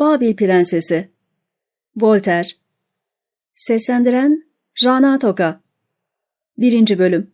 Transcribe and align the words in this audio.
Babil 0.00 0.36
Prensesi 0.36 1.08
Voltaire 1.96 2.48
Seslendiren 3.56 4.44
Rana 4.84 5.18
Toka 5.18 5.60
1. 6.58 6.98
Bölüm 6.98 7.30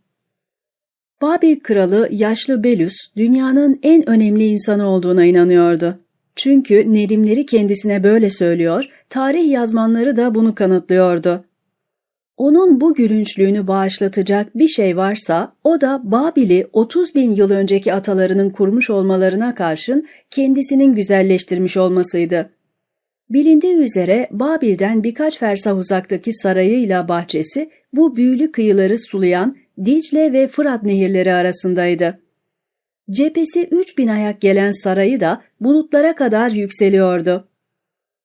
Babil 1.23 1.61
kralı 1.61 2.09
yaşlı 2.11 2.65
Belus 2.65 2.95
dünyanın 3.17 3.81
en 3.83 4.09
önemli 4.09 4.45
insanı 4.45 4.88
olduğuna 4.88 5.25
inanıyordu. 5.25 5.99
Çünkü 6.37 6.95
Nedimleri 6.95 7.46
kendisine 7.46 8.03
böyle 8.03 8.31
söylüyor, 8.31 8.85
tarih 9.11 9.51
yazmanları 9.51 10.17
da 10.17 10.35
bunu 10.35 10.54
kanıtlıyordu. 10.54 11.45
Onun 12.41 12.81
bu 12.81 12.95
gülünçlüğünü 12.95 13.67
bağışlatacak 13.67 14.59
bir 14.59 14.69
şey 14.69 14.97
varsa 14.97 15.53
o 15.65 15.81
da 15.81 16.01
Babil'i 16.05 16.66
30 16.73 17.15
bin 17.15 17.34
yıl 17.34 17.51
önceki 17.51 17.95
atalarının 17.95 18.51
kurmuş 18.51 18.91
olmalarına 18.91 19.55
karşın 19.55 20.06
kendisinin 20.30 20.95
güzelleştirmiş 20.95 21.77
olmasıydı. 21.77 22.51
Bilindiği 23.30 23.77
üzere 23.77 24.28
Babil'den 24.30 25.05
birkaç 25.05 25.38
fersah 25.38 25.78
uzaktaki 25.78 26.33
sarayıyla 26.33 27.09
bahçesi 27.09 27.70
bu 27.92 28.16
büyülü 28.16 28.52
kıyıları 28.52 28.98
sulayan 28.98 29.56
Dicle 29.84 30.33
ve 30.33 30.48
Fırat 30.48 30.83
nehirleri 30.83 31.33
arasındaydı. 31.33 32.20
Cephesi 33.11 33.69
3000 33.70 34.09
ayak 34.09 34.41
gelen 34.41 34.72
sarayı 34.72 35.20
da 35.20 35.42
bulutlara 35.61 36.14
kadar 36.14 36.50
yükseliyordu. 36.50 37.50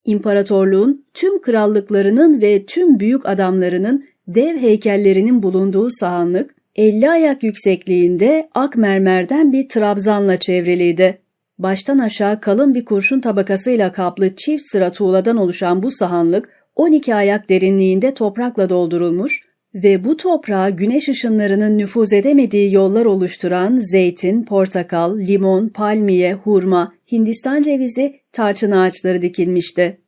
İmparatorluğun 0.06 1.06
tüm 1.14 1.40
krallıklarının 1.40 2.40
ve 2.40 2.66
tüm 2.66 3.00
büyük 3.00 3.26
adamlarının 3.26 4.04
dev 4.28 4.56
heykellerinin 4.56 5.42
bulunduğu 5.42 5.88
sahanlık 5.90 6.54
50 6.76 7.10
ayak 7.10 7.42
yüksekliğinde 7.42 8.48
ak 8.54 8.76
mermerden 8.76 9.52
bir 9.52 9.68
trabzanla 9.68 10.38
çevriliydi. 10.38 11.18
Baştan 11.58 11.98
aşağı 11.98 12.40
kalın 12.40 12.74
bir 12.74 12.84
kurşun 12.84 13.20
tabakasıyla 13.20 13.92
kaplı 13.92 14.36
çift 14.36 14.62
sıra 14.66 14.92
tuğladan 14.92 15.36
oluşan 15.36 15.82
bu 15.82 15.90
sahanlık 15.90 16.48
12 16.76 17.14
ayak 17.14 17.48
derinliğinde 17.48 18.14
toprakla 18.14 18.68
doldurulmuş 18.68 19.42
ve 19.74 20.04
bu 20.04 20.16
toprağa 20.16 20.70
güneş 20.70 21.08
ışınlarının 21.08 21.78
nüfuz 21.78 22.12
edemediği 22.12 22.72
yollar 22.72 23.04
oluşturan 23.04 23.76
zeytin, 23.76 24.44
portakal, 24.44 25.18
limon, 25.18 25.68
palmiye, 25.68 26.34
hurma, 26.34 26.92
Hindistan 27.12 27.62
cevizi, 27.62 28.20
tarçın 28.32 28.70
ağaçları 28.70 29.22
dikilmişti. 29.22 29.98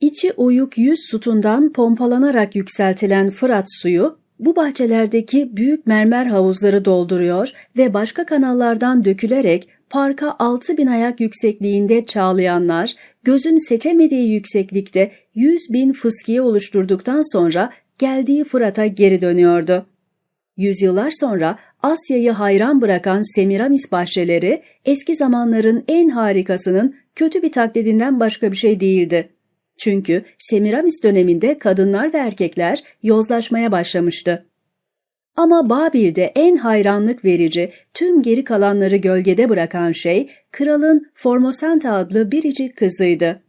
İçi 0.00 0.32
oyuk 0.32 0.78
yüz 0.78 1.00
sütundan 1.10 1.72
pompalanarak 1.72 2.56
yükseltilen 2.56 3.30
Fırat 3.30 3.66
suyu 3.72 4.18
bu 4.38 4.56
bahçelerdeki 4.56 5.56
büyük 5.56 5.86
mermer 5.86 6.26
havuzları 6.26 6.84
dolduruyor 6.84 7.48
ve 7.78 7.94
başka 7.94 8.26
kanallardan 8.26 9.04
dökülerek 9.04 9.68
parka 9.90 10.36
6000 10.38 10.86
ayak 10.86 11.20
yüksekliğinde 11.20 12.06
çağlayanlar, 12.06 12.92
gözün 13.22 13.68
seçemediği 13.68 14.32
yükseklikte 14.32 15.12
100 15.34 15.72
bin 15.72 15.92
fıskiye 15.92 16.42
oluşturduktan 16.42 17.32
sonra 17.32 17.72
geldiği 17.98 18.44
Fırat'a 18.44 18.86
geri 18.86 19.20
dönüyordu. 19.20 19.86
Yüzyıllar 20.56 21.10
sonra 21.10 21.58
Asya'yı 21.82 22.30
hayran 22.30 22.80
bırakan 22.80 23.34
Semiramis 23.34 23.92
bahçeleri 23.92 24.62
eski 24.84 25.14
zamanların 25.14 25.84
en 25.88 26.08
harikasının 26.08 26.94
kötü 27.14 27.42
bir 27.42 27.52
taklidinden 27.52 28.20
başka 28.20 28.52
bir 28.52 28.56
şey 28.56 28.80
değildi. 28.80 29.28
Çünkü 29.78 30.24
Semiramis 30.38 31.02
döneminde 31.02 31.58
kadınlar 31.58 32.12
ve 32.12 32.18
erkekler 32.18 32.78
yozlaşmaya 33.02 33.72
başlamıştı. 33.72 34.46
Ama 35.36 35.68
Babil'de 35.68 36.32
en 36.36 36.56
hayranlık 36.56 37.24
verici, 37.24 37.72
tüm 37.94 38.22
geri 38.22 38.44
kalanları 38.44 38.96
gölgede 38.96 39.48
bırakan 39.48 39.92
şey, 39.92 40.30
kralın 40.52 41.10
Formosanta 41.14 41.92
adlı 41.92 42.32
biricik 42.32 42.76
kızıydı. 42.76 43.42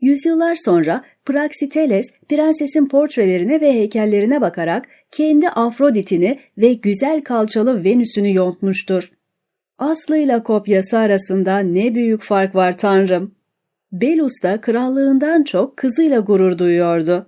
Yüzyıllar 0.00 0.54
sonra 0.54 1.04
Praxiteles, 1.24 2.06
prensesin 2.28 2.88
portrelerine 2.88 3.60
ve 3.60 3.72
heykellerine 3.72 4.40
bakarak 4.40 4.88
kendi 5.10 5.48
Afrodit'ini 5.48 6.38
ve 6.58 6.72
güzel 6.72 7.24
kalçalı 7.24 7.84
Venüs'ünü 7.84 8.34
yontmuştur. 8.34 9.12
Aslı 9.78 10.18
ile 10.18 10.42
kopyası 10.42 10.98
arasında 10.98 11.58
ne 11.58 11.94
büyük 11.94 12.22
fark 12.22 12.54
var 12.54 12.78
tanrım. 12.78 13.34
Belus 13.92 14.32
da 14.42 14.60
krallığından 14.60 15.44
çok 15.44 15.76
kızıyla 15.76 16.20
gurur 16.20 16.58
duyuyordu. 16.58 17.26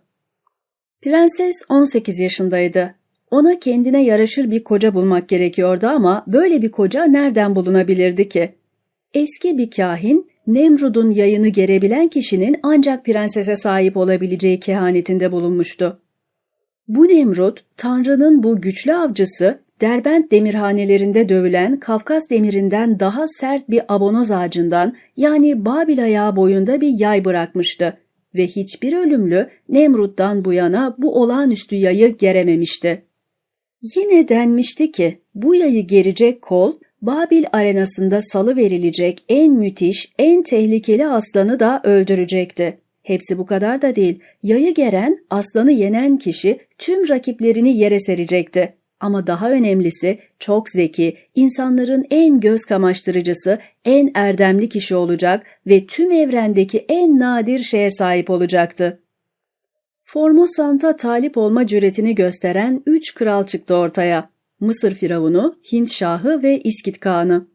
Prenses 1.03 1.57
18 1.69 2.19
yaşındaydı. 2.19 2.95
Ona 3.31 3.59
kendine 3.59 4.05
yaraşır 4.05 4.51
bir 4.51 4.65
koca 4.65 4.95
bulmak 4.95 5.29
gerekiyordu 5.29 5.87
ama 5.87 6.25
böyle 6.27 6.63
bir 6.63 6.71
koca 6.71 7.05
nereden 7.05 7.57
bulunabilirdi 7.57 8.29
ki? 8.29 8.55
Eski 9.15 9.59
bir 9.59 9.71
kahin, 9.71 10.31
Nemrud'un 10.47 11.11
yayını 11.11 11.49
gerebilen 11.49 12.09
kişinin 12.09 12.57
ancak 12.63 13.05
prensese 13.05 13.57
sahip 13.57 13.97
olabileceği 13.97 14.61
kehanetinde 14.61 15.33
bulunmuştu. 15.33 16.01
Bu 16.89 17.09
Nemrud, 17.09 17.57
Tanrı'nın 17.77 18.43
bu 18.43 18.61
güçlü 18.61 18.95
avcısı, 18.95 19.59
Derbent 19.83 20.31
demirhanelerinde 20.31 21.29
dövülen 21.29 21.81
Kafkas 21.81 22.31
demirinden 22.31 23.01
daha 23.01 23.29
sert 23.29 23.71
bir 23.71 23.83
abonoz 23.89 24.31
ağacından 24.31 24.97
yani 25.17 25.65
Babil 25.65 26.05
ayağı 26.05 26.37
boyunda 26.37 26.81
bir 26.81 26.99
yay 26.99 27.25
bırakmıştı 27.25 27.99
ve 28.35 28.47
hiçbir 28.47 28.93
ölümlü 28.93 29.49
Nemrut'tan 29.69 30.45
bu 30.45 30.53
yana 30.53 30.95
bu 30.99 31.23
olağanüstü 31.23 31.77
yayı 31.77 32.17
gerememişti. 32.17 33.03
Yine 33.97 34.29
denmişti 34.29 34.93
ki 34.93 35.19
bu 35.35 35.55
yayı 35.55 35.87
gerecek 35.87 36.43
kol 36.43 36.73
Babil 37.03 37.45
arenasında 37.53 38.23
salı 38.23 38.57
verilecek 38.57 39.25
en 39.29 39.53
müthiş, 39.53 40.13
en 40.19 40.43
tehlikeli 40.43 41.07
aslanı 41.07 41.61
da 41.61 41.81
öldürecekti. 41.85 42.79
Hepsi 43.03 43.39
bu 43.39 43.47
kadar 43.47 43.83
da 43.83 43.97
değil. 43.97 44.21
Yayı 44.43 44.75
geren, 44.75 45.19
aslanı 45.31 45.73
yenen 45.73 46.19
kişi 46.19 46.59
tüm 46.79 47.09
rakiplerini 47.09 47.77
yere 47.77 48.01
serecekti. 48.01 48.82
Ama 49.03 49.27
daha 49.27 49.51
önemlisi 49.51 50.19
çok 50.39 50.71
zeki, 50.71 51.17
insanların 51.35 52.05
en 52.11 52.41
göz 52.41 52.65
kamaştırıcısı, 52.65 53.59
en 53.85 54.11
erdemli 54.15 54.69
kişi 54.69 54.95
olacak 54.95 55.47
ve 55.67 55.87
tüm 55.87 56.11
evrendeki 56.11 56.79
en 56.89 57.19
nadir 57.19 57.63
şeye 57.63 57.91
sahip 57.91 58.31
olacaktı. 58.31 59.01
Formosant'a 60.05 60.97
talip 60.97 61.37
olma 61.37 61.67
cüretini 61.67 62.15
gösteren 62.15 62.83
üç 62.87 63.15
kral 63.15 63.47
çıktı 63.47 63.75
ortaya. 63.75 64.31
Mısır 64.61 64.95
Firavunu, 64.95 65.57
Hint 65.73 65.93
Şahı 65.93 66.43
ve 66.43 66.61
İskit 66.61 67.01
Kağan'ı. 67.01 67.47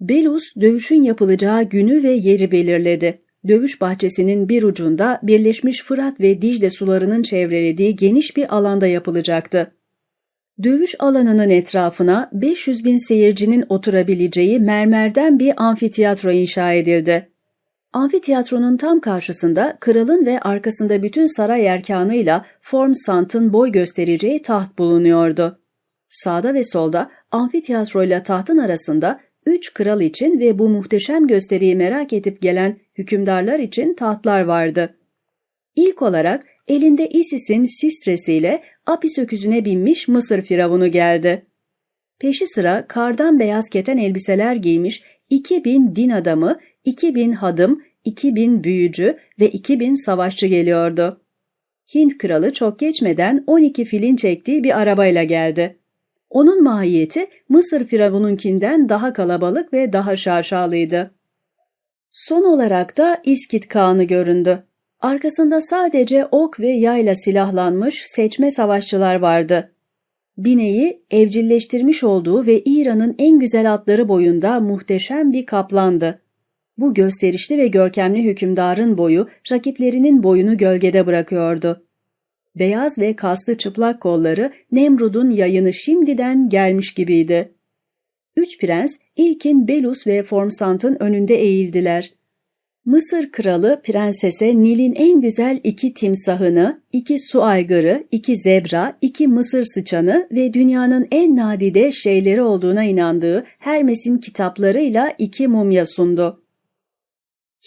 Belus 0.00 0.44
dövüşün 0.60 1.02
yapılacağı 1.02 1.62
günü 1.62 2.02
ve 2.02 2.10
yeri 2.10 2.52
belirledi. 2.52 3.18
Dövüş 3.48 3.80
bahçesinin 3.80 4.48
bir 4.48 4.62
ucunda 4.62 5.20
Birleşmiş 5.22 5.82
Fırat 5.82 6.20
ve 6.20 6.42
Dicle 6.42 6.70
sularının 6.70 7.22
çevrelediği 7.22 7.96
geniş 7.96 8.36
bir 8.36 8.56
alanda 8.56 8.86
yapılacaktı. 8.86 9.72
Dövüş 10.62 10.94
alanının 10.98 11.50
etrafına 11.50 12.30
500 12.32 12.84
bin 12.84 13.08
seyircinin 13.08 13.64
oturabileceği 13.68 14.60
mermerden 14.60 15.38
bir 15.38 15.64
amfiteyatro 15.64 16.30
inşa 16.30 16.72
edildi. 16.72 17.32
Amfiteyatronun 17.92 18.76
tam 18.76 19.00
karşısında 19.00 19.76
kralın 19.80 20.26
ve 20.26 20.40
arkasında 20.40 21.02
bütün 21.02 21.26
saray 21.26 21.66
erkanıyla 21.66 22.46
Form 22.60 22.94
Sant'ın 22.94 23.52
boy 23.52 23.72
göstereceği 23.72 24.42
taht 24.42 24.78
bulunuyordu. 24.78 25.60
Sağda 26.08 26.54
ve 26.54 26.64
solda 26.64 27.10
amfiteyatro 27.30 28.04
ile 28.04 28.22
tahtın 28.22 28.58
arasında 28.58 29.20
üç 29.46 29.74
kral 29.74 30.00
için 30.00 30.40
ve 30.40 30.58
bu 30.58 30.68
muhteşem 30.68 31.26
gösteriyi 31.26 31.76
merak 31.76 32.12
edip 32.12 32.42
gelen 32.42 32.78
hükümdarlar 32.98 33.58
için 33.58 33.94
tahtlar 33.94 34.40
vardı. 34.40 34.96
İlk 35.76 36.02
olarak 36.02 36.46
elinde 36.68 37.08
Isis'in 37.08 37.64
sistresiyle 37.64 38.62
Apis 38.86 39.18
öküzüne 39.18 39.64
binmiş 39.64 40.08
Mısır 40.08 40.42
firavunu 40.42 40.90
geldi. 40.90 41.46
Peşi 42.18 42.46
sıra 42.46 42.86
kardan 42.88 43.40
beyaz 43.40 43.68
keten 43.68 43.96
elbiseler 43.96 44.56
giymiş 44.56 45.02
2000 45.30 45.96
din 45.96 46.10
adamı, 46.10 46.58
2000 46.84 47.32
hadım, 47.32 47.82
2000 48.04 48.64
büyücü 48.64 49.18
ve 49.40 49.50
2000 49.50 49.94
savaşçı 49.94 50.46
geliyordu. 50.46 51.20
Hint 51.94 52.18
kralı 52.18 52.52
çok 52.52 52.78
geçmeden 52.78 53.44
12 53.46 53.84
filin 53.84 54.16
çektiği 54.16 54.64
bir 54.64 54.80
arabayla 54.80 55.24
geldi. 55.24 55.78
Onun 56.30 56.62
mahiyeti 56.62 57.26
Mısır 57.48 57.84
firavununkinden 57.84 58.88
daha 58.88 59.12
kalabalık 59.12 59.72
ve 59.72 59.92
daha 59.92 60.16
şaşalıydı. 60.16 61.14
Son 62.10 62.42
olarak 62.42 62.96
da 62.96 63.22
İskit 63.24 63.68
Kağan'ı 63.68 64.04
göründü. 64.04 64.66
Arkasında 65.02 65.60
sadece 65.60 66.26
ok 66.26 66.60
ve 66.60 66.72
yayla 66.72 67.14
silahlanmış 67.14 68.02
seçme 68.06 68.50
savaşçılar 68.50 69.14
vardı. 69.14 69.72
Bineği 70.38 71.02
evcilleştirmiş 71.10 72.04
olduğu 72.04 72.46
ve 72.46 72.62
İran'ın 72.64 73.14
en 73.18 73.38
güzel 73.38 73.72
atları 73.72 74.08
boyunda 74.08 74.60
muhteşem 74.60 75.32
bir 75.32 75.46
kaplandı. 75.46 76.22
Bu 76.78 76.94
gösterişli 76.94 77.58
ve 77.58 77.66
görkemli 77.66 78.24
hükümdarın 78.24 78.98
boyu 78.98 79.28
rakiplerinin 79.52 80.22
boyunu 80.22 80.56
gölgede 80.56 81.06
bırakıyordu. 81.06 81.86
Beyaz 82.56 82.98
ve 82.98 83.16
kaslı 83.16 83.58
çıplak 83.58 84.00
kolları 84.00 84.52
Nemrud'un 84.72 85.30
yayını 85.30 85.72
şimdiden 85.72 86.48
gelmiş 86.48 86.94
gibiydi. 86.94 87.54
Üç 88.36 88.60
prens 88.60 88.96
ilkin 89.16 89.68
Belus 89.68 90.06
ve 90.06 90.22
Formsant'ın 90.22 90.96
önünde 91.02 91.34
eğildiler. 91.34 92.21
Mısır 92.84 93.32
kralı 93.32 93.80
prensese 93.84 94.62
Nil'in 94.62 94.94
en 94.94 95.20
güzel 95.20 95.60
iki 95.64 95.94
timsahını, 95.94 96.82
iki 96.92 97.18
su 97.18 97.42
aygırı, 97.42 98.04
iki 98.10 98.36
zebra, 98.36 98.98
iki 99.00 99.28
mısır 99.28 99.64
sıçanı 99.64 100.28
ve 100.32 100.54
dünyanın 100.54 101.08
en 101.10 101.36
nadide 101.36 101.92
şeyleri 101.92 102.42
olduğuna 102.42 102.84
inandığı 102.84 103.44
Hermes'in 103.58 104.18
kitaplarıyla 104.18 105.14
iki 105.18 105.48
mumya 105.48 105.86
sundu. 105.86 106.42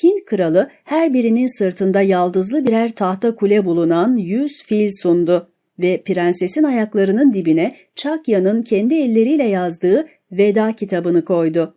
Hint 0.04 0.26
kralı 0.26 0.70
her 0.84 1.14
birinin 1.14 1.58
sırtında 1.58 2.02
yaldızlı 2.02 2.68
birer 2.68 2.92
tahta 2.92 3.36
kule 3.36 3.66
bulunan 3.66 4.18
yüz 4.18 4.64
fil 4.66 4.90
sundu 5.02 5.52
ve 5.80 6.04
prensesin 6.04 6.64
ayaklarının 6.64 7.34
dibine 7.34 7.76
Çakya'nın 7.96 8.62
kendi 8.62 8.96
elleriyle 8.96 9.44
yazdığı 9.44 10.08
veda 10.32 10.76
kitabını 10.76 11.26
koydu. 11.26 11.76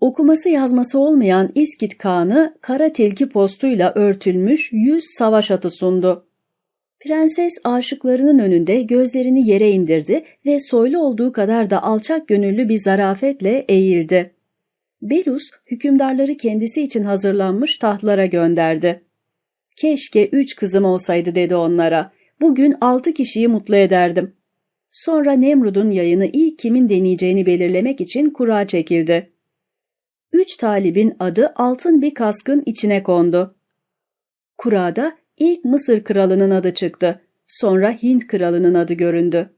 Okuması 0.00 0.48
yazması 0.48 0.98
olmayan 0.98 1.50
İskit 1.54 1.98
Kağan'ı 1.98 2.54
kara 2.60 2.92
tilki 2.92 3.28
postuyla 3.28 3.92
örtülmüş 3.94 4.72
yüz 4.72 5.04
savaş 5.04 5.50
atı 5.50 5.70
sundu. 5.70 6.26
Prenses 7.00 7.58
aşıklarının 7.64 8.38
önünde 8.38 8.82
gözlerini 8.82 9.48
yere 9.48 9.70
indirdi 9.70 10.24
ve 10.46 10.58
soylu 10.58 10.98
olduğu 10.98 11.32
kadar 11.32 11.70
da 11.70 11.82
alçak 11.82 12.28
gönüllü 12.28 12.68
bir 12.68 12.78
zarafetle 12.78 13.64
eğildi. 13.68 14.34
Belus 15.02 15.50
hükümdarları 15.66 16.36
kendisi 16.36 16.82
için 16.82 17.04
hazırlanmış 17.04 17.76
tahtlara 17.76 18.26
gönderdi. 18.26 19.04
Keşke 19.76 20.28
üç 20.28 20.56
kızım 20.56 20.84
olsaydı 20.84 21.34
dedi 21.34 21.54
onlara. 21.54 22.12
Bugün 22.40 22.74
altı 22.80 23.14
kişiyi 23.14 23.48
mutlu 23.48 23.76
ederdim. 23.76 24.32
Sonra 24.90 25.32
Nemrud'un 25.32 25.90
yayını 25.90 26.26
ilk 26.32 26.58
kimin 26.58 26.88
deneyeceğini 26.88 27.46
belirlemek 27.46 28.00
için 28.00 28.30
kura 28.30 28.66
çekildi. 28.66 29.32
Üç 30.32 30.56
talibin 30.56 31.16
adı 31.18 31.52
altın 31.56 32.02
bir 32.02 32.14
kaskın 32.14 32.62
içine 32.66 33.02
kondu. 33.02 33.54
Kurada 34.58 35.12
ilk 35.36 35.64
Mısır 35.64 36.04
kralının 36.04 36.50
adı 36.50 36.74
çıktı. 36.74 37.20
Sonra 37.48 37.90
Hint 37.90 38.26
kralının 38.26 38.74
adı 38.74 38.94
göründü. 38.94 39.50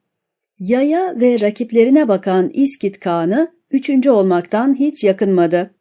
Yaya 0.58 1.20
ve 1.20 1.40
rakiplerine 1.40 2.08
bakan 2.08 2.50
İskit 2.54 3.00
Kağan'ı 3.00 3.52
üçüncü 3.70 4.10
olmaktan 4.10 4.74
hiç 4.74 5.04
yakınmadı. 5.04 5.74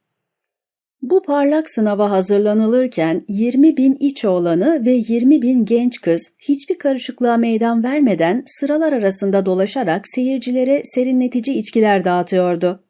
Bu 1.01 1.23
parlak 1.23 1.69
sınava 1.69 2.11
hazırlanılırken 2.11 3.25
20 3.27 3.77
bin 3.77 3.97
iç 3.99 4.25
oğlanı 4.25 4.85
ve 4.85 4.91
20 4.91 5.41
bin 5.41 5.65
genç 5.65 6.01
kız 6.01 6.31
hiçbir 6.39 6.77
karışıklığa 6.77 7.37
meydan 7.37 7.83
vermeden 7.83 8.43
sıralar 8.45 8.93
arasında 8.93 9.45
dolaşarak 9.45 10.07
seyircilere 10.07 10.81
serinletici 10.85 11.57
içkiler 11.57 12.05
dağıtıyordu. 12.05 12.83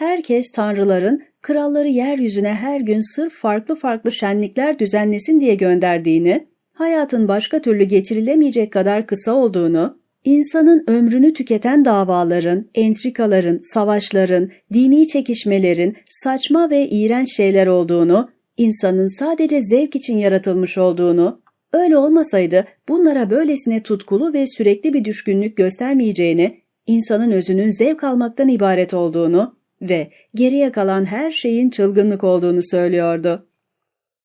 Herkes 0.00 0.50
tanrıların 0.50 1.22
kralları 1.42 1.88
yeryüzüne 1.88 2.52
her 2.52 2.80
gün 2.80 3.14
sırf 3.14 3.32
farklı 3.32 3.74
farklı 3.74 4.12
şenlikler 4.12 4.78
düzenlesin 4.78 5.40
diye 5.40 5.54
gönderdiğini, 5.54 6.46
hayatın 6.72 7.28
başka 7.28 7.62
türlü 7.62 7.84
geçirilemeyecek 7.84 8.72
kadar 8.72 9.06
kısa 9.06 9.34
olduğunu, 9.34 9.98
insanın 10.24 10.84
ömrünü 10.88 11.32
tüketen 11.32 11.84
davaların, 11.84 12.66
entrikaların, 12.74 13.60
savaşların, 13.62 14.50
dini 14.72 15.06
çekişmelerin 15.06 15.96
saçma 16.10 16.70
ve 16.70 16.88
iğrenç 16.88 17.36
şeyler 17.36 17.66
olduğunu, 17.66 18.30
insanın 18.56 19.18
sadece 19.18 19.62
zevk 19.62 19.96
için 19.96 20.18
yaratılmış 20.18 20.78
olduğunu, 20.78 21.42
öyle 21.72 21.96
olmasaydı 21.96 22.64
bunlara 22.88 23.30
böylesine 23.30 23.82
tutkulu 23.82 24.32
ve 24.32 24.46
sürekli 24.46 24.92
bir 24.92 25.04
düşkünlük 25.04 25.56
göstermeyeceğini, 25.56 26.60
insanın 26.86 27.30
özünün 27.30 27.70
zevk 27.70 28.04
almaktan 28.04 28.48
ibaret 28.48 28.94
olduğunu, 28.94 29.59
ve 29.82 30.10
geriye 30.34 30.72
kalan 30.72 31.04
her 31.04 31.30
şeyin 31.30 31.70
çılgınlık 31.70 32.24
olduğunu 32.24 32.60
söylüyordu. 32.62 33.46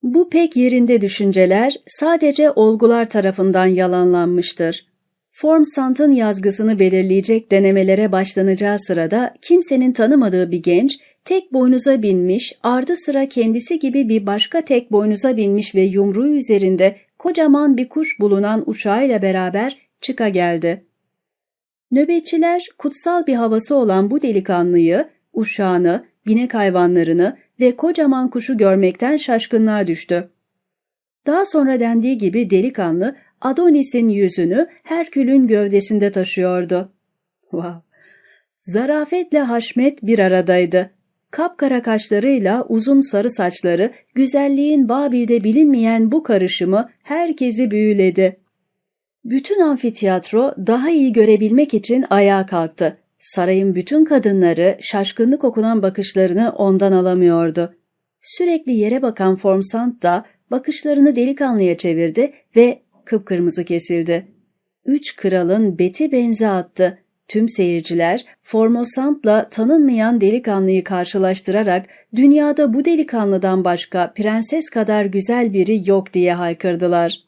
Bu 0.03 0.29
pek 0.29 0.55
yerinde 0.55 1.01
düşünceler 1.01 1.73
sadece 1.87 2.51
olgular 2.51 3.09
tarafından 3.09 3.65
yalanlanmıştır. 3.65 4.85
Formsant'ın 5.31 6.11
yazgısını 6.11 6.79
belirleyecek 6.79 7.51
denemelere 7.51 8.11
başlanacağı 8.11 8.79
sırada 8.79 9.33
kimsenin 9.41 9.91
tanımadığı 9.91 10.51
bir 10.51 10.63
genç 10.63 10.99
tek 11.25 11.53
boynuza 11.53 12.01
binmiş, 12.01 12.53
ardı 12.63 12.97
sıra 12.97 13.29
kendisi 13.29 13.79
gibi 13.79 14.09
bir 14.09 14.25
başka 14.25 14.61
tek 14.61 14.91
boynuza 14.91 15.37
binmiş 15.37 15.75
ve 15.75 15.81
yumruğu 15.81 16.27
üzerinde 16.27 16.95
kocaman 17.19 17.77
bir 17.77 17.89
kuş 17.89 18.19
bulunan 18.19 18.69
uşağıyla 18.69 19.21
beraber 19.21 19.77
çıka 20.01 20.29
geldi. 20.29 20.85
Nöbetçiler 21.91 22.67
kutsal 22.77 23.27
bir 23.27 23.35
havası 23.35 23.75
olan 23.75 24.11
bu 24.11 24.21
delikanlıyı 24.21 25.05
uşağını, 25.35 26.05
binek 26.27 26.53
hayvanlarını 26.53 27.37
ve 27.59 27.75
kocaman 27.75 28.29
kuşu 28.29 28.57
görmekten 28.57 29.17
şaşkınlığa 29.17 29.87
düştü. 29.87 30.29
Daha 31.25 31.45
sonra 31.45 31.79
dendiği 31.79 32.17
gibi 32.17 32.49
delikanlı 32.49 33.15
Adonis'in 33.41 34.09
yüzünü 34.09 34.67
Herkül'ün 34.83 35.47
gövdesinde 35.47 36.11
taşıyordu. 36.11 36.91
Wow. 37.41 37.81
Zarafetle 38.61 39.39
Haşmet 39.39 40.03
bir 40.03 40.19
aradaydı. 40.19 40.91
Kapkara 41.31 41.81
kaşlarıyla 41.81 42.65
uzun 42.69 43.01
sarı 43.01 43.29
saçları, 43.29 43.91
güzelliğin 44.13 44.89
Babil'de 44.89 45.43
bilinmeyen 45.43 46.11
bu 46.11 46.23
karışımı 46.23 46.89
herkesi 47.03 47.71
büyüledi. 47.71 48.37
Bütün 49.25 49.59
amfiteyatro 49.59 50.53
daha 50.67 50.89
iyi 50.89 51.13
görebilmek 51.13 51.73
için 51.73 52.05
ayağa 52.09 52.45
kalktı. 52.45 52.97
Sarayın 53.25 53.75
bütün 53.75 54.05
kadınları 54.05 54.77
şaşkınlık 54.81 55.43
okunan 55.43 55.81
bakışlarını 55.81 56.53
ondan 56.57 56.91
alamıyordu. 56.91 57.75
Sürekli 58.21 58.71
yere 58.71 59.01
bakan 59.01 59.35
Formsant 59.35 60.03
da 60.03 60.25
bakışlarını 60.51 61.15
delikanlıya 61.15 61.77
çevirdi 61.77 62.33
ve 62.55 62.81
kıpkırmızı 63.05 63.65
kesildi. 63.65 64.27
Üç 64.85 65.15
kralın 65.15 65.79
beti 65.79 66.11
benze 66.11 66.47
attı. 66.47 66.97
Tüm 67.27 67.49
seyirciler 67.49 68.25
Formosant'la 68.43 69.49
tanınmayan 69.49 70.21
delikanlıyı 70.21 70.83
karşılaştırarak 70.83 71.85
dünyada 72.15 72.73
bu 72.73 72.85
delikanlıdan 72.85 73.63
başka 73.63 74.13
prenses 74.13 74.69
kadar 74.69 75.05
güzel 75.05 75.53
biri 75.53 75.89
yok 75.89 76.13
diye 76.13 76.33
haykırdılar. 76.33 77.25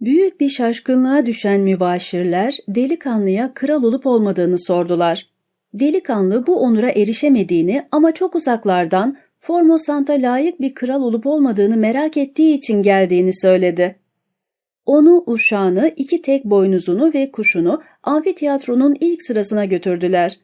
Büyük 0.00 0.40
bir 0.40 0.48
şaşkınlığa 0.48 1.26
düşen 1.26 1.60
mübaşirler 1.60 2.58
delikanlıya 2.68 3.54
kral 3.54 3.82
olup 3.82 4.06
olmadığını 4.06 4.58
sordular. 4.58 5.26
Delikanlı 5.74 6.46
bu 6.46 6.60
onura 6.60 6.90
erişemediğini 6.90 7.86
ama 7.92 8.14
çok 8.14 8.34
uzaklardan 8.34 9.16
Formosant'a 9.40 10.12
layık 10.12 10.60
bir 10.60 10.74
kral 10.74 11.02
olup 11.02 11.26
olmadığını 11.26 11.76
merak 11.76 12.16
ettiği 12.16 12.56
için 12.58 12.82
geldiğini 12.82 13.40
söyledi. 13.40 13.96
Onu, 14.86 15.24
uşağını, 15.26 15.92
iki 15.96 16.22
tek 16.22 16.44
boynuzunu 16.44 17.14
ve 17.14 17.30
kuşunu 17.30 17.82
amfiteyatronun 18.02 18.96
ilk 19.00 19.22
sırasına 19.22 19.64
götürdüler. 19.64 20.38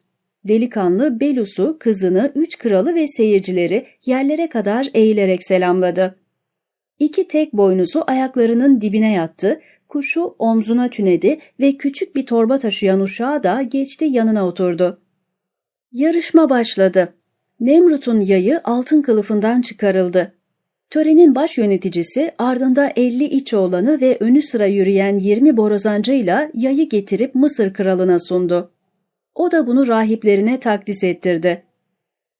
Delikanlı 0.47 1.19
Belus'u, 1.19 1.77
kızını, 1.79 2.31
üç 2.35 2.57
kralı 2.57 2.95
ve 2.95 3.07
seyircileri 3.07 3.85
yerlere 4.05 4.49
kadar 4.49 4.87
eğilerek 4.93 5.45
selamladı. 5.45 6.22
İki 7.03 7.27
tek 7.27 7.53
boynuzu 7.53 8.03
ayaklarının 8.07 8.81
dibine 8.81 9.13
yattı, 9.13 9.61
kuşu 9.87 10.35
omzuna 10.39 10.89
tünedi 10.89 11.39
ve 11.59 11.77
küçük 11.77 12.15
bir 12.15 12.25
torba 12.25 12.59
taşıyan 12.59 13.01
uşağı 13.01 13.43
da 13.43 13.61
geçti 13.61 14.05
yanına 14.05 14.47
oturdu. 14.47 15.01
Yarışma 15.91 16.49
başladı. 16.49 17.13
Nemrut'un 17.59 18.19
yayı 18.19 18.61
altın 18.63 19.01
kılıfından 19.01 19.61
çıkarıldı. 19.61 20.35
Törenin 20.89 21.35
baş 21.35 21.57
yöneticisi 21.57 22.31
ardında 22.37 22.91
50 22.95 23.23
iç 23.23 23.53
oğlanı 23.53 24.01
ve 24.01 24.17
önü 24.19 24.41
sıra 24.41 24.65
yürüyen 24.65 25.19
20 25.19 25.57
borazancıyla 25.57 26.49
yayı 26.53 26.89
getirip 26.89 27.35
Mısır 27.35 27.73
kralına 27.73 28.19
sundu. 28.19 28.71
O 29.35 29.51
da 29.51 29.67
bunu 29.67 29.87
rahiplerine 29.87 30.59
takdis 30.59 31.03
ettirdi. 31.03 31.63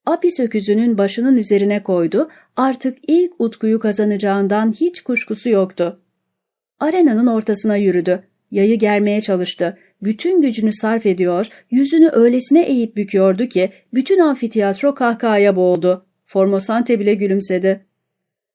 Apis 0.05 0.39
öküzünün 0.39 0.97
başının 0.97 1.37
üzerine 1.37 1.83
koydu, 1.83 2.29
artık 2.55 2.97
ilk 3.07 3.41
utkuyu 3.41 3.79
kazanacağından 3.79 4.71
hiç 4.71 5.01
kuşkusu 5.01 5.49
yoktu. 5.49 5.99
Arenanın 6.79 7.27
ortasına 7.27 7.75
yürüdü. 7.75 8.23
Yayı 8.51 8.79
germeye 8.79 9.21
çalıştı. 9.21 9.77
Bütün 10.01 10.41
gücünü 10.41 10.73
sarf 10.73 11.05
ediyor, 11.05 11.47
yüzünü 11.71 12.09
öylesine 12.13 12.63
eğip 12.63 12.97
büküyordu 12.97 13.45
ki 13.45 13.69
bütün 13.93 14.19
amfiteyatro 14.19 14.95
kahkahaya 14.95 15.55
boğuldu. 15.55 16.05
Formosante 16.25 16.99
bile 16.99 17.13
gülümsedi. 17.13 17.85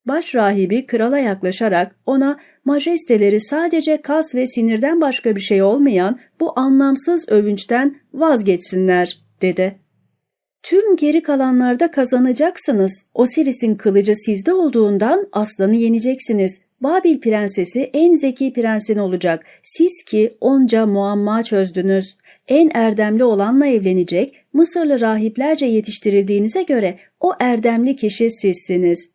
Baş 0.07 0.35
rahibi 0.35 0.87
krala 0.87 1.19
yaklaşarak 1.19 1.95
ona 2.07 2.39
majesteleri 2.65 3.41
sadece 3.41 4.03
kas 4.03 4.35
ve 4.35 4.47
sinirden 4.47 5.01
başka 5.01 5.37
bir 5.37 5.41
şey 5.41 5.63
olmayan 5.63 6.19
bu 6.41 6.59
anlamsız 6.59 7.29
övünçten 7.29 7.97
vazgeçsinler 8.15 9.19
dedi. 9.43 9.79
Tüm 10.63 10.97
geri 10.97 11.23
kalanlarda 11.23 11.91
kazanacaksınız. 11.91 13.07
Osiris'in 13.15 13.75
kılıcı 13.75 14.17
sizde 14.17 14.53
olduğundan 14.53 15.29
aslanı 15.33 15.75
yeneceksiniz. 15.75 16.61
Babil 16.81 17.21
prensesi 17.21 17.91
en 17.93 18.15
zeki 18.15 18.53
prensin 18.53 18.99
olacak. 18.99 19.47
Siz 19.63 20.03
ki 20.07 20.35
onca 20.41 20.87
muamma 20.87 21.43
çözdünüz. 21.43 22.17
En 22.49 22.71
erdemli 22.75 23.25
olanla 23.25 23.67
evlenecek, 23.67 24.45
Mısırlı 24.53 25.01
rahiplerce 25.01 25.67
yetiştirildiğinize 25.67 26.63
göre 26.63 26.99
o 27.21 27.33
erdemli 27.41 27.97
kişi 27.97 28.31
sizsiniz. 28.31 29.11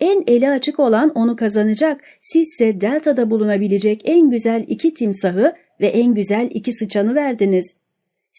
En 0.00 0.24
eli 0.26 0.50
açık 0.50 0.80
olan 0.80 1.10
onu 1.14 1.36
kazanacak. 1.36 2.00
Sizse 2.20 2.80
Delta'da 2.80 3.30
bulunabilecek 3.30 4.02
en 4.04 4.30
güzel 4.30 4.64
iki 4.68 4.94
timsahı 4.94 5.52
ve 5.80 5.86
en 5.86 6.14
güzel 6.14 6.48
iki 6.50 6.72
sıçanı 6.72 7.14
verdiniz. 7.14 7.76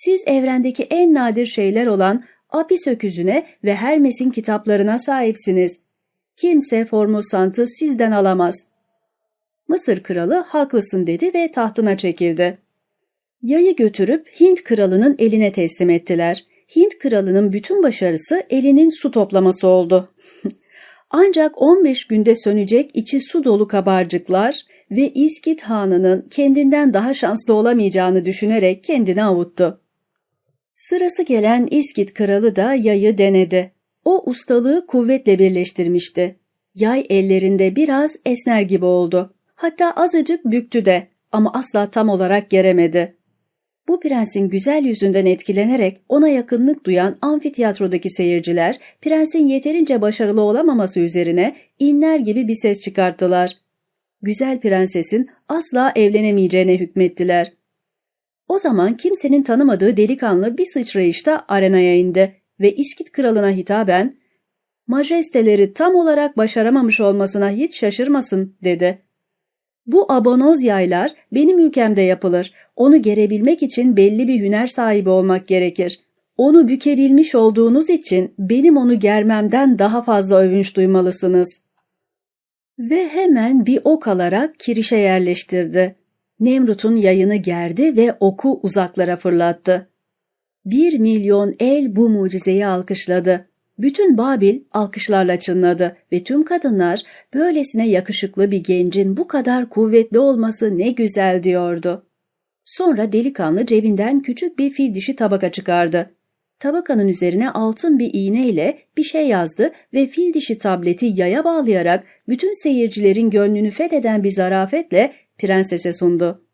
Siz 0.06 0.24
evrendeki 0.28 0.84
en 0.84 1.14
nadir 1.14 1.46
şeyler 1.46 1.88
olan 1.88 2.24
Apis 2.50 2.88
öküzüne 2.88 3.46
ve 3.64 3.76
Hermes'in 3.76 4.30
kitaplarına 4.30 5.00
sahipsiniz. 5.00 5.80
Kimse 6.38 6.86
Formosant'ı 6.86 7.68
sizden 7.68 8.12
alamaz. 8.12 8.56
Mısır 9.68 10.04
kralı 10.04 10.36
haklısın 10.36 11.08
dedi 11.08 11.32
ve 11.34 11.52
tahtına 11.52 11.98
çekildi. 11.98 12.58
Yayı 13.42 13.76
götürüp 13.76 14.28
Hint 14.40 14.64
kralının 14.64 15.16
eline 15.20 15.52
teslim 15.52 15.90
ettiler. 15.90 16.46
Hint 16.76 17.00
kralının 17.00 17.54
bütün 17.54 17.84
başarısı 17.84 18.44
elinin 18.50 18.90
su 18.90 19.12
toplaması 19.12 19.68
oldu. 19.68 20.14
Ancak 21.10 21.62
15 21.62 22.08
günde 22.08 22.36
sönecek 22.36 22.92
içi 22.94 23.20
su 23.20 23.44
dolu 23.44 23.68
kabarcıklar 23.68 24.62
ve 24.92 25.10
İskit 25.14 25.62
Hanı'nın 25.62 26.28
kendinden 26.30 26.94
daha 26.94 27.14
şanslı 27.14 27.54
olamayacağını 27.54 28.26
düşünerek 28.26 28.84
kendini 28.84 29.24
avuttu. 29.24 29.82
Sırası 30.80 31.24
gelen 31.24 31.68
İskit 31.72 32.14
kralı 32.14 32.56
da 32.56 32.74
yayı 32.74 33.18
denedi. 33.18 33.72
O 34.06 34.30
ustalığı 34.30 34.88
kuvvetle 34.88 35.40
birleştirmişti. 35.40 36.36
Yay 36.76 37.06
ellerinde 37.10 37.76
biraz 37.76 38.16
esner 38.26 38.62
gibi 38.62 38.86
oldu. 38.86 39.34
Hatta 39.56 39.92
azıcık 39.92 40.46
büktü 40.46 40.86
de 40.86 41.08
ama 41.32 41.54
asla 41.54 41.92
tam 41.92 42.10
olarak 42.10 42.50
geremedi. 42.50 43.18
Bu 43.88 44.00
prensin 44.00 44.50
güzel 44.50 44.86
yüzünden 44.86 45.26
etkilenerek 45.26 46.02
ona 46.10 46.30
yakınlık 46.30 46.86
duyan 46.86 47.18
amfiteyatrodaki 47.22 48.10
seyirciler 48.10 48.76
prensin 49.02 49.48
yeterince 49.48 50.02
başarılı 50.02 50.42
olamaması 50.42 51.00
üzerine 51.00 51.56
inler 51.80 52.20
gibi 52.20 52.48
bir 52.48 52.56
ses 52.56 52.82
çıkarttılar. 52.82 53.52
Güzel 54.22 54.60
prensesin 54.60 55.30
asla 55.50 55.92
evlenemeyeceğine 55.96 56.78
hükmettiler. 56.78 57.59
O 58.50 58.60
zaman 58.60 58.98
kimsenin 58.98 59.44
tanımadığı 59.44 59.98
delikanlı 59.98 60.58
bir 60.58 60.66
sıçrayışta 60.66 61.46
arenaya 61.48 61.96
indi 61.96 62.42
ve 62.60 62.76
İskit 62.76 63.12
kralına 63.12 63.52
hitaben 63.52 64.18
''Majesteleri 64.88 65.74
tam 65.74 65.96
olarak 65.96 66.38
başaramamış 66.38 67.00
olmasına 67.00 67.50
hiç 67.50 67.78
şaşırmasın.'' 67.78 68.56
dedi. 68.64 69.02
Bu 69.88 70.12
abonoz 70.12 70.64
yaylar 70.64 71.12
benim 71.32 71.60
ülkemde 71.60 72.02
yapılır. 72.02 72.54
Onu 72.76 73.02
gerebilmek 73.02 73.64
için 73.64 73.98
belli 73.98 74.28
bir 74.28 74.40
hüner 74.40 74.68
sahibi 74.68 75.10
olmak 75.10 75.48
gerekir. 75.48 76.00
Onu 76.38 76.68
bükebilmiş 76.68 77.36
olduğunuz 77.36 77.90
için 77.90 78.34
benim 78.40 78.78
onu 78.78 79.00
germemden 79.00 79.80
daha 79.80 80.04
fazla 80.04 80.40
övünç 80.40 80.76
duymalısınız. 80.76 81.62
Ve 82.80 83.08
hemen 83.08 83.66
bir 83.66 83.80
ok 83.84 84.08
alarak 84.08 84.60
kirişe 84.60 84.98
yerleştirdi. 84.98 85.99
Nemrut'un 86.40 86.96
yayını 86.96 87.36
gerdi 87.36 87.98
ve 87.98 88.18
oku 88.20 88.60
uzaklara 88.64 89.18
fırlattı. 89.18 89.90
Bir 90.66 91.00
milyon 91.00 91.56
el 91.60 91.96
bu 91.96 92.10
mucizeyi 92.10 92.68
alkışladı. 92.68 93.50
Bütün 93.80 94.18
Babil 94.18 94.60
alkışlarla 94.72 95.40
çınladı 95.40 95.98
ve 96.12 96.24
tüm 96.24 96.44
kadınlar 96.44 97.02
böylesine 97.34 97.90
yakışıklı 97.90 98.52
bir 98.52 98.64
gencin 98.64 99.18
bu 99.18 99.28
kadar 99.28 99.70
kuvvetli 99.70 100.20
olması 100.20 100.78
ne 100.78 100.92
güzel 100.92 101.44
diyordu. 101.44 102.06
Sonra 102.66 103.12
delikanlı 103.12 103.66
cebinden 103.66 104.22
küçük 104.22 104.60
bir 104.60 104.70
fil 104.70 104.94
dişi 104.94 105.16
tabaka 105.16 105.52
çıkardı. 105.52 106.16
Tabakanın 106.60 107.08
üzerine 107.08 107.50
altın 107.50 108.00
bir 108.00 108.10
iğneyle 108.14 108.80
bir 108.98 109.04
şey 109.04 109.28
yazdı 109.28 109.72
ve 109.94 110.08
fil 110.08 110.34
dişi 110.34 110.58
tableti 110.58 111.06
yaya 111.06 111.44
bağlayarak 111.44 112.04
bütün 112.28 112.64
seyircilerin 112.64 113.30
gönlünü 113.30 113.72
fetheden 113.72 114.24
bir 114.24 114.32
zarafetle 114.32 115.14
prensese 115.40 115.94
sundu. 115.94 116.46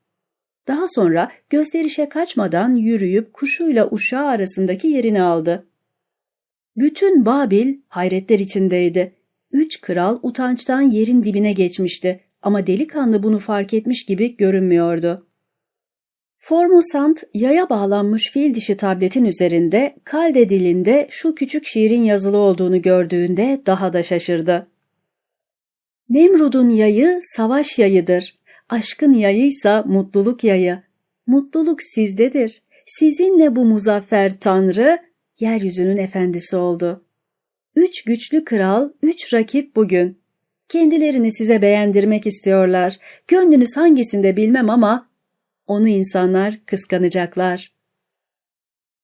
Daha 0.67 0.87
sonra 0.87 1.31
gösterişe 1.49 2.09
kaçmadan 2.09 2.75
yürüyüp 2.75 3.33
kuşuyla 3.33 3.89
uşağı 3.91 4.27
arasındaki 4.27 4.87
yerini 4.87 5.21
aldı. 5.21 5.67
Bütün 6.77 7.25
Babil 7.25 7.77
hayretler 7.87 8.39
içindeydi. 8.39 9.15
Üç 9.51 9.81
kral 9.81 10.19
utançtan 10.23 10.81
yerin 10.81 11.23
dibine 11.23 11.53
geçmişti 11.53 12.19
ama 12.41 12.67
delikanlı 12.67 13.23
bunu 13.23 13.39
fark 13.39 13.73
etmiş 13.73 14.05
gibi 14.05 14.37
görünmüyordu. 14.37 15.27
Formosant 16.37 17.23
yaya 17.33 17.69
bağlanmış 17.69 18.31
fil 18.31 18.53
dişi 18.53 18.77
tabletin 18.77 19.25
üzerinde 19.25 19.95
kalde 20.03 20.49
dilinde 20.49 21.07
şu 21.11 21.35
küçük 21.35 21.65
şiirin 21.65 22.03
yazılı 22.03 22.37
olduğunu 22.37 22.81
gördüğünde 22.81 23.61
daha 23.65 23.93
da 23.93 24.03
şaşırdı. 24.03 24.67
Nemrud'un 26.09 26.69
yayı 26.69 27.19
savaş 27.23 27.79
yayıdır. 27.79 28.35
Aşkın 28.69 29.13
yayıysa 29.13 29.83
mutluluk 29.87 30.43
yayı. 30.43 30.81
Mutluluk 31.27 31.81
sizdedir. 31.81 32.63
Sizinle 32.87 33.55
bu 33.55 33.65
muzaffer 33.65 34.39
tanrı 34.39 34.99
yeryüzünün 35.39 35.97
efendisi 35.97 36.55
oldu. 36.55 37.05
Üç 37.75 38.03
güçlü 38.03 38.45
kral, 38.45 38.89
üç 39.01 39.33
rakip 39.33 39.75
bugün. 39.75 40.19
Kendilerini 40.69 41.31
size 41.31 41.61
beğendirmek 41.61 42.27
istiyorlar. 42.27 42.95
Gönlünüz 43.27 43.77
hangisinde 43.77 44.37
bilmem 44.37 44.69
ama 44.69 45.09
onu 45.67 45.87
insanlar 45.87 46.59
kıskanacaklar. 46.65 47.71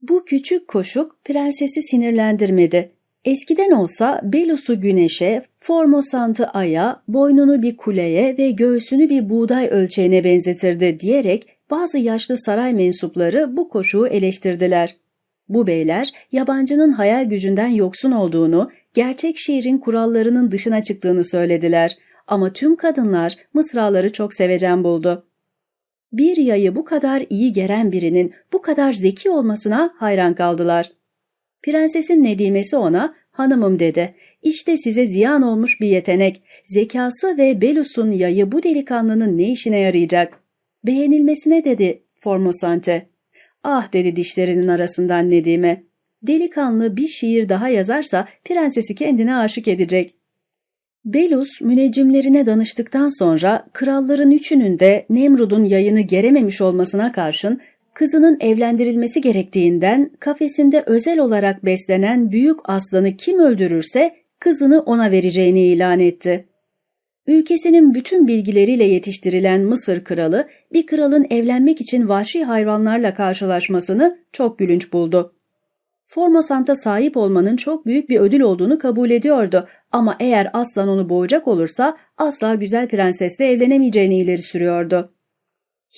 Bu 0.02 0.26
küçük 0.26 0.68
koşuk 0.68 1.26
prensesi 1.26 1.82
sinirlendirmedi. 1.82 2.92
Eskiden 3.26 3.72
olsa 3.72 4.22
Belus'u 4.24 4.82
güneşe, 4.82 5.46
Formosant'ı 5.60 6.48
aya, 6.48 7.02
boynunu 7.08 7.62
bir 7.62 7.78
kuleye 7.78 8.38
ve 8.38 8.52
göğsünü 8.52 9.10
bir 9.10 9.30
buğday 9.30 9.68
ölçeğine 9.68 10.24
benzetirdi 10.24 11.00
diyerek 11.00 11.48
bazı 11.70 11.98
yaşlı 11.98 12.38
saray 12.38 12.74
mensupları 12.74 13.58
bu 13.58 13.70
koşuğu 13.70 14.08
eleştirdiler. 14.08 14.96
Bu 15.50 15.68
beyler 15.68 16.10
yabancının 16.32 16.92
hayal 16.92 17.26
gücünden 17.26 17.68
yoksun 17.68 18.12
olduğunu, 18.12 18.72
gerçek 18.94 19.38
şiirin 19.38 19.78
kurallarının 19.78 20.52
dışına 20.52 20.84
çıktığını 20.84 21.26
söylediler 21.26 21.98
ama 22.28 22.54
tüm 22.54 22.76
kadınlar 22.76 23.36
mısraları 23.54 24.12
çok 24.12 24.34
sevecen 24.34 24.84
buldu. 24.84 25.26
Bir 26.14 26.38
yayı 26.38 26.76
bu 26.76 26.86
kadar 26.86 27.26
iyi 27.30 27.54
geren 27.54 27.92
birinin 27.92 28.34
bu 28.54 28.62
kadar 28.62 28.94
zeki 28.94 29.30
olmasına 29.30 29.94
hayran 29.98 30.36
kaldılar. 30.36 30.92
Prensesin 31.64 32.24
Nedimesi 32.24 32.78
ona 32.78 33.16
hanımım 33.32 33.80
dedi. 33.80 34.16
İşte 34.44 34.78
size 34.78 35.08
ziyan 35.08 35.42
olmuş 35.42 35.82
bir 35.82 35.88
yetenek. 35.88 36.42
Zekası 36.66 37.38
ve 37.38 37.62
Belus'un 37.62 38.12
yayı 38.12 38.52
bu 38.52 38.64
delikanlının 38.64 39.38
ne 39.38 39.52
işine 39.52 39.78
yarayacak? 39.78 40.40
Beğenilmesine 40.86 41.66
dedi 41.66 42.04
Formosante. 42.20 43.10
Ah 43.64 43.94
dedi 43.94 44.16
dişlerinin 44.16 44.68
arasından 44.68 45.32
Nedime. 45.32 45.84
Delikanlı 46.24 46.98
bir 46.98 47.08
şiir 47.08 47.50
daha 47.50 47.70
yazarsa 47.70 48.28
prensesi 48.44 48.96
kendine 48.96 49.36
aşık 49.36 49.68
edecek. 49.68 50.16
Belus 51.06 51.62
müneccimlerine 51.62 52.46
danıştıktan 52.46 53.20
sonra 53.20 53.68
kralların 53.74 54.32
üçünün 54.32 54.80
de 54.80 55.06
Nemrud'un 55.10 55.64
yayını 55.64 56.02
gerememiş 56.02 56.62
olmasına 56.62 57.12
karşın 57.12 57.62
kızının 57.94 58.38
evlendirilmesi 58.40 59.22
gerektiğinden 59.22 60.12
kafesinde 60.20 60.84
özel 60.86 61.20
olarak 61.20 61.66
beslenen 61.66 62.32
büyük 62.32 62.60
aslanı 62.64 63.18
kim 63.18 63.40
öldürürse 63.40 64.16
kızını 64.40 64.82
ona 64.82 65.12
vereceğini 65.12 65.62
ilan 65.62 66.00
etti. 66.00 66.48
Ülkesinin 67.28 67.94
bütün 67.94 68.28
bilgileriyle 68.28 68.84
yetiştirilen 68.84 69.62
Mısır 69.62 70.04
kralı 70.04 70.48
bir 70.74 70.86
kralın 70.86 71.28
evlenmek 71.30 71.82
için 71.82 72.10
vahşi 72.10 72.44
hayvanlarla 72.44 73.14
karşılaşmasını 73.14 74.18
çok 74.32 74.60
gülünç 74.60 74.94
buldu. 74.94 75.36
Formosant'a 76.08 76.76
sahip 76.76 77.18
olmanın 77.18 77.56
çok 77.56 77.86
büyük 77.86 78.10
bir 78.10 78.20
ödül 78.20 78.42
olduğunu 78.42 78.80
kabul 78.80 79.10
ediyordu 79.10 79.68
ama 79.92 80.16
eğer 80.20 80.50
aslan 80.54 80.88
onu 80.88 81.10
boğacak 81.10 81.48
olursa 81.48 81.98
asla 82.18 82.56
güzel 82.56 82.88
prensesle 82.88 83.46
evlenemeyeceğini 83.46 84.20
ileri 84.20 84.42
sürüyordu. 84.42 85.14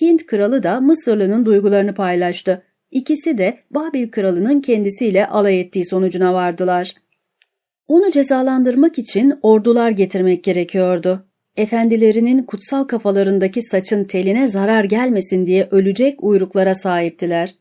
Hint 0.01 0.25
kralı 0.25 0.63
da 0.63 0.81
Mısırlı'nın 0.81 1.45
duygularını 1.45 1.93
paylaştı. 1.93 2.63
İkisi 2.91 3.37
de 3.37 3.57
Babil 3.71 4.11
kralının 4.11 4.61
kendisiyle 4.61 5.27
alay 5.27 5.59
ettiği 5.59 5.85
sonucuna 5.85 6.33
vardılar. 6.33 6.93
Onu 7.87 8.11
cezalandırmak 8.11 8.99
için 8.99 9.33
ordular 9.41 9.89
getirmek 9.91 10.43
gerekiyordu. 10.43 11.25
Efendilerinin 11.55 12.43
kutsal 12.43 12.83
kafalarındaki 12.83 13.61
saçın 13.61 14.03
teline 14.03 14.47
zarar 14.47 14.83
gelmesin 14.83 15.47
diye 15.47 15.67
ölecek 15.71 16.23
uyruklara 16.23 16.75
sahiptiler. 16.75 17.55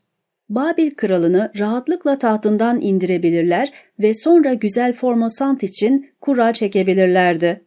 Babil 0.49 0.91
kralını 0.91 1.51
rahatlıkla 1.59 2.19
tahtından 2.19 2.81
indirebilirler 2.81 3.73
ve 3.99 4.13
sonra 4.13 4.53
güzel 4.53 4.93
Formosant 4.93 5.63
için 5.63 6.09
kura 6.21 6.53
çekebilirlerdi. 6.53 7.61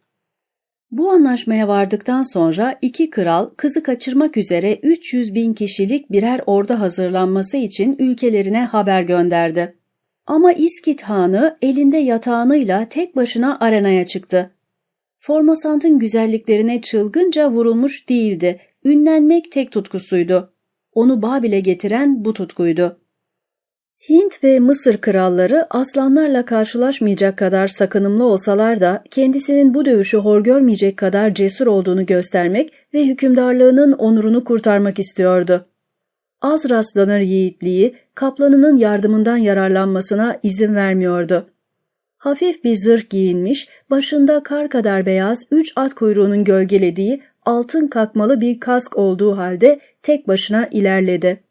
Bu 0.91 1.11
anlaşmaya 1.11 1.69
vardıktan 1.69 2.23
sonra 2.33 2.79
iki 2.83 3.11
kral 3.11 3.51
kızı 3.57 3.83
kaçırmak 3.83 4.37
üzere 4.37 4.79
300 4.83 5.35
bin 5.35 5.55
kişilik 5.55 6.13
birer 6.13 6.41
ordu 6.47 6.75
hazırlanması 6.75 7.57
için 7.57 7.97
ülkelerine 7.99 8.65
haber 8.65 9.03
gönderdi. 9.03 9.77
Ama 10.27 10.53
İskit 10.53 11.03
Hanı 11.03 11.59
elinde 11.63 11.97
yatağınıyla 11.97 12.89
tek 12.89 13.17
başına 13.17 13.59
arenaya 13.61 14.07
çıktı. 14.07 14.55
Formosant'ın 15.21 15.99
güzelliklerine 15.99 16.81
çılgınca 16.81 17.51
vurulmuş 17.51 18.09
değildi. 18.09 18.61
Ünlenmek 18.85 19.53
tek 19.53 19.73
tutkusuydu. 19.73 20.53
Onu 20.93 21.23
Babil'e 21.23 21.61
getiren 21.61 22.25
bu 22.25 22.33
tutkuydu. 22.33 23.01
Hint 24.09 24.45
ve 24.45 24.61
Mısır 24.61 24.97
kralları 24.97 25.67
aslanlarla 25.71 26.45
karşılaşmayacak 26.45 27.39
kadar 27.39 27.69
sakınımlı 27.69 28.25
olsalar 28.25 28.81
da 28.81 29.05
kendisinin 29.11 29.75
bu 29.75 29.85
dövüşü 29.85 30.17
hor 30.17 30.41
görmeyecek 30.41 30.97
kadar 30.97 31.35
cesur 31.35 31.67
olduğunu 31.67 32.07
göstermek 32.07 32.73
ve 32.95 33.05
hükümdarlığının 33.05 33.93
onurunu 33.93 34.45
kurtarmak 34.45 34.99
istiyordu. 34.99 35.67
Az 36.41 36.71
rastlanır 36.71 37.21
yiğitliği 37.21 37.97
kaplanının 38.15 38.77
yardımından 38.77 39.37
yararlanmasına 39.37 40.41
izin 40.43 40.75
vermiyordu. 40.75 41.47
Hafif 42.19 42.65
bir 42.65 42.77
zırh 42.77 43.11
giyinmiş, 43.11 43.69
başında 43.91 44.43
kar 44.43 44.69
kadar 44.69 45.07
beyaz 45.07 45.47
üç 45.51 45.73
at 45.77 45.95
kuyruğunun 45.95 46.45
gölgelediği 46.45 47.23
altın 47.45 47.89
kakmalı 47.89 48.41
bir 48.41 48.61
kask 48.61 48.97
olduğu 48.97 49.37
halde 49.37 49.81
tek 50.03 50.29
başına 50.29 50.67
ilerledi. 50.67 51.46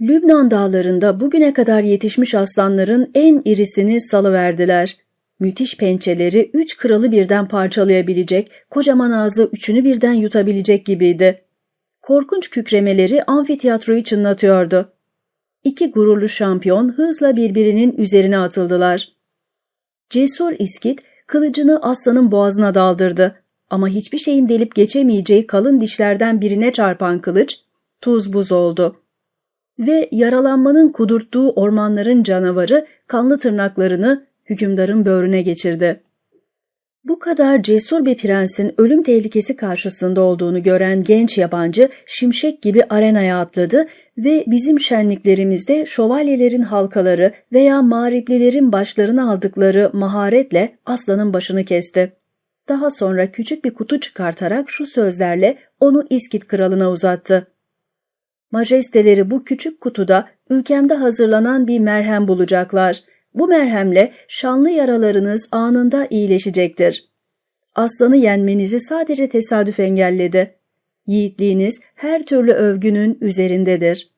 Lübnan 0.00 0.50
dağlarında 0.50 1.20
bugüne 1.20 1.52
kadar 1.52 1.82
yetişmiş 1.82 2.34
aslanların 2.34 3.10
en 3.14 3.42
irisini 3.44 4.00
salıverdiler. 4.00 4.96
Müthiş 5.40 5.76
pençeleri 5.76 6.50
üç 6.54 6.76
kralı 6.76 7.12
birden 7.12 7.48
parçalayabilecek, 7.48 8.50
kocaman 8.70 9.10
ağzı 9.10 9.48
üçünü 9.52 9.84
birden 9.84 10.12
yutabilecek 10.12 10.86
gibiydi. 10.86 11.44
Korkunç 12.02 12.50
kükremeleri 12.50 13.22
amfiteyatroyu 13.22 14.02
çınlatıyordu. 14.02 14.92
İki 15.64 15.90
gururlu 15.90 16.28
şampiyon 16.28 16.88
hızla 16.88 17.36
birbirinin 17.36 17.96
üzerine 17.96 18.38
atıldılar. 18.38 19.08
Cesur 20.10 20.52
İskit 20.58 21.00
kılıcını 21.26 21.82
aslanın 21.82 22.32
boğazına 22.32 22.74
daldırdı 22.74 23.42
ama 23.70 23.88
hiçbir 23.88 24.18
şeyin 24.18 24.48
delip 24.48 24.74
geçemeyeceği 24.74 25.46
kalın 25.46 25.80
dişlerden 25.80 26.40
birine 26.40 26.72
çarpan 26.72 27.20
kılıç 27.20 27.60
tuz 28.00 28.32
buz 28.32 28.52
oldu. 28.52 29.03
Ve 29.78 30.08
yaralanmanın 30.12 30.92
kudurttuğu 30.92 31.50
ormanların 31.50 32.22
canavarı 32.22 32.86
kanlı 33.06 33.38
tırnaklarını 33.38 34.26
hükümdarın 34.44 35.06
böğrüne 35.06 35.42
geçirdi. 35.42 36.00
Bu 37.04 37.18
kadar 37.18 37.62
cesur 37.62 38.04
bir 38.04 38.16
prensin 38.16 38.74
ölüm 38.78 39.02
tehlikesi 39.02 39.56
karşısında 39.56 40.20
olduğunu 40.20 40.62
gören 40.62 41.04
genç 41.04 41.38
yabancı 41.38 41.88
şimşek 42.06 42.62
gibi 42.62 42.84
arenaya 42.90 43.40
atladı 43.40 43.86
ve 44.18 44.44
bizim 44.46 44.80
şenliklerimizde 44.80 45.86
şövalyelerin 45.86 46.62
halkaları 46.62 47.32
veya 47.52 47.82
mağriplilerin 47.82 48.72
başlarını 48.72 49.30
aldıkları 49.30 49.90
maharetle 49.92 50.78
aslanın 50.86 51.32
başını 51.32 51.64
kesti. 51.64 52.12
Daha 52.68 52.90
sonra 52.90 53.32
küçük 53.32 53.64
bir 53.64 53.74
kutu 53.74 54.00
çıkartarak 54.00 54.70
şu 54.70 54.86
sözlerle 54.86 55.58
onu 55.80 56.04
İskit 56.10 56.48
kralına 56.48 56.90
uzattı. 56.90 57.53
Majesteleri 58.54 59.30
bu 59.30 59.44
küçük 59.44 59.80
kutuda 59.80 60.28
ülkemde 60.50 60.94
hazırlanan 60.94 61.66
bir 61.66 61.78
merhem 61.78 62.28
bulacaklar. 62.28 63.04
Bu 63.34 63.48
merhemle 63.48 64.12
şanlı 64.28 64.70
yaralarınız 64.70 65.48
anında 65.52 66.06
iyileşecektir. 66.10 67.08
Aslanı 67.74 68.16
yenmenizi 68.16 68.80
sadece 68.80 69.28
tesadüf 69.28 69.80
engelledi. 69.80 70.54
Yiğitliğiniz 71.06 71.80
her 71.94 72.26
türlü 72.26 72.52
övgünün 72.52 73.18
üzerindedir. 73.20 74.10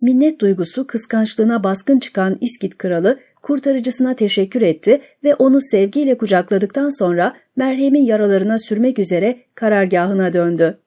Minnet 0.00 0.40
duygusu 0.40 0.86
kıskançlığına 0.86 1.64
baskın 1.64 1.98
çıkan 1.98 2.38
İskit 2.40 2.78
kralı 2.78 3.18
kurtarıcısına 3.42 4.16
teşekkür 4.16 4.62
etti 4.62 5.00
ve 5.24 5.34
onu 5.34 5.60
sevgiyle 5.60 6.18
kucakladıktan 6.18 6.98
sonra 6.98 7.36
merhemin 7.56 8.04
yaralarına 8.04 8.58
sürmek 8.58 8.98
üzere 8.98 9.38
karargahına 9.54 10.32
döndü. 10.32 10.78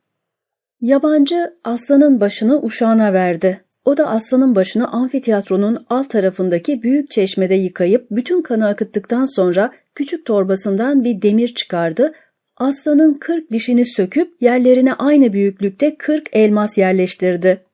Yabancı 0.81 1.53
aslanın 1.63 2.21
başını 2.21 2.61
uşağına 2.61 3.13
verdi. 3.13 3.61
O 3.85 3.97
da 3.97 4.07
aslanın 4.09 4.55
başını 4.55 4.91
amfiteyatronun 4.91 5.85
alt 5.89 6.09
tarafındaki 6.09 6.83
büyük 6.83 7.11
çeşmede 7.11 7.55
yıkayıp 7.55 8.07
bütün 8.11 8.41
kanı 8.41 8.67
akıttıktan 8.67 9.25
sonra 9.25 9.71
küçük 9.95 10.25
torbasından 10.25 11.03
bir 11.03 11.21
demir 11.21 11.47
çıkardı. 11.47 12.13
Aslanın 12.57 13.13
kırk 13.13 13.51
dişini 13.51 13.85
söküp 13.85 14.41
yerlerine 14.41 14.93
aynı 14.93 15.33
büyüklükte 15.33 15.95
kırk 15.95 16.29
elmas 16.33 16.77
yerleştirdi. 16.77 17.65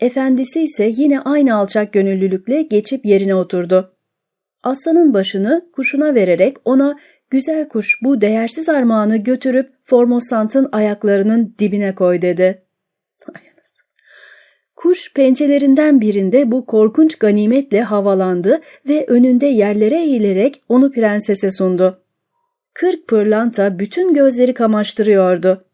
Efendisi 0.00 0.62
ise 0.62 0.92
yine 0.96 1.20
aynı 1.20 1.54
alçak 1.54 1.92
gönüllülükle 1.92 2.62
geçip 2.62 3.06
yerine 3.06 3.34
oturdu. 3.34 3.92
Aslanın 4.62 5.14
başını 5.14 5.66
kuşuna 5.72 6.14
vererek 6.14 6.56
ona 6.64 6.98
güzel 7.30 7.68
kuş 7.68 7.98
bu 8.02 8.20
değersiz 8.20 8.68
armağanı 8.68 9.16
götürüp 9.16 9.70
Formosant'ın 9.84 10.68
ayaklarının 10.72 11.54
dibine 11.58 11.94
koy 11.94 12.22
dedi. 12.22 12.64
Kuş 14.84 15.12
pençelerinden 15.12 16.00
birinde 16.00 16.50
bu 16.52 16.66
korkunç 16.66 17.16
ganimetle 17.16 17.82
havalandı 17.82 18.60
ve 18.88 19.06
önünde 19.08 19.46
yerlere 19.46 20.00
eğilerek 20.00 20.62
onu 20.68 20.92
prensese 20.92 21.50
sundu. 21.50 22.02
Kırk 22.74 23.08
pırlanta 23.08 23.78
bütün 23.78 24.14
gözleri 24.14 24.54
kamaştırıyordu. 24.54 25.64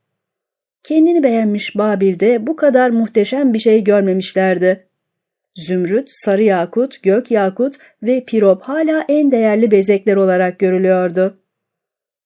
Kendini 0.83 1.23
beğenmiş 1.23 1.79
Babil'de 1.79 2.47
bu 2.47 2.57
kadar 2.57 2.91
muhteşem 2.91 3.55
bir 3.55 3.59
şey 3.59 3.85
görmemişlerdi. 3.85 4.87
Zümrüt, 5.55 6.09
sarı 6.11 6.43
yakut, 6.43 7.03
gök 7.03 7.31
yakut 7.31 7.75
ve 8.03 8.25
pirop 8.25 8.63
hala 8.63 9.05
en 9.09 9.31
değerli 9.31 9.71
bezekler 9.71 10.17
olarak 10.17 10.59
görülüyordu. 10.59 11.40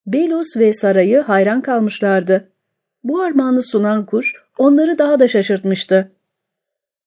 Belus 0.07 0.57
ve 0.57 0.73
sarayı 0.73 1.19
hayran 1.19 1.61
kalmışlardı. 1.61 2.49
Bu 3.03 3.21
armağanı 3.21 3.63
sunan 3.63 4.05
kuş 4.05 4.33
onları 4.57 4.97
daha 4.97 5.19
da 5.19 5.27
şaşırtmıştı. 5.27 6.11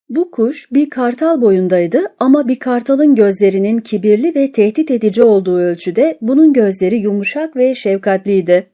Bu 0.09 0.31
kuş 0.31 0.73
bir 0.73 0.91
kartal 0.91 1.41
boyundaydı 1.41 2.05
ama 2.19 2.49
bir 2.49 2.59
kartalın 2.59 3.15
gözlerinin 3.15 3.79
kibirli 3.79 4.35
ve 4.35 4.53
tehdit 4.53 4.91
edici 4.91 5.23
olduğu 5.23 5.59
ölçüde 5.59 6.19
bunun 6.21 6.53
gözleri 6.53 6.97
yumuşak 6.97 7.57
ve 7.57 7.75
şefkatliydi. 7.75 8.71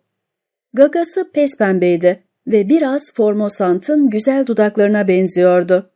Gagası 0.75 1.31
pes 1.33 1.59
pembeydi 1.59 2.23
ve 2.47 2.69
biraz 2.69 3.15
Formosant'ın 3.15 4.11
güzel 4.11 4.47
dudaklarına 4.47 5.09
benziyordu. 5.09 5.91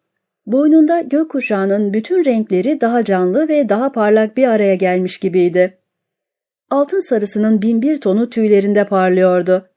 Boynunda 0.46 1.00
gökkuşağının 1.00 1.92
bütün 1.92 2.24
renkleri 2.24 2.80
daha 2.80 3.04
canlı 3.04 3.48
ve 3.48 3.68
daha 3.68 3.92
parlak 3.92 4.36
bir 4.36 4.46
araya 4.48 4.74
gelmiş 4.74 5.18
gibiydi. 5.18 5.78
Altın 6.70 7.00
sarısının 7.00 7.62
binbir 7.62 8.00
tonu 8.00 8.30
tüylerinde 8.30 8.86
parlıyordu. 8.86 9.68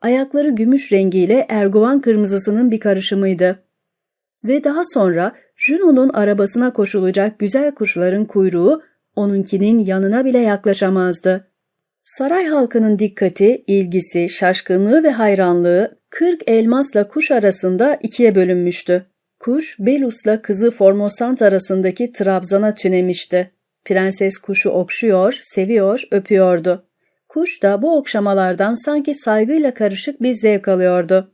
Ayakları 0.00 0.50
gümüş 0.50 0.92
rengiyle 0.92 1.46
erguvan 1.48 2.00
kırmızısının 2.00 2.70
bir 2.70 2.80
karışımıydı. 2.80 3.62
Ve 4.44 4.64
daha 4.64 4.82
sonra 4.84 5.32
Juno'nun 5.56 6.08
arabasına 6.08 6.72
koşulacak 6.72 7.38
güzel 7.38 7.74
kuşların 7.74 8.24
kuyruğu 8.24 8.82
onunkinin 9.16 9.78
yanına 9.78 10.24
bile 10.24 10.38
yaklaşamazdı. 10.38 11.46
Saray 12.02 12.46
halkının 12.46 12.98
dikkati, 12.98 13.64
ilgisi, 13.66 14.28
şaşkınlığı 14.28 15.02
ve 15.02 15.10
hayranlığı 15.10 15.98
kırk 16.10 16.42
elmasla 16.46 17.08
kuş 17.08 17.30
arasında 17.30 17.98
ikiye 18.02 18.34
bölünmüştü. 18.34 19.06
Kuş, 19.38 19.76
Belus'la 19.78 20.42
kızı 20.42 20.70
Formosant 20.70 21.42
arasındaki 21.42 22.12
trabzana 22.12 22.74
tünemişti. 22.74 23.50
Prenses 23.84 24.38
kuşu 24.38 24.70
okşuyor, 24.70 25.38
seviyor, 25.42 26.02
öpüyordu. 26.10 26.86
Kuş 27.28 27.62
da 27.62 27.82
bu 27.82 27.96
okşamalardan 27.96 28.74
sanki 28.74 29.14
saygıyla 29.14 29.74
karışık 29.74 30.22
bir 30.22 30.34
zevk 30.34 30.68
alıyordu. 30.68 31.30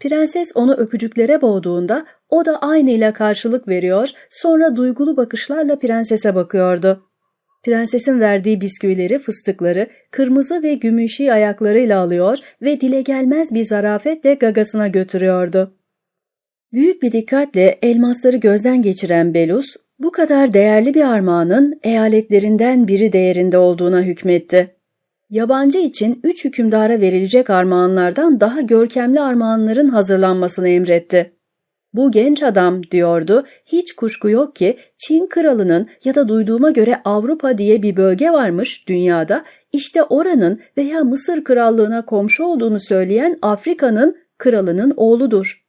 Prenses 0.00 0.52
onu 0.54 0.74
öpücüklere 0.74 1.40
boğduğunda 1.40 2.06
o 2.28 2.44
da 2.44 2.58
aynıyla 2.58 3.12
karşılık 3.12 3.68
veriyor, 3.68 4.08
sonra 4.30 4.76
duygulu 4.76 5.16
bakışlarla 5.16 5.78
prensese 5.78 6.34
bakıyordu. 6.34 7.06
Prensesin 7.62 8.20
verdiği 8.20 8.60
bisküvileri, 8.60 9.18
fıstıkları, 9.18 9.86
kırmızı 10.10 10.62
ve 10.62 10.74
gümüşi 10.74 11.32
ayaklarıyla 11.32 12.00
alıyor 12.00 12.38
ve 12.62 12.80
dile 12.80 13.02
gelmez 13.02 13.54
bir 13.54 13.64
zarafetle 13.64 14.34
gagasına 14.34 14.88
götürüyordu. 14.88 15.76
Büyük 16.72 17.02
bir 17.02 17.12
dikkatle 17.12 17.78
elmasları 17.82 18.36
gözden 18.36 18.82
geçiren 18.82 19.34
Belus, 19.34 19.76
bu 20.00 20.12
kadar 20.12 20.52
değerli 20.52 20.94
bir 20.94 21.04
armağanın 21.04 21.80
eyaletlerinden 21.82 22.88
biri 22.88 23.12
değerinde 23.12 23.58
olduğuna 23.58 24.02
hükmetti. 24.02 24.74
Yabancı 25.30 25.78
için 25.78 26.20
üç 26.24 26.44
hükümdara 26.44 27.00
verilecek 27.00 27.50
armağanlardan 27.50 28.40
daha 28.40 28.60
görkemli 28.60 29.20
armağanların 29.20 29.88
hazırlanmasını 29.88 30.68
emretti. 30.68 31.32
Bu 31.94 32.10
genç 32.10 32.42
adam 32.42 32.82
diyordu, 32.82 33.44
hiç 33.66 33.92
kuşku 33.92 34.30
yok 34.30 34.56
ki 34.56 34.76
Çin 34.98 35.26
kralının 35.26 35.88
ya 36.04 36.14
da 36.14 36.28
duyduğuma 36.28 36.70
göre 36.70 37.00
Avrupa 37.04 37.58
diye 37.58 37.82
bir 37.82 37.96
bölge 37.96 38.30
varmış 38.30 38.88
dünyada, 38.88 39.44
işte 39.72 40.02
oranın 40.02 40.60
veya 40.76 41.04
Mısır 41.04 41.44
krallığına 41.44 42.06
komşu 42.06 42.44
olduğunu 42.44 42.80
söyleyen 42.80 43.38
Afrika'nın 43.42 44.16
kralının 44.38 44.94
oğludur. 44.96 45.59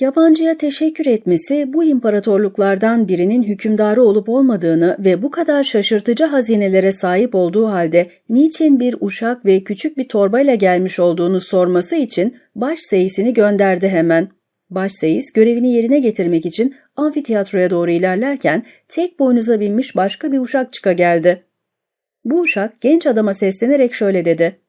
Yabancıya 0.00 0.56
teşekkür 0.58 1.06
etmesi 1.06 1.72
bu 1.72 1.84
imparatorluklardan 1.84 3.08
birinin 3.08 3.42
hükümdarı 3.42 4.02
olup 4.02 4.28
olmadığını 4.28 4.96
ve 4.98 5.22
bu 5.22 5.30
kadar 5.30 5.64
şaşırtıcı 5.64 6.24
hazinelere 6.24 6.92
sahip 6.92 7.34
olduğu 7.34 7.66
halde 7.66 8.10
niçin 8.28 8.80
bir 8.80 8.96
uşak 9.00 9.44
ve 9.44 9.64
küçük 9.64 9.96
bir 9.96 10.08
torbayla 10.08 10.54
gelmiş 10.54 10.98
olduğunu 10.98 11.40
sorması 11.40 11.96
için 11.96 12.36
baş 12.54 12.78
seyisini 12.78 13.34
gönderdi 13.34 13.88
hemen. 13.88 14.28
Baş 14.70 14.92
seyis 14.92 15.32
görevini 15.32 15.72
yerine 15.72 15.98
getirmek 15.98 16.46
için 16.46 16.74
amfiteyatroya 16.96 17.70
doğru 17.70 17.90
ilerlerken 17.90 18.66
tek 18.88 19.18
boynuza 19.18 19.60
binmiş 19.60 19.96
başka 19.96 20.32
bir 20.32 20.38
uşak 20.38 20.72
çıka 20.72 20.92
geldi. 20.92 21.44
Bu 22.24 22.40
uşak 22.40 22.80
genç 22.80 23.06
adama 23.06 23.34
seslenerek 23.34 23.94
şöyle 23.94 24.24
dedi. 24.24 24.60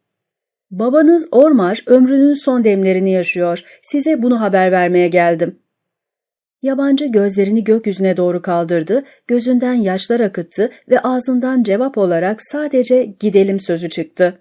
Babanız 0.72 1.28
Ormar 1.32 1.84
ömrünün 1.86 2.34
son 2.34 2.64
demlerini 2.64 3.12
yaşıyor. 3.12 3.64
Size 3.84 4.22
bunu 4.22 4.42
haber 4.42 4.72
vermeye 4.72 5.08
geldim. 5.08 5.60
Yabancı 6.62 7.06
gözlerini 7.06 7.64
gökyüzüne 7.64 8.18
doğru 8.18 8.42
kaldırdı, 8.42 9.04
gözünden 9.28 9.74
yaşlar 9.74 10.20
akıttı 10.20 10.72
ve 10.90 11.00
ağzından 11.00 11.64
cevap 11.64 11.98
olarak 11.98 12.42
sadece 12.42 13.06
gidelim 13.20 13.60
sözü 13.60 13.90
çıktı. 13.90 14.40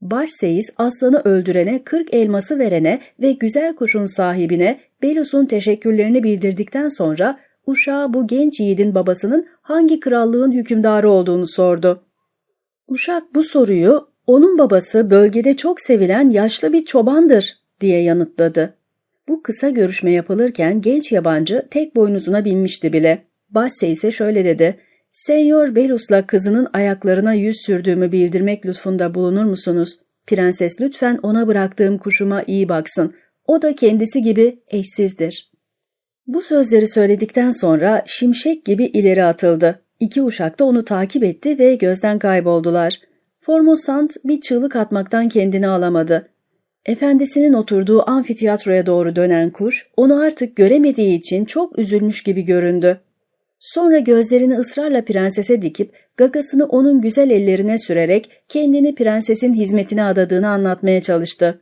Baş 0.00 0.30
seyis 0.30 0.70
aslanı 0.76 1.20
öldürene, 1.20 1.84
kırk 1.84 2.14
elması 2.14 2.58
verene 2.58 3.00
ve 3.20 3.32
güzel 3.32 3.74
kuşun 3.74 4.06
sahibine 4.06 4.80
Belus'un 5.02 5.46
teşekkürlerini 5.46 6.22
bildirdikten 6.22 6.88
sonra 6.88 7.38
uşağa 7.66 8.14
bu 8.14 8.26
genç 8.26 8.60
yiğidin 8.60 8.94
babasının 8.94 9.46
hangi 9.62 10.00
krallığın 10.00 10.52
hükümdarı 10.52 11.10
olduğunu 11.10 11.46
sordu. 11.46 12.04
Uşak 12.88 13.34
bu 13.34 13.44
soruyu 13.44 14.09
onun 14.30 14.58
babası 14.58 15.10
bölgede 15.10 15.56
çok 15.56 15.80
sevilen 15.80 16.30
yaşlı 16.30 16.72
bir 16.72 16.84
çobandır 16.84 17.58
diye 17.80 18.02
yanıtladı. 18.02 18.74
Bu 19.28 19.42
kısa 19.42 19.70
görüşme 19.70 20.10
yapılırken 20.10 20.80
genç 20.80 21.12
yabancı 21.12 21.66
tek 21.70 21.96
boynuzuna 21.96 22.44
binmişti 22.44 22.92
bile. 22.92 23.22
Basse 23.50 23.88
ise 23.88 24.12
şöyle 24.12 24.44
dedi. 24.44 24.76
Senyor 25.12 25.74
Belus'la 25.74 26.26
kızının 26.26 26.68
ayaklarına 26.72 27.34
yüz 27.34 27.56
sürdüğümü 27.66 28.12
bildirmek 28.12 28.66
lütfunda 28.66 29.14
bulunur 29.14 29.44
musunuz? 29.44 29.98
Prenses 30.26 30.80
lütfen 30.80 31.18
ona 31.22 31.46
bıraktığım 31.46 31.98
kuşuma 31.98 32.42
iyi 32.46 32.68
baksın. 32.68 33.14
O 33.46 33.62
da 33.62 33.74
kendisi 33.74 34.22
gibi 34.22 34.58
eşsizdir. 34.68 35.50
Bu 36.26 36.42
sözleri 36.42 36.88
söyledikten 36.88 37.50
sonra 37.50 38.02
şimşek 38.06 38.64
gibi 38.64 38.84
ileri 38.84 39.24
atıldı. 39.24 39.82
İki 40.00 40.22
uşak 40.22 40.58
da 40.58 40.64
onu 40.64 40.84
takip 40.84 41.24
etti 41.24 41.58
ve 41.58 41.74
gözden 41.74 42.18
kayboldular. 42.18 43.09
Formosant 43.40 44.16
bir 44.24 44.40
çığlık 44.40 44.76
atmaktan 44.76 45.28
kendini 45.28 45.68
alamadı. 45.68 46.28
Efendisinin 46.86 47.52
oturduğu 47.52 48.10
amfiteyatroya 48.10 48.86
doğru 48.86 49.16
dönen 49.16 49.50
kuş, 49.50 49.86
onu 49.96 50.22
artık 50.22 50.56
göremediği 50.56 51.18
için 51.18 51.44
çok 51.44 51.78
üzülmüş 51.78 52.22
gibi 52.22 52.42
göründü. 52.42 53.00
Sonra 53.58 53.98
gözlerini 53.98 54.54
ısrarla 54.54 55.04
prensese 55.04 55.62
dikip, 55.62 55.92
gagasını 56.16 56.64
onun 56.64 57.00
güzel 57.00 57.30
ellerine 57.30 57.78
sürerek 57.78 58.30
kendini 58.48 58.94
prensesin 58.94 59.54
hizmetine 59.54 60.04
adadığını 60.04 60.48
anlatmaya 60.48 61.02
çalıştı. 61.02 61.60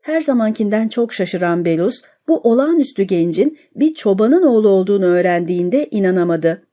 Her 0.00 0.20
zamankinden 0.20 0.88
çok 0.88 1.12
şaşıran 1.12 1.64
Belus, 1.64 2.02
bu 2.28 2.40
olağanüstü 2.40 3.02
gencin 3.02 3.58
bir 3.76 3.94
çobanın 3.94 4.42
oğlu 4.42 4.68
olduğunu 4.68 5.04
öğrendiğinde 5.04 5.88
inanamadı. 5.90 6.66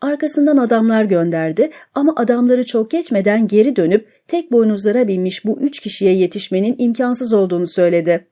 Arkasından 0.00 0.56
adamlar 0.56 1.04
gönderdi 1.04 1.70
ama 1.94 2.12
adamları 2.16 2.66
çok 2.66 2.90
geçmeden 2.90 3.48
geri 3.48 3.76
dönüp 3.76 4.08
tek 4.28 4.52
boynuzlara 4.52 5.08
binmiş 5.08 5.44
bu 5.44 5.60
üç 5.60 5.80
kişiye 5.80 6.12
yetişmenin 6.12 6.74
imkansız 6.78 7.32
olduğunu 7.32 7.66
söyledi. 7.66 8.28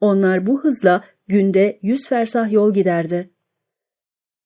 Onlar 0.00 0.46
bu 0.46 0.60
hızla 0.60 1.04
günde 1.28 1.78
yüz 1.82 2.08
fersah 2.08 2.52
yol 2.52 2.74
giderdi. 2.74 3.30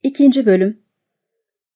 İkinci 0.03 0.47
bölüm 0.47 0.83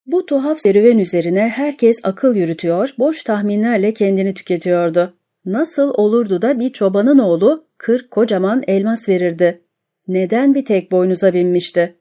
Bu 0.05 0.25
tuhaf 0.25 0.59
serüven 0.59 0.97
üzerine 0.97 1.49
herkes 1.49 1.97
akıl 2.03 2.35
yürütüyor, 2.35 2.93
boş 2.99 3.23
tahminlerle 3.23 3.93
kendini 3.93 4.33
tüketiyordu. 4.33 5.13
Nasıl 5.45 5.93
olurdu 5.93 6.41
da 6.41 6.59
bir 6.59 6.73
çobanın 6.73 7.19
oğlu 7.19 7.67
kırk 7.77 8.11
kocaman 8.11 8.63
elmas 8.67 9.09
verirdi? 9.09 9.61
Neden 10.07 10.55
bir 10.55 10.65
tek 10.65 10.91
boynuza 10.91 11.33
binmişti? 11.33 11.95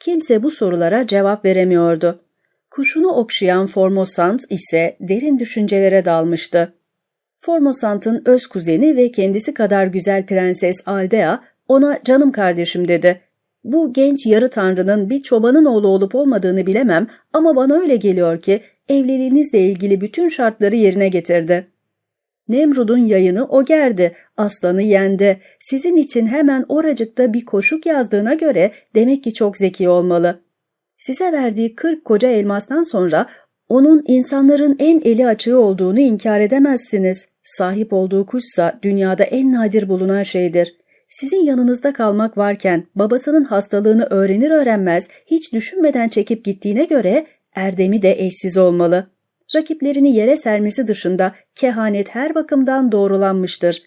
Kimse 0.00 0.42
bu 0.42 0.50
sorulara 0.50 1.06
cevap 1.06 1.44
veremiyordu. 1.44 2.20
Kuşunu 2.70 3.08
okşayan 3.08 3.66
Formosant 3.66 4.40
ise 4.50 4.96
derin 5.00 5.38
düşüncelere 5.38 6.04
dalmıştı. 6.04 6.74
Formosant'ın 7.40 8.22
öz 8.26 8.46
kuzeni 8.46 8.96
ve 8.96 9.10
kendisi 9.10 9.54
kadar 9.54 9.86
güzel 9.86 10.26
prenses 10.26 10.76
Aldea 10.86 11.40
ona 11.68 11.98
canım 12.04 12.32
kardeşim 12.32 12.88
dedi. 12.88 13.20
Bu 13.64 13.92
genç 13.92 14.26
yarı 14.26 14.50
tanrının 14.50 15.10
bir 15.10 15.22
çobanın 15.22 15.64
oğlu 15.64 15.88
olup 15.88 16.14
olmadığını 16.14 16.66
bilemem 16.66 17.06
ama 17.32 17.56
bana 17.56 17.74
öyle 17.74 17.96
geliyor 17.96 18.42
ki 18.42 18.60
evliliğinizle 18.88 19.60
ilgili 19.60 20.00
bütün 20.00 20.28
şartları 20.28 20.76
yerine 20.76 21.08
getirdi. 21.08 21.71
Nemrud'un 22.48 22.98
yayını 22.98 23.46
o 23.46 23.64
gerdi, 23.64 24.12
aslanı 24.36 24.82
yendi. 24.82 25.40
Sizin 25.58 25.96
için 25.96 26.26
hemen 26.26 26.64
oracıkta 26.68 27.32
bir 27.32 27.44
koşuk 27.44 27.86
yazdığına 27.86 28.34
göre 28.34 28.72
demek 28.94 29.24
ki 29.24 29.34
çok 29.34 29.56
zeki 29.56 29.88
olmalı. 29.88 30.40
Size 30.98 31.32
verdiği 31.32 31.74
kırk 31.74 32.04
koca 32.04 32.28
elmastan 32.28 32.82
sonra 32.82 33.26
onun 33.68 34.04
insanların 34.06 34.76
en 34.78 35.00
eli 35.04 35.26
açığı 35.26 35.58
olduğunu 35.58 36.00
inkar 36.00 36.40
edemezsiniz. 36.40 37.28
Sahip 37.44 37.92
olduğu 37.92 38.26
kuşsa 38.26 38.78
dünyada 38.82 39.24
en 39.24 39.52
nadir 39.52 39.88
bulunan 39.88 40.22
şeydir. 40.22 40.74
Sizin 41.08 41.44
yanınızda 41.44 41.92
kalmak 41.92 42.38
varken 42.38 42.86
babasının 42.94 43.44
hastalığını 43.44 44.06
öğrenir 44.10 44.50
öğrenmez 44.50 45.08
hiç 45.26 45.52
düşünmeden 45.52 46.08
çekip 46.08 46.44
gittiğine 46.44 46.84
göre 46.84 47.26
erdemi 47.54 48.02
de 48.02 48.12
eşsiz 48.12 48.56
olmalı 48.56 49.10
rakiplerini 49.54 50.16
yere 50.16 50.36
sermesi 50.36 50.86
dışında 50.86 51.34
kehanet 51.54 52.14
her 52.14 52.34
bakımdan 52.34 52.92
doğrulanmıştır. 52.92 53.82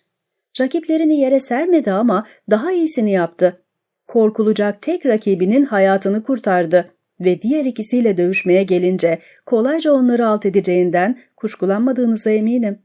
Rakiplerini 0.60 1.19
yere 1.19 1.39
sermedi 1.39 1.91
ama 1.91 2.28
daha 2.49 2.71
iyisini 2.71 3.12
yaptı. 3.12 3.62
Korkulacak 4.08 4.82
tek 4.82 5.06
rakibinin 5.06 5.65
hayatını 5.65 6.23
kurtardı 6.23 6.91
ve 7.19 7.41
diğer 7.41 7.65
ikisiyle 7.65 8.17
dövüşmeye 8.17 8.63
gelince 8.63 9.19
kolayca 9.45 9.91
onları 9.91 10.28
alt 10.28 10.45
edeceğinden 10.45 11.19
kuşkulanmadığınıza 11.38 12.30
eminim. 12.30 12.80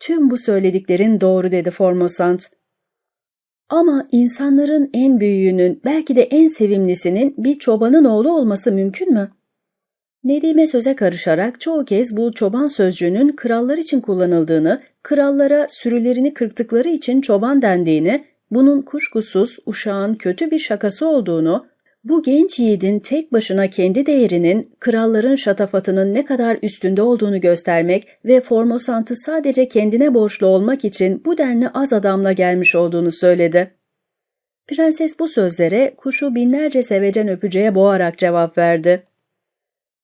Tüm 0.00 0.30
bu 0.30 0.38
söylediklerin 0.38 1.20
doğru 1.20 1.52
dedi 1.52 1.70
Formosant. 1.70 2.46
Ama 3.68 4.04
insanların 4.12 4.90
en 4.92 5.20
büyüğünün, 5.20 5.80
belki 5.84 6.16
de 6.16 6.22
en 6.22 6.46
sevimlisinin 6.46 7.34
bir 7.38 7.58
çobanın 7.58 8.04
oğlu 8.04 8.36
olması 8.36 8.72
mümkün 8.72 9.12
mü? 9.12 9.30
Nedime 10.24 10.66
söze 10.66 10.96
karışarak 10.96 11.60
çoğu 11.60 11.84
kez 11.84 12.16
bu 12.16 12.32
çoban 12.32 12.66
sözcüğünün 12.66 13.36
krallar 13.36 13.78
için 13.78 14.00
kullanıldığını, 14.00 14.82
krallara 15.02 15.66
sürülerini 15.70 16.34
kırptıkları 16.34 16.88
için 16.88 17.20
çoban 17.20 17.62
dendiğini, 17.62 18.24
bunun 18.50 18.82
kuşkusuz 18.82 19.58
uşağın 19.66 20.14
kötü 20.14 20.50
bir 20.50 20.58
şakası 20.58 21.08
olduğunu, 21.08 21.66
bu 22.04 22.22
genç 22.22 22.58
yiğidin 22.58 22.98
tek 22.98 23.32
başına 23.32 23.70
kendi 23.70 24.06
değerinin, 24.06 24.74
kralların 24.80 25.34
şatafatının 25.34 26.14
ne 26.14 26.24
kadar 26.24 26.58
üstünde 26.62 27.02
olduğunu 27.02 27.40
göstermek 27.40 28.08
ve 28.24 28.40
Formosant'ı 28.40 29.16
sadece 29.16 29.68
kendine 29.68 30.14
borçlu 30.14 30.46
olmak 30.46 30.84
için 30.84 31.22
bu 31.24 31.38
denli 31.38 31.68
az 31.68 31.92
adamla 31.92 32.32
gelmiş 32.32 32.74
olduğunu 32.74 33.12
söyledi. 33.12 33.70
Prenses 34.66 35.18
bu 35.18 35.28
sözlere 35.28 35.94
kuşu 35.96 36.34
binlerce 36.34 36.82
sevecen 36.82 37.28
öpücüğe 37.28 37.74
boğarak 37.74 38.18
cevap 38.18 38.58
verdi. 38.58 39.02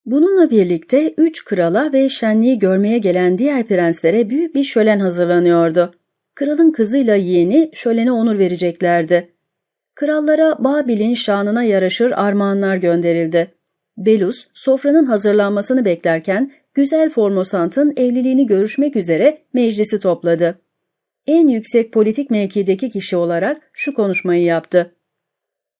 Bununla 0.06 0.50
birlikte 0.50 1.14
üç 1.16 1.44
krala 1.44 1.92
ve 1.92 2.08
şenliği 2.08 2.58
görmeye 2.58 2.98
gelen 2.98 3.38
diğer 3.38 3.66
prenslere 3.66 4.30
büyük 4.30 4.54
bir 4.54 4.64
şölen 4.64 5.00
hazırlanıyordu. 5.00 5.94
Kralın 6.34 6.72
kızıyla 6.72 7.14
yeğeni 7.14 7.70
şölene 7.72 8.12
onur 8.12 8.38
vereceklerdi. 8.38 9.32
Krallara 9.94 10.64
Babil'in 10.64 11.14
şanına 11.14 11.62
yaraşır 11.62 12.10
armağanlar 12.10 12.76
gönderildi. 12.76 13.54
Belus, 13.96 14.46
sofranın 14.54 15.04
hazırlanmasını 15.04 15.84
beklerken 15.84 16.52
güzel 16.74 17.10
Formosant'ın 17.10 17.92
evliliğini 17.96 18.46
görüşmek 18.46 18.96
üzere 18.96 19.38
meclisi 19.52 20.00
topladı. 20.00 20.58
En 21.26 21.48
yüksek 21.48 21.92
politik 21.92 22.30
mevkideki 22.30 22.90
kişi 22.90 23.16
olarak 23.16 23.70
şu 23.72 23.94
konuşmayı 23.94 24.42
yaptı. 24.42 24.94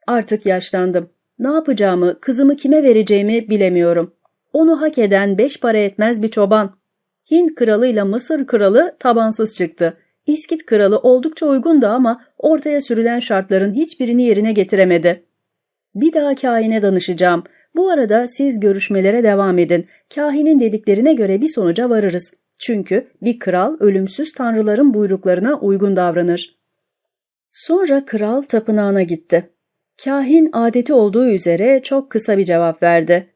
Artık 0.06 0.46
yaşlandım. 0.46 1.13
Ne 1.38 1.48
yapacağımı, 1.48 2.20
kızımı 2.20 2.56
kime 2.56 2.82
vereceğimi 2.82 3.48
bilemiyorum. 3.48 4.14
Onu 4.52 4.80
hak 4.80 4.98
eden 4.98 5.38
beş 5.38 5.60
para 5.60 5.78
etmez 5.78 6.22
bir 6.22 6.30
çoban. 6.30 6.76
Hint 7.30 7.54
kralıyla 7.54 8.04
Mısır 8.04 8.46
kralı 8.46 8.96
tabansız 8.98 9.54
çıktı. 9.54 9.96
İskit 10.26 10.66
kralı 10.66 10.98
oldukça 10.98 11.46
uygundu 11.46 11.86
ama 11.86 12.24
ortaya 12.38 12.80
sürülen 12.80 13.18
şartların 13.18 13.74
hiçbirini 13.74 14.22
yerine 14.22 14.52
getiremedi. 14.52 15.24
Bir 15.94 16.12
daha 16.12 16.34
kahine 16.34 16.82
danışacağım. 16.82 17.44
Bu 17.76 17.90
arada 17.90 18.26
siz 18.26 18.60
görüşmelere 18.60 19.22
devam 19.22 19.58
edin. 19.58 19.86
Kahinin 20.14 20.60
dediklerine 20.60 21.14
göre 21.14 21.40
bir 21.40 21.48
sonuca 21.48 21.90
varırız. 21.90 22.34
Çünkü 22.58 23.06
bir 23.22 23.38
kral 23.38 23.76
ölümsüz 23.80 24.32
tanrıların 24.32 24.94
buyruklarına 24.94 25.58
uygun 25.58 25.96
davranır. 25.96 26.58
Sonra 27.52 28.04
kral 28.04 28.42
tapınağına 28.42 29.02
gitti. 29.02 29.53
Kahin 30.04 30.50
adeti 30.52 30.92
olduğu 30.92 31.26
üzere 31.26 31.80
çok 31.82 32.10
kısa 32.10 32.38
bir 32.38 32.44
cevap 32.44 32.82
verdi. 32.82 33.26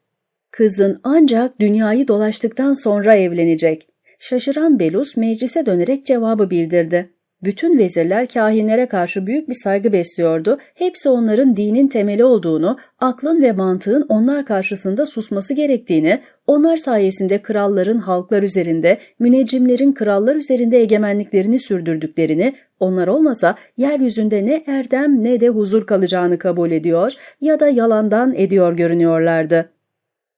Kızın 0.51 0.99
ancak 1.03 1.59
dünyayı 1.59 2.07
dolaştıktan 2.07 2.73
sonra 2.73 3.15
evlenecek. 3.15 3.87
Şaşıran 4.19 4.79
Belus 4.79 5.17
meclise 5.17 5.65
dönerek 5.65 6.05
cevabı 6.05 6.49
bildirdi. 6.49 7.09
Bütün 7.43 7.77
vezirler 7.77 8.27
kahinlere 8.27 8.85
karşı 8.85 9.27
büyük 9.27 9.49
bir 9.49 9.53
saygı 9.53 9.91
besliyordu. 9.91 10.57
Hepsi 10.75 11.09
onların 11.09 11.55
dinin 11.55 11.87
temeli 11.87 12.23
olduğunu, 12.23 12.77
aklın 12.99 13.41
ve 13.41 13.51
mantığın 13.51 14.05
onlar 14.09 14.45
karşısında 14.45 15.05
susması 15.05 15.53
gerektiğini, 15.53 16.21
onlar 16.47 16.77
sayesinde 16.77 17.41
kralların 17.41 17.99
halklar 17.99 18.43
üzerinde, 18.43 18.97
müneccimlerin 19.19 19.93
krallar 19.93 20.35
üzerinde 20.35 20.77
egemenliklerini 20.77 21.59
sürdürdüklerini, 21.59 22.55
onlar 22.79 23.07
olmasa 23.07 23.55
yeryüzünde 23.77 24.45
ne 24.45 24.63
erdem 24.67 25.23
ne 25.23 25.39
de 25.39 25.47
huzur 25.47 25.85
kalacağını 25.85 26.37
kabul 26.37 26.71
ediyor 26.71 27.13
ya 27.41 27.59
da 27.59 27.69
yalandan 27.69 28.33
ediyor 28.35 28.73
görünüyorlardı. 28.73 29.69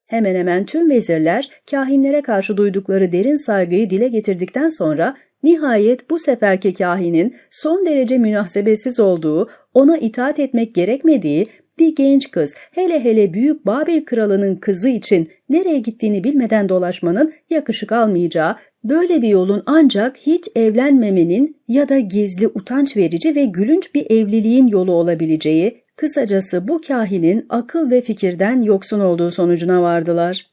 Hemen 0.05 0.35
hemen 0.35 0.65
tüm 0.65 0.89
vezirler 0.89 1.49
kahinlere 1.71 2.21
karşı 2.21 2.57
duydukları 2.57 3.11
derin 3.11 3.35
saygıyı 3.35 3.89
dile 3.89 4.07
getirdikten 4.07 4.69
sonra 4.69 5.15
Nihayet 5.43 6.09
bu 6.09 6.19
seferki 6.19 6.73
kahinin 6.73 7.35
son 7.49 7.85
derece 7.85 8.17
münasebesiz 8.17 8.99
olduğu, 8.99 9.49
ona 9.73 9.97
itaat 9.97 10.39
etmek 10.39 10.75
gerekmediği 10.75 11.47
bir 11.79 11.95
genç 11.95 12.31
kız, 12.31 12.53
hele 12.71 13.03
hele 13.03 13.33
büyük 13.33 13.65
Babil 13.65 14.05
kralının 14.05 14.55
kızı 14.55 14.89
için 14.89 15.29
nereye 15.49 15.79
gittiğini 15.79 16.23
bilmeden 16.23 16.69
dolaşmanın 16.69 17.33
yakışık 17.49 17.91
almayacağı, 17.91 18.55
böyle 18.83 19.21
bir 19.21 19.27
yolun 19.27 19.63
ancak 19.65 20.17
hiç 20.17 20.47
evlenmemenin 20.55 21.61
ya 21.67 21.89
da 21.89 21.99
gizli 21.99 22.47
utanç 22.47 22.97
verici 22.97 23.35
ve 23.35 23.45
gülünç 23.45 23.95
bir 23.95 24.11
evliliğin 24.11 24.67
yolu 24.67 24.91
olabileceği, 24.91 25.83
kısacası 25.95 26.67
bu 26.67 26.81
kahinin 26.81 27.45
akıl 27.49 27.89
ve 27.91 28.01
fikirden 28.01 28.61
yoksun 28.61 28.99
olduğu 28.99 29.31
sonucuna 29.31 29.81
vardılar. 29.81 30.51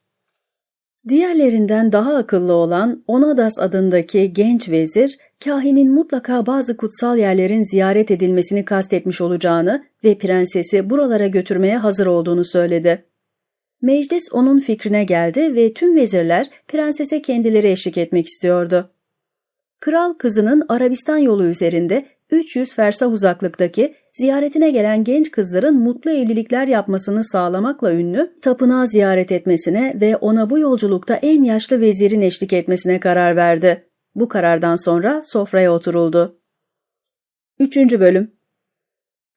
Diğerlerinden 1.09 1.93
daha 1.93 2.17
akıllı 2.17 2.53
olan 2.53 3.05
Onadas 3.07 3.59
adındaki 3.59 4.33
genç 4.33 4.69
vezir, 4.69 5.19
kahinin 5.45 5.93
mutlaka 5.95 6.47
bazı 6.47 6.77
kutsal 6.77 7.19
yerlerin 7.19 7.62
ziyaret 7.62 8.11
edilmesini 8.11 8.64
kastetmiş 8.64 9.21
olacağını 9.21 9.85
ve 10.05 10.19
prensesi 10.19 10.91
buralara 10.91 11.27
götürmeye 11.27 11.77
hazır 11.77 12.07
olduğunu 12.07 12.45
söyledi. 12.45 13.08
Meclis 13.83 14.33
onun 14.33 14.59
fikrine 14.59 15.05
geldi 15.05 15.55
ve 15.55 15.73
tüm 15.73 15.97
vezirler 15.97 16.51
prensese 16.69 17.23
kendileri 17.23 17.69
eşlik 17.69 17.99
etmek 17.99 18.27
istiyordu. 18.27 18.91
Kral 19.81 20.12
kızının 20.14 20.64
Arabistan 20.69 21.19
yolu 21.19 21.45
üzerinde 21.45 22.07
300 22.31 22.75
fersah 22.75 23.12
uzaklıktaki 23.12 23.95
ziyaretine 24.12 24.71
gelen 24.71 25.05
genç 25.05 25.31
kızların 25.31 25.75
mutlu 25.75 26.11
evlilikler 26.11 26.69
yapmasını 26.69 27.25
sağlamakla 27.25 27.93
ünlü, 27.93 28.38
tapınağı 28.43 28.88
ziyaret 28.88 29.33
etmesine 29.33 29.97
ve 30.01 30.17
ona 30.17 30.51
bu 30.51 30.59
yolculukta 30.59 31.14
en 31.14 31.43
yaşlı 31.43 31.81
vezirin 31.81 32.21
eşlik 32.21 32.53
etmesine 32.53 33.01
karar 33.01 33.37
verdi. 33.37 33.88
Bu 34.14 34.29
karardan 34.29 34.77
sonra 34.77 35.23
sofraya 35.25 35.73
oturuldu. 35.73 36.41
3. 37.59 37.77
Bölüm 37.77 38.38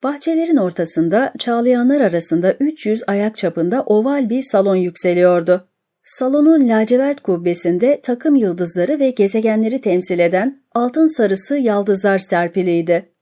Bahçelerin 0.02 0.56
ortasında 0.56 1.32
çağlayanlar 1.38 2.00
arasında 2.00 2.52
300 2.52 3.02
ayak 3.06 3.36
çapında 3.36 3.82
oval 3.82 4.30
bir 4.30 4.42
salon 4.42 4.76
yükseliyordu. 4.76 5.68
Salonun 6.04 6.68
lacivert 6.68 7.20
kubbesinde 7.20 8.00
takım 8.02 8.36
yıldızları 8.36 8.98
ve 8.98 9.10
gezegenleri 9.10 9.80
temsil 9.80 10.18
eden 10.18 10.62
altın 10.72 11.06
sarısı 11.06 11.56
yaldızlar 11.58 12.18
serpiliydi. 12.18 13.12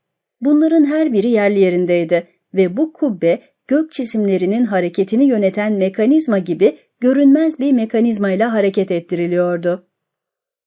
Bunların 0.41 0.85
her 0.85 1.13
biri 1.13 1.29
yerli 1.29 1.61
yerindeydi 1.61 2.27
ve 2.55 2.77
bu 2.77 2.93
kubbe 2.93 3.43
gök 3.69 3.93
cisimlerinin 3.93 4.65
hareketini 4.65 5.25
yöneten 5.25 5.73
mekanizma 5.73 6.39
gibi 6.39 6.79
görünmez 7.01 7.59
bir 7.61 7.73
mekanizmayla 7.73 8.53
hareket 8.53 8.91
ettiriliyordu. 8.91 9.90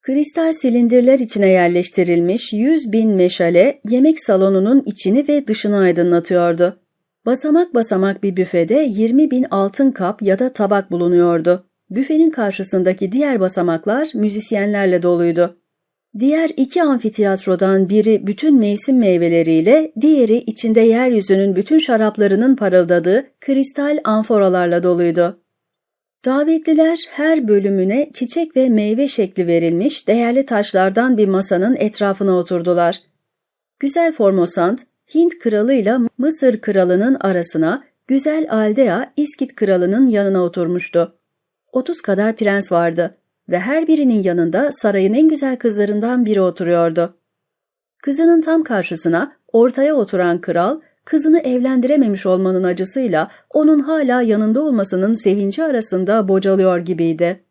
Kristal 0.04 0.54
silindirler 0.54 1.20
içine 1.20 1.50
yerleştirilmiş 1.50 2.54
100 2.54 2.92
bin 2.92 3.10
meşale 3.10 3.82
yemek 3.90 4.24
salonunun 4.24 4.84
içini 4.86 5.28
ve 5.28 5.48
dışını 5.48 5.78
aydınlatıyordu. 5.78 6.80
Basamak 7.26 7.76
basamak 7.76 8.24
bir 8.24 8.38
büfede 8.38 8.88
20 8.90 9.32
bin 9.32 9.46
altın 9.52 9.92
kap 9.92 10.22
ya 10.22 10.40
da 10.40 10.54
tabak 10.54 10.92
bulunuyordu. 10.92 11.66
Büfenin 11.90 12.30
karşısındaki 12.30 13.12
diğer 13.12 13.40
basamaklar 13.40 14.10
müzisyenlerle 14.14 15.04
doluydu. 15.04 15.58
Diğer 16.20 16.50
iki 16.58 16.84
amfiteyatrodan 16.84 17.90
biri 17.90 18.28
bütün 18.28 18.60
mevsim 18.60 18.98
meyveleriyle, 18.98 19.92
diğeri 20.02 20.38
içinde 20.38 20.82
yeryüzünün 20.82 21.56
bütün 21.56 21.80
şaraplarının 21.80 22.56
parıldadığı 22.56 23.26
kristal 23.42 23.98
amforalarla 24.04 24.84
doluydu. 24.84 25.43
Davetliler 26.26 27.06
her 27.10 27.48
bölümüne 27.48 28.10
çiçek 28.14 28.56
ve 28.56 28.70
meyve 28.70 29.08
şekli 29.08 29.48
verilmiş 29.48 30.08
değerli 30.08 30.46
taşlardan 30.46 31.18
bir 31.18 31.28
masanın 31.28 31.76
etrafına 31.76 32.38
oturdular. 32.38 33.02
Güzel 33.80 34.12
Formosant, 34.12 34.82
Hint 35.16 35.40
kralıyla 35.40 36.00
Mısır 36.18 36.62
kralının 36.62 37.18
arasına, 37.20 37.84
güzel 38.08 38.48
Aldea, 38.50 39.14
İskit 39.18 39.56
kralının 39.56 40.08
yanına 40.08 40.44
oturmuştu. 40.44 41.16
Otuz 41.72 42.02
kadar 42.02 42.36
prens 42.36 42.72
vardı 42.72 43.18
ve 43.50 43.60
her 43.60 43.88
birinin 43.88 44.24
yanında 44.24 44.72
sarayın 44.72 45.14
en 45.14 45.30
güzel 45.30 45.58
kızlarından 45.58 46.26
biri 46.26 46.42
oturuyordu. 46.42 47.18
Kızının 47.98 48.42
tam 48.42 48.64
karşısına 48.64 49.36
ortaya 49.54 49.96
oturan 49.96 50.42
kral, 50.42 50.82
kızını 51.06 51.40
evlendirememiş 51.40 52.26
olmanın 52.26 52.64
acısıyla 52.64 53.32
onun 53.50 53.80
hala 53.80 54.22
yanında 54.22 54.62
olmasının 54.62 55.14
sevinci 55.14 55.64
arasında 55.64 56.28
bocalıyor 56.28 56.80
gibiydi. 56.80 57.44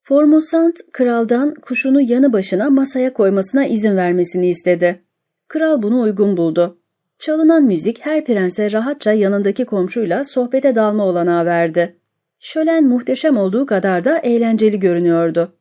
Formosant 0.00 0.80
kraldan 0.92 1.54
kuşunu 1.54 2.00
yanı 2.00 2.32
başına 2.32 2.70
masaya 2.70 3.12
koymasına 3.12 3.66
izin 3.66 3.96
vermesini 3.96 4.48
istedi. 4.48 5.02
Kral 5.48 5.82
bunu 5.82 6.00
uygun 6.00 6.36
buldu. 6.36 6.78
Çalınan 7.18 7.64
müzik 7.64 8.06
her 8.06 8.24
prense 8.24 8.72
rahatça 8.72 9.12
yanındaki 9.12 9.64
komşuyla 9.64 10.24
sohbete 10.24 10.74
dalma 10.74 11.04
olanağı 11.04 11.44
verdi. 11.44 11.96
Şölen 12.40 12.84
muhteşem 12.84 13.36
olduğu 13.36 13.66
kadar 13.66 14.04
da 14.04 14.18
eğlenceli 14.18 14.80
görünüyordu. 14.80 15.52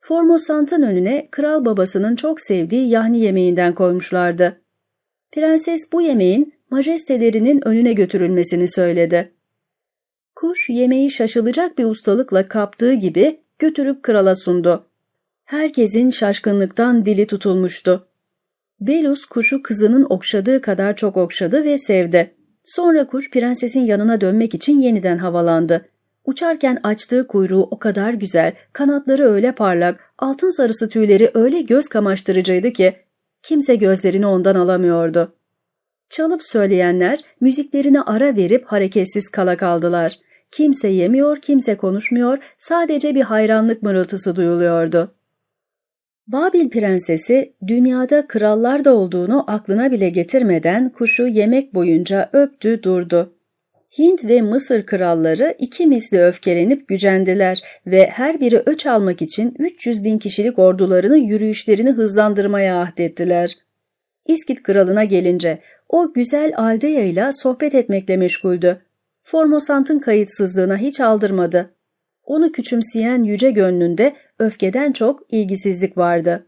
Formosant'ın 0.00 0.82
önüne 0.82 1.28
kral 1.30 1.64
babasının 1.64 2.16
çok 2.16 2.40
sevdiği 2.40 2.88
yahni 2.88 3.20
yemeğinden 3.20 3.74
koymuşlardı. 3.74 4.60
Prenses 5.32 5.92
bu 5.92 6.02
yemeğin 6.02 6.53
majestelerinin 6.70 7.68
önüne 7.68 7.92
götürülmesini 7.92 8.68
söyledi. 8.68 9.32
Kuş 10.34 10.68
yemeği 10.68 11.10
şaşılacak 11.10 11.78
bir 11.78 11.84
ustalıkla 11.84 12.48
kaptığı 12.48 12.94
gibi 12.94 13.40
götürüp 13.58 14.02
krala 14.02 14.36
sundu. 14.36 14.86
Herkesin 15.44 16.10
şaşkınlıktan 16.10 17.06
dili 17.06 17.26
tutulmuştu. 17.26 18.06
Belus 18.80 19.24
kuşu 19.24 19.62
kızının 19.62 20.06
okşadığı 20.10 20.60
kadar 20.60 20.96
çok 20.96 21.16
okşadı 21.16 21.64
ve 21.64 21.78
sevdi. 21.78 22.34
Sonra 22.64 23.06
kuş 23.06 23.30
prensesin 23.30 23.80
yanına 23.80 24.20
dönmek 24.20 24.54
için 24.54 24.80
yeniden 24.80 25.18
havalandı. 25.18 25.88
Uçarken 26.24 26.78
açtığı 26.82 27.26
kuyruğu 27.26 27.62
o 27.62 27.78
kadar 27.78 28.12
güzel, 28.12 28.52
kanatları 28.72 29.24
öyle 29.24 29.52
parlak, 29.52 30.00
altın 30.18 30.50
sarısı 30.50 30.88
tüyleri 30.88 31.30
öyle 31.34 31.62
göz 31.62 31.88
kamaştırıcıydı 31.88 32.72
ki 32.72 32.96
kimse 33.42 33.74
gözlerini 33.74 34.26
ondan 34.26 34.54
alamıyordu. 34.54 35.32
Çalıp 36.16 36.42
söyleyenler 36.42 37.18
müziklerine 37.40 38.00
ara 38.00 38.36
verip 38.36 38.64
hareketsiz 38.66 39.28
kala 39.28 39.56
kaldılar. 39.56 40.12
Kimse 40.50 40.88
yemiyor, 40.88 41.40
kimse 41.40 41.76
konuşmuyor, 41.76 42.38
sadece 42.56 43.14
bir 43.14 43.20
hayranlık 43.20 43.82
mırıltısı 43.82 44.36
duyuluyordu. 44.36 45.14
Babil 46.26 46.70
prensesi 46.70 47.54
dünyada 47.66 48.26
krallar 48.26 48.84
da 48.84 48.94
olduğunu 48.94 49.44
aklına 49.46 49.90
bile 49.90 50.08
getirmeden 50.08 50.88
kuşu 50.88 51.26
yemek 51.26 51.74
boyunca 51.74 52.30
öptü 52.32 52.82
durdu. 52.82 53.32
Hint 53.98 54.24
ve 54.24 54.42
Mısır 54.42 54.86
kralları 54.86 55.54
iki 55.58 55.86
misli 55.86 56.22
öfkelenip 56.22 56.88
gücendiler 56.88 57.62
ve 57.86 58.06
her 58.06 58.40
biri 58.40 58.62
öç 58.66 58.86
almak 58.86 59.22
için 59.22 59.54
300 59.58 60.04
bin 60.04 60.18
kişilik 60.18 60.58
ordularını 60.58 61.18
yürüyüşlerini 61.18 61.90
hızlandırmaya 61.90 62.80
ahdettiler. 62.82 63.63
İskit 64.26 64.62
kralına 64.62 65.04
gelince 65.04 65.58
o 65.88 66.12
güzel 66.12 66.52
Aldeya 66.56 67.04
ile 67.04 67.30
sohbet 67.32 67.74
etmekle 67.74 68.16
meşguldü. 68.16 68.82
Formosant'ın 69.22 69.98
kayıtsızlığına 69.98 70.76
hiç 70.76 71.00
aldırmadı. 71.00 71.74
Onu 72.24 72.52
küçümseyen 72.52 73.22
yüce 73.22 73.50
gönlünde 73.50 74.16
öfkeden 74.38 74.92
çok 74.92 75.22
ilgisizlik 75.28 75.98
vardı. 75.98 76.46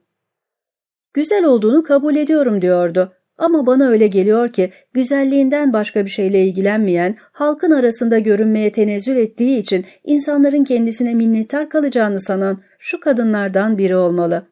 Güzel 1.14 1.44
olduğunu 1.44 1.82
kabul 1.82 2.16
ediyorum 2.16 2.62
diyordu. 2.62 3.12
Ama 3.38 3.66
bana 3.66 3.88
öyle 3.88 4.06
geliyor 4.06 4.52
ki 4.52 4.70
güzelliğinden 4.92 5.72
başka 5.72 6.04
bir 6.04 6.10
şeyle 6.10 6.44
ilgilenmeyen, 6.44 7.16
halkın 7.32 7.70
arasında 7.70 8.18
görünmeye 8.18 8.72
tenezzül 8.72 9.16
ettiği 9.16 9.58
için 9.58 9.84
insanların 10.04 10.64
kendisine 10.64 11.14
minnettar 11.14 11.68
kalacağını 11.68 12.20
sanan 12.20 12.58
şu 12.78 13.00
kadınlardan 13.00 13.78
biri 13.78 13.96
olmalı. 13.96 14.46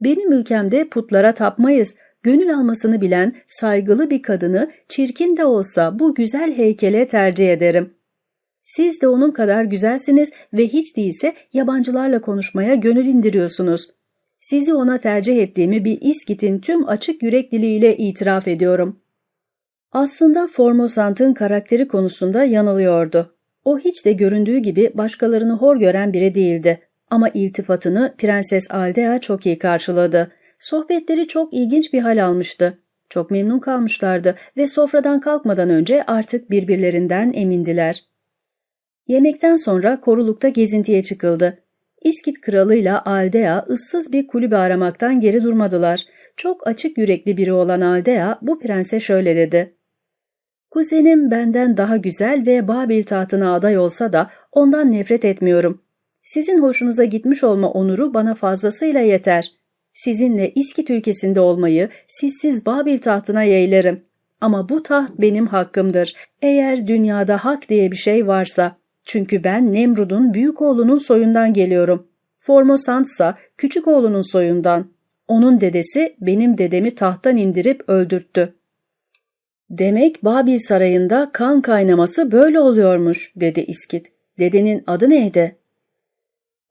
Benim 0.00 0.32
ülkemde 0.32 0.88
putlara 0.88 1.34
tapmayız, 1.34 1.94
gönül 2.22 2.54
almasını 2.54 3.00
bilen, 3.00 3.36
saygılı 3.48 4.10
bir 4.10 4.22
kadını 4.22 4.70
çirkin 4.88 5.36
de 5.36 5.44
olsa 5.44 5.98
bu 5.98 6.14
güzel 6.14 6.56
heykele 6.56 7.08
tercih 7.08 7.52
ederim. 7.52 7.94
Siz 8.64 9.00
de 9.00 9.08
onun 9.08 9.30
kadar 9.30 9.64
güzelsiniz 9.64 10.32
ve 10.52 10.68
hiç 10.68 10.96
değilse 10.96 11.34
yabancılarla 11.52 12.20
konuşmaya 12.20 12.74
gönül 12.74 13.06
indiriyorsunuz. 13.06 13.88
Sizi 14.40 14.74
ona 14.74 14.98
tercih 14.98 15.42
ettiğimi 15.42 15.84
bir 15.84 15.98
İskit'in 16.00 16.58
tüm 16.58 16.88
açık 16.88 17.22
yürekliliğiyle 17.22 17.96
itiraf 17.96 18.48
ediyorum. 18.48 19.00
Aslında 19.92 20.48
Formosant'ın 20.48 21.34
karakteri 21.34 21.88
konusunda 21.88 22.44
yanılıyordu. 22.44 23.34
O 23.64 23.78
hiç 23.78 24.04
de 24.04 24.12
göründüğü 24.12 24.58
gibi 24.58 24.90
başkalarını 24.94 25.52
hor 25.52 25.76
gören 25.76 26.12
biri 26.12 26.34
değildi. 26.34 26.80
Ama 27.10 27.28
iltifatını 27.28 28.14
Prenses 28.18 28.70
Aldea 28.70 29.20
çok 29.20 29.46
iyi 29.46 29.58
karşıladı. 29.58 30.30
Sohbetleri 30.58 31.26
çok 31.26 31.54
ilginç 31.54 31.92
bir 31.92 32.00
hal 32.00 32.24
almıştı. 32.24 32.78
Çok 33.08 33.30
memnun 33.30 33.58
kalmışlardı 33.58 34.34
ve 34.56 34.66
sofradan 34.66 35.20
kalkmadan 35.20 35.70
önce 35.70 36.04
artık 36.06 36.50
birbirlerinden 36.50 37.32
emindiler. 37.34 38.04
Yemekten 39.08 39.56
sonra 39.56 40.00
korulukta 40.00 40.48
gezintiye 40.48 41.02
çıkıldı. 41.02 41.64
İskit 42.02 42.40
kralıyla 42.40 43.02
Aldea 43.04 43.64
ıssız 43.68 44.12
bir 44.12 44.26
kulübe 44.26 44.56
aramaktan 44.56 45.20
geri 45.20 45.42
durmadılar. 45.42 46.00
Çok 46.36 46.66
açık 46.66 46.98
yürekli 46.98 47.36
biri 47.36 47.52
olan 47.52 47.80
Aldea 47.80 48.38
bu 48.42 48.58
prense 48.60 49.00
şöyle 49.00 49.36
dedi. 49.36 49.74
Kuzenim 50.70 51.30
benden 51.30 51.76
daha 51.76 51.96
güzel 51.96 52.46
ve 52.46 52.68
Babil 52.68 53.02
tahtına 53.02 53.54
aday 53.54 53.78
olsa 53.78 54.12
da 54.12 54.30
ondan 54.52 54.92
nefret 54.92 55.24
etmiyorum. 55.24 55.82
Sizin 56.22 56.62
hoşunuza 56.62 57.04
gitmiş 57.04 57.44
olma 57.44 57.70
onuru 57.70 58.14
bana 58.14 58.34
fazlasıyla 58.34 59.00
yeter. 59.00 59.57
Sizinle 59.98 60.52
İskit 60.54 60.90
ülkesinde 60.90 61.40
olmayı 61.40 61.88
sizsiz 62.08 62.66
Babil 62.66 62.98
tahtına 62.98 63.42
yeğlerim. 63.42 64.04
Ama 64.40 64.68
bu 64.68 64.82
taht 64.82 65.10
benim 65.18 65.46
hakkımdır. 65.46 66.14
Eğer 66.42 66.86
dünyada 66.86 67.44
hak 67.44 67.68
diye 67.68 67.90
bir 67.90 67.96
şey 67.96 68.26
varsa. 68.26 68.76
Çünkü 69.04 69.44
ben 69.44 69.72
Nemrud'un 69.72 70.34
büyük 70.34 70.62
oğlunun 70.62 70.98
soyundan 70.98 71.52
geliyorum. 71.52 72.06
Formosantsa 72.38 73.38
küçük 73.56 73.88
oğlunun 73.88 74.22
soyundan. 74.22 74.92
Onun 75.28 75.60
dedesi 75.60 76.16
benim 76.20 76.58
dedemi 76.58 76.94
tahttan 76.94 77.36
indirip 77.36 77.88
öldürttü. 77.88 78.54
Demek 79.70 80.24
Babil 80.24 80.58
sarayında 80.58 81.30
kan 81.32 81.62
kaynaması 81.62 82.32
böyle 82.32 82.60
oluyormuş 82.60 83.32
dedi 83.36 83.60
İskit. 83.60 84.12
Dedenin 84.38 84.84
adı 84.86 85.10
neydi? 85.10 85.56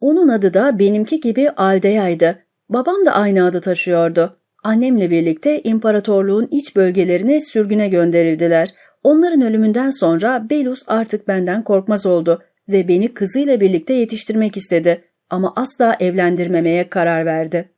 Onun 0.01 0.27
adı 0.27 0.53
da 0.53 0.79
benimki 0.79 1.19
gibi 1.19 1.49
Aldeya'ydı. 1.49 2.46
Babam 2.69 3.05
da 3.05 3.11
aynı 3.11 3.45
adı 3.45 3.61
taşıyordu. 3.61 4.39
Annemle 4.63 5.11
birlikte 5.11 5.61
imparatorluğun 5.63 6.47
iç 6.51 6.75
bölgelerine 6.75 7.39
sürgüne 7.39 7.87
gönderildiler. 7.87 8.69
Onların 9.03 9.41
ölümünden 9.41 9.89
sonra 9.89 10.49
Belus 10.49 10.83
artık 10.87 11.27
benden 11.27 11.63
korkmaz 11.63 12.05
oldu 12.05 12.43
ve 12.69 12.87
beni 12.87 13.13
kızıyla 13.13 13.59
birlikte 13.59 13.93
yetiştirmek 13.93 14.57
istedi 14.57 15.03
ama 15.29 15.53
asla 15.55 15.95
evlendirmemeye 15.99 16.89
karar 16.89 17.25
verdi. 17.25 17.69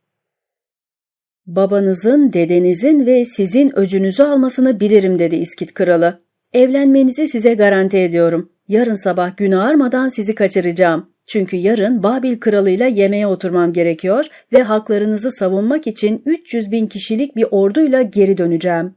Babanızın, 1.46 2.32
dedenizin 2.32 3.06
ve 3.06 3.24
sizin 3.24 3.78
öcünüzü 3.78 4.22
almasını 4.22 4.80
bilirim 4.80 5.18
dedi 5.18 5.36
İskit 5.36 5.74
kralı. 5.74 6.22
Evlenmenizi 6.52 7.28
size 7.28 7.54
garanti 7.54 7.96
ediyorum. 7.96 8.52
Yarın 8.68 8.94
sabah 8.94 9.36
gün 9.36 9.52
ağarmadan 9.52 10.08
sizi 10.08 10.34
kaçıracağım. 10.34 11.09
Çünkü 11.32 11.56
yarın 11.56 12.02
Babil 12.02 12.40
kralıyla 12.40 12.86
yemeğe 12.86 13.26
oturmam 13.26 13.72
gerekiyor 13.72 14.26
ve 14.52 14.62
haklarınızı 14.62 15.30
savunmak 15.30 15.86
için 15.86 16.22
300 16.26 16.70
bin 16.70 16.86
kişilik 16.86 17.36
bir 17.36 17.46
orduyla 17.50 18.02
geri 18.02 18.38
döneceğim. 18.38 18.94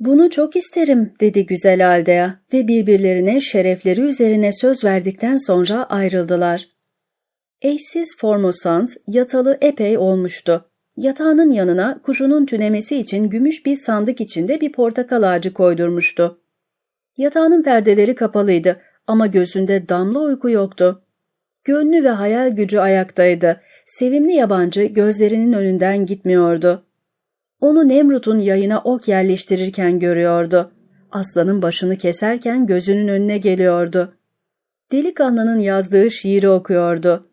Bunu 0.00 0.30
çok 0.30 0.56
isterim 0.56 1.12
dedi 1.20 1.46
güzel 1.46 1.90
Aldea 1.90 2.34
ve 2.52 2.68
birbirlerine 2.68 3.40
şerefleri 3.40 4.00
üzerine 4.00 4.52
söz 4.52 4.84
verdikten 4.84 5.36
sonra 5.36 5.84
ayrıldılar. 5.84 6.68
Eşsiz 7.62 8.16
Formosant 8.18 8.96
yatalı 9.06 9.58
epey 9.60 9.98
olmuştu. 9.98 10.70
Yatağının 10.96 11.50
yanına 11.50 12.00
kuşunun 12.02 12.46
tünemesi 12.46 12.96
için 12.96 13.30
gümüş 13.30 13.66
bir 13.66 13.76
sandık 13.76 14.20
içinde 14.20 14.60
bir 14.60 14.72
portakal 14.72 15.22
ağacı 15.22 15.52
koydurmuştu. 15.52 16.40
Yatağının 17.18 17.62
perdeleri 17.62 18.14
kapalıydı 18.14 18.80
ama 19.06 19.26
gözünde 19.26 19.88
damla 19.88 20.20
uyku 20.20 20.50
yoktu. 20.50 21.04
Gönlü 21.64 22.04
ve 22.04 22.10
hayal 22.10 22.48
gücü 22.48 22.78
ayaktaydı. 22.78 23.60
Sevimli 23.86 24.32
yabancı 24.32 24.84
gözlerinin 24.84 25.52
önünden 25.52 26.06
gitmiyordu. 26.06 26.84
Onu 27.60 27.88
Nemrut'un 27.88 28.38
yayına 28.38 28.80
ok 28.80 29.08
yerleştirirken 29.08 29.98
görüyordu. 29.98 30.72
Aslanın 31.10 31.62
başını 31.62 31.96
keserken 31.96 32.66
gözünün 32.66 33.08
önüne 33.08 33.38
geliyordu. 33.38 34.14
Delikanlının 34.92 35.58
yazdığı 35.58 36.10
şiiri 36.10 36.48
okuyordu. 36.48 37.28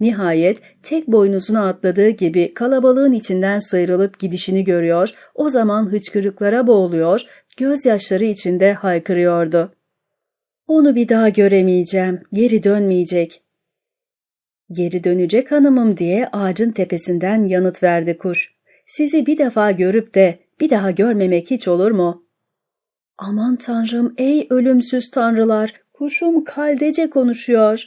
Nihayet 0.00 0.58
tek 0.82 1.08
boynuzuna 1.08 1.68
atladığı 1.68 2.08
gibi 2.08 2.54
kalabalığın 2.54 3.12
içinden 3.12 3.58
sıyrılıp 3.58 4.18
gidişini 4.18 4.64
görüyor, 4.64 5.10
o 5.34 5.50
zaman 5.50 5.92
hıçkırıklara 5.92 6.66
boğuluyor, 6.66 7.20
gözyaşları 7.56 8.24
içinde 8.24 8.72
haykırıyordu. 8.72 9.72
Onu 10.66 10.94
bir 10.94 11.08
daha 11.08 11.28
göremeyeceğim, 11.28 12.20
geri 12.32 12.64
dönmeyecek. 12.64 13.43
Geri 14.70 15.04
dönecek 15.04 15.52
hanımım 15.52 15.96
diye 15.96 16.28
ağacın 16.28 16.70
tepesinden 16.70 17.44
yanıt 17.44 17.82
verdi 17.82 18.18
kuş. 18.18 18.54
Sizi 18.86 19.26
bir 19.26 19.38
defa 19.38 19.70
görüp 19.70 20.14
de 20.14 20.38
bir 20.60 20.70
daha 20.70 20.90
görmemek 20.90 21.50
hiç 21.50 21.68
olur 21.68 21.90
mu? 21.90 22.26
Aman 23.18 23.56
tanrım 23.56 24.14
ey 24.16 24.46
ölümsüz 24.50 25.10
tanrılar, 25.10 25.72
kuşum 25.92 26.44
kaldece 26.44 27.10
konuşuyor. 27.10 27.84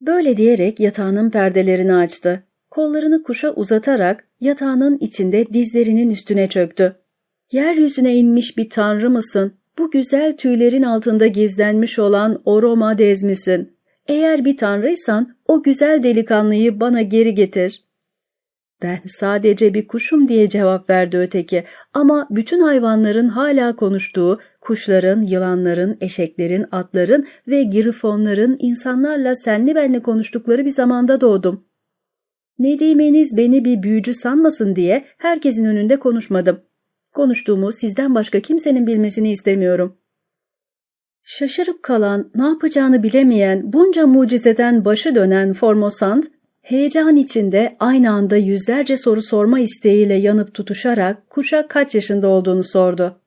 Böyle 0.00 0.36
diyerek 0.36 0.80
yatağının 0.80 1.30
perdelerini 1.30 1.94
açtı. 1.94 2.42
Kollarını 2.70 3.22
kuşa 3.22 3.50
uzatarak 3.50 4.28
yatağının 4.40 4.98
içinde 4.98 5.52
dizlerinin 5.52 6.10
üstüne 6.10 6.48
çöktü. 6.48 6.96
Yeryüzüne 7.52 8.16
inmiş 8.16 8.58
bir 8.58 8.70
tanrı 8.70 9.10
mısın? 9.10 9.54
Bu 9.78 9.90
güzel 9.90 10.36
tüylerin 10.36 10.82
altında 10.82 11.26
gizlenmiş 11.26 11.98
olan 11.98 12.42
Oroma 12.44 12.98
Dez 12.98 13.22
misin? 13.22 13.71
Eğer 14.06 14.44
bir 14.44 14.56
tanrıysan 14.56 15.36
o 15.46 15.62
güzel 15.62 16.02
delikanlıyı 16.02 16.80
bana 16.80 17.02
geri 17.02 17.34
getir. 17.34 17.84
Ben 18.82 19.00
sadece 19.04 19.74
bir 19.74 19.86
kuşum 19.86 20.28
diye 20.28 20.48
cevap 20.48 20.90
verdi 20.90 21.16
öteki 21.18 21.64
ama 21.94 22.26
bütün 22.30 22.60
hayvanların 22.60 23.28
hala 23.28 23.76
konuştuğu, 23.76 24.40
kuşların, 24.60 25.22
yılanların, 25.22 25.98
eşeklerin, 26.00 26.66
atların 26.72 27.26
ve 27.48 27.64
grifonların 27.64 28.56
insanlarla 28.60 29.36
senli 29.36 29.74
benli 29.74 30.02
konuştukları 30.02 30.64
bir 30.64 30.70
zamanda 30.70 31.20
doğdum. 31.20 31.64
Nedimeniz 32.58 33.36
beni 33.36 33.64
bir 33.64 33.82
büyücü 33.82 34.14
sanmasın 34.14 34.76
diye 34.76 35.04
herkesin 35.18 35.64
önünde 35.64 35.98
konuşmadım. 35.98 36.60
Konuştuğumu 37.12 37.72
sizden 37.72 38.14
başka 38.14 38.40
kimsenin 38.40 38.86
bilmesini 38.86 39.32
istemiyorum. 39.32 39.98
Şaşırıp 41.24 41.82
kalan, 41.82 42.30
ne 42.34 42.44
yapacağını 42.44 43.02
bilemeyen, 43.02 43.72
bunca 43.72 44.06
mucizeden 44.06 44.84
başı 44.84 45.14
dönen 45.14 45.52
Formosant, 45.52 46.30
heyecan 46.62 47.16
içinde 47.16 47.76
aynı 47.80 48.10
anda 48.10 48.36
yüzlerce 48.36 48.96
soru 48.96 49.22
sorma 49.22 49.60
isteğiyle 49.60 50.14
yanıp 50.14 50.54
tutuşarak 50.54 51.30
kuşa 51.30 51.68
kaç 51.68 51.94
yaşında 51.94 52.28
olduğunu 52.28 52.64
sordu. 52.64 53.20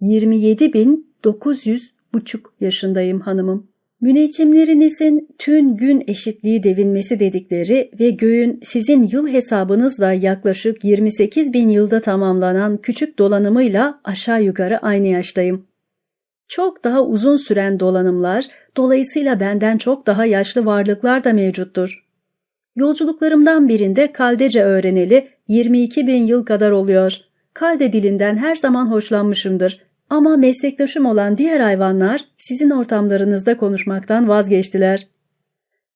27.900 0.00 1.80
buçuk 2.14 2.54
yaşındayım 2.60 3.20
hanımım. 3.20 3.70
Müneccimlerinizin 4.00 5.28
tün 5.38 5.76
gün 5.76 6.04
eşitliği 6.06 6.62
devinmesi 6.62 7.20
dedikleri 7.20 7.90
ve 8.00 8.10
göğün 8.10 8.60
sizin 8.62 9.02
yıl 9.02 9.28
hesabınızla 9.28 10.12
yaklaşık 10.12 10.84
28 10.84 11.52
bin 11.52 11.68
yılda 11.68 12.00
tamamlanan 12.00 12.76
küçük 12.76 13.18
dolanımıyla 13.18 14.00
aşağı 14.04 14.42
yukarı 14.42 14.78
aynı 14.78 15.06
yaştayım. 15.06 15.69
Çok 16.50 16.84
daha 16.84 17.04
uzun 17.04 17.36
süren 17.36 17.80
dolanımlar, 17.80 18.44
dolayısıyla 18.76 19.40
benden 19.40 19.78
çok 19.78 20.06
daha 20.06 20.24
yaşlı 20.24 20.66
varlıklar 20.66 21.24
da 21.24 21.32
mevcuttur. 21.32 22.06
Yolculuklarımdan 22.76 23.68
birinde 23.68 24.12
Kaldece 24.12 24.64
öğreneli 24.64 25.28
22 25.48 26.06
bin 26.06 26.26
yıl 26.26 26.44
kadar 26.44 26.70
oluyor. 26.70 27.16
Kalde 27.54 27.92
dilinden 27.92 28.36
her 28.36 28.56
zaman 28.56 28.86
hoşlanmışımdır. 28.86 29.82
Ama 30.10 30.36
meslektaşım 30.36 31.06
olan 31.06 31.38
diğer 31.38 31.60
hayvanlar 31.60 32.24
sizin 32.38 32.70
ortamlarınızda 32.70 33.56
konuşmaktan 33.56 34.28
vazgeçtiler. 34.28 35.08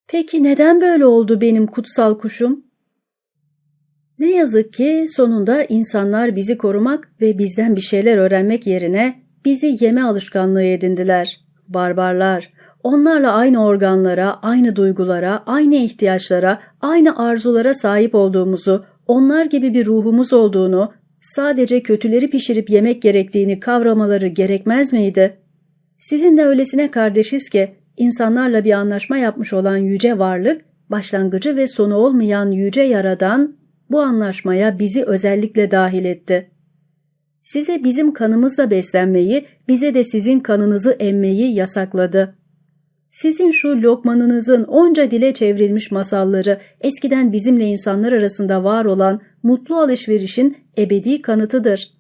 Peki 0.07 0.43
neden 0.43 0.81
böyle 0.81 1.07
oldu 1.07 1.41
benim 1.41 1.67
kutsal 1.67 2.19
kuşum? 2.19 2.65
Ne 4.19 4.31
yazık 4.31 4.73
ki 4.73 5.07
sonunda 5.09 5.65
insanlar 5.65 6.37
bizi 6.37 6.59
korumak 6.59 7.13
ve 7.21 7.39
bizden 7.39 7.77
bir 7.77 7.81
şeyler 7.81 8.17
öğrenmek 8.17 8.67
yerine 8.67 9.24
bizi 9.45 9.85
yeme 9.85 10.03
alışkanlığı 10.03 10.63
edindiler. 10.63 11.41
Barbarlar, 11.69 12.53
onlarla 12.83 13.33
aynı 13.33 13.65
organlara, 13.65 14.39
aynı 14.43 14.77
duygulara, 14.77 15.43
aynı 15.47 15.75
ihtiyaçlara, 15.75 16.61
aynı 16.81 17.19
arzulara 17.19 17.75
sahip 17.75 18.15
olduğumuzu, 18.15 18.85
onlar 19.07 19.45
gibi 19.45 19.75
bir 19.75 19.87
ruhumuz 19.87 20.33
olduğunu, 20.33 20.93
sadece 21.21 21.83
kötüleri 21.83 22.31
pişirip 22.31 22.71
yemek 22.71 23.03
gerektiğini 23.03 23.61
kavramaları 23.61 24.27
gerekmez 24.27 24.93
miydi? 24.93 25.37
Sizin 25.99 26.37
de 26.37 26.45
öylesine 26.45 26.91
kardeşiz 26.91 27.49
ki, 27.49 27.75
insanlarla 27.97 28.65
bir 28.65 28.73
anlaşma 28.73 29.17
yapmış 29.17 29.53
olan 29.53 29.77
yüce 29.77 30.19
varlık, 30.19 30.63
başlangıcı 30.91 31.57
ve 31.57 31.69
sonu 31.69 31.95
olmayan 31.95 32.51
yüce 32.51 32.83
yaradan 32.83 33.57
bu 33.91 34.01
anlaşmaya 34.01 34.79
bizi 34.79 35.05
özellikle 35.05 35.71
dahil 35.71 36.05
etti. 36.05 36.51
Size 37.45 37.85
bizim 37.85 38.13
kanımızla 38.13 38.71
beslenmeyi, 38.71 39.47
bize 39.69 39.95
de 39.95 40.05
sizin 40.05 40.41
kanınızı 40.41 40.91
emmeyi 40.91 41.55
yasakladı. 41.55 42.35
Sizin 43.11 43.51
şu 43.51 43.83
lokmanınızın 43.83 44.65
onca 44.65 45.11
dile 45.11 45.35
çevrilmiş 45.35 45.91
masalları 45.91 46.61
eskiden 46.81 47.33
bizimle 47.33 47.65
insanlar 47.65 48.13
arasında 48.13 48.65
var 48.65 48.85
olan 48.85 49.21
mutlu 49.43 49.77
alışverişin 49.77 50.57
ebedi 50.79 51.23
kanıtıdır. 51.23 51.95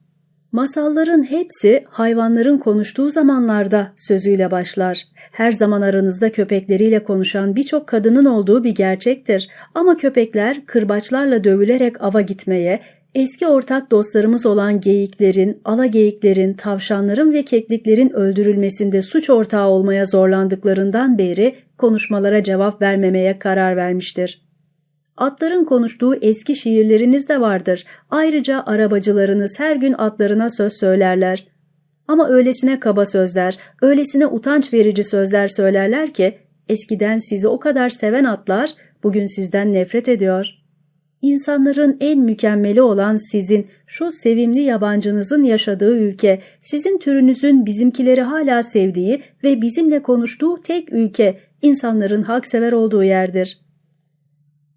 Masalların 0.52 1.22
hepsi 1.22 1.84
hayvanların 1.88 2.58
konuştuğu 2.58 3.10
zamanlarda 3.10 3.92
sözüyle 3.96 4.50
başlar. 4.50 5.02
Her 5.32 5.52
zaman 5.52 5.82
aranızda 5.82 6.32
köpekleriyle 6.32 7.04
konuşan 7.04 7.56
birçok 7.56 7.86
kadının 7.86 8.24
olduğu 8.24 8.64
bir 8.64 8.74
gerçektir. 8.74 9.48
Ama 9.74 9.96
köpekler 9.96 10.66
kırbaçlarla 10.66 11.44
dövülerek 11.44 12.02
ava 12.02 12.20
gitmeye, 12.20 12.80
eski 13.14 13.46
ortak 13.46 13.90
dostlarımız 13.90 14.46
olan 14.46 14.80
geyiklerin, 14.80 15.60
ala 15.64 15.86
geyiklerin, 15.86 16.54
tavşanların 16.54 17.32
ve 17.32 17.44
kekliklerin 17.44 18.10
öldürülmesinde 18.10 19.02
suç 19.02 19.30
ortağı 19.30 19.68
olmaya 19.68 20.06
zorlandıklarından 20.06 21.18
beri 21.18 21.54
konuşmalara 21.78 22.42
cevap 22.42 22.82
vermemeye 22.82 23.38
karar 23.38 23.76
vermiştir. 23.76 24.44
Atların 25.16 25.64
konuştuğu 25.64 26.14
eski 26.14 26.56
şiirleriniz 26.56 27.28
de 27.28 27.40
vardır. 27.40 27.84
Ayrıca 28.10 28.62
arabacılarınız 28.66 29.60
her 29.60 29.76
gün 29.76 29.92
atlarına 29.92 30.50
söz 30.50 30.72
söylerler. 30.72 31.46
Ama 32.08 32.28
öylesine 32.28 32.80
kaba 32.80 33.06
sözler, 33.06 33.58
öylesine 33.82 34.26
utanç 34.26 34.72
verici 34.72 35.04
sözler 35.04 35.48
söylerler 35.48 36.14
ki 36.14 36.38
eskiden 36.68 37.18
sizi 37.18 37.48
o 37.48 37.60
kadar 37.60 37.88
seven 37.88 38.24
atlar 38.24 38.70
bugün 39.02 39.26
sizden 39.26 39.72
nefret 39.72 40.08
ediyor. 40.08 40.63
İnsanların 41.24 41.96
en 42.00 42.18
mükemmeli 42.18 42.82
olan 42.82 43.16
sizin, 43.16 43.66
şu 43.86 44.12
sevimli 44.12 44.60
yabancınızın 44.60 45.42
yaşadığı 45.42 45.98
ülke, 45.98 46.42
sizin 46.62 46.98
türünüzün 46.98 47.66
bizimkileri 47.66 48.22
hala 48.22 48.62
sevdiği 48.62 49.22
ve 49.44 49.62
bizimle 49.62 50.02
konuştuğu 50.02 50.62
tek 50.62 50.92
ülke, 50.92 51.40
insanların 51.62 52.22
haksever 52.22 52.72
olduğu 52.72 53.04
yerdir.'' 53.04 53.58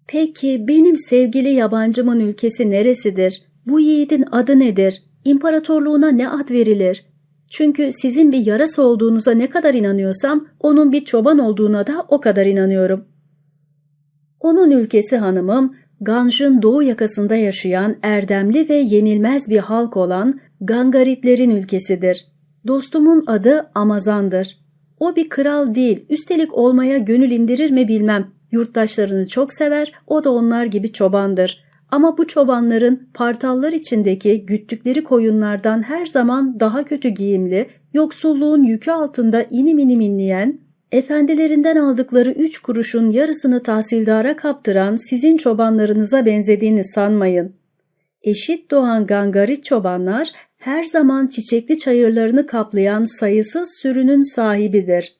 Peki 0.06 0.64
benim 0.68 0.96
sevgili 0.96 1.48
yabancımın 1.48 2.20
ülkesi 2.20 2.70
neresidir? 2.70 3.42
Bu 3.66 3.80
yiğidin 3.80 4.24
adı 4.32 4.58
nedir? 4.58 5.02
İmparatorluğuna 5.24 6.10
ne 6.10 6.28
ad 6.28 6.50
verilir? 6.50 7.04
Çünkü 7.50 7.92
sizin 7.92 8.32
bir 8.32 8.46
yarası 8.46 8.82
olduğunuza 8.82 9.32
ne 9.32 9.50
kadar 9.50 9.74
inanıyorsam 9.74 10.48
onun 10.60 10.92
bir 10.92 11.04
çoban 11.04 11.38
olduğuna 11.38 11.86
da 11.86 12.06
o 12.08 12.20
kadar 12.20 12.46
inanıyorum. 12.46 13.04
Onun 14.40 14.70
ülkesi 14.70 15.16
hanımım, 15.16 15.74
Ganj'ın 16.00 16.62
doğu 16.62 16.82
yakasında 16.82 17.36
yaşayan 17.36 17.96
erdemli 18.02 18.68
ve 18.68 18.76
yenilmez 18.76 19.48
bir 19.48 19.58
halk 19.58 19.96
olan 19.96 20.40
Gangaritlerin 20.60 21.50
ülkesidir. 21.50 22.26
Dostumun 22.66 23.24
adı 23.26 23.70
Amazan'dır. 23.74 24.58
O 25.00 25.16
bir 25.16 25.28
kral 25.28 25.74
değil, 25.74 26.06
üstelik 26.08 26.54
olmaya 26.54 26.98
gönül 26.98 27.30
indirir 27.30 27.70
mi 27.70 27.88
bilmem. 27.88 28.30
Yurttaşlarını 28.52 29.28
çok 29.28 29.52
sever, 29.52 29.92
o 30.06 30.24
da 30.24 30.32
onlar 30.32 30.66
gibi 30.66 30.92
çobandır. 30.92 31.64
Ama 31.90 32.18
bu 32.18 32.26
çobanların 32.26 33.08
partallar 33.14 33.72
içindeki 33.72 34.46
güttükleri 34.46 35.04
koyunlardan 35.04 35.82
her 35.82 36.06
zaman 36.06 36.60
daha 36.60 36.84
kötü 36.84 37.08
giyimli, 37.08 37.66
yoksulluğun 37.94 38.62
yükü 38.62 38.90
altında 38.90 39.46
inim 39.50 39.78
inim 39.78 40.00
inleyen, 40.00 40.60
efendilerinden 40.92 41.76
aldıkları 41.76 42.30
üç 42.30 42.58
kuruşun 42.58 43.10
yarısını 43.10 43.62
tahsildara 43.62 44.36
kaptıran 44.36 44.96
sizin 44.96 45.36
çobanlarınıza 45.36 46.26
benzediğini 46.26 46.84
sanmayın. 46.84 47.54
Eşit 48.22 48.70
doğan 48.70 49.06
gangarit 49.06 49.64
çobanlar 49.64 50.30
her 50.56 50.84
zaman 50.84 51.26
çiçekli 51.26 51.78
çayırlarını 51.78 52.46
kaplayan 52.46 53.04
sayısız 53.04 53.78
sürünün 53.82 54.22
sahibidir. 54.22 55.16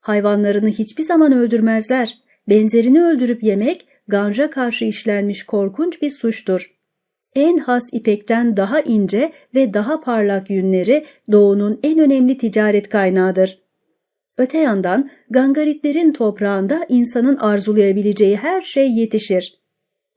Hayvanlarını 0.00 0.68
hiçbir 0.68 1.02
zaman 1.02 1.32
öldürmezler 1.32 2.18
benzerini 2.48 3.04
öldürüp 3.04 3.42
yemek 3.42 3.86
ganja 4.08 4.50
karşı 4.50 4.84
işlenmiş 4.84 5.42
korkunç 5.42 6.02
bir 6.02 6.10
suçtur. 6.10 6.74
En 7.34 7.58
has 7.58 7.82
ipekten 7.92 8.56
daha 8.56 8.80
ince 8.80 9.32
ve 9.54 9.74
daha 9.74 10.00
parlak 10.00 10.50
yünleri 10.50 11.04
doğunun 11.32 11.80
en 11.82 11.98
önemli 11.98 12.38
ticaret 12.38 12.88
kaynağıdır. 12.88 13.67
Öte 14.38 14.58
yandan 14.58 15.10
gangaritlerin 15.30 16.12
toprağında 16.12 16.86
insanın 16.88 17.36
arzulayabileceği 17.36 18.36
her 18.36 18.60
şey 18.60 18.92
yetişir. 18.92 19.58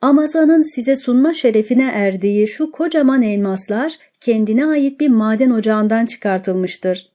Amazon'un 0.01 0.75
size 0.75 0.95
sunma 0.95 1.33
şerefine 1.33 1.91
erdiği 1.93 2.47
şu 2.47 2.71
kocaman 2.71 3.21
elmaslar 3.21 3.97
kendine 4.19 4.65
ait 4.65 4.99
bir 4.99 5.09
maden 5.09 5.49
ocağından 5.49 6.05
çıkartılmıştır. 6.05 7.11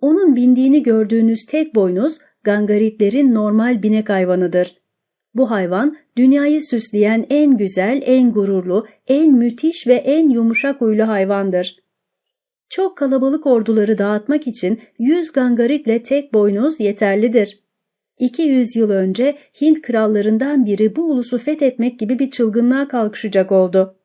Onun 0.00 0.36
bindiğini 0.36 0.82
gördüğünüz 0.82 1.46
tek 1.46 1.74
boynuz 1.74 2.18
gangaritlerin 2.44 3.34
normal 3.34 3.82
binek 3.82 4.08
hayvanıdır. 4.08 4.76
Bu 5.34 5.50
hayvan 5.50 5.96
dünyayı 6.16 6.62
süsleyen 6.62 7.26
en 7.30 7.56
güzel, 7.56 8.02
en 8.04 8.32
gururlu, 8.32 8.86
en 9.06 9.32
müthiş 9.32 9.86
ve 9.86 9.94
en 9.94 10.28
yumuşak 10.28 10.80
huylu 10.80 11.08
hayvandır. 11.08 11.79
Çok 12.70 12.96
kalabalık 12.96 13.46
orduları 13.46 13.98
dağıtmak 13.98 14.46
için 14.46 14.80
100 14.98 15.32
gangaritle 15.32 16.02
tek 16.02 16.34
boynuz 16.34 16.80
yeterlidir. 16.80 17.58
200 18.18 18.76
yıl 18.76 18.90
önce 18.90 19.38
Hint 19.60 19.82
krallarından 19.82 20.66
biri 20.66 20.96
bu 20.96 21.10
ulusu 21.10 21.38
fethetmek 21.38 21.98
gibi 21.98 22.18
bir 22.18 22.30
çılgınlığa 22.30 22.88
kalkışacak 22.88 23.52
oldu. 23.52 23.96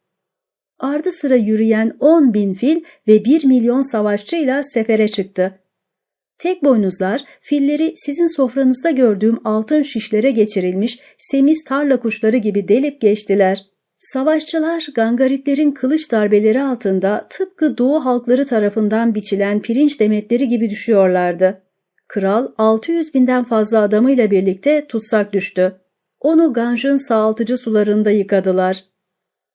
Ardı 0.80 1.12
sıra 1.12 1.36
yürüyen 1.36 1.98
10 2.00 2.34
bin 2.34 2.54
fil 2.54 2.84
ve 3.08 3.26
1 3.26 3.46
milyon 3.46 3.82
savaşçıyla 3.82 4.64
sefere 4.64 5.08
çıktı. 5.08 5.60
Tek 6.38 6.64
boynuzlar 6.64 7.22
filleri 7.42 7.94
sizin 7.96 8.28
sofranızda 8.28 8.92
gördüğüm 8.92 9.48
altın 9.48 9.82
şişlere 9.82 10.32
geçirilmiş 10.32 11.00
semiz 11.20 11.64
tarla 11.64 12.00
kuşları 12.00 12.38
gibi 12.38 12.68
delip 12.68 13.02
geçtiler. 13.02 13.75
Savaşçılar 14.00 14.88
gangaritlerin 14.96 15.72
kılıç 15.72 16.12
darbeleri 16.12 16.62
altında 16.62 17.28
tıpkı 17.30 17.78
doğu 17.78 18.06
halkları 18.06 18.46
tarafından 18.46 19.16
biçilen 19.16 19.62
pirinç 19.62 20.00
demetleri 20.00 20.48
gibi 20.48 20.70
düşüyorlardı. 20.70 21.62
Kral 22.08 22.48
600 22.58 23.14
binden 23.14 23.44
fazla 23.44 23.82
adamıyla 23.82 24.32
birlikte 24.32 24.86
tutsak 24.88 25.34
düştü. 25.34 25.76
Onu 26.20 26.54
Ganj'ın 26.54 26.98
sağaltıcı 26.98 27.58
sularında 27.58 28.12
yıkadılar. 28.12 28.84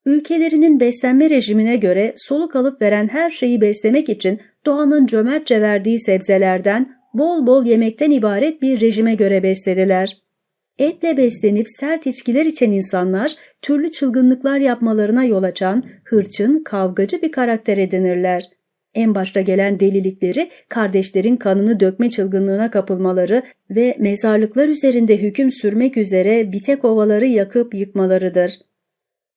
Ülkelerinin 0.04 0.80
beslenme 0.80 1.30
rejimine 1.30 1.76
göre 1.76 2.14
soluk 2.16 2.56
alıp 2.56 2.82
veren 2.82 3.08
her 3.08 3.30
şeyi 3.30 3.60
beslemek 3.60 4.08
için 4.08 4.40
doğanın 4.66 5.06
cömertçe 5.06 5.60
verdiği 5.60 6.00
sebzelerden 6.00 6.92
bol 7.14 7.46
bol 7.46 7.64
yemekten 7.64 8.10
ibaret 8.10 8.62
bir 8.62 8.80
rejime 8.80 9.14
göre 9.14 9.42
beslediler. 9.42 10.16
Etle 10.80 11.16
beslenip 11.16 11.66
sert 11.68 12.06
içkiler 12.06 12.46
içen 12.46 12.72
insanlar 12.72 13.32
türlü 13.62 13.90
çılgınlıklar 13.90 14.58
yapmalarına 14.58 15.24
yol 15.24 15.42
açan 15.42 15.82
hırçın, 16.04 16.64
kavgacı 16.64 17.22
bir 17.22 17.32
karakter 17.32 17.78
edinirler. 17.78 18.44
En 18.94 19.14
başta 19.14 19.40
gelen 19.40 19.80
delilikleri 19.80 20.50
kardeşlerin 20.68 21.36
kanını 21.36 21.80
dökme 21.80 22.10
çılgınlığına 22.10 22.70
kapılmaları 22.70 23.42
ve 23.70 23.96
mezarlıklar 23.98 24.68
üzerinde 24.68 25.16
hüküm 25.22 25.50
sürmek 25.50 25.96
üzere 25.96 26.52
bitek 26.52 26.84
ovaları 26.84 27.26
yakıp 27.26 27.74
yıkmalarıdır. 27.74 28.58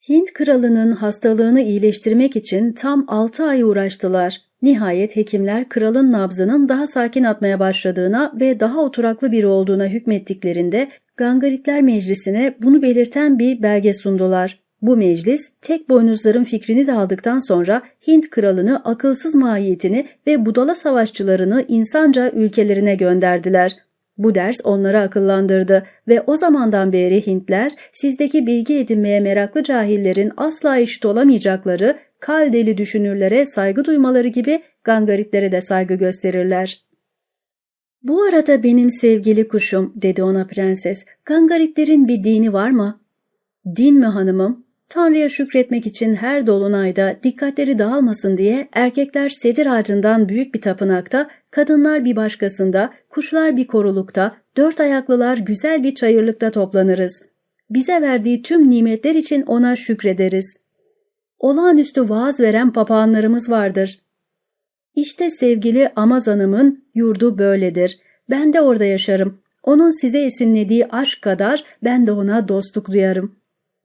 Hint 0.09 0.33
kralının 0.33 0.91
hastalığını 0.91 1.61
iyileştirmek 1.61 2.35
için 2.35 2.73
tam 2.73 3.05
6 3.07 3.43
ay 3.43 3.63
uğraştılar. 3.63 4.41
Nihayet 4.64 5.16
hekimler 5.16 5.70
kralın 5.70 6.11
nabzının 6.11 6.70
daha 6.70 6.88
sakin 6.88 7.24
atmaya 7.24 7.59
başladığına 7.59 8.34
ve 8.39 8.59
daha 8.59 8.82
oturaklı 8.82 9.32
biri 9.32 9.47
olduğuna 9.47 9.88
hükmettiklerinde 9.88 10.89
Gangaritler 11.18 11.82
Meclisi'ne 11.82 12.55
bunu 12.61 12.82
belirten 12.82 13.39
bir 13.39 13.64
belge 13.64 13.93
sundular. 13.93 14.59
Bu 14.82 14.97
meclis 14.97 15.51
tek 15.61 15.89
boynuzların 15.89 16.43
fikrini 16.43 16.88
de 16.88 16.93
aldıktan 16.93 17.39
sonra 17.39 17.82
Hint 18.07 18.30
kralını 18.30 18.82
akılsız 18.86 19.36
mahiyetini 19.36 20.07
ve 20.28 20.45
budala 20.45 20.76
savaşçılarını 20.76 21.66
insanca 21.68 22.32
ülkelerine 22.32 22.95
gönderdiler. 22.95 23.76
Bu 24.18 24.36
ders 24.36 24.57
onları 24.64 24.99
akıllandırdı 24.99 25.86
ve 26.07 26.22
o 26.22 26.38
zamandan 26.38 26.93
beri 26.93 27.28
Hintler 27.28 27.72
sizdeki 27.93 28.47
bilgi 28.47 28.78
edinmeye 28.78 29.20
meraklı 29.20 29.64
cahillerin 29.64 30.32
asla 30.38 30.78
eşit 30.78 31.05
olamayacakları 31.05 31.97
kal 32.24 32.53
deli 32.53 32.78
düşünürlere 32.78 33.45
saygı 33.45 33.86
duymaları 33.86 34.28
gibi 34.28 34.61
gangaritlere 34.84 35.51
de 35.51 35.61
saygı 35.61 35.95
gösterirler. 35.95 36.84
Bu 38.03 38.24
arada 38.24 38.63
benim 38.63 38.91
sevgili 38.91 39.47
kuşum 39.47 39.93
dedi 39.95 40.24
ona 40.24 40.47
prenses. 40.47 41.05
Gangaritlerin 41.26 42.07
bir 42.07 42.24
dini 42.24 42.53
var 42.53 42.69
mı? 42.69 43.01
Din 43.76 43.99
mi 43.99 44.05
hanımım? 44.05 44.65
Tanrı'ya 44.89 45.30
şükretmek 45.30 45.88
için 45.88 46.15
her 46.15 46.47
dolunayda 46.47 47.19
dikkatleri 47.24 47.80
dağılmasın 47.80 48.38
diye 48.38 48.69
erkekler 48.74 49.30
sedir 49.30 49.65
ağacından 49.65 50.30
büyük 50.30 50.55
bir 50.55 50.61
tapınakta, 50.61 51.30
kadınlar 51.51 52.05
bir 52.05 52.15
başkasında, 52.15 52.93
kuşlar 53.09 53.57
bir 53.57 53.67
korulukta, 53.67 54.36
dört 54.57 54.80
ayaklılar 54.80 55.38
güzel 55.38 55.84
bir 55.84 55.95
çayırlıkta 55.95 56.51
toplanırız. 56.51 57.24
Bize 57.69 58.01
verdiği 58.01 58.41
tüm 58.41 58.69
nimetler 58.69 59.15
için 59.15 59.41
ona 59.41 59.76
şükrederiz. 59.76 60.62
Olağanüstü 61.43 62.09
vaaz 62.09 62.39
veren 62.39 62.73
papağanlarımız 62.73 63.49
vardır. 63.49 63.99
İşte 64.95 65.29
sevgili 65.29 65.91
Amazan'ımın 65.95 66.85
yurdu 66.95 67.37
böyledir. 67.37 67.97
Ben 68.29 68.53
de 68.53 68.61
orada 68.61 68.85
yaşarım. 68.85 69.41
Onun 69.63 70.01
size 70.01 70.19
esinlediği 70.25 70.85
aşk 70.85 71.21
kadar 71.21 71.63
ben 71.83 72.07
de 72.07 72.11
ona 72.11 72.47
dostluk 72.47 72.91
duyarım. 72.91 73.35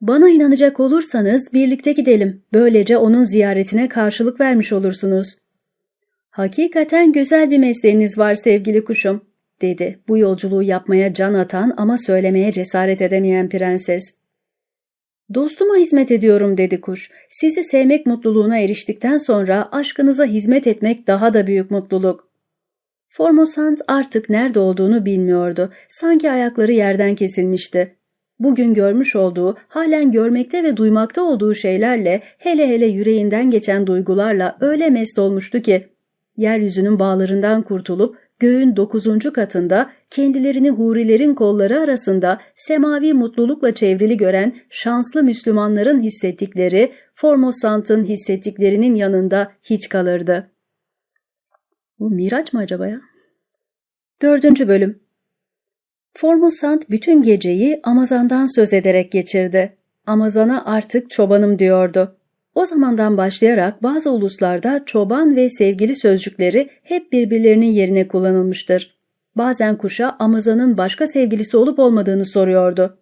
Bana 0.00 0.28
inanacak 0.28 0.80
olursanız 0.80 1.52
birlikte 1.52 1.92
gidelim. 1.92 2.42
Böylece 2.52 2.96
onun 2.96 3.24
ziyaretine 3.24 3.88
karşılık 3.88 4.40
vermiş 4.40 4.72
olursunuz. 4.72 5.38
Hakikaten 6.30 7.12
güzel 7.12 7.50
bir 7.50 7.59
mesleğiniz 7.59 8.18
var 8.18 8.34
sevgili 8.34 8.84
kuşum, 8.84 9.20
dedi 9.62 9.98
bu 10.09 10.18
yolculuğu 10.18 10.62
yapmaya 10.62 11.14
can 11.14 11.34
atan 11.34 11.74
ama 11.76 11.98
söylemeye 11.98 12.52
cesaret 12.52 13.02
edemeyen 13.02 13.48
prenses. 13.48 14.17
Dostuma 15.35 15.76
hizmet 15.76 16.11
ediyorum 16.11 16.57
dedi 16.57 16.81
kuş. 16.81 17.11
Sizi 17.31 17.64
sevmek 17.64 18.07
mutluluğuna 18.07 18.59
eriştikten 18.59 19.18
sonra 19.18 19.68
aşkınıza 19.72 20.24
hizmet 20.24 20.66
etmek 20.66 21.07
daha 21.07 21.35
da 21.35 21.47
büyük 21.47 21.70
mutluluk. 21.70 22.29
Formosant 23.09 23.81
artık 23.89 24.31
nerede 24.31 24.61
olduğunu 24.61 25.05
bilmiyordu. 25.05 25.72
Sanki 25.89 26.31
ayakları 26.31 26.72
yerden 26.72 27.14
kesilmişti. 27.14 27.95
Bugün 28.39 28.74
görmüş 28.74 29.16
olduğu, 29.16 29.57
halen 29.68 30.12
görmekte 30.12 30.64
ve 30.64 30.76
duymakta 30.76 31.22
olduğu 31.22 31.55
şeylerle, 31.55 32.22
hele 32.39 32.68
hele 32.68 32.87
yüreğinden 32.87 33.51
geçen 33.51 33.87
duygularla 33.87 34.57
öyle 34.61 34.91
mest 34.91 35.18
olmuştu 35.18 35.62
ki, 35.62 35.89
yeryüzünün 36.37 36.99
bağlarından 36.99 37.62
kurtulup 37.62 38.16
göğün 38.39 38.76
dokuzuncu 38.76 39.32
katında 39.32 39.91
kendilerini 40.11 40.70
hurilerin 40.70 41.34
kolları 41.34 41.80
arasında 41.80 42.41
semavi 42.57 43.14
mutlulukla 43.14 43.74
çevrili 43.74 44.16
gören 44.16 44.57
şanslı 44.70 45.22
Müslümanların 45.22 46.01
hissettikleri, 46.01 46.93
Formosant'ın 47.14 48.05
hissettiklerinin 48.05 48.95
yanında 48.95 49.53
hiç 49.62 49.89
kalırdı. 49.89 50.51
Bu 51.99 52.11
Miraç 52.11 52.53
mı 52.53 52.61
acaba 52.61 52.86
ya? 52.86 53.01
Dördüncü 54.22 54.68
bölüm 54.68 55.01
Formosant 56.14 56.91
bütün 56.91 57.22
geceyi 57.22 57.80
Amazan'dan 57.84 58.55
söz 58.55 58.72
ederek 58.72 59.12
geçirdi. 59.12 59.76
Amazan'a 60.07 60.64
artık 60.64 61.11
çobanım 61.11 61.59
diyordu. 61.59 62.17
O 62.59 62.66
zamandan 62.66 63.16
başlayarak 63.16 63.82
bazı 63.82 64.11
uluslarda 64.11 64.82
çoban 64.86 65.36
ve 65.36 65.48
sevgili 65.48 65.96
sözcükleri 65.96 66.70
hep 66.82 67.12
birbirlerinin 67.12 67.66
yerine 67.66 68.09
kullanılmıştır. 68.09 68.98
Bazen 69.36 69.78
kuşa 69.78 70.16
Amazan'ın 70.18 70.78
başka 70.78 71.06
sevgilisi 71.06 71.56
olup 71.56 71.78
olmadığını 71.78 72.26
soruyordu. 72.26 72.98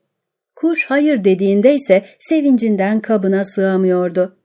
Kuş 0.56 0.84
hayır 0.88 1.24
dediğinde 1.24 1.74
ise 1.74 2.04
sevincinden 2.18 3.00
kabına 3.00 3.44
sığamıyordu. 3.44 4.36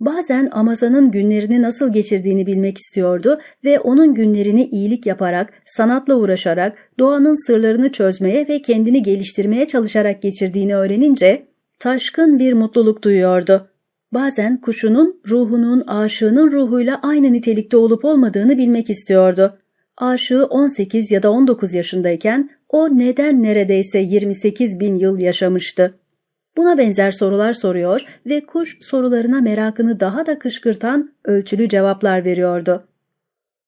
Bazen 0.00 0.48
Amazan'ın 0.52 1.10
günlerini 1.10 1.62
nasıl 1.62 1.92
geçirdiğini 1.92 2.46
bilmek 2.46 2.78
istiyordu 2.78 3.40
ve 3.64 3.80
onun 3.80 4.14
günlerini 4.14 4.64
iyilik 4.64 5.06
yaparak, 5.06 5.52
sanatla 5.66 6.14
uğraşarak, 6.14 6.76
doğanın 6.98 7.46
sırlarını 7.46 7.92
çözmeye 7.92 8.48
ve 8.48 8.62
kendini 8.62 9.02
geliştirmeye 9.02 9.66
çalışarak 9.66 10.22
geçirdiğini 10.22 10.76
öğrenince 10.76 11.46
taşkın 11.78 12.38
bir 12.38 12.52
mutluluk 12.52 13.02
duyuyordu. 13.02 13.73
Bazen 14.14 14.60
kuşunun, 14.60 15.20
ruhunun, 15.28 15.80
aşığının 15.80 16.52
ruhuyla 16.52 17.00
aynı 17.02 17.32
nitelikte 17.32 17.76
olup 17.76 18.04
olmadığını 18.04 18.58
bilmek 18.58 18.90
istiyordu. 18.90 19.58
Aşığı 19.96 20.44
18 20.44 21.10
ya 21.10 21.22
da 21.22 21.30
19 21.30 21.74
yaşındayken 21.74 22.50
o 22.68 22.98
neden 22.98 23.42
neredeyse 23.42 23.98
28 23.98 24.80
bin 24.80 24.94
yıl 24.94 25.18
yaşamıştı. 25.18 25.98
Buna 26.56 26.78
benzer 26.78 27.10
sorular 27.10 27.52
soruyor 27.52 28.06
ve 28.26 28.46
kuş 28.46 28.78
sorularına 28.80 29.40
merakını 29.40 30.00
daha 30.00 30.26
da 30.26 30.38
kışkırtan 30.38 31.14
ölçülü 31.24 31.68
cevaplar 31.68 32.24
veriyordu. 32.24 32.88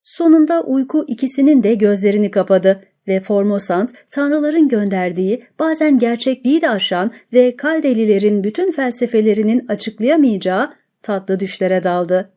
Sonunda 0.03 0.63
uyku 0.63 1.05
ikisinin 1.09 1.63
de 1.63 1.75
gözlerini 1.75 2.31
kapadı 2.31 2.85
ve 3.09 3.21
Formosant, 3.21 3.93
tanrıların 4.11 4.69
gönderdiği, 4.69 5.45
bazen 5.59 5.99
gerçekliği 5.99 6.61
de 6.61 6.71
aşan 6.71 7.11
ve 7.33 7.57
Kaldelilerin 7.57 8.45
bütün 8.45 8.73
felsefelerinin 8.73 9.67
açıklayamayacağı 9.69 10.73
tatlı 11.03 11.41
düşlere 11.41 11.85
daldı. 11.85 12.33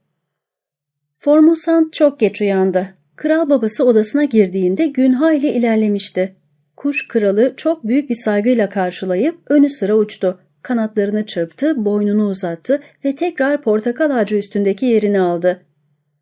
Formosant 1.19 1.93
çok 1.93 2.19
geç 2.19 2.41
uyandı. 2.41 2.87
Kral 3.15 3.49
babası 3.49 3.85
odasına 3.85 4.23
girdiğinde 4.23 4.87
gün 4.87 5.13
hayli 5.13 5.47
ilerlemişti. 5.47 6.35
Kuş 6.75 7.07
kralı 7.07 7.53
çok 7.57 7.87
büyük 7.87 8.09
bir 8.09 8.15
saygıyla 8.15 8.69
karşılayıp 8.69 9.39
önü 9.49 9.69
sıra 9.69 9.95
uçtu. 9.95 10.39
Kanatlarını 10.61 11.25
çırptı, 11.25 11.85
boynunu 11.85 12.29
uzattı 12.29 12.81
ve 13.05 13.15
tekrar 13.15 13.61
portakal 13.61 14.11
ağacı 14.11 14.35
üstündeki 14.35 14.85
yerini 14.85 15.21
aldı. 15.21 15.65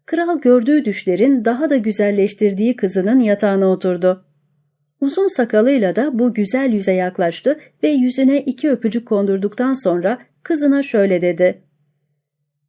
Kral 0.06 0.42
gördüğü 0.42 0.86
düşlerin 0.86 1.46
daha 1.46 1.70
da 1.70 1.78
güzelleştirdiği 1.78 2.76
kızının 2.76 3.20
yatağına 3.20 3.68
oturdu. 3.68 4.26
Uzun 5.02 5.28
sakalıyla 5.28 5.96
da 5.96 6.20
bu 6.20 6.34
güzel 6.34 6.74
yüze 6.74 6.94
yaklaştı 6.94 7.60
ve 7.84 7.88
yüzüne 7.88 8.42
iki 8.42 8.70
öpücük 8.70 9.08
kondurduktan 9.08 9.74
sonra 9.74 10.20
kızına 10.44 10.84
şöyle 10.84 11.22
dedi. 11.22 11.62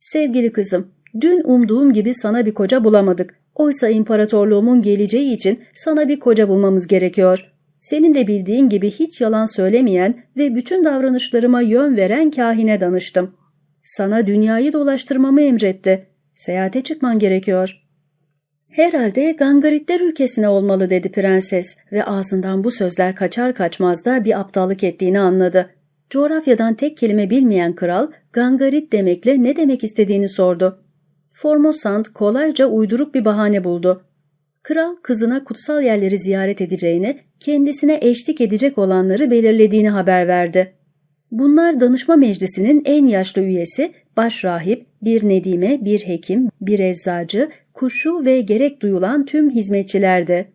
Sevgili 0.00 0.52
kızım, 0.52 0.88
dün 1.20 1.42
umduğum 1.44 1.92
gibi 1.92 2.14
sana 2.14 2.46
bir 2.46 2.54
koca 2.54 2.84
bulamadık. 2.84 3.38
Oysa 3.54 3.88
imparatorluğumun 3.88 4.82
geleceği 4.82 5.34
için 5.34 5.60
sana 5.74 6.08
bir 6.08 6.20
koca 6.20 6.48
bulmamız 6.48 6.86
gerekiyor. 6.86 7.52
Senin 7.80 8.14
de 8.14 8.26
bildiğin 8.26 8.68
gibi 8.68 8.90
hiç 8.90 9.20
yalan 9.20 9.56
söylemeyen 9.56 10.14
ve 10.36 10.54
bütün 10.54 10.84
davranışlarıma 10.84 11.60
yön 11.60 11.96
veren 11.96 12.30
kahine 12.30 12.80
danıştım. 12.80 13.34
Sana 13.84 14.26
dünyayı 14.26 14.72
dolaştırmamı 14.72 15.42
emretti. 15.42 16.06
Seyahate 16.36 16.82
çıkman 16.82 17.18
gerekiyor. 17.18 17.87
Herhalde 18.68 19.32
Gangaritler 19.32 20.00
ülkesine 20.00 20.48
olmalı 20.48 20.90
dedi 20.90 21.12
prenses 21.12 21.76
ve 21.92 22.04
ağzından 22.04 22.64
bu 22.64 22.70
sözler 22.70 23.14
kaçar 23.14 23.54
kaçmaz 23.54 24.04
da 24.04 24.24
bir 24.24 24.40
aptallık 24.40 24.84
ettiğini 24.84 25.20
anladı. 25.20 25.70
Coğrafyadan 26.10 26.74
tek 26.74 26.96
kelime 26.96 27.30
bilmeyen 27.30 27.74
kral 27.74 28.10
Gangarit 28.32 28.92
demekle 28.92 29.42
ne 29.42 29.56
demek 29.56 29.84
istediğini 29.84 30.28
sordu. 30.28 30.82
Formosant 31.32 32.08
kolayca 32.08 32.66
uyduruk 32.66 33.14
bir 33.14 33.24
bahane 33.24 33.64
buldu. 33.64 34.02
Kral 34.62 34.96
kızına 35.02 35.44
kutsal 35.44 35.82
yerleri 35.82 36.18
ziyaret 36.18 36.60
edeceğini, 36.60 37.20
kendisine 37.40 37.98
eşlik 38.02 38.40
edecek 38.40 38.78
olanları 38.78 39.30
belirlediğini 39.30 39.90
haber 39.90 40.28
verdi. 40.28 40.72
Bunlar 41.30 41.80
danışma 41.80 42.16
meclisinin 42.16 42.82
en 42.84 43.06
yaşlı 43.06 43.42
üyesi, 43.42 43.92
başrahip, 44.16 44.86
bir 45.02 45.28
nedime, 45.28 45.84
bir 45.84 46.00
hekim, 46.00 46.48
bir 46.60 46.78
eczacı, 46.78 47.48
kuşu 47.78 48.24
ve 48.24 48.40
gerek 48.40 48.82
duyulan 48.82 49.24
tüm 49.24 49.50
hizmetçilerdi. 49.50 50.52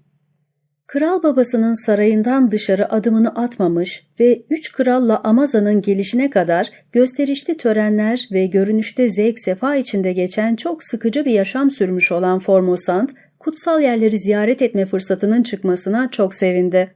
Kral 0.87 1.23
babasının 1.23 1.85
sarayından 1.85 2.51
dışarı 2.51 2.93
adımını 2.93 3.35
atmamış 3.35 4.07
ve 4.19 4.45
üç 4.49 4.71
kralla 4.71 5.21
Amaza'nın 5.23 5.81
gelişine 5.81 6.29
kadar 6.29 6.69
gösterişli 6.91 7.57
törenler 7.57 8.27
ve 8.31 8.45
görünüşte 8.45 9.09
zevk 9.09 9.39
sefa 9.39 9.75
içinde 9.75 10.13
geçen 10.13 10.55
çok 10.55 10.83
sıkıcı 10.83 11.25
bir 11.25 11.31
yaşam 11.31 11.71
sürmüş 11.71 12.11
olan 12.11 12.39
Formosant, 12.39 13.11
kutsal 13.39 13.81
yerleri 13.81 14.17
ziyaret 14.17 14.61
etme 14.61 14.85
fırsatının 14.85 15.43
çıkmasına 15.43 16.09
çok 16.11 16.35
sevindi. 16.35 16.95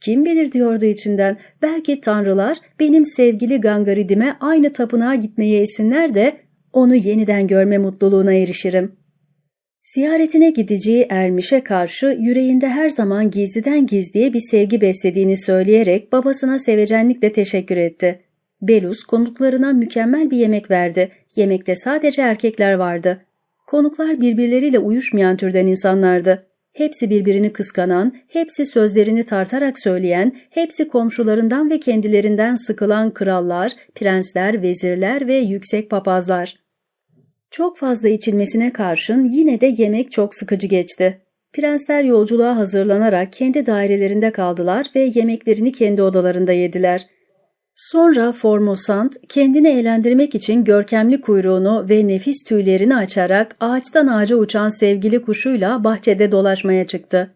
Kim 0.00 0.24
bilir 0.24 0.52
diyordu 0.52 0.84
içinden, 0.84 1.36
belki 1.62 2.00
tanrılar 2.00 2.58
benim 2.80 3.04
sevgili 3.04 3.60
Gangaridime 3.60 4.36
aynı 4.40 4.72
tapınağa 4.72 5.14
gitmeye 5.14 5.62
esinler 5.62 6.14
de 6.14 6.36
onu 6.72 6.94
yeniden 6.94 7.46
görme 7.46 7.78
mutluluğuna 7.78 8.32
erişirim. 8.32 8.99
Ziyaretine 9.94 10.50
gideceği 10.50 11.06
Ermiş'e 11.10 11.64
karşı 11.64 12.16
yüreğinde 12.20 12.68
her 12.68 12.88
zaman 12.88 13.30
gizliden 13.30 13.86
gizliye 13.86 14.32
bir 14.32 14.40
sevgi 14.40 14.80
beslediğini 14.80 15.36
söyleyerek 15.36 16.12
babasına 16.12 16.58
sevecenlikle 16.58 17.32
teşekkür 17.32 17.76
etti. 17.76 18.20
Belus 18.62 19.02
konuklarına 19.04 19.72
mükemmel 19.72 20.30
bir 20.30 20.36
yemek 20.36 20.70
verdi. 20.70 21.12
Yemekte 21.36 21.76
sadece 21.76 22.22
erkekler 22.22 22.72
vardı. 22.72 23.26
Konuklar 23.66 24.20
birbirleriyle 24.20 24.78
uyuşmayan 24.78 25.36
türden 25.36 25.66
insanlardı. 25.66 26.46
Hepsi 26.72 27.10
birbirini 27.10 27.52
kıskanan, 27.52 28.16
hepsi 28.28 28.66
sözlerini 28.66 29.24
tartarak 29.24 29.78
söyleyen, 29.78 30.32
hepsi 30.50 30.88
komşularından 30.88 31.70
ve 31.70 31.80
kendilerinden 31.80 32.56
sıkılan 32.56 33.14
krallar, 33.14 33.72
prensler, 33.94 34.62
vezirler 34.62 35.26
ve 35.26 35.36
yüksek 35.36 35.90
papazlar. 35.90 36.54
Çok 37.50 37.76
fazla 37.76 38.08
içilmesine 38.08 38.72
karşın 38.72 39.24
yine 39.24 39.60
de 39.60 39.74
yemek 39.78 40.12
çok 40.12 40.34
sıkıcı 40.34 40.66
geçti. 40.66 41.20
Prensler 41.52 42.04
yolculuğa 42.04 42.56
hazırlanarak 42.56 43.32
kendi 43.32 43.66
dairelerinde 43.66 44.30
kaldılar 44.30 44.86
ve 44.94 45.10
yemeklerini 45.14 45.72
kendi 45.72 46.02
odalarında 46.02 46.52
yediler. 46.52 47.06
Sonra 47.74 48.32
Formosant 48.32 49.16
kendini 49.28 49.68
eğlendirmek 49.68 50.34
için 50.34 50.64
görkemli 50.64 51.20
kuyruğunu 51.20 51.86
ve 51.88 52.06
nefis 52.06 52.44
tüylerini 52.44 52.96
açarak 52.96 53.56
ağaçtan 53.60 54.06
ağaca 54.06 54.36
uçan 54.36 54.68
sevgili 54.68 55.22
kuşuyla 55.22 55.84
bahçede 55.84 56.32
dolaşmaya 56.32 56.86
çıktı. 56.86 57.30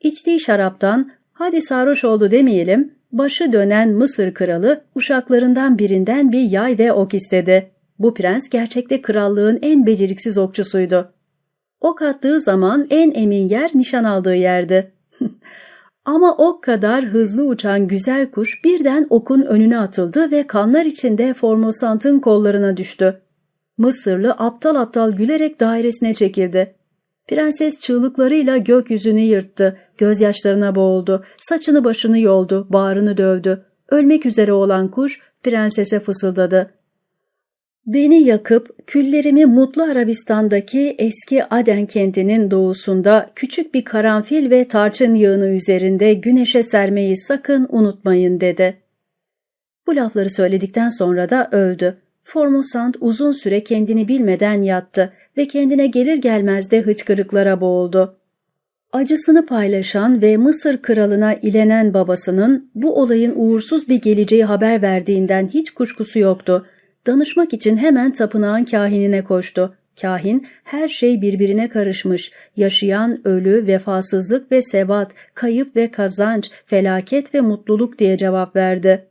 İçtiği 0.00 0.40
şaraptan 0.40 1.10
hadi 1.32 1.62
sarhoş 1.62 2.04
oldu 2.04 2.30
demeyelim, 2.30 2.94
başı 3.12 3.52
dönen 3.52 3.92
Mısır 3.92 4.34
kralı 4.34 4.84
uşaklarından 4.94 5.78
birinden 5.78 6.32
bir 6.32 6.42
yay 6.42 6.78
ve 6.78 6.92
ok 6.92 7.14
istedi. 7.14 7.73
Bu 7.98 8.14
prens 8.14 8.48
gerçekte 8.48 9.02
krallığın 9.02 9.58
en 9.62 9.86
beceriksiz 9.86 10.38
okçusuydu. 10.38 11.12
Ok 11.80 12.02
attığı 12.02 12.40
zaman 12.40 12.86
en 12.90 13.12
emin 13.14 13.48
yer 13.48 13.70
nişan 13.74 14.04
aldığı 14.04 14.34
yerdi. 14.36 14.92
Ama 16.04 16.36
ok 16.36 16.62
kadar 16.64 17.04
hızlı 17.04 17.46
uçan 17.46 17.88
güzel 17.88 18.30
kuş 18.30 18.64
birden 18.64 19.06
okun 19.10 19.42
önüne 19.42 19.78
atıldı 19.78 20.30
ve 20.30 20.46
kanlar 20.46 20.84
içinde 20.84 21.34
Formosant'ın 21.34 22.20
kollarına 22.20 22.76
düştü. 22.76 23.20
Mısırlı 23.78 24.32
aptal 24.32 24.74
aptal 24.76 25.12
gülerek 25.12 25.60
dairesine 25.60 26.14
çekildi. 26.14 26.74
Prenses 27.28 27.80
çığlıklarıyla 27.80 28.56
gökyüzünü 28.56 29.20
yırttı, 29.20 29.78
gözyaşlarına 29.98 30.74
boğuldu, 30.74 31.24
saçını 31.38 31.84
başını 31.84 32.18
yoldu, 32.18 32.66
bağrını 32.70 33.16
dövdü. 33.16 33.66
Ölmek 33.88 34.26
üzere 34.26 34.52
olan 34.52 34.90
kuş 34.90 35.20
prensese 35.42 36.00
fısıldadı. 36.00 36.74
Beni 37.86 38.22
yakıp 38.22 38.86
küllerimi 38.86 39.46
Mutlu 39.46 39.82
Arabistan'daki 39.82 40.94
eski 40.98 41.44
Aden 41.44 41.86
kentinin 41.86 42.50
doğusunda 42.50 43.30
küçük 43.34 43.74
bir 43.74 43.84
karanfil 43.84 44.50
ve 44.50 44.68
tarçın 44.68 45.14
yağını 45.14 45.48
üzerinde 45.48 46.14
güneşe 46.14 46.62
sermeyi 46.62 47.16
sakın 47.16 47.66
unutmayın 47.70 48.40
dedi. 48.40 48.76
Bu 49.86 49.96
lafları 49.96 50.30
söyledikten 50.30 50.88
sonra 50.88 51.30
da 51.30 51.48
öldü. 51.52 51.96
Formosant 52.24 52.96
uzun 53.00 53.32
süre 53.32 53.64
kendini 53.64 54.08
bilmeden 54.08 54.62
yattı 54.62 55.12
ve 55.36 55.46
kendine 55.46 55.86
gelir 55.86 56.16
gelmez 56.16 56.70
de 56.70 56.80
hıçkırıklara 56.80 57.60
boğuldu. 57.60 58.16
Acısını 58.92 59.46
paylaşan 59.46 60.22
ve 60.22 60.36
Mısır 60.36 60.82
kralına 60.82 61.34
ilenen 61.34 61.94
babasının 61.94 62.70
bu 62.74 63.00
olayın 63.00 63.32
uğursuz 63.36 63.88
bir 63.88 64.00
geleceği 64.00 64.44
haber 64.44 64.82
verdiğinden 64.82 65.48
hiç 65.48 65.70
kuşkusu 65.70 66.18
yoktu 66.18 66.66
Danışmak 67.06 67.52
için 67.52 67.76
hemen 67.76 68.12
tapınağın 68.12 68.64
kahinine 68.64 69.24
koştu. 69.24 69.74
Kahin 70.00 70.46
her 70.64 70.88
şey 70.88 71.22
birbirine 71.22 71.68
karışmış, 71.68 72.32
yaşayan 72.56 73.28
ölü, 73.28 73.66
vefasızlık 73.66 74.52
ve 74.52 74.62
sebat, 74.62 75.12
kayıp 75.34 75.76
ve 75.76 75.90
kazanç, 75.90 76.50
felaket 76.66 77.34
ve 77.34 77.40
mutluluk 77.40 77.98
diye 77.98 78.16
cevap 78.16 78.56
verdi. 78.56 79.06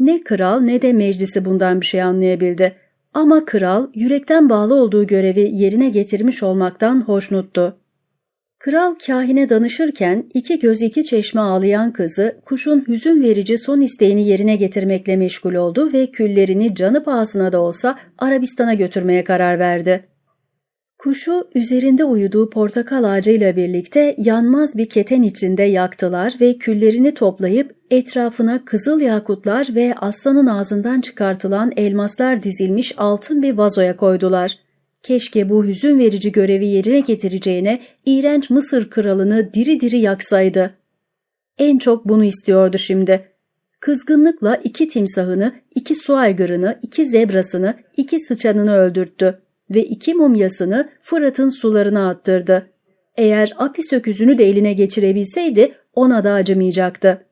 Ne 0.00 0.24
kral 0.24 0.60
ne 0.60 0.82
de 0.82 0.92
meclisi 0.92 1.44
bundan 1.44 1.80
bir 1.80 1.86
şey 1.86 2.02
anlayabildi. 2.02 2.76
Ama 3.14 3.44
kral 3.44 3.88
yürekten 3.94 4.50
bağlı 4.50 4.74
olduğu 4.74 5.06
görevi 5.06 5.50
yerine 5.52 5.88
getirmiş 5.88 6.42
olmaktan 6.42 7.00
hoşnuttu. 7.00 7.76
Kral 8.64 8.94
kahine 9.06 9.48
danışırken 9.48 10.24
iki 10.34 10.58
göz 10.58 10.82
iki 10.82 11.04
çeşme 11.04 11.40
ağlayan 11.40 11.92
kızı 11.92 12.36
kuşun 12.44 12.84
hüzün 12.88 13.22
verici 13.22 13.58
son 13.58 13.80
isteğini 13.80 14.28
yerine 14.28 14.56
getirmekle 14.56 15.16
meşgul 15.16 15.54
oldu 15.54 15.92
ve 15.92 16.06
küllerini 16.06 16.74
canı 16.74 17.04
pahasına 17.04 17.52
da 17.52 17.60
olsa 17.60 17.98
Arabistan'a 18.18 18.74
götürmeye 18.74 19.24
karar 19.24 19.58
verdi. 19.58 20.04
Kuşu 20.98 21.48
üzerinde 21.54 22.04
uyuduğu 22.04 22.50
portakal 22.50 23.04
ağacıyla 23.04 23.56
birlikte 23.56 24.14
yanmaz 24.18 24.76
bir 24.76 24.88
keten 24.88 25.22
içinde 25.22 25.62
yaktılar 25.62 26.34
ve 26.40 26.58
küllerini 26.58 27.14
toplayıp 27.14 27.76
etrafına 27.90 28.64
kızıl 28.64 29.00
yakutlar 29.00 29.68
ve 29.74 29.94
aslanın 29.96 30.46
ağzından 30.46 31.00
çıkartılan 31.00 31.72
elmaslar 31.76 32.42
dizilmiş 32.42 32.94
altın 32.96 33.42
bir 33.42 33.56
vazoya 33.56 33.96
koydular. 33.96 34.63
Keşke 35.04 35.48
bu 35.48 35.64
hüzün 35.64 35.98
verici 35.98 36.32
görevi 36.32 36.66
yerine 36.66 37.00
getireceğine 37.00 37.80
iğrenç 38.06 38.50
Mısır 38.50 38.90
kralını 38.90 39.54
diri 39.54 39.80
diri 39.80 39.98
yaksaydı. 39.98 40.74
En 41.58 41.78
çok 41.78 42.08
bunu 42.08 42.24
istiyordu 42.24 42.78
şimdi. 42.78 43.28
Kızgınlıkla 43.80 44.56
iki 44.56 44.88
timsahını, 44.88 45.52
iki 45.74 45.94
su 45.94 46.16
aygırını, 46.16 46.78
iki 46.82 47.06
zebrasını, 47.06 47.74
iki 47.96 48.20
sıçanını 48.20 48.76
öldürttü 48.76 49.42
ve 49.74 49.84
iki 49.84 50.14
mumyasını 50.14 50.88
Fırat'ın 51.02 51.48
sularına 51.48 52.08
attırdı. 52.08 52.70
Eğer 53.16 53.54
Apis 53.58 53.92
öküzünü 53.92 54.38
de 54.38 54.44
eline 54.44 54.72
geçirebilseydi 54.72 55.74
ona 55.94 56.24
da 56.24 56.32
acımayacaktı. 56.32 57.26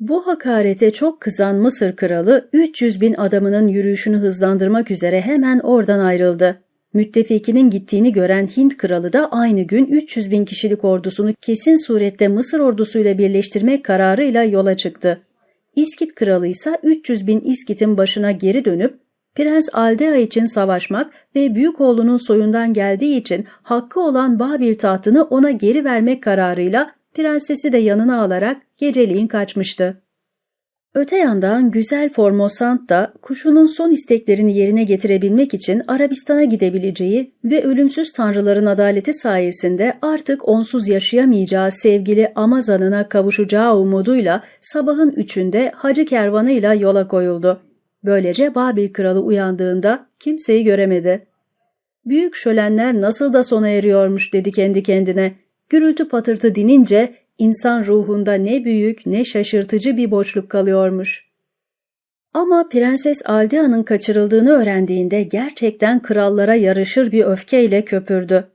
Bu 0.00 0.26
hakarete 0.26 0.92
çok 0.92 1.20
kızan 1.20 1.56
Mısır 1.56 1.96
kralı 1.96 2.48
300 2.52 3.00
bin 3.00 3.14
adamının 3.14 3.68
yürüyüşünü 3.68 4.16
hızlandırmak 4.16 4.90
üzere 4.90 5.20
hemen 5.20 5.58
oradan 5.58 5.98
ayrıldı. 5.98 6.62
Müttefikinin 6.92 7.70
gittiğini 7.70 8.12
gören 8.12 8.46
Hint 8.46 8.76
kralı 8.76 9.12
da 9.12 9.32
aynı 9.32 9.62
gün 9.62 9.86
300 9.86 10.30
bin 10.30 10.44
kişilik 10.44 10.84
ordusunu 10.84 11.34
kesin 11.40 11.86
surette 11.86 12.28
Mısır 12.28 12.60
ordusuyla 12.60 13.18
birleştirmek 13.18 13.84
kararıyla 13.84 14.44
yola 14.44 14.76
çıktı. 14.76 15.20
İskit 15.76 16.14
kralı 16.14 16.46
ise 16.46 16.78
300 16.82 17.26
bin 17.26 17.40
İskit'in 17.40 17.96
başına 17.96 18.32
geri 18.32 18.64
dönüp 18.64 18.98
Prens 19.34 19.68
Aldea 19.72 20.16
için 20.16 20.46
savaşmak 20.46 21.12
ve 21.34 21.54
büyük 21.54 21.80
oğlunun 21.80 22.16
soyundan 22.16 22.72
geldiği 22.72 23.20
için 23.20 23.44
hakkı 23.62 24.00
olan 24.00 24.38
Babil 24.38 24.78
tahtını 24.78 25.24
ona 25.24 25.50
geri 25.50 25.84
vermek 25.84 26.22
kararıyla 26.22 26.90
prensesi 27.16 27.72
de 27.72 27.78
yanına 27.78 28.22
alarak 28.22 28.56
geceliğin 28.78 29.26
kaçmıştı. 29.26 30.02
Öte 30.94 31.16
yandan 31.16 31.70
güzel 31.70 32.10
Formosant 32.10 32.88
da 32.88 33.12
kuşunun 33.22 33.66
son 33.66 33.90
isteklerini 33.90 34.58
yerine 34.58 34.84
getirebilmek 34.84 35.54
için 35.54 35.82
Arabistan'a 35.88 36.44
gidebileceği 36.44 37.32
ve 37.44 37.64
ölümsüz 37.64 38.12
tanrıların 38.12 38.66
adaleti 38.66 39.14
sayesinde 39.14 39.98
artık 40.02 40.48
onsuz 40.48 40.88
yaşayamayacağı 40.88 41.72
sevgili 41.72 42.32
Amazan'ına 42.34 43.08
kavuşacağı 43.08 43.76
umuduyla 43.76 44.42
sabahın 44.60 45.10
üçünde 45.10 45.72
hacı 45.74 46.04
kervanıyla 46.04 46.74
yola 46.74 47.08
koyuldu. 47.08 47.60
Böylece 48.04 48.54
Babil 48.54 48.92
kralı 48.92 49.20
uyandığında 49.20 50.06
kimseyi 50.20 50.64
göremedi. 50.64 51.26
Büyük 52.04 52.36
şölenler 52.36 53.00
nasıl 53.00 53.32
da 53.32 53.44
sona 53.44 53.68
eriyormuş 53.68 54.32
dedi 54.32 54.52
kendi 54.52 54.82
kendine. 54.82 55.45
Gürültü 55.68 56.08
patırtı 56.08 56.54
dinince 56.54 57.14
insan 57.38 57.84
ruhunda 57.84 58.34
ne 58.34 58.64
büyük 58.64 59.06
ne 59.06 59.24
şaşırtıcı 59.24 59.96
bir 59.96 60.10
boşluk 60.10 60.50
kalıyormuş. 60.50 61.26
Ama 62.34 62.68
Prenses 62.68 63.22
Aldea'nın 63.24 63.82
kaçırıldığını 63.82 64.50
öğrendiğinde 64.50 65.22
gerçekten 65.22 66.02
krallara 66.02 66.54
yarışır 66.54 67.12
bir 67.12 67.24
öfkeyle 67.24 67.84
köpürdü. 67.84 68.48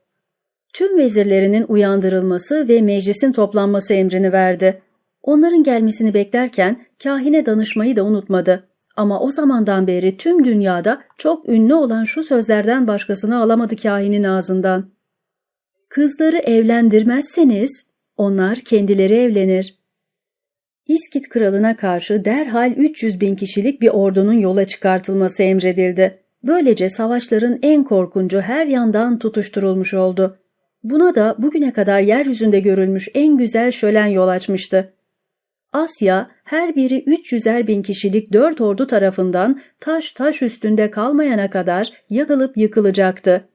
Tüm 0.74 0.98
vezirlerinin 0.98 1.66
uyandırılması 1.68 2.68
ve 2.68 2.82
meclisin 2.82 3.32
toplanması 3.32 3.94
emrini 3.94 4.32
verdi. 4.32 4.82
Onların 5.24 5.64
gelmesini 5.64 6.14
beklerken 6.14 6.86
kahine 7.04 7.46
danışmayı 7.46 7.96
da 7.96 8.04
unutmadı. 8.04 8.68
Ama 8.96 9.20
o 9.20 9.32
zamandan 9.32 9.88
beri 9.88 10.18
tüm 10.18 10.44
dünyada 10.44 11.02
çok 11.18 11.50
ünlü 11.50 11.74
olan 11.74 12.04
şu 12.04 12.24
sözlerden 12.24 12.88
başkasını 12.88 13.42
alamadı 13.42 13.76
kahinin 13.76 14.24
ağzından. 14.24 15.01
Kızları 15.92 16.38
evlendirmezseniz 16.38 17.86
onlar 18.18 18.60
kendileri 18.60 19.14
evlenir. 19.14 19.76
İskit 20.88 21.30
kralına 21.30 21.76
karşı 21.76 22.24
derhal 22.24 22.72
300 22.72 23.22
bin 23.22 23.36
kişilik 23.36 23.82
bir 23.82 23.90
ordunun 23.90 24.40
yola 24.40 24.68
çıkartılması 24.68 25.44
emredildi. 25.44 26.20
Böylece 26.44 26.90
savaşların 26.90 27.60
en 27.62 27.84
korkuncu 27.84 28.42
her 28.42 28.66
yandan 28.66 29.20
tutuşturulmuş 29.20 29.94
oldu. 29.94 30.38
Buna 30.84 31.16
da 31.16 31.36
bugüne 31.38 31.74
kadar 31.74 32.00
yeryüzünde 32.00 32.60
görülmüş 32.60 33.10
en 33.14 33.38
güzel 33.38 33.72
şölen 33.72 34.08
yol 34.08 34.28
açmıştı. 34.28 34.94
Asya 35.74 36.32
her 36.44 36.76
biri 36.76 37.04
300'er 37.04 37.68
bin 37.68 37.82
kişilik 37.82 38.34
dört 38.34 38.62
ordu 38.62 38.88
tarafından 38.88 39.62
taş 39.80 40.12
taş 40.12 40.42
üstünde 40.42 40.92
kalmayana 40.92 41.50
kadar 41.50 41.92
yakılıp 42.10 42.58
yıkılacaktı. 42.58 43.51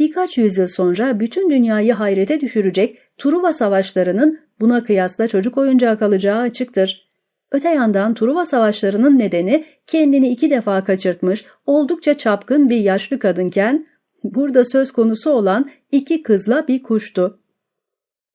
Birkaç 0.00 0.38
yüzyıl 0.38 0.66
sonra 0.66 1.20
bütün 1.20 1.50
dünyayı 1.50 1.92
hayrete 1.92 2.40
düşürecek 2.40 2.98
Truva 3.18 3.52
savaşlarının 3.52 4.40
buna 4.60 4.84
kıyasla 4.84 5.28
çocuk 5.28 5.58
oyuncağı 5.58 5.98
kalacağı 5.98 6.40
açıktır. 6.40 7.10
Öte 7.52 7.68
yandan 7.68 8.14
Truva 8.14 8.46
savaşlarının 8.46 9.18
nedeni 9.18 9.64
kendini 9.86 10.30
iki 10.30 10.50
defa 10.50 10.84
kaçırtmış, 10.84 11.44
oldukça 11.66 12.16
çapkın 12.16 12.70
bir 12.70 12.76
yaşlı 12.76 13.18
kadınken, 13.18 13.86
burada 14.24 14.64
söz 14.64 14.90
konusu 14.90 15.30
olan 15.30 15.70
iki 15.92 16.22
kızla 16.22 16.68
bir 16.68 16.82
kuştu. 16.82 17.40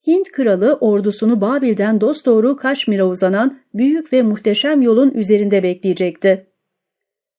Hint 0.08 0.32
kralı 0.32 0.78
ordusunu 0.82 1.42
Babil'den 1.42 2.02
dosdoğru 2.02 2.58
Kaşmir'e 2.58 3.04
uzanan 3.04 3.60
büyük 3.74 4.14
ve 4.14 4.22
muhteşem 4.22 4.82
yolun 4.82 5.12
üzerinde 5.12 5.64
bekleyecekti. 5.64 6.48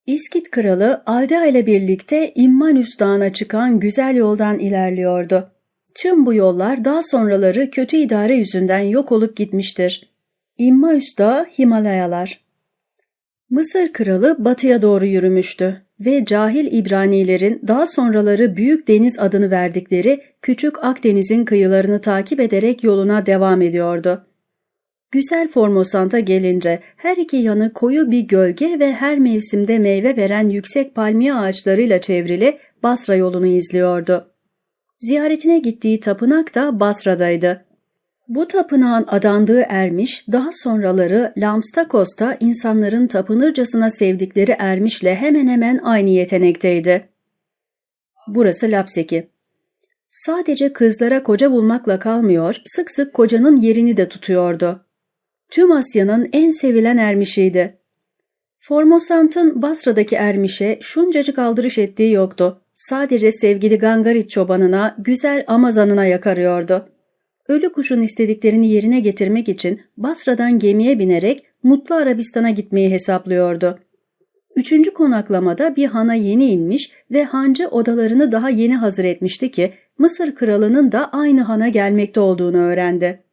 İskit 0.07 0.51
kralı 0.51 1.03
Aldea 1.05 1.45
ile 1.45 1.65
birlikte 1.65 2.31
İmmanüs 2.35 2.99
Dağı'na 2.99 3.33
çıkan 3.33 3.79
güzel 3.79 4.15
yoldan 4.15 4.59
ilerliyordu. 4.59 5.51
Tüm 5.95 6.25
bu 6.25 6.33
yollar 6.33 6.85
daha 6.85 7.03
sonraları 7.03 7.71
kötü 7.71 7.97
idare 7.97 8.35
yüzünden 8.35 8.79
yok 8.79 9.11
olup 9.11 9.35
gitmiştir. 9.35 10.09
İmmaüs 10.57 11.17
Dağı 11.17 11.45
Himalayalar 11.59 12.39
Mısır 13.49 13.93
kralı 13.93 14.35
batıya 14.39 14.81
doğru 14.81 15.05
yürümüştü 15.05 15.81
ve 15.99 16.25
cahil 16.25 16.71
İbranilerin 16.71 17.61
daha 17.67 17.87
sonraları 17.87 18.57
Büyük 18.57 18.87
Deniz 18.87 19.19
adını 19.19 19.51
verdikleri 19.51 20.21
Küçük 20.41 20.83
Akdeniz'in 20.83 21.45
kıyılarını 21.45 22.01
takip 22.01 22.39
ederek 22.39 22.83
yoluna 22.83 23.25
devam 23.25 23.61
ediyordu. 23.61 24.27
Güzel 25.11 25.47
Formosant'a 25.47 26.19
gelince 26.19 26.79
her 26.95 27.17
iki 27.17 27.37
yanı 27.37 27.73
koyu 27.73 28.11
bir 28.11 28.21
gölge 28.21 28.79
ve 28.79 28.93
her 28.93 29.19
mevsimde 29.19 29.79
meyve 29.79 30.17
veren 30.17 30.49
yüksek 30.49 30.95
palmiye 30.95 31.33
ağaçlarıyla 31.33 32.01
çevrili 32.01 32.57
Basra 32.83 33.15
yolunu 33.15 33.47
izliyordu. 33.47 34.31
Ziyaretine 34.99 35.59
gittiği 35.59 35.99
tapınak 35.99 36.55
da 36.55 36.79
Basra'daydı. 36.79 37.65
Bu 38.27 38.47
tapınağın 38.47 39.05
adandığı 39.07 39.61
ermiş, 39.67 40.27
daha 40.31 40.49
sonraları 40.53 41.33
Lamstakos'ta 41.37 42.37
insanların 42.39 43.07
tapınırcasına 43.07 43.89
sevdikleri 43.89 44.55
ermişle 44.59 45.15
hemen 45.15 45.47
hemen 45.47 45.77
aynı 45.77 46.09
yetenekteydi. 46.09 47.09
Burası 48.27 48.71
Lapseki. 48.71 49.27
Sadece 50.09 50.73
kızlara 50.73 51.23
koca 51.23 51.51
bulmakla 51.51 51.99
kalmıyor, 51.99 52.61
sık 52.65 52.91
sık 52.91 53.13
kocanın 53.13 53.57
yerini 53.57 53.97
de 53.97 54.09
tutuyordu. 54.09 54.86
Tüm 55.49 55.71
Asya'nın 55.71 56.29
en 56.33 56.51
sevilen 56.51 56.97
ermişiydi. 56.97 57.77
Formosant'ın 58.59 59.61
Basra'daki 59.61 60.15
ermişe 60.15 60.79
şuncacık 60.81 61.39
aldırış 61.39 61.77
ettiği 61.77 62.11
yoktu. 62.11 62.61
Sadece 62.75 63.31
sevgili 63.31 63.77
Gangarit 63.77 64.29
çobanına, 64.29 64.95
güzel 64.99 65.43
Amazan'ına 65.47 66.05
yakarıyordu. 66.05 66.89
Ölü 67.47 67.71
kuşun 67.71 68.01
istediklerini 68.01 68.69
yerine 68.69 68.99
getirmek 68.99 69.49
için 69.49 69.81
Basra'dan 69.97 70.59
gemiye 70.59 70.99
binerek 70.99 71.45
Mutlu 71.63 71.95
Arabistan'a 71.95 72.49
gitmeyi 72.49 72.89
hesaplıyordu. 72.89 73.79
Üçüncü 74.55 74.93
konaklamada 74.93 75.75
bir 75.75 75.85
hana 75.85 76.13
yeni 76.13 76.45
inmiş 76.45 76.91
ve 77.11 77.23
hancı 77.23 77.67
odalarını 77.67 78.31
daha 78.31 78.49
yeni 78.49 78.75
hazır 78.75 79.03
etmişti 79.03 79.51
ki 79.51 79.73
Mısır 79.97 80.35
kralının 80.35 80.91
da 80.91 81.11
aynı 81.11 81.41
hana 81.41 81.67
gelmekte 81.67 82.19
olduğunu 82.19 82.57
öğrendi. 82.57 83.26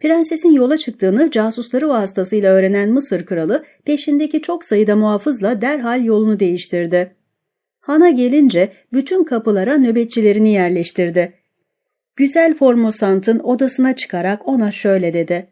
Prensesin 0.00 0.52
yola 0.52 0.78
çıktığını 0.78 1.30
casusları 1.30 1.88
vasıtasıyla 1.88 2.52
öğrenen 2.52 2.90
Mısır 2.90 3.26
kralı 3.26 3.64
peşindeki 3.84 4.42
çok 4.42 4.64
sayıda 4.64 4.96
muhafızla 4.96 5.60
derhal 5.60 6.04
yolunu 6.04 6.40
değiştirdi. 6.40 7.14
Hana 7.80 8.10
gelince 8.10 8.72
bütün 8.92 9.24
kapılara 9.24 9.78
nöbetçilerini 9.78 10.52
yerleştirdi. 10.52 11.32
Güzel 12.16 12.54
Formosant'ın 12.54 13.38
odasına 13.38 13.96
çıkarak 13.96 14.48
ona 14.48 14.72
şöyle 14.72 15.12
dedi. 15.12 15.46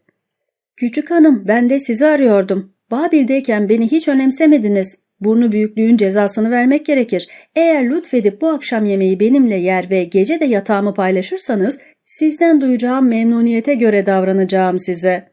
Küçük 0.76 1.10
hanım 1.10 1.44
ben 1.48 1.70
de 1.70 1.78
sizi 1.78 2.06
arıyordum. 2.06 2.72
Babil'deyken 2.90 3.68
beni 3.68 3.90
hiç 3.90 4.08
önemsemediniz. 4.08 4.98
Burnu 5.20 5.52
büyüklüğün 5.52 5.96
cezasını 5.96 6.50
vermek 6.50 6.86
gerekir. 6.86 7.28
Eğer 7.56 7.90
lütfedip 7.90 8.40
bu 8.40 8.48
akşam 8.48 8.84
yemeği 8.84 9.20
benimle 9.20 9.56
yer 9.56 9.90
ve 9.90 10.04
gece 10.04 10.40
de 10.40 10.44
yatağımı 10.44 10.94
paylaşırsanız 10.94 11.78
sizden 12.08 12.60
duyacağım 12.60 13.08
memnuniyete 13.08 13.74
göre 13.74 14.06
davranacağım 14.06 14.78
size. 14.78 15.28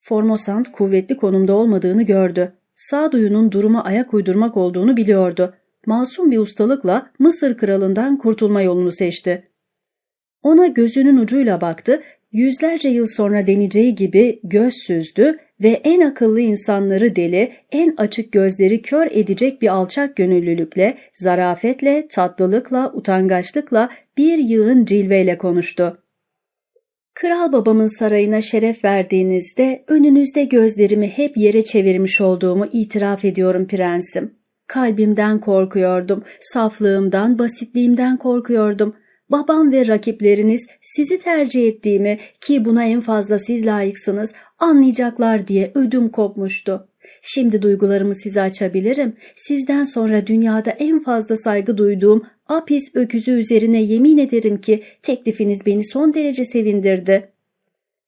Formosant 0.00 0.72
kuvvetli 0.72 1.16
konumda 1.16 1.54
olmadığını 1.54 2.02
gördü. 2.02 2.52
Sağduyunun 2.74 3.52
duruma 3.52 3.84
ayak 3.84 4.14
uydurmak 4.14 4.56
olduğunu 4.56 4.96
biliyordu. 4.96 5.54
Masum 5.86 6.30
bir 6.30 6.38
ustalıkla 6.38 7.10
Mısır 7.18 7.56
kralından 7.56 8.18
kurtulma 8.18 8.62
yolunu 8.62 8.92
seçti. 8.92 9.48
Ona 10.42 10.66
gözünün 10.66 11.16
ucuyla 11.16 11.60
baktı, 11.60 12.02
yüzlerce 12.32 12.88
yıl 12.88 13.06
sonra 13.06 13.46
deneyeceği 13.46 13.94
gibi 13.94 14.40
göz 14.44 14.74
süzdü 14.74 15.38
ve 15.60 15.68
en 15.68 16.00
akıllı 16.00 16.40
insanları 16.40 17.16
deli, 17.16 17.52
en 17.72 17.94
açık 17.96 18.32
gözleri 18.32 18.82
kör 18.82 19.06
edecek 19.10 19.62
bir 19.62 19.68
alçak 19.68 20.16
gönüllülükle, 20.16 20.98
zarafetle, 21.12 22.06
tatlılıkla, 22.08 22.92
utangaçlıkla, 22.92 23.88
bir 24.16 24.38
yığın 24.38 24.84
cilveyle 24.84 25.38
konuştu. 25.38 25.98
Kral 27.14 27.52
babamın 27.52 27.98
sarayına 27.98 28.40
şeref 28.40 28.84
verdiğinizde 28.84 29.84
önünüzde 29.88 30.44
gözlerimi 30.44 31.08
hep 31.08 31.36
yere 31.36 31.64
çevirmiş 31.64 32.20
olduğumu 32.20 32.66
itiraf 32.72 33.24
ediyorum 33.24 33.66
prensim. 33.66 34.34
Kalbimden 34.66 35.40
korkuyordum, 35.40 36.24
saflığımdan, 36.40 37.38
basitliğimden 37.38 38.16
korkuyordum 38.16 38.94
babam 39.32 39.72
ve 39.72 39.86
rakipleriniz 39.86 40.66
sizi 40.82 41.18
tercih 41.18 41.68
ettiğimi 41.68 42.18
ki 42.40 42.64
buna 42.64 42.84
en 42.84 43.00
fazla 43.00 43.38
siz 43.38 43.66
layıksınız 43.66 44.34
anlayacaklar 44.58 45.46
diye 45.46 45.72
ödüm 45.74 46.08
kopmuştu. 46.08 46.88
Şimdi 47.22 47.62
duygularımı 47.62 48.14
size 48.14 48.40
açabilirim. 48.40 49.16
Sizden 49.36 49.84
sonra 49.84 50.26
dünyada 50.26 50.70
en 50.70 51.02
fazla 51.02 51.36
saygı 51.36 51.78
duyduğum 51.78 52.26
Apis 52.46 52.84
öküzü 52.94 53.30
üzerine 53.30 53.82
yemin 53.82 54.18
ederim 54.18 54.60
ki 54.60 54.82
teklifiniz 55.02 55.66
beni 55.66 55.86
son 55.86 56.14
derece 56.14 56.44
sevindirdi. 56.44 57.32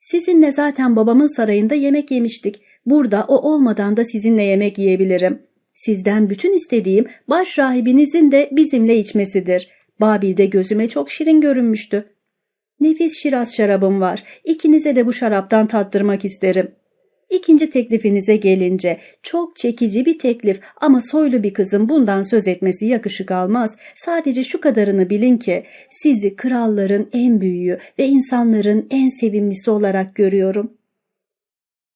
Sizinle 0.00 0.52
zaten 0.52 0.96
babamın 0.96 1.36
sarayında 1.36 1.74
yemek 1.74 2.10
yemiştik. 2.10 2.62
Burada 2.86 3.24
o 3.28 3.36
olmadan 3.36 3.96
da 3.96 4.04
sizinle 4.04 4.42
yemek 4.42 4.78
yiyebilirim. 4.78 5.42
Sizden 5.74 6.30
bütün 6.30 6.56
istediğim 6.56 7.06
baş 7.28 7.58
rahibinizin 7.58 8.30
de 8.30 8.48
bizimle 8.52 8.98
içmesidir. 8.98 9.68
Babil'de 10.00 10.46
gözüme 10.46 10.88
çok 10.88 11.10
şirin 11.10 11.40
görünmüştü. 11.40 12.04
Nefis 12.80 13.22
şiraz 13.22 13.56
şarabım 13.56 14.00
var. 14.00 14.24
İkinize 14.44 14.96
de 14.96 15.06
bu 15.06 15.12
şaraptan 15.12 15.66
tattırmak 15.66 16.24
isterim. 16.24 16.74
İkinci 17.30 17.70
teklifinize 17.70 18.36
gelince 18.36 19.00
çok 19.22 19.56
çekici 19.56 20.06
bir 20.06 20.18
teklif 20.18 20.60
ama 20.80 21.00
soylu 21.00 21.42
bir 21.42 21.54
kızın 21.54 21.88
bundan 21.88 22.22
söz 22.22 22.48
etmesi 22.48 22.86
yakışık 22.86 23.30
almaz. 23.30 23.76
Sadece 23.94 24.44
şu 24.44 24.60
kadarını 24.60 25.10
bilin 25.10 25.36
ki 25.36 25.64
sizi 25.90 26.36
kralların 26.36 27.08
en 27.12 27.40
büyüğü 27.40 27.78
ve 27.98 28.06
insanların 28.06 28.86
en 28.90 29.08
sevimlisi 29.08 29.70
olarak 29.70 30.14
görüyorum. 30.14 30.72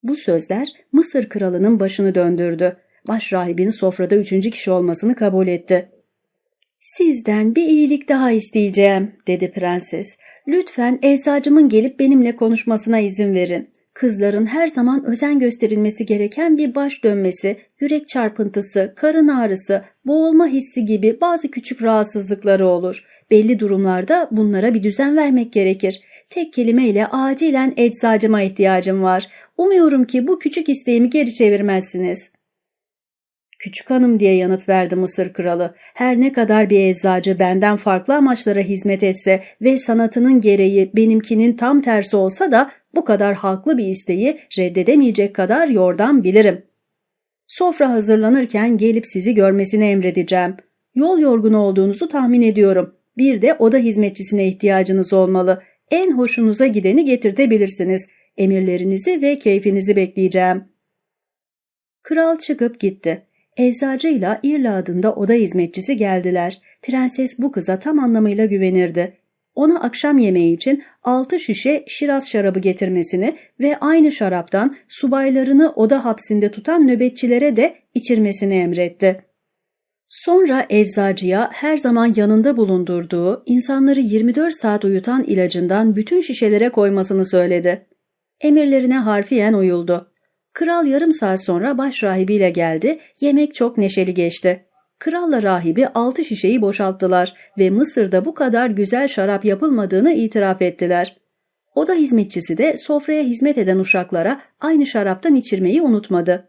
Bu 0.02 0.16
sözler 0.16 0.68
Mısır 0.92 1.28
kralının 1.28 1.80
başını 1.80 2.14
döndürdü. 2.14 2.76
Baş 3.08 3.32
rahibin 3.32 3.70
sofrada 3.70 4.16
üçüncü 4.16 4.50
kişi 4.50 4.70
olmasını 4.70 5.14
kabul 5.14 5.48
etti. 5.48 5.88
Sizden 6.80 7.54
bir 7.54 7.68
iyilik 7.68 8.08
daha 8.08 8.30
isteyeceğim, 8.30 9.12
dedi 9.26 9.50
prenses. 9.52 10.16
Lütfen 10.48 10.98
eczacımın 11.02 11.68
gelip 11.68 11.98
benimle 11.98 12.36
konuşmasına 12.36 12.98
izin 12.98 13.34
verin. 13.34 13.68
Kızların 13.98 14.46
her 14.46 14.66
zaman 14.66 15.04
özen 15.04 15.38
gösterilmesi 15.38 16.06
gereken 16.06 16.58
bir 16.58 16.74
baş 16.74 17.04
dönmesi, 17.04 17.56
yürek 17.80 18.08
çarpıntısı, 18.08 18.92
karın 18.96 19.28
ağrısı, 19.28 19.84
boğulma 20.06 20.46
hissi 20.46 20.84
gibi 20.84 21.20
bazı 21.20 21.50
küçük 21.50 21.82
rahatsızlıkları 21.82 22.66
olur. 22.66 23.04
Belli 23.30 23.58
durumlarda 23.58 24.28
bunlara 24.30 24.74
bir 24.74 24.82
düzen 24.82 25.16
vermek 25.16 25.52
gerekir. 25.52 26.00
Tek 26.30 26.52
kelimeyle 26.52 27.06
acilen 27.06 27.74
eczacıma 27.76 28.42
ihtiyacım 28.42 29.02
var. 29.02 29.28
Umuyorum 29.56 30.04
ki 30.04 30.26
bu 30.26 30.38
küçük 30.38 30.68
isteğimi 30.68 31.10
geri 31.10 31.34
çevirmezsiniz.'' 31.34 32.38
Küçük 33.58 33.90
hanım 33.90 34.20
diye 34.20 34.34
yanıt 34.34 34.68
verdi 34.68 34.96
Mısır 34.96 35.32
kralı. 35.32 35.74
Her 35.94 36.20
ne 36.20 36.32
kadar 36.32 36.70
bir 36.70 36.80
eczacı 36.80 37.38
benden 37.38 37.76
farklı 37.76 38.14
amaçlara 38.14 38.60
hizmet 38.60 39.02
etse 39.02 39.42
ve 39.62 39.78
sanatının 39.78 40.40
gereği 40.40 40.90
benimkinin 40.96 41.56
tam 41.56 41.80
tersi 41.80 42.16
olsa 42.16 42.52
da 42.52 42.70
bu 42.94 43.04
kadar 43.04 43.34
haklı 43.34 43.78
bir 43.78 43.86
isteği 43.86 44.38
reddedemeyecek 44.58 45.34
kadar 45.34 45.68
yordan 45.68 46.24
bilirim. 46.24 46.64
Sofra 47.46 47.90
hazırlanırken 47.90 48.76
gelip 48.76 49.06
sizi 49.06 49.34
görmesini 49.34 49.84
emredeceğim. 49.84 50.56
Yol 50.94 51.18
yorgunu 51.18 51.58
olduğunuzu 51.58 52.08
tahmin 52.08 52.42
ediyorum. 52.42 52.94
Bir 53.16 53.42
de 53.42 53.54
oda 53.54 53.78
hizmetçisine 53.78 54.48
ihtiyacınız 54.48 55.12
olmalı. 55.12 55.62
En 55.90 56.18
hoşunuza 56.18 56.66
gideni 56.66 57.04
getirtebilirsiniz. 57.04 58.08
Emirlerinizi 58.36 59.22
ve 59.22 59.38
keyfinizi 59.38 59.96
bekleyeceğim. 59.96 60.64
Kral 62.02 62.38
çıkıp 62.38 62.80
gitti. 62.80 63.26
Eczacıyla 63.56 64.40
İrla 64.42 64.76
adında 64.76 65.14
oda 65.14 65.32
hizmetçisi 65.32 65.96
geldiler. 65.96 66.60
Prenses 66.82 67.38
bu 67.38 67.52
kıza 67.52 67.78
tam 67.78 67.98
anlamıyla 67.98 68.44
güvenirdi. 68.44 69.17
Ona 69.58 69.80
akşam 69.80 70.18
yemeği 70.18 70.54
için 70.54 70.84
altı 71.02 71.40
şişe 71.40 71.84
şiraz 71.86 72.30
şarabı 72.30 72.58
getirmesini 72.58 73.36
ve 73.60 73.76
aynı 73.78 74.12
şaraptan 74.12 74.76
subaylarını 74.88 75.72
oda 75.72 76.04
hapsinde 76.04 76.50
tutan 76.50 76.88
nöbetçilere 76.88 77.56
de 77.56 77.74
içirmesini 77.94 78.54
emretti. 78.54 79.24
Sonra 80.06 80.66
eczacıya 80.70 81.50
her 81.52 81.76
zaman 81.76 82.12
yanında 82.16 82.56
bulundurduğu, 82.56 83.42
insanları 83.46 84.00
24 84.00 84.54
saat 84.54 84.84
uyutan 84.84 85.24
ilacından 85.24 85.96
bütün 85.96 86.20
şişelere 86.20 86.68
koymasını 86.68 87.26
söyledi. 87.26 87.86
Emirlerine 88.40 88.98
harfiyen 88.98 89.52
uyuldu. 89.52 90.12
Kral 90.52 90.86
yarım 90.86 91.12
saat 91.12 91.44
sonra 91.44 91.78
baş 91.78 92.04
rahibiyle 92.04 92.50
geldi, 92.50 92.98
yemek 93.20 93.54
çok 93.54 93.78
neşeli 93.78 94.14
geçti. 94.14 94.67
Kralla 94.98 95.42
rahibi 95.42 95.88
altı 95.88 96.24
şişeyi 96.24 96.62
boşalttılar 96.62 97.34
ve 97.58 97.70
Mısır'da 97.70 98.24
bu 98.24 98.34
kadar 98.34 98.70
güzel 98.70 99.08
şarap 99.08 99.44
yapılmadığını 99.44 100.12
itiraf 100.12 100.62
ettiler. 100.62 101.16
Oda 101.74 101.94
hizmetçisi 101.94 102.58
de 102.58 102.76
sofraya 102.76 103.22
hizmet 103.22 103.58
eden 103.58 103.78
uşaklara 103.78 104.40
aynı 104.60 104.86
şaraptan 104.86 105.34
içirmeyi 105.34 105.82
unutmadı. 105.82 106.48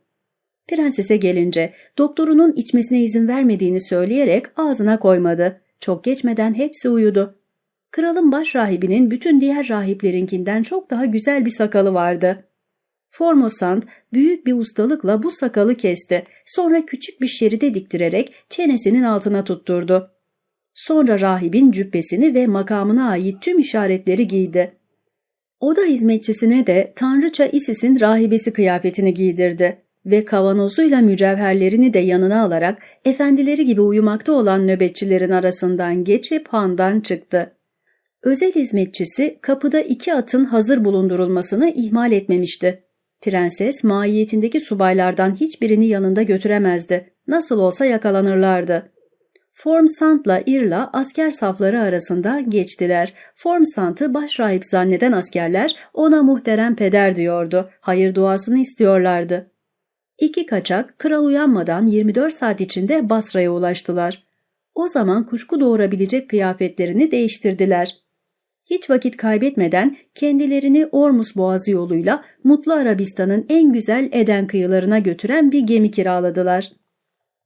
Prensese 0.67 1.17
gelince 1.17 1.73
doktorunun 1.97 2.53
içmesine 2.55 3.01
izin 3.01 3.27
vermediğini 3.27 3.81
söyleyerek 3.81 4.45
ağzına 4.55 4.99
koymadı. 4.99 5.61
Çok 5.79 6.03
geçmeden 6.03 6.53
hepsi 6.53 6.89
uyudu. 6.89 7.35
Kralın 7.91 8.31
baş 8.31 8.55
rahibinin 8.55 9.11
bütün 9.11 9.41
diğer 9.41 9.69
rahiplerinkinden 9.69 10.63
çok 10.63 10.89
daha 10.89 11.05
güzel 11.05 11.45
bir 11.45 11.51
sakalı 11.51 11.93
vardı. 11.93 12.48
Formosant 13.11 13.83
büyük 14.13 14.45
bir 14.45 14.53
ustalıkla 14.53 15.23
bu 15.23 15.31
sakalı 15.31 15.75
kesti. 15.75 16.23
Sonra 16.45 16.85
küçük 16.85 17.21
bir 17.21 17.27
şeride 17.27 17.73
diktirerek 17.73 18.33
çenesinin 18.49 19.03
altına 19.03 19.43
tutturdu. 19.43 20.11
Sonra 20.73 21.19
rahibin 21.19 21.71
cübbesini 21.71 22.33
ve 22.33 22.47
makamına 22.47 23.09
ait 23.09 23.41
tüm 23.41 23.59
işaretleri 23.59 24.27
giydi. 24.27 24.75
Oda 25.59 25.81
hizmetçisine 25.81 26.67
de 26.67 26.93
Tanrıça 26.95 27.45
Isis'in 27.45 27.99
rahibesi 27.99 28.53
kıyafetini 28.53 29.13
giydirdi 29.13 29.81
ve 30.05 30.25
kavanozuyla 30.25 31.01
mücevherlerini 31.01 31.93
de 31.93 31.99
yanına 31.99 32.43
alarak 32.43 32.81
efendileri 33.05 33.65
gibi 33.65 33.81
uyumakta 33.81 34.31
olan 34.33 34.67
nöbetçilerin 34.67 35.31
arasından 35.31 36.03
geçip 36.03 36.47
handan 36.47 36.99
çıktı. 36.99 37.55
Özel 38.23 38.51
hizmetçisi 38.51 39.39
kapıda 39.41 39.81
iki 39.81 40.13
atın 40.13 40.45
hazır 40.45 40.85
bulundurulmasını 40.85 41.69
ihmal 41.75 42.11
etmemişti. 42.11 42.83
Prenses 43.21 43.83
mahiyetindeki 43.83 44.59
subaylardan 44.59 45.35
hiçbirini 45.35 45.87
yanında 45.87 46.23
götüremezdi. 46.23 47.13
Nasıl 47.27 47.59
olsa 47.59 47.85
yakalanırlardı. 47.85 48.91
Formsant'la 49.53 50.43
Irla 50.45 50.89
asker 50.93 51.31
safları 51.31 51.81
arasında 51.81 52.39
geçtiler. 52.39 53.13
Formsant'ı 53.35 54.13
başrahip 54.13 54.65
zanneden 54.65 55.11
askerler 55.11 55.75
ona 55.93 56.23
muhterem 56.23 56.75
peder 56.75 57.15
diyordu. 57.15 57.69
Hayır 57.81 58.15
duasını 58.15 58.59
istiyorlardı. 58.59 59.51
İki 60.19 60.45
kaçak 60.45 60.99
kral 60.99 61.25
uyanmadan 61.25 61.87
24 61.87 62.33
saat 62.33 62.61
içinde 62.61 63.09
Basra'ya 63.09 63.51
ulaştılar. 63.51 64.23
O 64.75 64.87
zaman 64.87 65.25
kuşku 65.25 65.59
doğurabilecek 65.59 66.29
kıyafetlerini 66.29 67.11
değiştirdiler. 67.11 67.95
Hiç 68.69 68.89
vakit 68.89 69.17
kaybetmeden 69.17 69.97
kendilerini 70.15 70.85
Ormus 70.85 71.35
Boğazı 71.35 71.71
yoluyla 71.71 72.23
Mutlu 72.43 72.73
Arabistan'ın 72.73 73.45
en 73.49 73.73
güzel 73.73 74.09
Eden 74.11 74.47
kıyılarına 74.47 74.99
götüren 74.99 75.51
bir 75.51 75.61
gemi 75.61 75.91
kiraladılar. 75.91 76.71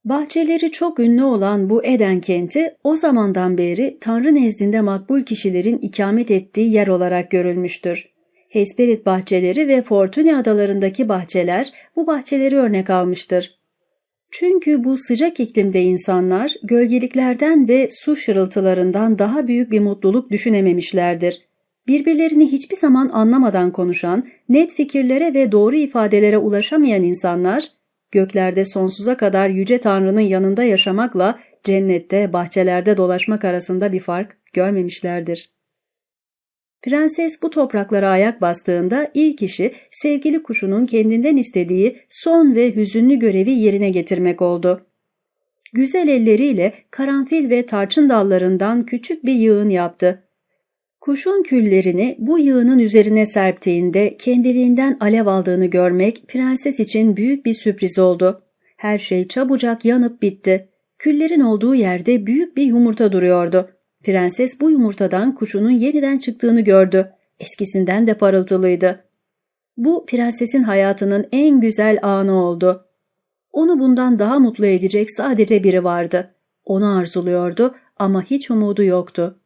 Bahçeleri 0.06 0.72
çok 0.72 1.00
ünlü 1.00 1.24
olan 1.24 1.70
bu 1.70 1.86
Eden 1.86 2.22
kenti 2.22 2.76
o 2.84 2.96
zamandan 2.96 3.58
beri 3.58 3.98
Tanrı 4.02 4.36
nezdinde 4.36 4.82
makbul 4.82 5.22
kişilerin 5.22 5.78
ikamet 5.78 6.32
ettiği 6.32 6.74
yer 6.74 6.88
olarak 6.88 7.32
görülmüştür. 7.32 8.10
Hesperit 8.50 9.06
bahçeleri 9.06 9.68
ve 9.68 9.82
Fortuny 9.82 10.36
adalarındaki 10.36 11.10
bahçeler 11.10 11.74
bu 11.96 12.08
bahçeleri 12.08 12.56
örnek 12.56 12.90
almıştır. 12.90 13.63
Çünkü 14.36 14.84
bu 14.84 14.98
sıcak 14.98 15.40
iklimde 15.40 15.82
insanlar 15.82 16.54
gölgeliklerden 16.64 17.68
ve 17.68 17.90
su 17.92 18.16
şırıltılarından 18.16 19.20
daha 19.20 19.48
büyük 19.48 19.72
bir 19.72 19.80
mutluluk 19.80 20.32
düşünememişlerdir. 20.32 21.42
Birbirlerini 21.88 22.52
hiçbir 22.52 22.76
zaman 22.76 23.10
anlamadan 23.10 23.72
konuşan, 23.72 24.28
net 24.50 24.74
fikirlere 24.74 25.34
ve 25.34 25.52
doğru 25.52 25.76
ifadelere 25.76 26.38
ulaşamayan 26.38 27.04
insanlar, 27.04 27.68
göklerde 28.12 28.66
sonsuza 28.66 29.18
kadar 29.18 29.50
Yüce 29.50 29.78
Tanrı'nın 29.78 30.22
yanında 30.22 30.64
yaşamakla 30.64 31.40
cennette, 31.64 32.34
bahçelerde 32.34 32.98
dolaşmak 32.98 33.46
arasında 33.46 33.92
bir 33.92 34.00
fark 34.00 34.38
görmemişlerdir. 34.54 35.53
Prenses 36.84 37.42
bu 37.44 37.50
topraklara 37.50 38.10
ayak 38.10 38.42
bastığında 38.42 39.12
ilk 39.14 39.42
işi 39.42 39.74
sevgili 39.92 40.44
kuşunun 40.44 40.86
kendinden 40.86 41.38
istediği 41.38 41.98
son 42.10 42.56
ve 42.56 42.76
hüzünlü 42.76 43.16
görevi 43.16 43.52
yerine 43.52 43.90
getirmek 43.90 44.42
oldu. 44.42 44.86
Güzel 45.74 46.08
elleriyle 46.08 46.74
karanfil 46.92 47.50
ve 47.50 47.66
tarçın 47.66 48.10
dallarından 48.10 48.86
küçük 48.86 49.26
bir 49.26 49.34
yığın 49.34 49.70
yaptı. 49.70 50.24
Kuşun 51.02 51.44
küllerini 51.44 52.16
bu 52.20 52.40
yığının 52.40 52.80
üzerine 52.80 53.26
serptiğinde 53.26 54.18
kendiliğinden 54.18 54.98
alev 55.00 55.26
aldığını 55.26 55.66
görmek 55.66 56.28
prenses 56.28 56.80
için 56.80 57.18
büyük 57.18 57.46
bir 57.46 57.54
sürpriz 57.54 58.00
oldu. 58.00 58.44
Her 58.78 58.98
şey 58.98 59.28
çabucak 59.28 59.86
yanıp 59.86 60.22
bitti. 60.22 60.70
Küllerin 61.00 61.40
olduğu 61.40 61.76
yerde 61.76 62.26
büyük 62.26 62.58
bir 62.58 62.64
yumurta 62.64 63.12
duruyordu. 63.12 63.70
Prenses 64.04 64.62
bu 64.62 64.72
yumurtadan 64.72 65.36
kuşunun 65.36 65.72
yeniden 65.72 66.18
çıktığını 66.18 66.62
gördü. 66.62 67.12
Eskisinden 67.40 68.08
de 68.08 68.14
parıltılıydı. 68.14 69.04
Bu 69.78 70.06
prensesin 70.06 70.64
hayatının 70.64 71.28
en 71.32 71.62
güzel 71.62 72.00
anı 72.02 72.44
oldu. 72.44 72.86
Onu 73.52 73.80
bundan 73.80 74.20
daha 74.20 74.40
mutlu 74.40 74.66
edecek 74.66 75.12
sadece 75.12 75.64
biri 75.64 75.84
vardı. 75.84 76.36
Onu 76.66 76.98
arzuluyordu 76.98 77.76
ama 77.98 78.24
hiç 78.24 78.52
umudu 78.52 78.84
yoktu. 78.84 79.40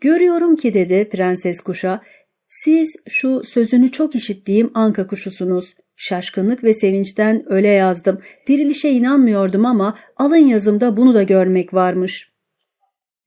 Görüyorum 0.00 0.56
ki 0.56 0.74
dedi 0.74 1.08
prenses 1.08 1.60
kuşa, 1.60 2.02
siz 2.48 2.96
şu 3.08 3.44
sözünü 3.44 3.90
çok 3.90 4.14
işittiğim 4.14 4.70
anka 4.74 5.06
kuşusunuz. 5.06 5.74
Şaşkınlık 5.96 6.64
ve 6.64 6.74
sevinçten 6.74 7.52
öyle 7.52 7.68
yazdım. 7.68 8.20
Dirilişe 8.46 8.90
inanmıyordum 8.90 9.66
ama 9.66 9.98
alın 10.16 10.36
yazımda 10.36 10.96
bunu 10.96 11.14
da 11.14 11.22
görmek 11.22 11.74
varmış. 11.74 12.37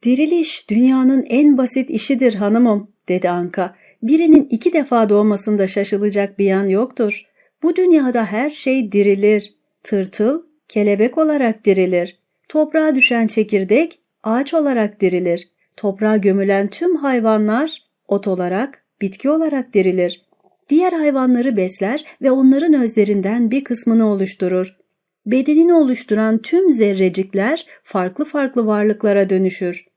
Diriliş 0.03 0.69
dünyanın 0.69 1.23
en 1.29 1.57
basit 1.57 1.89
işidir 1.89 2.35
hanımım, 2.35 2.91
dedi 3.09 3.29
Anka. 3.29 3.75
Birinin 4.03 4.47
iki 4.49 4.73
defa 4.73 5.09
doğmasında 5.09 5.67
şaşılacak 5.67 6.39
bir 6.39 6.45
yan 6.45 6.67
yoktur. 6.67 7.21
Bu 7.63 7.75
dünyada 7.75 8.25
her 8.25 8.49
şey 8.49 8.91
dirilir. 8.91 9.53
Tırtıl, 9.83 10.43
kelebek 10.67 11.17
olarak 11.17 11.65
dirilir. 11.65 12.19
Toprağa 12.49 12.95
düşen 12.95 13.27
çekirdek, 13.27 13.99
ağaç 14.23 14.53
olarak 14.53 15.01
dirilir. 15.01 15.49
Toprağa 15.77 16.17
gömülen 16.17 16.67
tüm 16.67 16.95
hayvanlar, 16.95 17.77
ot 18.07 18.27
olarak, 18.27 18.83
bitki 19.01 19.29
olarak 19.29 19.73
dirilir. 19.73 20.21
Diğer 20.69 20.93
hayvanları 20.93 21.57
besler 21.57 22.05
ve 22.21 22.31
onların 22.31 22.73
özlerinden 22.73 23.51
bir 23.51 23.63
kısmını 23.63 24.07
oluşturur. 24.07 24.77
Bedenini 25.25 25.73
oluşturan 25.73 26.37
tüm 26.37 26.73
zerrecikler 26.73 27.65
farklı 27.83 28.25
farklı 28.25 28.65
varlıklara 28.65 29.29
dönüşür. 29.29 29.90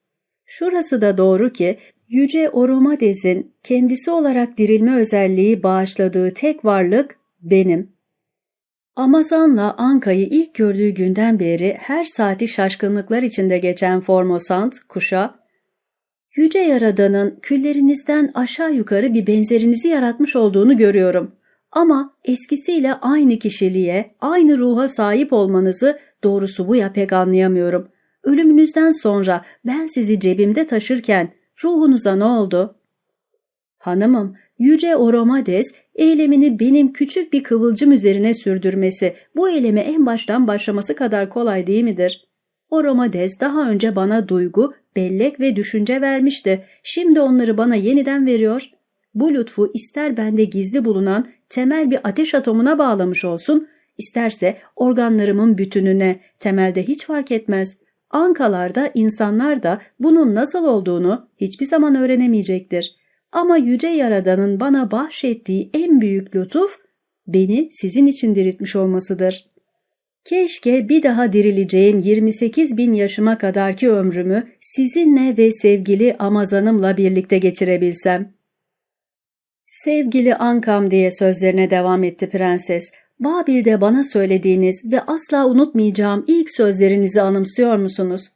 Şurası 0.46 1.00
da 1.00 1.18
doğru 1.18 1.52
ki 1.52 1.78
Yüce 2.08 2.50
Oromades'in 2.50 3.54
kendisi 3.62 4.10
olarak 4.10 4.58
dirilme 4.58 4.96
özelliği 4.96 5.62
bağışladığı 5.62 6.34
tek 6.34 6.64
varlık 6.64 7.16
benim. 7.40 7.94
Amazon'la 8.96 9.74
Anka'yı 9.78 10.26
ilk 10.26 10.54
gördüğü 10.54 10.88
günden 10.88 11.40
beri 11.40 11.76
her 11.80 12.04
saati 12.04 12.48
şaşkınlıklar 12.48 13.22
içinde 13.22 13.58
geçen 13.58 14.00
Formosant, 14.00 14.78
kuşa, 14.88 15.44
Yüce 16.36 16.58
Yaradan'ın 16.58 17.38
küllerinizden 17.42 18.30
aşağı 18.34 18.74
yukarı 18.74 19.14
bir 19.14 19.26
benzerinizi 19.26 19.88
yaratmış 19.88 20.36
olduğunu 20.36 20.76
görüyorum. 20.76 21.32
Ama 21.72 22.16
eskisiyle 22.24 22.94
aynı 22.94 23.38
kişiliğe, 23.38 24.14
aynı 24.20 24.58
ruha 24.58 24.88
sahip 24.88 25.32
olmanızı 25.32 25.98
doğrusu 26.24 26.68
bu 26.68 26.76
ya 26.76 26.92
pek 26.92 27.12
anlayamıyorum. 27.12 27.88
Ölümünüzden 28.24 28.90
sonra 28.90 29.44
ben 29.66 29.86
sizi 29.86 30.20
cebimde 30.20 30.66
taşırken 30.66 31.32
ruhunuza 31.64 32.16
ne 32.16 32.24
oldu? 32.24 32.76
Hanımım, 33.78 34.36
Yüce 34.58 34.96
Oromades 34.96 35.74
eylemini 35.94 36.60
benim 36.60 36.92
küçük 36.92 37.32
bir 37.32 37.42
kıvılcım 37.42 37.92
üzerine 37.92 38.34
sürdürmesi, 38.34 39.14
bu 39.36 39.48
eyleme 39.48 39.80
en 39.80 40.06
baştan 40.06 40.46
başlaması 40.46 40.96
kadar 40.96 41.30
kolay 41.30 41.66
değil 41.66 41.84
midir? 41.84 42.28
Oromades 42.70 43.40
daha 43.40 43.70
önce 43.70 43.96
bana 43.96 44.28
duygu, 44.28 44.74
bellek 44.96 45.40
ve 45.40 45.56
düşünce 45.56 46.00
vermişti. 46.00 46.64
Şimdi 46.82 47.20
onları 47.20 47.58
bana 47.58 47.74
yeniden 47.74 48.26
veriyor. 48.26 48.70
Bu 49.14 49.34
lütfu 49.34 49.70
ister 49.74 50.16
bende 50.16 50.44
gizli 50.44 50.84
bulunan 50.84 51.26
temel 51.48 51.90
bir 51.90 51.98
ateş 52.04 52.34
atomuna 52.34 52.78
bağlamış 52.78 53.24
olsun, 53.24 53.68
isterse 53.98 54.58
organlarımın 54.76 55.58
bütününe, 55.58 56.20
temelde 56.38 56.82
hiç 56.88 57.04
fark 57.04 57.30
etmez. 57.30 57.76
Ankalarda 58.14 58.90
insanlar 58.94 59.62
da 59.62 59.80
bunun 60.00 60.34
nasıl 60.34 60.64
olduğunu 60.64 61.28
hiçbir 61.36 61.66
zaman 61.66 61.94
öğrenemeyecektir. 61.94 62.96
Ama 63.32 63.56
Yüce 63.56 63.88
Yaradan'ın 63.88 64.60
bana 64.60 64.90
bahşettiği 64.90 65.70
en 65.74 66.00
büyük 66.00 66.36
lütuf 66.36 66.78
beni 67.26 67.68
sizin 67.72 68.06
için 68.06 68.34
diriltmiş 68.34 68.76
olmasıdır. 68.76 69.44
Keşke 70.24 70.88
bir 70.88 71.02
daha 71.02 71.32
dirileceğim 71.32 71.98
28 71.98 72.76
bin 72.76 72.92
yaşıma 72.92 73.38
kadarki 73.38 73.90
ömrümü 73.90 74.48
sizinle 74.60 75.36
ve 75.36 75.52
sevgili 75.52 76.16
Amazanımla 76.18 76.96
birlikte 76.96 77.38
geçirebilsem. 77.38 78.34
Sevgili 79.66 80.34
Ankam 80.34 80.90
diye 80.90 81.10
sözlerine 81.10 81.70
devam 81.70 82.04
etti 82.04 82.30
prenses. 82.30 82.92
Babil'de 83.20 83.80
bana 83.80 84.04
söylediğiniz 84.04 84.92
ve 84.92 85.00
asla 85.00 85.46
unutmayacağım 85.46 86.24
ilk 86.26 86.50
sözlerinizi 86.50 87.22
anımsıyor 87.22 87.76
musunuz? 87.76 88.30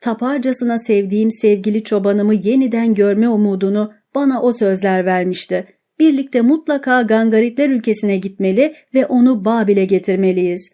Taparcasına 0.00 0.78
sevdiğim 0.78 1.30
sevgili 1.30 1.84
çobanımı 1.84 2.34
yeniden 2.34 2.94
görme 2.94 3.28
umudunu 3.28 3.92
bana 4.14 4.42
o 4.42 4.52
sözler 4.52 5.06
vermişti. 5.06 5.66
Birlikte 5.98 6.40
mutlaka 6.40 7.02
Gangaritler 7.02 7.70
ülkesine 7.70 8.16
gitmeli 8.16 8.74
ve 8.94 9.06
onu 9.06 9.44
Babil'e 9.44 9.84
getirmeliyiz. 9.84 10.72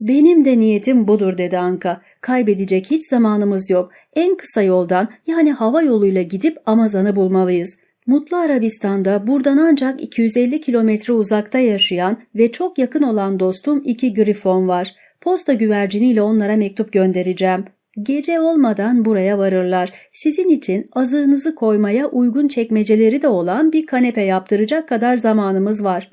Benim 0.00 0.44
de 0.44 0.58
niyetim 0.58 1.08
budur 1.08 1.38
dedi 1.38 1.58
Anka. 1.58 2.02
Kaybedecek 2.20 2.90
hiç 2.90 3.08
zamanımız 3.08 3.70
yok. 3.70 3.92
En 4.16 4.36
kısa 4.36 4.62
yoldan 4.62 5.08
yani 5.26 5.52
hava 5.52 5.82
yoluyla 5.82 6.22
gidip 6.22 6.58
Amazon'ı 6.66 7.16
bulmalıyız. 7.16 7.78
Mutlu 8.06 8.36
Arabistan'da 8.36 9.26
buradan 9.26 9.56
ancak 9.56 10.02
250 10.02 10.60
kilometre 10.60 11.12
uzakta 11.12 11.58
yaşayan 11.58 12.22
ve 12.34 12.52
çok 12.52 12.78
yakın 12.78 13.02
olan 13.02 13.40
dostum 13.40 13.82
iki 13.84 14.14
Grifon 14.14 14.68
var. 14.68 14.94
Posta 15.20 15.52
güverciniyle 15.52 16.22
onlara 16.22 16.56
mektup 16.56 16.92
göndereceğim. 16.92 17.64
Gece 18.02 18.40
olmadan 18.40 19.04
buraya 19.04 19.38
varırlar. 19.38 19.92
Sizin 20.12 20.48
için 20.48 20.88
azığınızı 20.92 21.54
koymaya 21.54 22.06
uygun 22.06 22.48
çekmeceleri 22.48 23.22
de 23.22 23.28
olan 23.28 23.72
bir 23.72 23.86
kanepe 23.86 24.20
yaptıracak 24.20 24.88
kadar 24.88 25.16
zamanımız 25.16 25.84
var. 25.84 26.10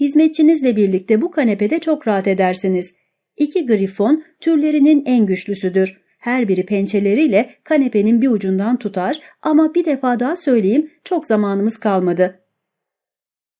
Hizmetçinizle 0.00 0.76
birlikte 0.76 1.20
bu 1.20 1.30
kanepede 1.30 1.78
çok 1.78 2.08
rahat 2.08 2.26
edersiniz. 2.26 2.94
İki 3.36 3.66
grifon 3.66 4.24
türlerinin 4.40 5.02
en 5.06 5.26
güçlüsüdür. 5.26 6.01
Her 6.22 6.48
biri 6.48 6.66
pençeleriyle 6.66 7.50
kanepenin 7.64 8.22
bir 8.22 8.28
ucundan 8.28 8.78
tutar 8.78 9.20
ama 9.42 9.74
bir 9.74 9.84
defa 9.84 10.20
daha 10.20 10.36
söyleyeyim 10.36 10.90
çok 11.04 11.26
zamanımız 11.26 11.76
kalmadı. 11.76 12.40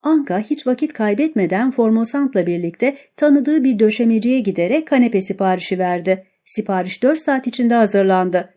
Anka 0.03 0.39
hiç 0.39 0.67
vakit 0.67 0.93
kaybetmeden 0.93 1.71
Formosant'la 1.71 2.47
birlikte 2.47 2.97
tanıdığı 3.17 3.65
bir 3.65 3.79
döşemeciye 3.79 4.41
giderek 4.41 4.87
kanepe 4.87 5.21
siparişi 5.21 5.79
verdi. 5.79 6.27
Sipariş 6.47 7.03
4 7.03 7.19
saat 7.19 7.47
içinde 7.47 7.75
hazırlandı. 7.75 8.55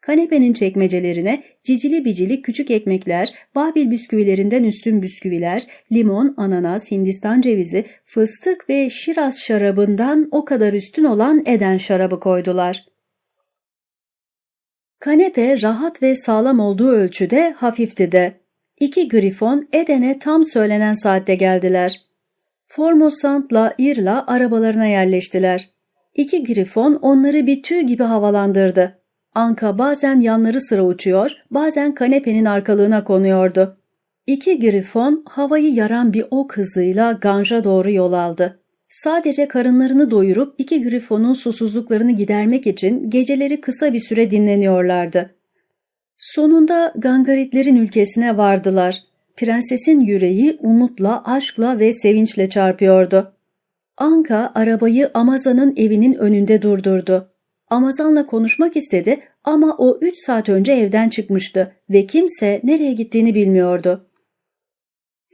Kanepenin 0.00 0.52
çekmecelerine 0.52 1.42
cicili 1.62 2.04
bicili 2.04 2.42
küçük 2.42 2.70
ekmekler, 2.70 3.34
Babil 3.54 3.90
bisküvilerinden 3.90 4.64
üstün 4.64 5.02
bisküviler, 5.02 5.62
limon, 5.92 6.34
ananas, 6.36 6.90
hindistan 6.90 7.40
cevizi, 7.40 7.84
fıstık 8.04 8.68
ve 8.68 8.90
şiraz 8.90 9.40
şarabından 9.40 10.28
o 10.30 10.44
kadar 10.44 10.72
üstün 10.72 11.04
olan 11.04 11.42
Eden 11.46 11.76
şarabı 11.76 12.20
koydular. 12.20 12.95
Kanepe 15.00 15.62
rahat 15.62 16.02
ve 16.02 16.14
sağlam 16.14 16.60
olduğu 16.60 16.90
ölçüde 16.90 17.54
hafifti 17.56 18.12
de. 18.12 18.40
İki 18.80 19.08
grifon 19.08 19.68
Eden'e 19.72 20.18
tam 20.18 20.44
söylenen 20.44 20.94
saatte 20.94 21.34
geldiler. 21.34 22.00
Formosant'la 22.68 23.74
Irla 23.78 24.24
arabalarına 24.26 24.86
yerleştiler. 24.86 25.70
İki 26.14 26.44
grifon 26.44 26.94
onları 26.94 27.46
bir 27.46 27.62
tüy 27.62 27.80
gibi 27.80 28.02
havalandırdı. 28.02 28.98
Anka 29.34 29.78
bazen 29.78 30.20
yanları 30.20 30.60
sıra 30.60 30.82
uçuyor, 30.84 31.30
bazen 31.50 31.94
kanepenin 31.94 32.44
arkalığına 32.44 33.04
konuyordu. 33.04 33.78
İki 34.26 34.58
grifon 34.60 35.24
havayı 35.28 35.74
yaran 35.74 36.12
bir 36.12 36.24
ok 36.30 36.56
hızıyla 36.56 37.12
Ganj'a 37.12 37.64
doğru 37.64 37.90
yol 37.90 38.12
aldı. 38.12 38.60
Sadece 39.02 39.48
karınlarını 39.48 40.10
doyurup 40.10 40.54
iki 40.58 40.82
grifonun 40.82 41.34
susuzluklarını 41.34 42.12
gidermek 42.12 42.66
için 42.66 43.10
geceleri 43.10 43.60
kısa 43.60 43.92
bir 43.92 43.98
süre 43.98 44.30
dinleniyorlardı. 44.30 45.34
Sonunda 46.18 46.92
Gangaritlerin 46.96 47.76
ülkesine 47.76 48.36
vardılar. 48.36 49.02
Prensesin 49.36 50.00
yüreği 50.00 50.58
umutla, 50.60 51.24
aşkla 51.24 51.78
ve 51.78 51.92
sevinçle 51.92 52.48
çarpıyordu. 52.48 53.32
Anka 53.96 54.52
arabayı 54.54 55.10
Amazan'ın 55.14 55.74
evinin 55.76 56.14
önünde 56.14 56.62
durdurdu. 56.62 57.32
Amazan'la 57.70 58.26
konuşmak 58.26 58.76
istedi 58.76 59.20
ama 59.44 59.76
o 59.78 59.98
üç 60.00 60.18
saat 60.18 60.48
önce 60.48 60.72
evden 60.72 61.08
çıkmıştı 61.08 61.72
ve 61.90 62.06
kimse 62.06 62.60
nereye 62.64 62.92
gittiğini 62.92 63.34
bilmiyordu. 63.34 64.05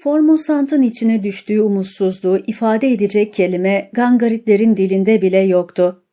Formosant'ın 0.03 0.83
içine 0.83 1.23
düştüğü 1.23 1.61
umutsuzluğu 1.61 2.39
ifade 2.47 2.93
edecek 2.93 3.35
kelime 3.35 3.91
Gangaritlerin 3.93 4.77
dilinde 4.77 5.23
bile 5.23 5.39
yoktu. 5.39 6.05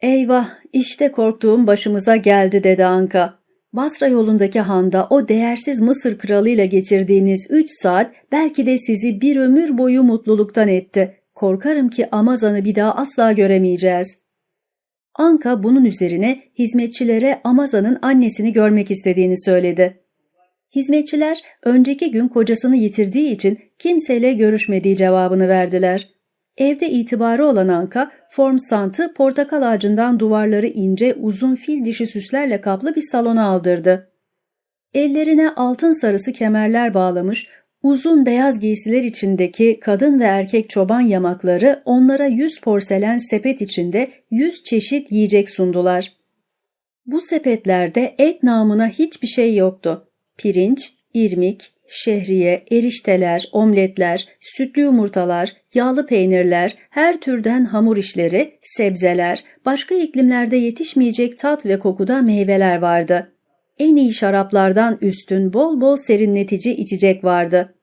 Eyvah, 0.00 0.50
işte 0.72 1.12
korktuğum 1.12 1.66
başımıza 1.66 2.16
geldi 2.16 2.64
dedi 2.64 2.84
Anka. 2.84 3.38
Basra 3.72 4.06
yolundaki 4.06 4.60
handa 4.60 5.06
o 5.10 5.28
değersiz 5.28 5.80
Mısır 5.80 6.18
kralıyla 6.18 6.64
geçirdiğiniz 6.64 7.46
üç 7.50 7.70
saat 7.70 8.12
belki 8.32 8.66
de 8.66 8.78
sizi 8.78 9.20
bir 9.20 9.36
ömür 9.36 9.78
boyu 9.78 10.02
mutluluktan 10.02 10.68
etti. 10.68 11.16
Korkarım 11.34 11.88
ki 11.88 12.10
Amazan'ı 12.10 12.64
bir 12.64 12.74
daha 12.74 12.94
asla 12.94 13.32
göremeyeceğiz. 13.32 14.18
Anka 15.14 15.62
bunun 15.62 15.84
üzerine 15.84 16.42
hizmetçilere 16.58 17.40
Amazan'ın 17.44 17.98
annesini 18.02 18.52
görmek 18.52 18.90
istediğini 18.90 19.40
söyledi. 19.40 20.01
Hizmetçiler 20.74 21.42
önceki 21.62 22.10
gün 22.10 22.28
kocasını 22.28 22.76
yitirdiği 22.76 23.34
için 23.34 23.58
kimseyle 23.78 24.32
görüşmediği 24.32 24.96
cevabını 24.96 25.48
verdiler. 25.48 26.08
Evde 26.56 26.90
itibarı 26.90 27.46
olan 27.46 27.68
Anka, 27.68 28.10
form 28.30 28.58
santı 28.58 29.14
portakal 29.14 29.62
ağacından 29.62 30.18
duvarları 30.18 30.66
ince 30.66 31.14
uzun 31.14 31.54
fil 31.54 31.84
dişi 31.84 32.06
süslerle 32.06 32.60
kaplı 32.60 32.94
bir 32.94 33.02
salona 33.02 33.44
aldırdı. 33.44 34.12
Ellerine 34.94 35.50
altın 35.50 35.92
sarısı 35.92 36.32
kemerler 36.32 36.94
bağlamış, 36.94 37.48
uzun 37.82 38.26
beyaz 38.26 38.60
giysiler 38.60 39.02
içindeki 39.02 39.80
kadın 39.80 40.20
ve 40.20 40.24
erkek 40.24 40.70
çoban 40.70 41.00
yamakları 41.00 41.82
onlara 41.84 42.26
yüz 42.26 42.60
porselen 42.60 43.18
sepet 43.18 43.60
içinde 43.60 44.10
yüz 44.30 44.64
çeşit 44.64 45.12
yiyecek 45.12 45.50
sundular. 45.50 46.12
Bu 47.06 47.20
sepetlerde 47.20 48.14
et 48.18 48.42
namına 48.42 48.88
hiçbir 48.88 49.28
şey 49.28 49.56
yoktu. 49.56 50.11
Pirinç, 50.38 50.92
irmik, 51.14 51.72
şehriye, 51.88 52.64
erişteler, 52.70 53.48
omletler, 53.52 54.26
sütlü 54.40 54.82
yumurtalar, 54.82 55.52
yağlı 55.74 56.06
peynirler, 56.06 56.76
her 56.90 57.20
türden 57.20 57.64
hamur 57.64 57.96
işleri, 57.96 58.58
sebzeler, 58.62 59.44
başka 59.64 59.94
iklimlerde 59.94 60.56
yetişmeyecek 60.56 61.38
tat 61.38 61.66
ve 61.66 61.78
kokuda 61.78 62.22
meyveler 62.22 62.78
vardı. 62.78 63.32
En 63.78 63.96
iyi 63.96 64.14
şaraplardan 64.14 64.98
üstün 65.00 65.52
bol 65.52 65.80
bol 65.80 65.96
serinletici 65.96 66.74
içecek 66.74 67.24
vardı. 67.24 67.74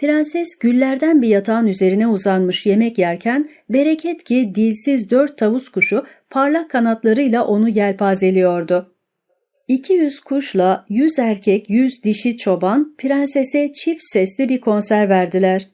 Prenses 0.00 0.58
güllerden 0.60 1.22
bir 1.22 1.28
yatağın 1.28 1.66
üzerine 1.66 2.06
uzanmış 2.06 2.66
yemek 2.66 2.98
yerken 2.98 3.50
bereket 3.68 4.24
ki 4.24 4.52
dilsiz 4.54 5.10
dört 5.10 5.38
tavus 5.38 5.68
kuşu 5.68 6.04
parlak 6.30 6.70
kanatlarıyla 6.70 7.46
onu 7.46 7.68
yelpazeliyordu. 7.68 8.91
200 9.72 10.20
kuşla 10.20 10.86
100 10.88 11.18
erkek 11.18 11.70
100 11.70 12.04
dişi 12.04 12.36
çoban 12.36 12.94
prensese 12.98 13.72
çift 13.72 14.02
sesli 14.04 14.48
bir 14.48 14.60
konser 14.60 15.08
verdiler. 15.08 15.68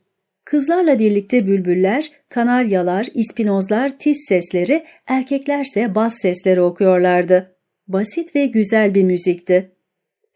Kızlarla 0.44 0.98
birlikte 0.98 1.46
bülbüller, 1.46 2.10
kanaryalar, 2.28 3.06
ispinozlar 3.14 3.98
tiz 3.98 4.24
sesleri, 4.28 4.84
erkeklerse 5.06 5.94
bas 5.94 6.14
sesleri 6.14 6.60
okuyorlardı. 6.60 7.54
Basit 7.88 8.36
ve 8.36 8.46
güzel 8.46 8.94
bir 8.94 9.04
müzikti. 9.04 9.70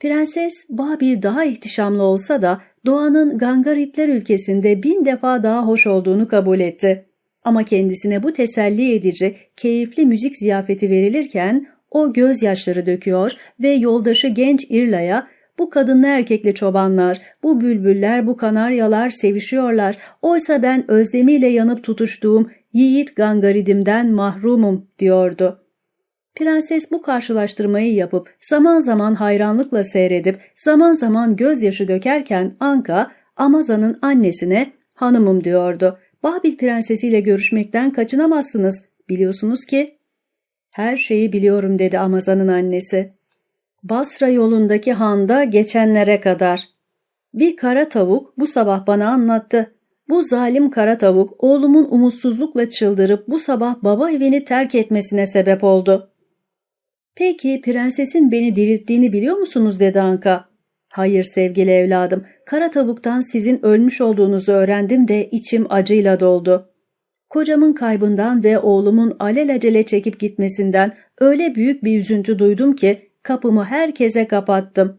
Prenses 0.01 0.55
Babil 0.69 1.23
daha 1.23 1.45
ihtişamlı 1.45 2.03
olsa 2.03 2.43
da 2.43 2.61
doğanın 2.87 3.39
Gangaritler 3.39 4.09
ülkesinde 4.09 4.83
bin 4.83 5.05
defa 5.05 5.43
daha 5.43 5.67
hoş 5.67 5.87
olduğunu 5.87 6.29
kabul 6.29 6.61
etti. 6.61 7.07
Ama 7.45 7.65
kendisine 7.65 8.23
bu 8.23 8.33
teselli 8.33 8.95
edici, 8.95 9.37
keyifli 9.57 10.07
müzik 10.07 10.37
ziyafeti 10.37 10.91
verilirken 10.91 11.72
o 11.93 12.13
gözyaşları 12.13 12.87
döküyor 12.87 13.33
ve 13.61 13.69
yoldaşı 13.69 14.29
genç 14.29 14.67
İrla'ya 14.71 15.27
bu 15.59 15.71
kadınlı 15.71 16.07
erkekli 16.07 16.55
çobanlar, 16.55 17.19
bu 17.43 17.61
bülbüller, 17.61 18.27
bu 18.27 18.37
kanaryalar 18.37 19.11
sevişiyorlar. 19.11 19.97
Oysa 20.23 20.63
ben 20.63 20.91
özlemiyle 20.91 21.49
yanıp 21.49 21.85
tutuştuğum 21.85 22.51
yiğit 22.73 23.17
gangaridimden 23.17 24.13
mahrumum 24.13 24.87
diyordu. 24.99 25.59
Prenses 26.35 26.91
bu 26.91 27.03
karşılaştırmayı 27.03 27.95
yapıp 27.95 28.35
zaman 28.41 28.81
zaman 28.81 29.15
hayranlıkla 29.15 29.85
seyredip 29.85 30.41
zaman 30.57 30.95
zaman 30.95 31.37
gözyaşı 31.37 31.89
dökerken 31.89 32.57
Anka 32.61 33.11
Amaza'nın 33.37 33.99
annesine 34.03 34.73
hanımım 34.95 35.45
diyordu. 35.45 35.99
Babil 36.23 36.57
prensesiyle 36.57 37.21
görüşmekten 37.21 37.93
kaçınamazsınız. 37.93 38.85
Biliyorsunuz 39.09 39.65
ki 39.65 39.99
her 40.73 40.97
şeyi 40.97 41.33
biliyorum 41.33 41.79
dedi 41.79 41.99
Amaza'nın 41.99 42.49
annesi. 42.49 43.13
Basra 43.83 44.29
yolundaki 44.29 44.93
handa 44.93 45.45
geçenlere 45.45 46.21
kadar. 46.21 46.69
Bir 47.35 47.57
kara 47.57 47.89
tavuk 47.89 48.39
bu 48.39 48.47
sabah 48.47 48.87
bana 48.87 49.09
anlattı. 49.09 49.75
Bu 50.09 50.23
zalim 50.23 50.71
kara 50.71 50.99
tavuk 50.99 51.45
oğlumun 51.45 51.89
umutsuzlukla 51.91 52.71
çıldırıp 52.71 53.29
bu 53.29 53.39
sabah 53.39 53.83
baba 53.83 54.11
evini 54.11 54.45
terk 54.45 54.75
etmesine 54.75 55.27
sebep 55.27 55.65
oldu. 55.65 56.11
Peki 57.15 57.61
prensesin 57.65 58.33
beni 58.33 58.57
dirilttiğini 58.57 59.13
biliyor 59.13 59.37
musunuz 59.37 59.81
dedi 59.81 60.01
Anka. 60.01 60.45
Hayır 60.89 61.23
sevgili 61.23 61.71
evladım, 61.71 62.25
kara 62.47 62.71
tavuktan 62.71 63.21
sizin 63.21 63.65
ölmüş 63.65 64.01
olduğunuzu 64.01 64.53
öğrendim 64.53 65.09
de 65.09 65.31
içim 65.31 65.67
acıyla 65.69 66.21
doldu. 66.21 66.72
Kocamın 67.33 67.73
kaybından 67.73 68.45
ve 68.45 68.59
oğlumun 68.59 69.17
alelacele 69.19 69.83
çekip 69.83 70.21
gitmesinden 70.21 70.93
öyle 71.19 71.55
büyük 71.55 71.85
bir 71.85 71.99
üzüntü 71.99 72.39
duydum 72.39 72.77
ki 72.77 73.11
kapımı 73.23 73.65
herkese 73.65 74.29
kapattım. 74.29 74.99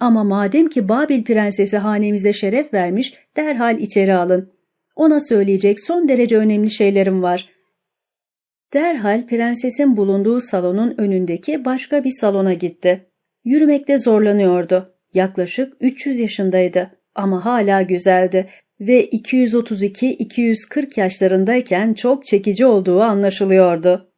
Ama 0.00 0.24
madem 0.24 0.68
ki 0.68 0.88
Babil 0.88 1.24
prensesi 1.24 1.76
hanemize 1.76 2.32
şeref 2.32 2.74
vermiş, 2.74 3.14
derhal 3.36 3.78
içeri 3.78 4.14
alın. 4.14 4.52
Ona 4.96 5.20
söyleyecek 5.20 5.80
son 5.80 6.08
derece 6.08 6.38
önemli 6.38 6.70
şeylerim 6.70 7.22
var. 7.22 7.48
Derhal 8.74 9.26
prensesin 9.26 9.96
bulunduğu 9.96 10.40
salonun 10.40 10.94
önündeki 10.98 11.64
başka 11.64 12.04
bir 12.04 12.12
salona 12.20 12.52
gitti. 12.52 13.06
Yürümekte 13.44 13.98
zorlanıyordu. 13.98 14.94
Yaklaşık 15.14 15.72
300 15.80 16.20
yaşındaydı 16.20 16.90
ama 17.14 17.44
hala 17.44 17.82
güzeldi 17.82 18.48
ve 18.80 19.08
232-240 19.08 21.00
yaşlarındayken 21.00 21.94
çok 21.94 22.24
çekici 22.24 22.66
olduğu 22.66 23.00
anlaşılıyordu. 23.00 24.10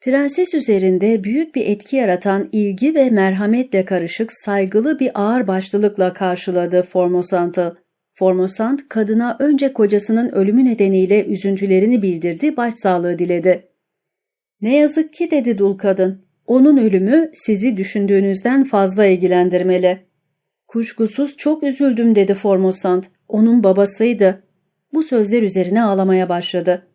Prenses 0.00 0.54
üzerinde 0.54 1.24
büyük 1.24 1.54
bir 1.54 1.66
etki 1.66 1.96
yaratan 1.96 2.48
ilgi 2.52 2.94
ve 2.94 3.10
merhametle 3.10 3.84
karışık 3.84 4.32
saygılı 4.32 4.98
bir 4.98 5.10
ağırbaşlılıkla 5.14 6.12
karşıladı 6.12 6.82
Formosant'ı. 6.82 7.82
Formosant 8.14 8.88
kadına 8.88 9.36
önce 9.40 9.72
kocasının 9.72 10.32
ölümü 10.32 10.64
nedeniyle 10.64 11.24
üzüntülerini 11.24 12.02
bildirdi, 12.02 12.56
başsağlığı 12.56 13.18
diledi. 13.18 13.68
Ne 14.60 14.76
yazık 14.76 15.12
ki 15.12 15.30
dedi 15.30 15.58
dul 15.58 15.78
kadın, 15.78 16.24
onun 16.46 16.76
ölümü 16.76 17.30
sizi 17.34 17.76
düşündüğünüzden 17.76 18.64
fazla 18.64 19.06
ilgilendirmeli. 19.06 20.11
Kuşkusuz 20.72 21.36
çok 21.36 21.62
üzüldüm 21.62 22.14
dedi 22.14 22.34
Formosant, 22.34 23.06
onun 23.28 23.64
babasıydı. 23.64 24.42
Bu 24.94 25.02
sözler 25.02 25.42
üzerine 25.42 25.84
ağlamaya 25.84 26.28
başladı. 26.28 26.86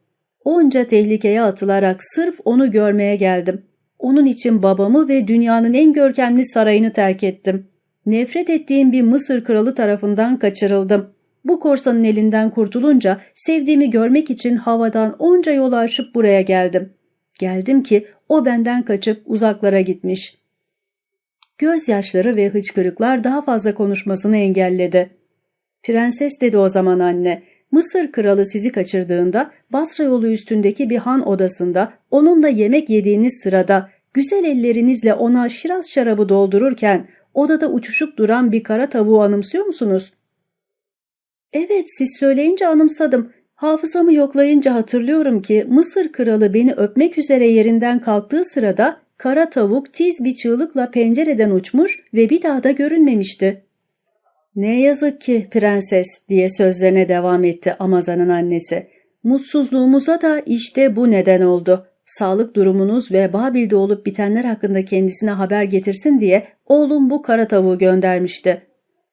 Onca 0.43 0.87
tehlikeye 0.87 1.41
atılarak 1.41 2.03
sırf 2.03 2.39
onu 2.45 2.71
görmeye 2.71 3.15
geldim. 3.15 3.65
Onun 3.99 4.25
için 4.25 4.63
babamı 4.63 5.07
ve 5.07 5.27
dünyanın 5.27 5.73
en 5.73 5.93
görkemli 5.93 6.45
sarayını 6.45 6.93
terk 6.93 7.23
ettim. 7.23 7.67
Nefret 8.05 8.49
ettiğim 8.49 8.91
bir 8.91 9.01
Mısır 9.01 9.43
kralı 9.43 9.75
tarafından 9.75 10.39
kaçırıldım. 10.39 11.09
Bu 11.45 11.59
korsanın 11.59 12.03
elinden 12.03 12.49
kurtulunca 12.49 13.21
sevdiğimi 13.35 13.89
görmek 13.89 14.29
için 14.29 14.55
havadan 14.55 15.15
onca 15.19 15.51
yol 15.51 15.71
aşıp 15.71 16.15
buraya 16.15 16.41
geldim. 16.41 16.93
Geldim 17.39 17.83
ki 17.83 18.07
o 18.29 18.45
benden 18.45 18.85
kaçıp 18.85 19.21
uzaklara 19.25 19.81
gitmiş. 19.81 20.37
Gözyaşları 21.57 22.35
ve 22.35 22.49
hıçkırıklar 22.49 23.23
daha 23.23 23.41
fazla 23.41 23.75
konuşmasını 23.75 24.37
engelledi. 24.37 25.09
Prenses 25.83 26.41
dedi 26.41 26.57
o 26.57 26.69
zaman 26.69 26.99
anne, 26.99 27.43
Mısır 27.71 28.11
kralı 28.11 28.45
sizi 28.45 28.71
kaçırdığında 28.71 29.51
Basra 29.69 30.03
yolu 30.03 30.27
üstündeki 30.27 30.89
bir 30.89 30.97
han 30.97 31.27
odasında 31.27 31.93
onunla 32.11 32.47
yemek 32.47 32.89
yediğiniz 32.89 33.39
sırada 33.43 33.89
güzel 34.13 34.43
ellerinizle 34.43 35.13
ona 35.13 35.49
şiraz 35.49 35.89
şarabı 35.89 36.29
doldururken 36.29 37.07
odada 37.33 37.71
uçuşup 37.71 38.17
duran 38.17 38.51
bir 38.51 38.63
kara 38.63 38.89
tavuğu 38.89 39.21
anımsıyor 39.21 39.65
musunuz? 39.65 40.13
Evet 41.53 41.85
siz 41.87 42.17
söyleyince 42.19 42.67
anımsadım. 42.67 43.31
Hafızamı 43.55 44.13
yoklayınca 44.13 44.73
hatırlıyorum 44.73 45.41
ki 45.41 45.65
Mısır 45.69 46.11
kralı 46.11 46.53
beni 46.53 46.73
öpmek 46.73 47.17
üzere 47.17 47.47
yerinden 47.47 47.99
kalktığı 47.99 48.45
sırada 48.45 49.01
kara 49.17 49.49
tavuk 49.49 49.93
tiz 49.93 50.23
bir 50.23 50.35
çığlıkla 50.35 50.91
pencereden 50.91 51.51
uçmuş 51.51 51.99
ve 52.13 52.29
bir 52.29 52.41
daha 52.41 52.63
da 52.63 52.71
görünmemişti. 52.71 53.63
Ne 54.55 54.81
yazık 54.81 55.21
ki 55.21 55.47
prenses 55.51 56.07
diye 56.29 56.49
sözlerine 56.49 57.09
devam 57.09 57.43
etti 57.43 57.75
Amazan'ın 57.79 58.29
annesi. 58.29 58.87
Mutsuzluğumuza 59.23 60.21
da 60.21 60.39
işte 60.39 60.95
bu 60.95 61.11
neden 61.11 61.41
oldu. 61.41 61.87
Sağlık 62.05 62.55
durumunuz 62.55 63.11
ve 63.11 63.33
Babil'de 63.33 63.75
olup 63.75 64.05
bitenler 64.05 64.43
hakkında 64.43 64.85
kendisine 64.85 65.29
haber 65.29 65.63
getirsin 65.63 66.19
diye 66.19 66.47
oğlum 66.65 67.09
bu 67.09 67.21
kara 67.21 67.47
tavuğu 67.47 67.77
göndermişti. 67.77 68.61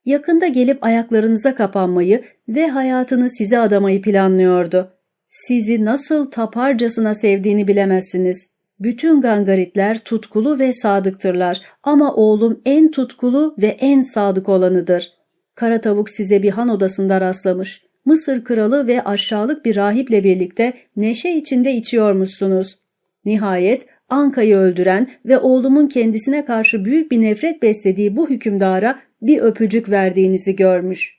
Yakında 0.04 0.46
gelip 0.46 0.84
ayaklarınıza 0.84 1.54
kapanmayı 1.54 2.22
ve 2.48 2.68
hayatını 2.68 3.30
size 3.30 3.58
adamayı 3.58 4.02
planlıyordu. 4.02 4.92
Sizi 5.30 5.84
nasıl 5.84 6.30
taparcasına 6.30 7.14
sevdiğini 7.14 7.68
bilemezsiniz. 7.68 8.53
Bütün 8.80 9.20
gangaritler 9.20 9.98
tutkulu 9.98 10.58
ve 10.58 10.72
sadıktırlar 10.72 11.60
ama 11.82 12.14
oğlum 12.14 12.60
en 12.64 12.90
tutkulu 12.90 13.54
ve 13.58 13.66
en 13.66 14.02
sadık 14.02 14.48
olanıdır. 14.48 15.12
Kara 15.54 15.80
tavuk 15.80 16.10
size 16.10 16.42
bir 16.42 16.50
han 16.50 16.68
odasında 16.68 17.20
rastlamış. 17.20 17.82
Mısır 18.04 18.44
kralı 18.44 18.86
ve 18.86 19.04
aşağılık 19.04 19.64
bir 19.64 19.76
rahiple 19.76 20.24
birlikte 20.24 20.72
neşe 20.96 21.30
içinde 21.30 21.72
içiyormuşsunuz. 21.72 22.78
Nihayet 23.24 23.86
Anka'yı 24.08 24.56
öldüren 24.56 25.10
ve 25.24 25.38
oğlumun 25.38 25.86
kendisine 25.86 26.44
karşı 26.44 26.84
büyük 26.84 27.10
bir 27.10 27.22
nefret 27.22 27.62
beslediği 27.62 28.16
bu 28.16 28.30
hükümdara 28.30 28.98
bir 29.22 29.38
öpücük 29.38 29.90
verdiğinizi 29.90 30.56
görmüş. 30.56 31.18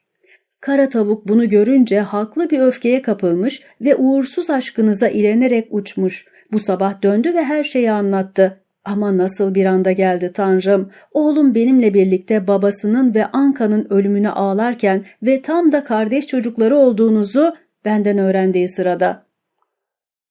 Kara 0.59 0.89
tavuk 0.89 1.27
bunu 1.27 1.49
görünce 1.49 1.99
haklı 1.99 2.49
bir 2.49 2.59
öfkeye 2.59 3.01
kapılmış 3.01 3.61
ve 3.81 3.95
uğursuz 3.95 4.49
aşkınıza 4.49 5.07
ilenerek 5.07 5.67
uçmuş. 5.71 6.25
Bu 6.51 6.59
sabah 6.59 7.01
döndü 7.01 7.33
ve 7.33 7.43
her 7.43 7.63
şeyi 7.63 7.91
anlattı. 7.91 8.61
Ama 8.85 9.17
nasıl 9.17 9.55
bir 9.55 9.65
anda 9.65 9.91
geldi 9.91 10.31
Tanrım. 10.33 10.89
Oğlum 11.11 11.55
benimle 11.55 11.93
birlikte 11.93 12.47
babasının 12.47 13.13
ve 13.13 13.25
Anka'nın 13.25 13.87
ölümüne 13.89 14.29
ağlarken 14.29 15.05
ve 15.23 15.41
tam 15.41 15.71
da 15.71 15.83
kardeş 15.83 16.27
çocukları 16.27 16.77
olduğunuzu 16.77 17.55
benden 17.85 18.17
öğrendiği 18.17 18.69
sırada. 18.69 19.25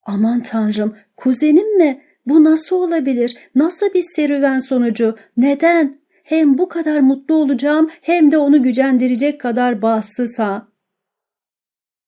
Aman 0.05 0.43
Tanrım, 0.43 0.97
kuzenim 1.17 1.77
mi? 1.77 2.01
Bu 2.27 2.45
nasıl 2.45 2.77
olabilir? 2.77 3.37
Nasıl 3.55 3.95
bir 3.95 4.03
serüven 4.03 4.59
sonucu? 4.59 5.17
Neden? 5.37 5.99
Hem 6.25 6.59
bu 6.59 6.69
kadar 6.69 7.01
mutlu 7.01 7.35
olacağım 7.35 7.91
hem 8.03 8.31
de 8.31 8.39
onu 8.39 8.63
gücendirecek 8.63 9.41
kadar 9.41 9.83
bahtsız 9.83 10.39
ha. 10.39 10.69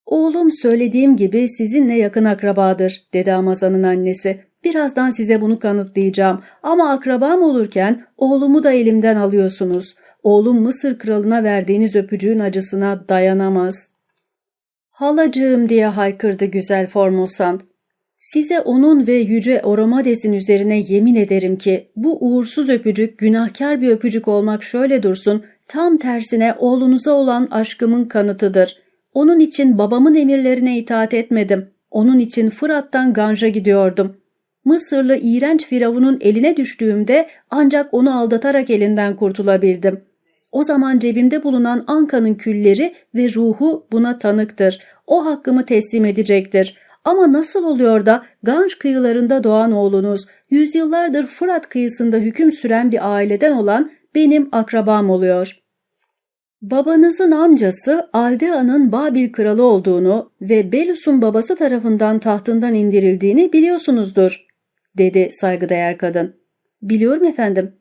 Oğlum 0.06 0.52
söylediğim 0.52 1.16
gibi 1.16 1.48
sizinle 1.48 1.94
yakın 1.94 2.24
akrabadır, 2.24 3.06
dedi 3.12 3.32
Amazan'ın 3.32 3.82
annesi. 3.82 4.40
Birazdan 4.64 5.10
size 5.10 5.40
bunu 5.40 5.58
kanıtlayacağım 5.58 6.42
ama 6.62 6.90
akrabam 6.90 7.42
olurken 7.42 8.04
oğlumu 8.16 8.62
da 8.62 8.72
elimden 8.72 9.16
alıyorsunuz. 9.16 9.94
Oğlum 10.22 10.62
Mısır 10.62 10.98
kralına 10.98 11.44
verdiğiniz 11.44 11.96
öpücüğün 11.96 12.38
acısına 12.38 13.08
dayanamaz. 13.08 13.88
Halacığım 14.90 15.68
diye 15.68 15.86
haykırdı 15.86 16.44
güzel 16.44 16.86
Formosan. 16.86 17.60
Size 18.16 18.60
onun 18.60 19.06
ve 19.06 19.14
yüce 19.14 19.62
Oromades'in 19.62 20.32
üzerine 20.32 20.78
yemin 20.78 21.14
ederim 21.14 21.56
ki 21.56 21.90
bu 21.96 22.18
uğursuz 22.20 22.68
öpücük 22.68 23.18
günahkar 23.18 23.80
bir 23.80 23.88
öpücük 23.88 24.28
olmak 24.28 24.64
şöyle 24.64 25.02
dursun, 25.02 25.44
tam 25.68 25.96
tersine 25.96 26.54
oğlunuza 26.58 27.12
olan 27.12 27.48
aşkımın 27.50 28.04
kanıtıdır. 28.04 28.85
Onun 29.16 29.40
için 29.40 29.78
babamın 29.78 30.14
emirlerine 30.14 30.78
itaat 30.78 31.14
etmedim. 31.14 31.70
Onun 31.90 32.18
için 32.18 32.50
Fırat'tan 32.50 33.12
Ganj'a 33.12 33.48
gidiyordum. 33.48 34.16
Mısırlı 34.64 35.16
iğrenç 35.16 35.66
firavunun 35.66 36.18
eline 36.20 36.56
düştüğümde 36.56 37.28
ancak 37.50 37.94
onu 37.94 38.18
aldatarak 38.18 38.70
elinden 38.70 39.16
kurtulabildim. 39.16 40.00
O 40.52 40.64
zaman 40.64 40.98
cebimde 40.98 41.44
bulunan 41.44 41.84
Anka'nın 41.86 42.34
külleri 42.34 42.94
ve 43.14 43.34
ruhu 43.34 43.86
buna 43.92 44.18
tanıktır. 44.18 44.78
O 45.06 45.26
hakkımı 45.26 45.66
teslim 45.66 46.04
edecektir. 46.04 46.76
Ama 47.04 47.32
nasıl 47.32 47.64
oluyor 47.64 48.06
da 48.06 48.22
Ganj 48.42 48.74
kıyılarında 48.74 49.44
doğan 49.44 49.72
oğlunuz, 49.72 50.26
yüzyıllardır 50.50 51.26
Fırat 51.26 51.68
kıyısında 51.68 52.16
hüküm 52.16 52.52
süren 52.52 52.92
bir 52.92 53.14
aileden 53.14 53.52
olan 53.52 53.90
benim 54.14 54.48
akrabam 54.52 55.10
oluyor. 55.10 55.65
Babanızın 56.62 57.30
amcası 57.30 58.08
Aldea'nın 58.12 58.92
Babil 58.92 59.32
kralı 59.32 59.62
olduğunu 59.62 60.32
ve 60.40 60.72
Belus'un 60.72 61.22
babası 61.22 61.56
tarafından 61.56 62.18
tahtından 62.18 62.74
indirildiğini 62.74 63.52
biliyorsunuzdur 63.52 64.46
dedi 64.98 65.28
saygıdeğer 65.32 65.98
kadın. 65.98 66.36
Biliyorum 66.82 67.24
efendim. 67.24 67.72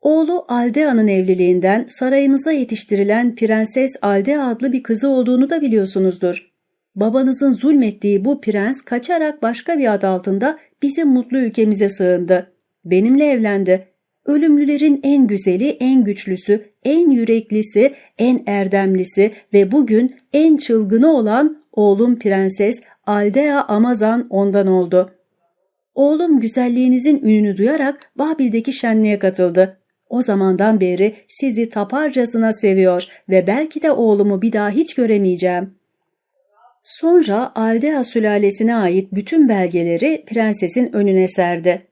Oğlu 0.00 0.44
Aldea'nın 0.48 1.08
evliliğinden 1.08 1.86
sarayınıza 1.88 2.52
yetiştirilen 2.52 3.34
Prenses 3.34 3.92
Aldea 4.02 4.46
adlı 4.46 4.72
bir 4.72 4.82
kızı 4.82 5.08
olduğunu 5.08 5.50
da 5.50 5.60
biliyorsunuzdur. 5.60 6.52
Babanızın 6.94 7.52
zulmettiği 7.52 8.24
bu 8.24 8.40
prens 8.40 8.80
kaçarak 8.80 9.42
başka 9.42 9.78
bir 9.78 9.94
ad 9.94 10.02
altında 10.02 10.58
bizim 10.82 11.08
mutlu 11.08 11.38
ülkemize 11.38 11.88
sığındı. 11.88 12.52
Benimle 12.84 13.30
evlendi. 13.30 13.88
Ölümlülerin 14.28 15.00
en 15.02 15.26
güzeli, 15.26 15.68
en 15.68 16.04
güçlüsü, 16.04 16.64
en 16.84 17.10
yüreklisi, 17.10 17.94
en 18.18 18.42
erdemlisi 18.46 19.32
ve 19.52 19.72
bugün 19.72 20.16
en 20.32 20.56
çılgını 20.56 21.12
olan 21.12 21.62
oğlum 21.72 22.18
Prenses 22.18 22.82
Aldea 23.06 23.62
Amazan 23.62 24.26
ondan 24.30 24.66
oldu.'' 24.66 25.18
Oğlum 25.98 26.40
güzelliğinizin 26.40 27.22
ününü 27.22 27.56
duyarak 27.56 28.10
Babil'deki 28.16 28.72
şenliğe 28.72 29.18
katıldı. 29.18 29.78
O 30.08 30.22
zamandan 30.22 30.80
beri 30.80 31.14
sizi 31.28 31.68
taparcasına 31.68 32.52
seviyor 32.52 33.04
ve 33.28 33.46
belki 33.46 33.82
de 33.82 33.90
oğlumu 33.90 34.42
bir 34.42 34.52
daha 34.52 34.70
hiç 34.70 34.94
göremeyeceğim. 34.94 35.74
Sonra 36.82 37.52
Aldea 37.54 38.04
sülalesine 38.04 38.74
ait 38.74 39.14
bütün 39.14 39.48
belgeleri 39.48 40.24
prensesin 40.26 40.92
önüne 40.92 41.28
serdi. 41.28 41.87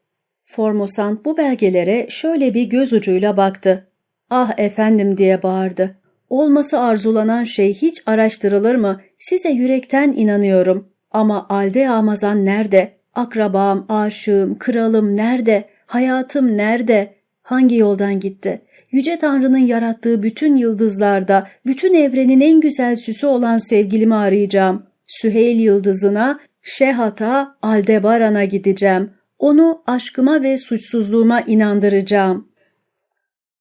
Formosan 0.47 1.25
bu 1.25 1.37
belgelere 1.37 2.07
şöyle 2.09 2.55
bir 2.55 2.65
göz 2.65 2.93
ucuyla 2.93 3.37
baktı. 3.37 3.87
Ah 4.31 4.53
efendim 4.59 5.17
diye 5.17 5.43
bağırdı. 5.43 5.97
Olması 6.31 6.81
arzulanan 6.81 7.45
şey 7.45 7.75
hiç 7.75 8.03
araştırılır 8.07 8.75
mı? 8.75 9.01
Size 9.19 9.49
yürekten 9.51 10.13
inanıyorum. 10.13 10.89
Ama 11.11 11.47
Alde 11.49 11.89
Amazan 11.89 12.45
nerede? 12.45 12.93
Akrabam, 13.15 13.87
aşığım, 13.89 14.59
kralım 14.59 15.17
nerede? 15.17 15.69
Hayatım 15.87 16.57
nerede? 16.57 17.15
Hangi 17.43 17.77
yoldan 17.77 18.21
gitti? 18.21 18.63
Yüce 18.91 19.19
Tanrı'nın 19.19 19.59
yarattığı 19.59 20.23
bütün 20.23 20.57
yıldızlarda, 20.57 21.49
bütün 21.67 21.95
evrenin 21.95 22.41
en 22.41 22.61
güzel 22.61 22.97
süsü 22.97 23.27
olan 23.27 23.59
sevgilimi 23.59 24.15
arayacağım. 24.15 24.87
Süheyl 25.07 25.61
yıldızına, 25.61 26.41
Şehat'a, 26.63 27.57
Aldebaran'a 27.63 28.45
gideceğim. 28.45 29.11
Onu 29.39 29.83
aşkıma 29.87 30.43
ve 30.43 30.59
suçsuzluğuma 30.59 31.41
inandıracağım. 31.41 32.49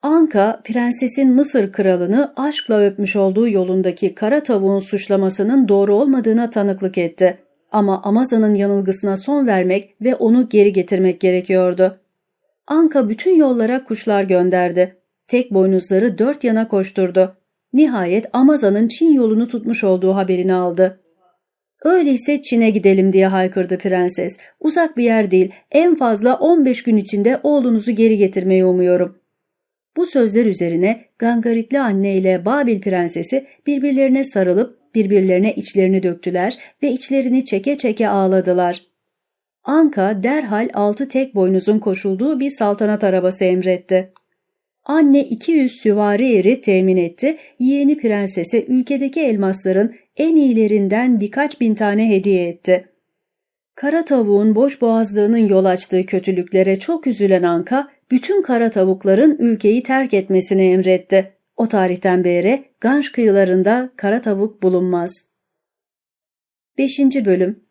Anka, 0.02 0.62
prensesin 0.64 1.34
Mısır 1.34 1.72
kralını 1.72 2.34
aşkla 2.36 2.82
öpmüş 2.82 3.16
olduğu 3.16 3.50
yolundaki 3.50 4.16
kara 4.16 4.44
tavuğun 4.44 4.80
suçlamasının 4.80 5.68
doğru 5.68 5.96
olmadığına 5.96 6.50
tanıklık 6.50 6.98
etti. 6.98 7.38
Ama 7.72 8.02
Amaza'nın 8.04 8.56
yanılgısına 8.56 9.18
son 9.18 9.48
vermek 9.48 9.96
ve 10.02 10.16
onu 10.16 10.50
geri 10.50 10.74
getirmek 10.74 11.22
gerekiyordu. 11.22 12.00
Anka 12.68 13.10
bütün 13.10 13.36
yollara 13.36 13.84
kuşlar 13.84 14.24
gönderdi. 14.24 14.96
Tek 15.28 15.54
boynuzları 15.54 16.18
dört 16.18 16.44
yana 16.44 16.68
koşturdu. 16.68 17.36
Nihayet 17.74 18.26
Amaza'nın 18.34 18.88
Çin 18.88 19.14
yolunu 19.14 19.48
tutmuş 19.48 19.84
olduğu 19.84 20.16
haberini 20.16 20.54
aldı. 20.54 21.00
Öyleyse 21.86 22.41
Çin'e 22.41 22.70
gidelim 22.70 23.14
diye 23.14 23.28
haykırdı 23.28 23.78
prenses. 23.78 24.38
Uzak 24.60 24.98
bir 24.98 25.03
yer 25.03 25.32
değil, 25.32 25.52
en 25.72 25.95
fazla 25.95 26.36
15 26.36 26.84
gün 26.84 26.98
içinde 26.98 27.40
oğlunuzu 27.44 27.91
geri 27.91 28.18
getirmeyi 28.18 28.66
umuyorum. 28.66 29.18
Bu 29.98 30.06
sözler 30.06 30.45
üzerine 30.45 31.06
Gangaritli 31.20 31.80
anne 31.80 32.16
ile 32.16 32.45
Babil 32.45 32.82
prensesi 32.82 33.48
birbirlerine 33.68 34.24
sarılıp 34.24 34.95
birbirlerine 34.95 35.53
içlerini 35.53 36.03
döktüler 36.03 36.57
ve 36.84 36.91
içlerini 36.91 37.45
çeke 37.45 37.78
çeke 37.78 38.10
ağladılar. 38.10 38.82
Anka 39.64 40.24
derhal 40.24 40.70
altı 40.74 41.07
tek 41.07 41.36
boynuzun 41.36 41.80
koşulduğu 41.80 42.40
bir 42.40 42.49
saltanat 42.49 43.03
arabası 43.03 43.44
emretti. 43.44 44.14
Anne 44.84 45.24
200 45.24 45.72
süvari 45.72 46.36
eri 46.36 46.62
temin 46.62 46.98
etti, 46.98 47.38
yeğeni 47.60 47.98
prensese 47.98 48.66
ülkedeki 48.66 49.22
elmasların 49.22 49.94
en 50.18 50.36
iyilerinden 50.36 51.20
birkaç 51.20 51.62
bin 51.62 51.76
tane 51.76 52.10
hediye 52.10 52.48
etti. 52.48 52.90
Kara 53.76 54.06
tavuğun 54.06 54.56
boş 54.56 54.82
boğazlığının 54.82 55.48
yol 55.48 55.66
açtığı 55.66 56.06
kötülüklere 56.06 56.80
çok 56.80 57.08
üzülen 57.08 57.44
Anka, 57.44 57.88
bütün 58.12 58.42
kara 58.42 58.70
tavukların 58.70 59.38
ülkeyi 59.40 59.84
terk 59.84 60.14
etmesini 60.14 60.64
emretti. 60.64 61.34
O 61.56 61.68
tarihten 61.68 62.24
beri 62.24 62.66
Ganj 62.80 63.12
kıyılarında 63.12 63.90
kara 63.96 64.22
tavuk 64.22 64.64
bulunmaz. 64.64 65.26
5. 66.78 67.00
Bölüm 67.26 67.66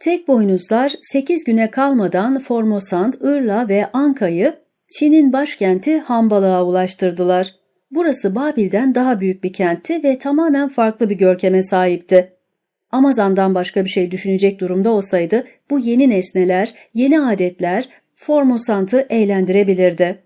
Tek 0.00 0.28
boynuzlar 0.28 0.92
8 1.02 1.44
güne 1.44 1.70
kalmadan 1.70 2.38
Formosant, 2.38 3.14
Irla 3.14 3.68
ve 3.68 3.90
Anka'yı 3.92 4.58
Çin'in 4.98 5.32
başkenti 5.32 5.98
Hambalık'a 5.98 6.64
ulaştırdılar. 6.64 7.59
Burası 7.90 8.34
Babil'den 8.34 8.94
daha 8.94 9.20
büyük 9.20 9.44
bir 9.44 9.52
kentti 9.52 10.02
ve 10.04 10.18
tamamen 10.18 10.68
farklı 10.68 11.10
bir 11.10 11.18
görkeme 11.18 11.62
sahipti. 11.62 12.32
Amazon'dan 12.90 13.54
başka 13.54 13.84
bir 13.84 13.90
şey 13.90 14.10
düşünecek 14.10 14.60
durumda 14.60 14.90
olsaydı 14.90 15.44
bu 15.70 15.78
yeni 15.78 16.10
nesneler, 16.10 16.74
yeni 16.94 17.20
adetler 17.20 17.88
Formosant'ı 18.16 19.06
eğlendirebilirdi. 19.10 20.22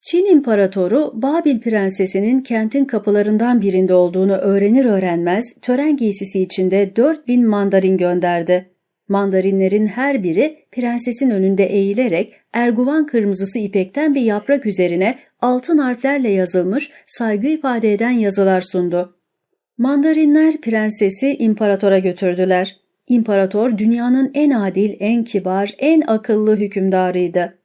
Çin 0.00 0.26
İmparatoru 0.26 1.12
Babil 1.14 1.60
prensesinin 1.60 2.40
kentin 2.40 2.84
kapılarından 2.84 3.60
birinde 3.60 3.94
olduğunu 3.94 4.36
öğrenir 4.36 4.84
öğrenmez 4.84 5.54
tören 5.62 5.96
giysisi 5.96 6.42
içinde 6.42 6.96
4000 6.96 7.46
mandarin 7.46 7.96
gönderdi. 7.96 8.70
Mandarinlerin 9.08 9.86
her 9.86 10.22
biri 10.22 10.58
prensesin 10.72 11.30
önünde 11.30 11.64
eğilerek 11.64 12.34
erguvan 12.52 13.06
kırmızısı 13.06 13.58
ipekten 13.58 14.14
bir 14.14 14.20
yaprak 14.20 14.66
üzerine 14.66 15.18
altın 15.40 15.78
harflerle 15.78 16.28
yazılmış 16.28 16.90
saygı 17.06 17.46
ifade 17.46 17.92
eden 17.92 18.10
yazılar 18.10 18.60
sundu. 18.60 19.16
Mandarinler 19.78 20.60
prensesi 20.60 21.36
imparatora 21.36 21.98
götürdüler. 21.98 22.76
İmparator 23.08 23.78
dünyanın 23.78 24.30
en 24.34 24.50
adil, 24.50 24.96
en 25.00 25.24
kibar, 25.24 25.74
en 25.78 26.00
akıllı 26.00 26.56
hükümdarıydı. 26.56 27.58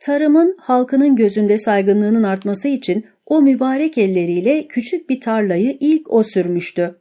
Tarımın 0.00 0.56
halkının 0.60 1.16
gözünde 1.16 1.58
saygınlığının 1.58 2.22
artması 2.22 2.68
için 2.68 3.06
o 3.26 3.42
mübarek 3.42 3.98
elleriyle 3.98 4.68
küçük 4.68 5.10
bir 5.10 5.20
tarlayı 5.20 5.76
ilk 5.80 6.12
o 6.12 6.22
sürmüştü. 6.22 6.98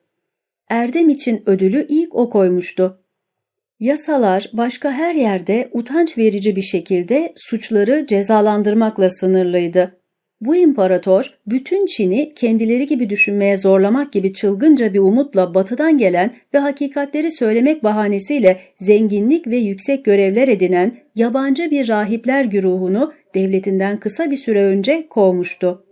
Erdem 0.70 1.10
için 1.10 1.44
ödülü 1.46 1.86
ilk 1.90 2.16
o 2.16 2.30
koymuştu. 2.30 3.00
Yasalar 3.80 4.50
başka 4.54 4.92
her 4.92 5.16
yerde 5.16 5.70
utanç 5.72 6.18
verici 6.18 6.56
bir 6.56 6.62
şekilde 6.62 7.34
suçları 7.36 8.06
cezalandırmakla 8.08 9.10
sınırlıydı. 9.10 9.98
Bu 10.46 10.56
imparator 10.56 11.34
bütün 11.48 11.86
Çin'i 11.86 12.34
kendileri 12.34 12.88
gibi 12.88 13.10
düşünmeye 13.10 13.58
zorlamak 13.58 14.14
gibi 14.14 14.34
çılgınca 14.34 14.94
bir 14.94 15.00
umutla 15.00 15.54
batıdan 15.54 15.98
gelen 15.98 16.34
ve 16.54 16.58
hakikatleri 16.58 17.32
söylemek 17.32 17.84
bahanesiyle 17.84 18.60
zenginlik 18.80 19.48
ve 19.48 19.58
yüksek 19.58 20.06
görevler 20.06 20.48
edinen 20.48 20.98
yabancı 21.16 21.72
bir 21.72 21.88
rahipler 21.88 22.46
güruhunu 22.46 23.14
devletinden 23.36 23.98
kısa 23.98 24.32
bir 24.32 24.38
süre 24.38 24.64
önce 24.64 25.08
kovmuştu. 25.10 25.86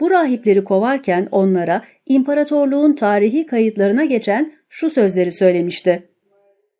Bu 0.00 0.10
rahipleri 0.10 0.64
kovarken 0.64 1.28
onlara 1.30 1.82
imparatorluğun 2.06 2.92
tarihi 2.92 3.46
kayıtlarına 3.46 4.04
geçen 4.04 4.52
şu 4.68 4.90
sözleri 4.90 5.32
söylemişti. 5.32 6.08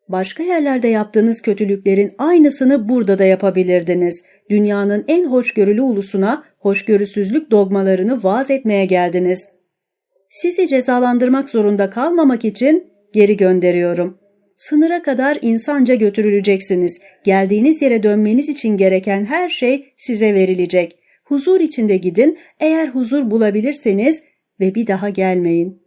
Başka 0.09 0.43
yerlerde 0.43 0.89
yaptığınız 0.89 1.43
kötülüklerin 1.43 2.13
aynısını 2.19 2.89
burada 2.89 3.19
da 3.19 3.25
yapabilirdiniz. 3.25 4.25
Dünyanın 4.51 5.05
en 5.09 5.25
hoşgörülü 5.27 5.83
ulusuna 5.83 6.45
hoşgörüsüzlük 6.65 7.51
dogmalarını 7.51 8.23
vaaz 8.23 8.51
etmeye 8.51 8.85
geldiniz. 8.85 9.49
Sizi 10.29 10.69
cezalandırmak 10.69 11.51
zorunda 11.51 11.91
kalmamak 11.91 12.45
için 12.45 12.87
geri 13.13 13.37
gönderiyorum. 13.37 14.19
Sınıra 14.59 15.03
kadar 15.03 15.39
insanca 15.43 15.95
götürüleceksiniz. 15.95 17.01
Geldiğiniz 17.25 17.83
yere 17.83 18.03
dönmeniz 18.03 18.49
için 18.49 18.77
gereken 18.77 19.25
her 19.25 19.49
şey 19.49 19.95
size 19.99 20.35
verilecek. 20.35 20.99
Huzur 21.25 21.61
içinde 21.61 21.97
gidin, 21.97 22.39
eğer 22.61 22.89
huzur 22.89 23.31
bulabilirseniz 23.31 24.23
ve 24.61 24.75
bir 24.75 24.87
daha 24.87 25.09
gelmeyin.'' 25.09 25.85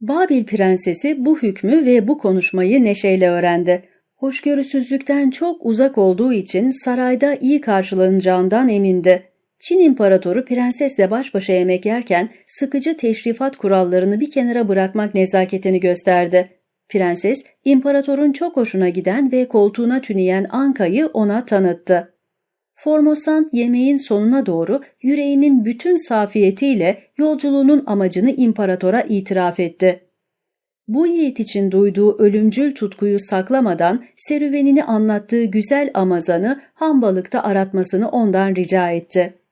Babil 0.00 0.44
prensesi 0.44 1.24
bu 1.24 1.38
hükmü 1.38 1.86
ve 1.86 2.08
bu 2.08 2.18
konuşmayı 2.18 2.84
neşeyle 2.84 3.30
öğrendi. 3.30 3.82
Hoşgörüsüzlükten 4.14 5.30
çok 5.30 5.66
uzak 5.66 5.98
olduğu 5.98 6.32
için 6.32 6.84
sarayda 6.84 7.34
iyi 7.34 7.60
karşılanacağından 7.60 8.68
emindi. 8.68 9.33
Çin 9.64 9.80
imparatoru 9.80 10.44
prensesle 10.44 11.10
baş 11.10 11.34
başa 11.34 11.52
yemek 11.52 11.86
yerken 11.86 12.28
sıkıcı 12.46 12.96
teşrifat 12.96 13.56
kurallarını 13.56 14.20
bir 14.20 14.30
kenara 14.30 14.68
bırakmak 14.68 15.14
nezaketini 15.14 15.80
gösterdi. 15.80 16.50
Prenses, 16.88 17.44
imparatorun 17.64 18.32
çok 18.32 18.56
hoşuna 18.56 18.88
giden 18.88 19.32
ve 19.32 19.48
koltuğuna 19.48 20.00
tüneyen 20.00 20.46
Anka'yı 20.50 21.06
ona 21.06 21.44
tanıttı. 21.44 22.14
Formosan 22.74 23.48
yemeğin 23.52 23.96
sonuna 23.96 24.46
doğru 24.46 24.80
yüreğinin 25.02 25.64
bütün 25.64 25.96
safiyetiyle 25.96 27.02
yolculuğunun 27.18 27.84
amacını 27.86 28.30
imparatora 28.30 29.00
itiraf 29.00 29.60
etti. 29.60 30.04
Bu 30.88 31.06
yiğit 31.06 31.40
için 31.40 31.70
duyduğu 31.70 32.18
ölümcül 32.18 32.74
tutkuyu 32.74 33.20
saklamadan 33.20 34.04
serüvenini 34.16 34.84
anlattığı 34.84 35.44
güzel 35.44 35.90
Amazan'ı 35.94 36.60
hambalıkta 36.74 37.42
aratmasını 37.42 38.08
ondan 38.08 38.54
rica 38.54 38.90
etti. 38.90 39.43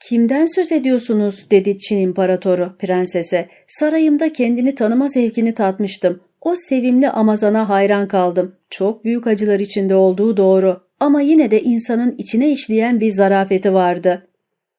''Kimden 0.00 0.46
söz 0.46 0.72
ediyorsunuz?'' 0.72 1.50
dedi 1.50 1.78
Çin 1.78 1.98
imparatoru 1.98 2.76
prensese. 2.78 3.48
''Sarayımda 3.68 4.32
kendini 4.32 4.74
tanıma 4.74 5.08
zevkini 5.08 5.54
tatmıştım. 5.54 6.20
O 6.40 6.54
sevimli 6.56 7.10
Amazan'a 7.10 7.68
hayran 7.68 8.08
kaldım. 8.08 8.54
Çok 8.70 9.04
büyük 9.04 9.26
acılar 9.26 9.60
içinde 9.60 9.94
olduğu 9.94 10.36
doğru 10.36 10.80
ama 11.00 11.20
yine 11.20 11.50
de 11.50 11.62
insanın 11.62 12.14
içine 12.18 12.52
işleyen 12.52 13.00
bir 13.00 13.10
zarafeti 13.10 13.74
vardı. 13.74 14.26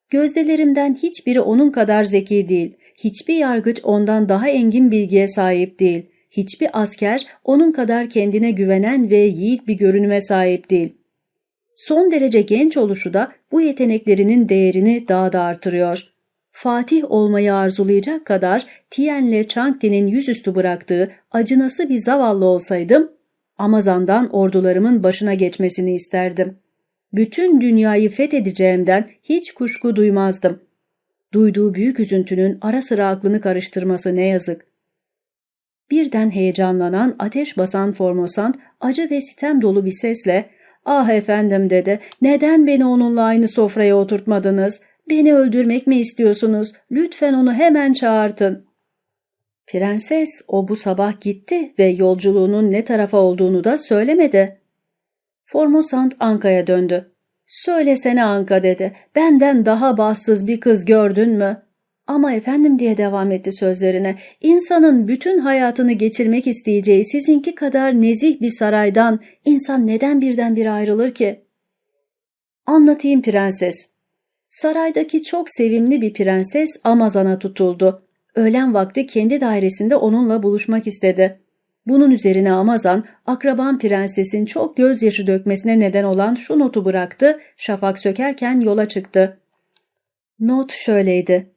Gözdelerimden 0.10 0.98
hiçbiri 1.04 1.42
onun 1.42 1.72
kadar 1.72 2.04
zeki 2.04 2.50
değil. 2.50 2.78
Hiçbir 3.04 3.36
yargıç 3.36 3.80
ondan 3.84 4.30
daha 4.30 4.50
engin 4.50 4.92
bilgiye 4.92 5.28
sahip 5.28 5.80
değil. 5.80 6.06
Hiçbir 6.32 6.70
asker 6.74 7.28
onun 7.44 7.72
kadar 7.72 8.10
kendine 8.10 8.52
güvenen 8.52 9.10
ve 9.10 9.18
yiğit 9.18 9.68
bir 9.68 9.74
görünüme 9.74 10.22
sahip 10.22 10.70
değil. 10.70 10.94
Son 11.76 12.12
derece 12.12 12.42
genç 12.42 12.78
oluşu 12.78 13.14
da 13.14 13.32
bu 13.52 13.62
yeteneklerinin 13.62 14.50
değerini 14.50 15.08
daha 15.08 15.32
da 15.32 15.42
artırıyor. 15.42 16.12
Fatih 16.52 17.12
olmayı 17.12 17.56
arzulayacak 17.56 18.26
kadar 18.26 18.66
Tien'le 18.90 19.44
Changti'nin 19.48 20.08
yüzüstü 20.08 20.56
bıraktığı 20.56 21.12
acınası 21.32 21.90
bir 21.90 22.00
zavallı 22.00 22.46
olsaydım, 22.46 23.12
Amazan'dan 23.58 24.30
ordularımın 24.36 25.04
başına 25.04 25.34
geçmesini 25.34 25.96
isterdim. 25.96 26.58
Bütün 27.14 27.62
dünyayı 27.62 28.10
fethedeceğimden 28.10 29.08
hiç 29.24 29.52
kuşku 29.52 29.96
duymazdım. 29.96 30.60
Duyduğu 31.34 31.74
büyük 31.74 32.00
üzüntünün 32.00 32.58
ara 32.62 32.82
sıra 32.82 33.08
aklını 33.08 33.42
karıştırması 33.42 34.16
ne 34.16 34.28
yazık. 34.28 34.66
Birden 35.92 36.32
heyecanlanan, 36.32 37.16
ateş 37.20 37.58
basan 37.58 37.94
Formosan 37.94 38.54
acı 38.82 39.10
ve 39.10 39.22
sitem 39.22 39.62
dolu 39.62 39.86
bir 39.86 39.92
sesle 39.92 40.50
''Ah 40.86 41.10
efendim'' 41.10 41.70
dedi. 41.70 42.00
''Neden 42.22 42.68
beni 42.68 42.86
onunla 42.86 43.24
aynı 43.24 43.48
sofraya 43.48 43.98
oturtmadınız? 43.98 44.82
Beni 45.10 45.34
öldürmek 45.34 45.88
mi 45.88 45.96
istiyorsunuz? 45.96 46.74
Lütfen 46.92 47.34
onu 47.34 47.54
hemen 47.54 47.94
çağırtın.'' 47.94 48.72
Prenses 49.68 50.42
o 50.48 50.68
bu 50.68 50.76
sabah 50.76 51.22
gitti 51.22 51.74
ve 51.80 51.86
yolculuğunun 51.86 52.72
ne 52.72 52.86
tarafa 52.86 53.18
olduğunu 53.18 53.64
da 53.64 53.78
söylemedi. 53.78 54.62
Formosant 55.46 56.16
Anka'ya 56.20 56.68
döndü. 56.68 57.12
Söylesene 57.48 58.24
Anka 58.24 58.64
dedi. 58.64 58.94
Benden 59.16 59.66
daha 59.66 59.98
bahtsız 59.98 60.48
bir 60.48 60.60
kız 60.60 60.86
gördün 60.86 61.30
mü? 61.30 61.64
Ama 62.12 62.34
efendim 62.34 62.80
diye 62.80 62.98
devam 62.98 63.32
etti 63.32 63.52
sözlerine. 63.52 64.16
İnsanın 64.42 65.08
bütün 65.08 65.40
hayatını 65.40 65.92
geçirmek 65.92 66.48
isteyeceği 66.48 67.06
sizinki 67.06 67.56
kadar 67.56 68.02
nezih 68.02 68.42
bir 68.42 68.50
saraydan 68.50 69.20
insan 69.46 69.88
neden 69.88 70.22
birdenbire 70.22 70.72
ayrılır 70.72 71.14
ki? 71.14 71.46
Anlatayım 72.66 73.22
prenses. 73.22 73.90
Saraydaki 74.50 75.24
çok 75.24 75.50
sevimli 75.50 76.02
bir 76.02 76.14
prenses 76.14 76.70
Amazon'a 76.84 77.40
tutuldu. 77.40 78.08
Öğlen 78.36 78.74
vakti 78.74 79.06
kendi 79.06 79.42
dairesinde 79.42 79.96
onunla 79.96 80.44
buluşmak 80.44 80.88
istedi. 80.88 81.40
Bunun 81.88 82.12
üzerine 82.12 82.52
Amazon, 82.52 83.06
akraban 83.26 83.80
prensesin 83.80 84.46
çok 84.46 84.78
gözyaşı 84.78 85.28
dökmesine 85.28 85.80
neden 85.80 86.04
olan 86.04 86.36
şu 86.36 86.60
notu 86.60 86.86
bıraktı, 86.86 87.40
şafak 87.58 88.00
sökerken 88.00 88.60
yola 88.60 88.88
çıktı. 88.88 89.40
Not 90.40 90.74
şöyleydi. 90.74 91.52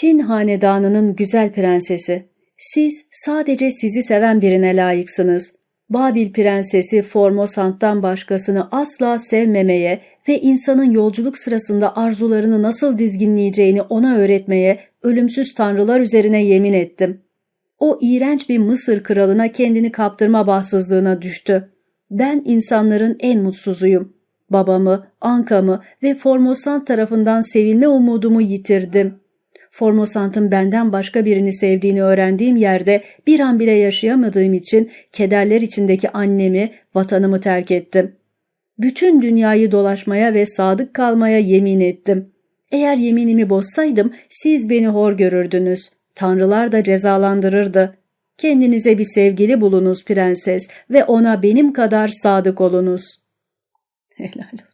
Çin 0.00 0.18
hanedanının 0.18 1.16
güzel 1.16 1.52
prensesi, 1.52 2.26
siz 2.58 3.04
sadece 3.12 3.70
sizi 3.70 4.02
seven 4.02 4.42
birine 4.42 4.76
layıksınız. 4.76 5.52
Babil 5.90 6.32
prensesi 6.32 7.02
Formosant'tan 7.02 8.02
başkasını 8.02 8.68
asla 8.70 9.18
sevmemeye 9.18 10.00
ve 10.28 10.40
insanın 10.40 10.90
yolculuk 10.90 11.38
sırasında 11.38 11.96
arzularını 11.96 12.62
nasıl 12.62 12.98
dizginleyeceğini 12.98 13.82
ona 13.82 14.16
öğretmeye 14.16 14.80
ölümsüz 15.02 15.54
tanrılar 15.54 16.00
üzerine 16.00 16.44
yemin 16.44 16.72
ettim. 16.72 17.20
O 17.78 17.98
iğrenç 18.02 18.48
bir 18.48 18.58
Mısır 18.58 19.02
kralına 19.02 19.52
kendini 19.52 19.92
kaptırma 19.92 20.46
bahtsızlığına 20.46 21.22
düştü. 21.22 21.68
Ben 22.10 22.42
insanların 22.44 23.16
en 23.20 23.42
mutsuzuyum. 23.42 24.12
Babamı, 24.50 25.06
Anka'mı 25.20 25.82
ve 26.02 26.14
Formosant 26.14 26.86
tarafından 26.86 27.40
sevilme 27.40 27.88
umudumu 27.88 28.40
yitirdim. 28.40 29.21
Formosant'ın 29.72 30.50
benden 30.50 30.92
başka 30.92 31.24
birini 31.24 31.54
sevdiğini 31.54 32.02
öğrendiğim 32.02 32.56
yerde 32.56 33.02
bir 33.26 33.40
an 33.40 33.60
bile 33.60 33.72
yaşayamadığım 33.72 34.54
için 34.54 34.90
kederler 35.12 35.60
içindeki 35.60 36.10
annemi, 36.10 36.70
vatanımı 36.94 37.40
terk 37.40 37.70
ettim. 37.70 38.16
Bütün 38.78 39.22
dünyayı 39.22 39.72
dolaşmaya 39.72 40.34
ve 40.34 40.46
sadık 40.46 40.94
kalmaya 40.94 41.38
yemin 41.38 41.80
ettim. 41.80 42.32
Eğer 42.70 42.96
yeminimi 42.96 43.50
bozsaydım 43.50 44.12
siz 44.30 44.70
beni 44.70 44.88
hor 44.88 45.12
görürdünüz. 45.12 45.90
Tanrılar 46.14 46.72
da 46.72 46.82
cezalandırırdı. 46.82 47.96
Kendinize 48.38 48.98
bir 48.98 49.04
sevgili 49.04 49.60
bulunuz 49.60 50.04
prenses 50.04 50.68
ve 50.90 51.04
ona 51.04 51.42
benim 51.42 51.72
kadar 51.72 52.08
sadık 52.08 52.60
olunuz. 52.60 53.02
Helal 54.16 54.52
olsun. 54.52 54.71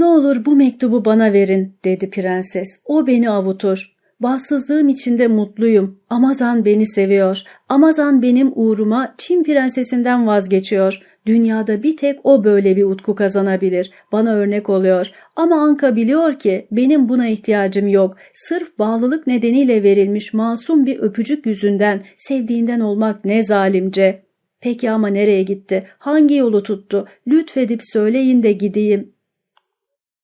Ne 0.00 0.06
olur 0.06 0.44
bu 0.44 0.56
mektubu 0.56 1.04
bana 1.04 1.32
verin 1.32 1.74
dedi 1.84 2.10
prenses. 2.10 2.68
O 2.86 3.06
beni 3.06 3.30
avutur. 3.30 3.96
Bahtsızlığım 4.20 4.88
içinde 4.88 5.28
mutluyum. 5.28 6.00
Amazan 6.10 6.64
beni 6.64 6.86
seviyor. 6.86 7.42
Amazan 7.68 8.22
benim 8.22 8.52
uğruma 8.54 9.14
Çin 9.18 9.44
prensesinden 9.44 10.26
vazgeçiyor. 10.26 11.02
Dünyada 11.26 11.82
bir 11.82 11.96
tek 11.96 12.18
o 12.24 12.44
böyle 12.44 12.76
bir 12.76 12.84
utku 12.84 13.14
kazanabilir. 13.14 13.90
Bana 14.12 14.34
örnek 14.34 14.68
oluyor. 14.68 15.10
Ama 15.36 15.56
Anka 15.56 15.96
biliyor 15.96 16.38
ki 16.38 16.66
benim 16.72 17.08
buna 17.08 17.28
ihtiyacım 17.28 17.88
yok. 17.88 18.16
Sırf 18.34 18.78
bağlılık 18.78 19.26
nedeniyle 19.26 19.82
verilmiş 19.82 20.34
masum 20.34 20.86
bir 20.86 20.98
öpücük 20.98 21.46
yüzünden 21.46 22.02
sevdiğinden 22.18 22.80
olmak 22.80 23.24
ne 23.24 23.42
zalimce. 23.42 24.22
Peki 24.60 24.90
ama 24.90 25.08
nereye 25.08 25.42
gitti? 25.42 25.86
Hangi 25.98 26.34
yolu 26.34 26.62
tuttu? 26.62 27.06
Lütfedip 27.28 27.80
söyleyin 27.82 28.42
de 28.42 28.52
gideyim. 28.52 29.12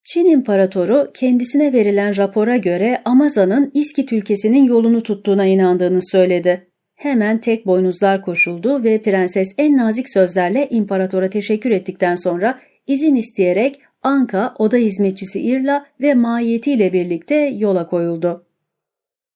Çin 0.07 0.27
İmparatoru 0.27 1.11
kendisine 1.15 1.73
verilen 1.73 2.17
rapora 2.17 2.57
göre 2.57 2.99
Amazon'ın 3.05 3.71
İskit 3.75 4.13
ülkesinin 4.13 4.65
yolunu 4.65 5.03
tuttuğuna 5.03 5.47
inandığını 5.47 6.01
söyledi. 6.03 6.67
Hemen 6.95 7.41
tek 7.41 7.67
boynuzlar 7.67 8.23
koşuldu 8.23 8.85
ve 8.85 9.03
prenses 9.03 9.55
en 9.59 9.77
nazik 9.77 10.09
sözlerle 10.09 10.69
imparatora 10.71 11.31
teşekkür 11.31 11.71
ettikten 11.71 12.15
sonra 12.15 12.59
izin 12.87 13.15
isteyerek 13.15 13.81
Anka, 14.03 14.55
oda 14.59 14.77
hizmetçisi 14.77 15.41
İrla 15.41 15.87
ve 16.01 16.15
mahiyetiyle 16.15 16.93
birlikte 16.93 17.35
yola 17.35 17.89
koyuldu. 17.89 18.47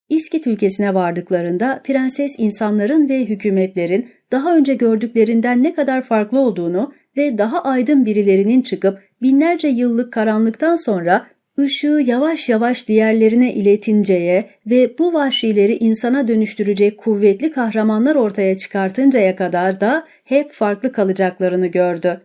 İskit 0.08 0.46
ülkesine 0.46 0.94
vardıklarında 0.94 1.80
prenses 1.84 2.34
insanların 2.38 3.08
ve 3.08 3.24
hükümetlerin 3.24 4.08
daha 4.32 4.56
önce 4.56 4.74
gördüklerinden 4.74 5.62
ne 5.62 5.74
kadar 5.74 6.02
farklı 6.02 6.40
olduğunu 6.40 6.92
ve 7.16 7.38
daha 7.38 7.64
aydın 7.64 8.06
birilerinin 8.06 8.62
çıkıp 8.62 9.09
binlerce 9.22 9.68
yıllık 9.68 10.12
karanlıktan 10.12 10.74
sonra 10.74 11.26
ışığı 11.58 12.02
yavaş 12.06 12.48
yavaş 12.48 12.88
diğerlerine 12.88 13.54
iletinceye 13.54 14.50
ve 14.66 14.98
bu 14.98 15.12
vahşileri 15.12 15.76
insana 15.76 16.28
dönüştürecek 16.28 16.98
kuvvetli 16.98 17.52
kahramanlar 17.52 18.14
ortaya 18.14 18.56
çıkartıncaya 18.56 19.36
kadar 19.36 19.80
da 19.80 20.06
hep 20.24 20.52
farklı 20.52 20.92
kalacaklarını 20.92 21.66
gördü. 21.66 22.20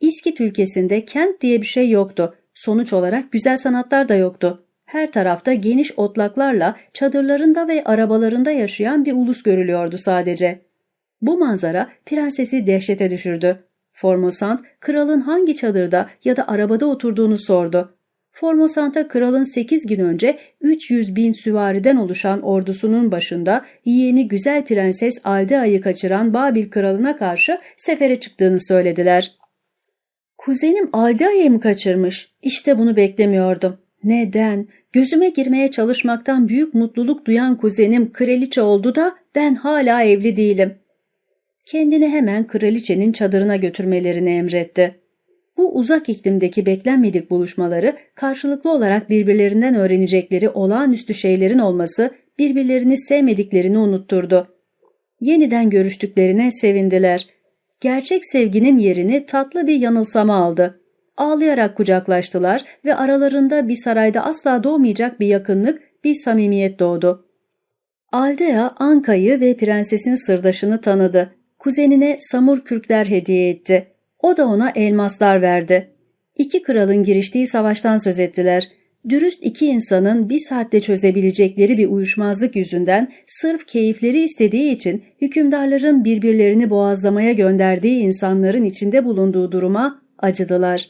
İskit 0.00 0.40
ülkesinde 0.40 1.04
kent 1.04 1.40
diye 1.40 1.60
bir 1.60 1.66
şey 1.66 1.90
yoktu. 1.90 2.34
Sonuç 2.54 2.92
olarak 2.92 3.32
güzel 3.32 3.56
sanatlar 3.56 4.08
da 4.08 4.14
yoktu. 4.14 4.64
Her 4.84 5.12
tarafta 5.12 5.54
geniş 5.54 5.98
otlaklarla 5.98 6.76
çadırlarında 6.92 7.68
ve 7.68 7.84
arabalarında 7.84 8.50
yaşayan 8.50 9.04
bir 9.04 9.12
ulus 9.12 9.42
görülüyordu 9.42 9.98
sadece. 9.98 10.60
Bu 11.22 11.38
manzara 11.38 11.88
prensesi 12.06 12.66
dehşete 12.66 13.10
düşürdü. 13.10 13.64
Formosant, 14.00 14.60
kralın 14.80 15.20
hangi 15.20 15.54
çadırda 15.54 16.10
ya 16.24 16.36
da 16.36 16.48
arabada 16.48 16.86
oturduğunu 16.86 17.38
sordu. 17.38 17.96
Formosant'a 18.32 19.08
kralın 19.08 19.44
8 19.44 19.86
gün 19.86 20.00
önce 20.00 20.38
300 20.60 21.16
bin 21.16 21.32
süvariden 21.32 21.96
oluşan 21.96 22.42
ordusunun 22.42 23.12
başında 23.12 23.64
yeğeni 23.84 24.28
güzel 24.28 24.64
prenses 24.64 25.20
Aldea'yı 25.24 25.80
kaçıran 25.80 26.34
Babil 26.34 26.70
kralına 26.70 27.16
karşı 27.16 27.58
sefere 27.76 28.20
çıktığını 28.20 28.60
söylediler. 28.60 29.32
Kuzenim 30.38 30.88
Aldea'yı 30.92 31.50
mı 31.50 31.60
kaçırmış? 31.60 32.32
İşte 32.42 32.78
bunu 32.78 32.96
beklemiyordum. 32.96 33.78
Neden? 34.04 34.68
Gözüme 34.92 35.28
girmeye 35.28 35.70
çalışmaktan 35.70 36.48
büyük 36.48 36.74
mutluluk 36.74 37.24
duyan 37.26 37.56
kuzenim 37.56 38.12
kraliçe 38.12 38.62
oldu 38.62 38.94
da 38.94 39.14
ben 39.34 39.54
hala 39.54 40.02
evli 40.02 40.36
değilim. 40.36 40.79
Kendini 41.70 42.08
hemen 42.08 42.46
kraliçenin 42.46 43.12
çadırına 43.12 43.56
götürmelerini 43.56 44.30
emretti. 44.30 44.94
Bu 45.56 45.74
uzak 45.74 46.08
iklimdeki 46.08 46.66
beklenmedik 46.66 47.30
buluşmaları 47.30 47.96
karşılıklı 48.14 48.72
olarak 48.72 49.10
birbirlerinden 49.10 49.74
öğrenecekleri 49.74 50.48
olağanüstü 50.48 51.14
şeylerin 51.14 51.58
olması 51.58 52.10
birbirlerini 52.38 52.98
sevmediklerini 52.98 53.78
unutturdu. 53.78 54.56
Yeniden 55.20 55.70
görüştüklerine 55.70 56.52
sevindiler. 56.52 57.26
Gerçek 57.80 58.24
sevginin 58.24 58.78
yerini 58.78 59.26
tatlı 59.26 59.66
bir 59.66 59.76
yanılsama 59.76 60.36
aldı. 60.36 60.80
Ağlayarak 61.16 61.76
kucaklaştılar 61.76 62.64
ve 62.84 62.94
aralarında 62.94 63.68
bir 63.68 63.76
sarayda 63.76 64.24
asla 64.24 64.64
doğmayacak 64.64 65.20
bir 65.20 65.26
yakınlık, 65.26 65.82
bir 66.04 66.14
samimiyet 66.14 66.78
doğdu. 66.78 67.26
Aldea 68.12 68.70
Anka'yı 68.76 69.40
ve 69.40 69.56
prensesin 69.56 70.14
sırdaşını 70.14 70.80
tanıdı. 70.80 71.39
Kuzenine 71.60 72.16
samur 72.20 72.60
kürkler 72.60 73.06
hediye 73.06 73.50
etti. 73.50 73.86
O 74.22 74.36
da 74.36 74.46
ona 74.46 74.70
elmaslar 74.70 75.42
verdi. 75.42 75.90
İki 76.36 76.62
kralın 76.62 77.02
giriştiği 77.02 77.48
savaştan 77.48 77.98
söz 77.98 78.18
ettiler. 78.18 78.68
Dürüst 79.08 79.44
iki 79.44 79.66
insanın 79.66 80.28
bir 80.28 80.38
saatte 80.38 80.80
çözebilecekleri 80.80 81.78
bir 81.78 81.88
uyuşmazlık 81.88 82.56
yüzünden 82.56 83.12
sırf 83.26 83.66
keyifleri 83.66 84.20
istediği 84.20 84.72
için 84.72 85.02
hükümdarların 85.20 86.04
birbirlerini 86.04 86.70
boğazlamaya 86.70 87.32
gönderdiği 87.32 88.00
insanların 88.00 88.64
içinde 88.64 89.04
bulunduğu 89.04 89.52
duruma 89.52 90.02
acıdılar. 90.18 90.86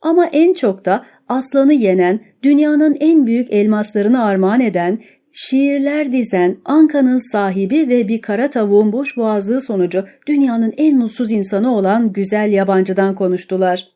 Ama 0.00 0.26
en 0.26 0.54
çok 0.54 0.84
da 0.84 1.06
aslanı 1.28 1.72
yenen, 1.72 2.20
dünyanın 2.42 2.96
en 3.00 3.26
büyük 3.26 3.52
elmaslarını 3.52 4.24
armağan 4.24 4.60
eden, 4.60 5.02
şiirler 5.32 6.12
dizen 6.12 6.56
Anka'nın 6.64 7.32
sahibi 7.32 7.88
ve 7.88 8.08
bir 8.08 8.22
kara 8.22 8.50
tavuğun 8.50 8.92
boş 8.92 9.16
boğazlığı 9.16 9.60
sonucu 9.60 10.04
dünyanın 10.26 10.74
en 10.76 10.98
mutsuz 10.98 11.32
insanı 11.32 11.76
olan 11.76 12.12
güzel 12.12 12.52
yabancıdan 12.52 13.14
konuştular. 13.14 13.88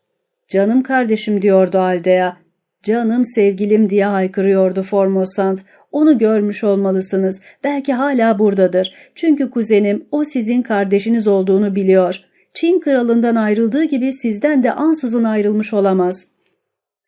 Canım 0.48 0.82
kardeşim 0.82 1.42
diyordu 1.42 1.78
Aldea. 1.78 2.36
Canım 2.82 3.24
sevgilim 3.24 3.90
diye 3.90 4.04
haykırıyordu 4.04 4.82
Formosant. 4.82 5.60
Onu 5.92 6.18
görmüş 6.18 6.64
olmalısınız. 6.64 7.40
Belki 7.64 7.92
hala 7.92 8.38
buradadır. 8.38 8.94
Çünkü 9.14 9.50
kuzenim 9.50 10.06
o 10.10 10.24
sizin 10.24 10.62
kardeşiniz 10.62 11.26
olduğunu 11.26 11.76
biliyor. 11.76 12.20
Çin 12.54 12.80
kralından 12.80 13.36
ayrıldığı 13.36 13.84
gibi 13.84 14.12
sizden 14.12 14.62
de 14.62 14.72
ansızın 14.72 15.24
ayrılmış 15.24 15.72
olamaz. 15.72 16.28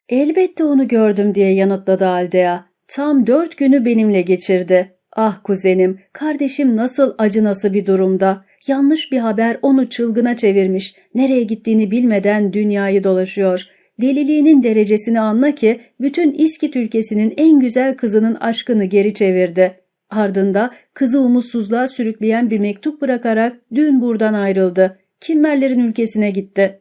Elbette 0.09 0.65
onu 0.65 0.89
gördüm 0.89 1.35
diye 1.35 1.55
yanıtladı 1.55 2.07
Aldea. 2.07 2.65
Tam 2.89 3.27
dört 3.27 3.57
günü 3.57 3.85
benimle 3.85 4.23
geçirdi. 4.23 4.93
Ah 5.13 5.41
kuzenim, 5.45 5.99
kardeşim 6.13 6.77
nasıl 6.77 7.15
acınası 7.19 7.75
bir 7.75 7.87
durumda. 7.87 8.45
Yanlış 8.67 9.13
bir 9.13 9.19
haber 9.19 9.59
onu 9.63 9.89
çılgına 9.89 10.37
çevirmiş. 10.37 10.95
Nereye 11.15 11.43
gittiğini 11.43 11.91
bilmeden 11.91 12.53
dünyayı 12.53 13.05
dolaşıyor. 13.05 13.63
Deliliğinin 14.01 14.63
derecesini 14.63 15.21
anla 15.21 15.51
ki 15.51 15.81
bütün 16.01 16.33
İskit 16.33 16.77
ülkesinin 16.77 17.35
en 17.37 17.61
güzel 17.61 17.97
kızının 17.97 18.35
aşkını 18.35 18.85
geri 18.85 19.15
çevirdi. 19.15 19.77
Ardında 20.11 20.71
kızı 20.95 21.21
umutsuzluğa 21.21 21.89
sürükleyen 21.89 22.51
bir 22.51 22.59
mektup 22.59 23.01
bırakarak 23.01 23.57
dün 23.75 24.01
buradan 24.01 24.35
ayrıldı. 24.35 24.99
Kimmerlerin 25.21 25.81
ülkesine 25.81 26.31
gitti. 26.31 26.81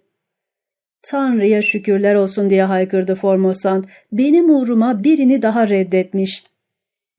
Tanrı'ya 1.06 1.61
şükürler 1.61 2.15
olsun 2.15 2.49
diye 2.49 2.64
haykırdı 2.64 3.15
Formosant. 3.15 3.86
Benim 4.11 4.49
uğruma 4.49 5.03
birini 5.03 5.41
daha 5.41 5.69
reddetmiş. 5.69 6.44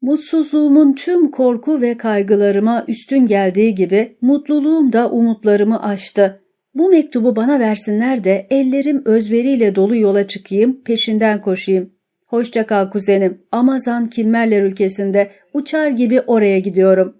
Mutsuzluğumun 0.02 0.92
tüm 0.92 1.30
korku 1.30 1.80
ve 1.80 1.96
kaygılarıma 1.96 2.84
üstün 2.88 3.26
geldiği 3.26 3.74
gibi 3.74 4.16
mutluluğum 4.20 4.92
da 4.92 5.10
umutlarımı 5.10 5.82
aştı. 5.82 6.40
Bu 6.74 6.88
mektubu 6.88 7.36
bana 7.36 7.60
versinler 7.60 8.24
de 8.24 8.46
ellerim 8.50 9.02
özveriyle 9.04 9.74
dolu 9.74 9.96
yola 9.96 10.26
çıkayım, 10.26 10.84
peşinden 10.84 11.40
koşayım. 11.40 11.90
Hoşça 12.26 12.66
kal 12.66 12.90
kuzenim. 12.90 13.42
Amazon 13.52 14.04
Kimmerler 14.04 14.62
ülkesinde 14.62 15.30
uçar 15.52 15.88
gibi 15.88 16.20
oraya 16.20 16.58
gidiyorum. 16.58 17.16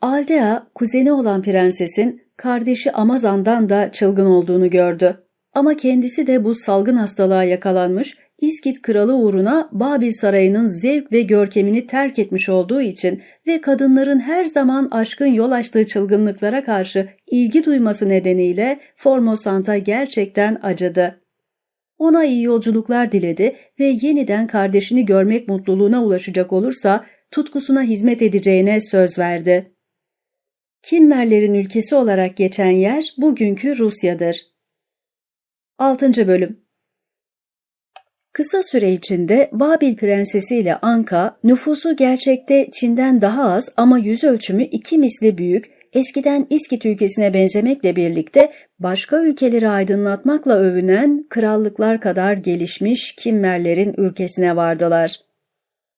Aldea, 0.00 0.66
kuzeni 0.74 1.12
olan 1.12 1.42
prensesin 1.42 2.22
kardeşi 2.36 2.92
Amazon'dan 2.92 3.68
da 3.68 3.92
çılgın 3.92 4.26
olduğunu 4.26 4.70
gördü. 4.70 5.23
Ama 5.54 5.76
kendisi 5.76 6.26
de 6.26 6.44
bu 6.44 6.54
salgın 6.54 6.96
hastalığa 6.96 7.44
yakalanmış, 7.44 8.16
İskit 8.40 8.82
kralı 8.82 9.16
uğruna 9.16 9.68
Babil 9.72 10.12
sarayının 10.12 10.66
zevk 10.66 11.12
ve 11.12 11.22
görkemini 11.22 11.86
terk 11.86 12.18
etmiş 12.18 12.48
olduğu 12.48 12.80
için 12.80 13.22
ve 13.46 13.60
kadınların 13.60 14.20
her 14.20 14.44
zaman 14.44 14.88
aşkın 14.90 15.26
yol 15.26 15.50
açtığı 15.50 15.86
çılgınlıklara 15.86 16.64
karşı 16.64 17.08
ilgi 17.30 17.64
duyması 17.64 18.08
nedeniyle 18.08 18.80
Formosant'a 18.96 19.78
gerçekten 19.78 20.58
acıdı. 20.62 21.20
Ona 21.98 22.24
iyi 22.24 22.42
yolculuklar 22.42 23.12
diledi 23.12 23.56
ve 23.80 23.84
yeniden 24.02 24.46
kardeşini 24.46 25.04
görmek 25.04 25.48
mutluluğuna 25.48 26.04
ulaşacak 26.04 26.52
olursa 26.52 27.04
tutkusuna 27.30 27.82
hizmet 27.82 28.22
edeceğine 28.22 28.80
söz 28.80 29.18
verdi. 29.18 29.72
Kimmerlerin 30.82 31.54
ülkesi 31.54 31.94
olarak 31.94 32.36
geçen 32.36 32.70
yer 32.70 33.14
bugünkü 33.18 33.78
Rusya'dır. 33.78 34.53
6. 35.78 36.28
Bölüm 36.28 36.60
Kısa 38.32 38.62
süre 38.62 38.92
içinde 38.92 39.50
Babil 39.52 39.96
prensesi 39.96 40.56
ile 40.56 40.76
Anka 40.76 41.36
nüfusu 41.44 41.96
gerçekte 41.96 42.66
Çin'den 42.72 43.20
daha 43.20 43.52
az 43.52 43.72
ama 43.76 43.98
yüz 43.98 44.24
ölçümü 44.24 44.62
iki 44.62 44.98
misli 44.98 45.38
büyük, 45.38 45.70
eskiden 45.92 46.46
İskit 46.50 46.86
ülkesine 46.86 47.34
benzemekle 47.34 47.96
birlikte 47.96 48.52
başka 48.78 49.24
ülkeleri 49.24 49.68
aydınlatmakla 49.68 50.58
övünen 50.58 51.26
krallıklar 51.28 52.00
kadar 52.00 52.32
gelişmiş 52.32 53.12
Kimmerlerin 53.12 53.94
ülkesine 53.96 54.56
vardılar. 54.56 55.16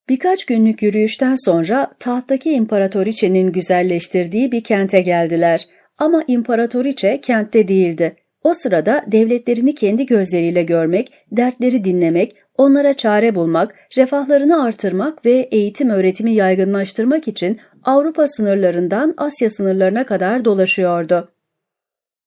Birkaç 0.08 0.44
günlük 0.44 0.82
yürüyüşten 0.82 1.34
sonra 1.44 1.90
tahttaki 1.98 2.50
imparatoriçenin 2.50 3.52
güzelleştirdiği 3.52 4.52
bir 4.52 4.64
kente 4.64 5.00
geldiler. 5.00 5.60
Ama 5.98 6.24
imparatoriçe 6.26 7.20
kentte 7.20 7.68
değildi. 7.68 8.16
O 8.46 8.54
sırada 8.54 9.02
devletlerini 9.06 9.74
kendi 9.74 10.06
gözleriyle 10.06 10.62
görmek, 10.62 11.12
dertleri 11.32 11.84
dinlemek, 11.84 12.36
onlara 12.58 12.96
çare 12.96 13.34
bulmak, 13.34 13.74
refahlarını 13.96 14.64
artırmak 14.64 15.24
ve 15.24 15.48
eğitim 15.50 15.90
öğretimi 15.90 16.32
yaygınlaştırmak 16.32 17.28
için 17.28 17.60
Avrupa 17.84 18.28
sınırlarından 18.28 19.14
Asya 19.16 19.50
sınırlarına 19.50 20.06
kadar 20.06 20.44
dolaşıyordu. 20.44 21.32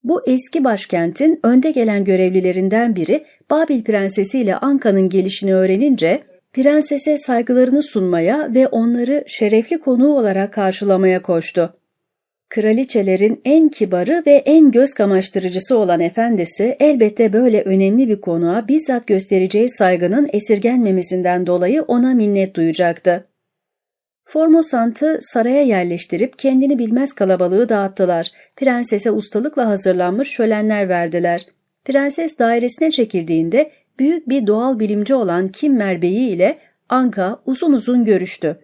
Bu 0.03 0.21
eski 0.27 0.63
başkentin 0.63 1.39
önde 1.43 1.71
gelen 1.71 2.03
görevlilerinden 2.03 2.95
biri 2.95 3.25
Babil 3.49 3.83
prensesi 3.83 4.39
ile 4.39 4.55
Anka'nın 4.55 5.09
gelişini 5.09 5.55
öğrenince 5.55 6.23
prensese 6.53 7.17
saygılarını 7.17 7.83
sunmaya 7.83 8.53
ve 8.53 8.67
onları 8.67 9.23
şerefli 9.27 9.79
konuğu 9.79 10.17
olarak 10.17 10.53
karşılamaya 10.53 11.21
koştu. 11.21 11.79
Kraliçelerin 12.49 13.41
en 13.45 13.69
kibarı 13.69 14.23
ve 14.27 14.31
en 14.31 14.71
göz 14.71 14.93
kamaştırıcısı 14.93 15.77
olan 15.77 15.99
efendisi 15.99 16.75
elbette 16.79 17.33
böyle 17.33 17.61
önemli 17.61 18.09
bir 18.09 18.21
konuğa 18.21 18.67
bizzat 18.67 19.07
göstereceği 19.07 19.69
saygının 19.69 20.29
esirgenmemesinden 20.33 21.47
dolayı 21.47 21.81
ona 21.81 22.13
minnet 22.13 22.55
duyacaktı. 22.55 23.27
Formosant'ı 24.25 25.17
saraya 25.21 25.63
yerleştirip 25.63 26.39
kendini 26.39 26.79
bilmez 26.79 27.13
kalabalığı 27.13 27.69
dağıttılar. 27.69 28.31
Prensese 28.55 29.11
ustalıkla 29.11 29.67
hazırlanmış 29.67 30.29
şölenler 30.29 30.89
verdiler. 30.89 31.45
Prenses 31.85 32.39
dairesine 32.39 32.91
çekildiğinde 32.91 33.71
büyük 33.99 34.29
bir 34.29 34.47
doğal 34.47 34.79
bilimci 34.79 35.15
olan 35.15 35.47
Kimmer 35.47 36.01
Bey'i 36.01 36.29
ile 36.29 36.57
Anka 36.89 37.39
uzun 37.45 37.73
uzun 37.73 38.05
görüştü. 38.05 38.59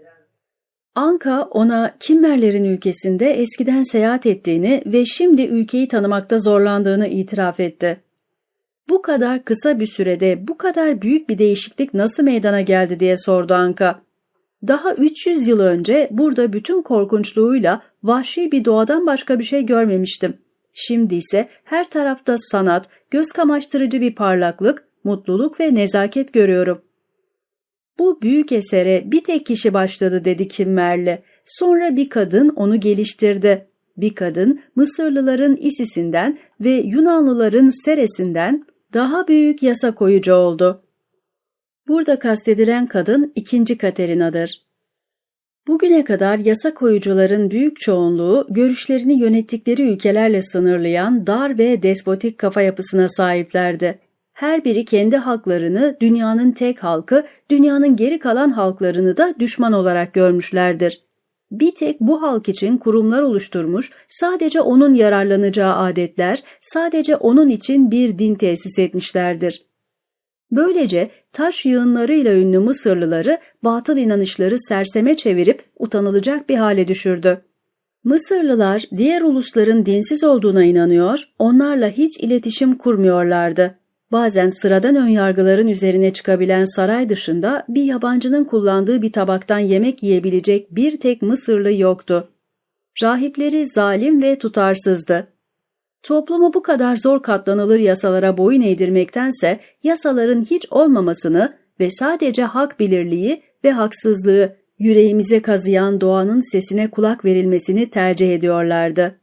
Anka 0.96 1.42
ona 1.42 1.96
Kimmerlerin 2.00 2.64
ülkesinde 2.64 3.30
eskiden 3.30 3.84
seyahat 3.84 4.26
ettiğini 4.26 4.84
ve 4.86 5.06
şimdi 5.06 5.42
ülkeyi 5.42 5.88
tanımakta 5.88 6.40
zorlandığını 6.40 7.08
itiraf 7.08 7.60
etti. 7.60 8.02
Bu 8.90 9.02
kadar 9.02 9.44
kısa 9.44 9.80
bir 9.80 9.88
sürede 9.88 10.48
bu 10.48 10.58
kadar 10.58 11.02
büyük 11.02 11.30
bir 11.30 11.38
değişiklik 11.38 11.94
nasıl 11.94 12.24
meydana 12.24 12.62
geldi 12.62 13.00
diye 13.00 13.18
sordu 13.18 13.54
Anka. 13.54 14.02
Daha 14.68 14.94
300 14.94 15.48
yıl 15.48 15.60
önce 15.60 16.08
burada 16.12 16.54
bütün 16.54 16.82
korkunçluğuyla 16.82 17.82
vahşi 18.04 18.52
bir 18.52 18.66
doğadan 18.66 19.06
başka 19.06 19.40
bir 19.40 19.44
şey 19.44 19.66
görmemiştim. 19.66 20.38
Şimdi 20.74 21.16
ise 21.16 21.50
her 21.64 21.90
tarafta 21.90 22.38
sanat, 22.38 22.90
göz 23.12 23.32
kamaştırıcı 23.32 24.02
bir 24.02 24.16
parlaklık, 24.16 24.88
mutluluk 25.04 25.60
ve 25.60 25.76
nezaket 25.76 26.34
görüyorum. 26.34 26.82
Bu 28.00 28.22
büyük 28.22 28.52
esere 28.52 29.04
bir 29.06 29.24
tek 29.24 29.46
kişi 29.46 29.74
başladı 29.74 30.26
dedi 30.26 30.48
Kimmerli. 30.48 31.22
Sonra 31.46 31.96
bir 31.96 32.10
kadın 32.10 32.50
onu 32.50 32.80
geliştirdi. 32.80 33.68
Bir 33.98 34.16
kadın 34.16 34.62
Mısırlıların 34.76 35.56
Isis'inden 35.56 36.38
ve 36.60 36.72
Yunanlıların 36.72 37.70
Seres'inden 37.70 38.66
daha 38.94 39.28
büyük 39.28 39.64
yasa 39.64 39.96
koyucu 39.96 40.34
oldu. 40.34 40.84
Burada 41.88 42.20
kastedilen 42.20 42.88
kadın 42.88 43.32
ikinci 43.36 43.78
Katerina'dır. 43.78 44.66
Bugüne 45.68 46.04
kadar 46.04 46.38
yasa 46.38 46.74
koyucuların 46.74 47.52
büyük 47.52 47.80
çoğunluğu 47.80 48.48
görüşlerini 48.50 49.20
yönettikleri 49.20 49.82
ülkelerle 49.82 50.42
sınırlayan 50.42 51.28
dar 51.28 51.58
ve 51.58 51.84
despotik 51.84 52.38
kafa 52.38 52.62
yapısına 52.62 53.10
sahiplerdi. 53.10 54.00
Her 54.36 54.66
biri 54.66 54.86
kendi 54.86 55.18
halklarını 55.18 55.98
dünyanın 56.02 56.52
tek 56.52 56.84
halkı, 56.84 57.26
dünyanın 57.50 57.96
geri 57.96 58.20
kalan 58.20 58.50
halklarını 58.50 59.18
da 59.18 59.36
düşman 59.40 59.74
olarak 59.74 60.14
görmüşlerdir. 60.14 61.02
Bir 61.52 61.76
tek 61.76 62.02
bu 62.02 62.22
halk 62.22 62.50
için 62.50 62.78
kurumlar 62.78 63.22
oluşturmuş, 63.22 63.92
sadece 64.10 64.62
onun 64.62 64.94
yararlanacağı 64.94 65.76
adetler, 65.76 66.44
sadece 66.62 67.16
onun 67.16 67.50
için 67.50 67.92
bir 67.92 68.20
din 68.20 68.36
tesis 68.36 68.80
etmişlerdir. 68.80 69.66
Böylece 70.52 71.10
taş 71.32 71.66
yığınlarıyla 71.66 72.34
ünlü 72.34 72.60
Mısırlıları 72.60 73.38
batıl 73.64 73.98
inanışları 73.98 74.60
serseme 74.60 75.16
çevirip 75.16 75.64
utanılacak 75.80 76.50
bir 76.50 76.56
hale 76.56 76.88
düşürdü. 76.88 77.42
Mısırlılar 78.04 78.84
diğer 78.98 79.22
ulusların 79.22 79.86
dinsiz 79.86 80.24
olduğuna 80.24 80.64
inanıyor, 80.64 81.20
onlarla 81.40 81.90
hiç 81.90 82.20
iletişim 82.20 82.76
kurmuyorlardı. 82.76 83.85
Bazen 84.12 84.50
sıradan 84.50 84.96
önyargıların 84.96 85.68
üzerine 85.68 86.14
çıkabilen 86.14 86.66
saray 86.66 87.10
dışında 87.10 87.66
bir 87.70 87.84
yabancının 87.84 88.44
kullandığı 88.44 89.02
bir 89.02 89.12
tabaktan 89.12 89.60
yemek 89.60 90.04
yiyebilecek 90.04 90.76
bir 90.76 91.00
tek 91.00 91.22
Mısırlı 91.22 91.72
yoktu. 91.74 92.30
Rahipleri 93.02 93.66
zalim 93.66 94.22
ve 94.22 94.38
tutarsızdı. 94.38 95.28
Toplumu 96.04 96.54
bu 96.54 96.64
kadar 96.64 96.96
zor 96.96 97.24
katlanılır 97.24 97.80
yasalara 97.80 98.38
boyun 98.38 98.62
eğdirmektense 98.62 99.60
yasaların 99.84 100.42
hiç 100.42 100.66
olmamasını 100.72 101.58
ve 101.80 101.92
sadece 101.92 102.44
hak 102.44 102.80
bilirliği 102.80 103.42
ve 103.64 103.72
haksızlığı 103.72 104.56
yüreğimize 104.80 105.42
kazıyan 105.42 106.02
doğanın 106.02 106.52
sesine 106.52 106.90
kulak 106.90 107.26
verilmesini 107.26 107.90
tercih 107.90 108.36
ediyorlardı. 108.36 109.20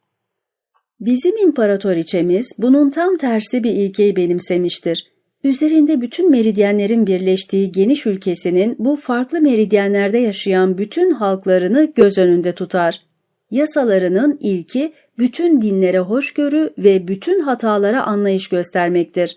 Bizim 1.02 1.36
imparatoriçemiz 1.36 2.52
bunun 2.58 2.90
tam 2.90 3.16
tersi 3.16 3.64
bir 3.64 3.70
ilkeyi 3.70 4.16
benimsemiştir. 4.16 5.12
Üzerinde 5.44 6.00
bütün 6.00 6.30
meridyenlerin 6.30 7.06
birleştiği 7.06 7.72
geniş 7.72 8.06
ülkesinin 8.06 8.76
bu 8.78 8.96
farklı 8.96 9.40
meridyenlerde 9.40 10.18
yaşayan 10.18 10.78
bütün 10.78 11.10
halklarını 11.10 11.92
göz 11.94 12.18
önünde 12.18 12.52
tutar. 12.52 13.02
Yasalarının 13.50 14.38
ilki 14.40 14.92
bütün 15.18 15.60
dinlere 15.60 15.98
hoşgörü 15.98 16.74
ve 16.78 17.08
bütün 17.08 17.40
hatalara 17.40 18.02
anlayış 18.02 18.48
göstermektir. 18.48 19.36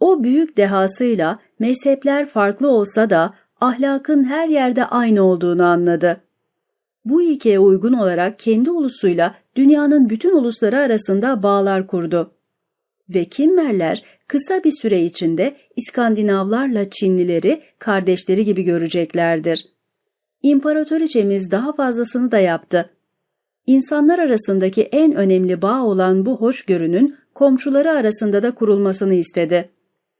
O 0.00 0.24
büyük 0.24 0.56
dehasıyla 0.56 1.38
mezhepler 1.58 2.26
farklı 2.26 2.68
olsa 2.68 3.10
da 3.10 3.34
ahlakın 3.60 4.24
her 4.24 4.48
yerde 4.48 4.84
aynı 4.84 5.22
olduğunu 5.22 5.64
anladı. 5.64 6.20
Bu 7.04 7.22
ilkeye 7.22 7.58
uygun 7.58 7.92
olarak 7.92 8.38
kendi 8.38 8.70
ulusuyla 8.70 9.34
dünyanın 9.56 10.10
bütün 10.10 10.36
ulusları 10.36 10.78
arasında 10.78 11.42
bağlar 11.42 11.86
kurdu. 11.86 12.34
Ve 13.08 13.24
Kimmerler 13.24 14.04
kısa 14.28 14.64
bir 14.64 14.72
süre 14.72 15.02
içinde 15.02 15.56
İskandinavlarla 15.76 16.90
Çinlileri 16.90 17.62
kardeşleri 17.78 18.44
gibi 18.44 18.62
göreceklerdir. 18.62 19.66
İmparatoriçemiz 20.42 21.50
daha 21.50 21.72
fazlasını 21.72 22.32
da 22.32 22.38
yaptı. 22.38 22.90
İnsanlar 23.66 24.18
arasındaki 24.18 24.82
en 24.82 25.14
önemli 25.14 25.62
bağ 25.62 25.82
olan 25.82 26.26
bu 26.26 26.40
hoşgörünün 26.40 27.16
komşuları 27.34 27.92
arasında 27.92 28.42
da 28.42 28.54
kurulmasını 28.54 29.14
istedi. 29.14 29.70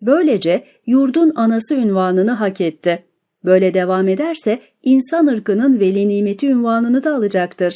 Böylece 0.03 0.65
yurdun 0.87 1.33
anası 1.37 1.75
ünvanını 1.75 2.31
hak 2.31 2.61
etti. 2.61 3.05
Böyle 3.45 3.75
devam 3.75 4.09
ederse 4.09 4.61
insan 4.83 5.27
ırkının 5.27 5.81
veli 5.81 6.09
nimeti 6.09 6.47
ünvanını 6.47 7.05
da 7.05 7.17
alacaktır. 7.17 7.75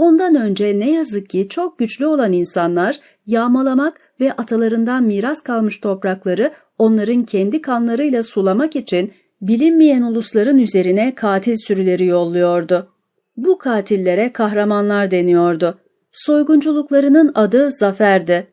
Ondan 0.00 0.34
önce 0.34 0.78
ne 0.78 0.90
yazık 0.90 1.30
ki 1.30 1.48
çok 1.48 1.78
güçlü 1.78 2.06
olan 2.06 2.32
insanlar 2.32 3.00
yağmalamak 3.26 4.00
ve 4.20 4.32
atalarından 4.32 5.02
miras 5.02 5.40
kalmış 5.40 5.80
toprakları 5.80 6.50
onların 6.78 7.24
kendi 7.24 7.62
kanlarıyla 7.62 8.22
sulamak 8.22 8.76
için 8.76 9.12
bilinmeyen 9.42 10.02
ulusların 10.02 10.58
üzerine 10.58 11.14
katil 11.14 11.56
sürüleri 11.56 12.06
yolluyordu. 12.06 12.88
Bu 13.36 13.58
katillere 13.58 14.32
kahramanlar 14.32 15.10
deniyordu. 15.10 15.78
Soygunculuklarının 16.12 17.32
adı 17.34 17.70
zaferdi. 17.70 18.46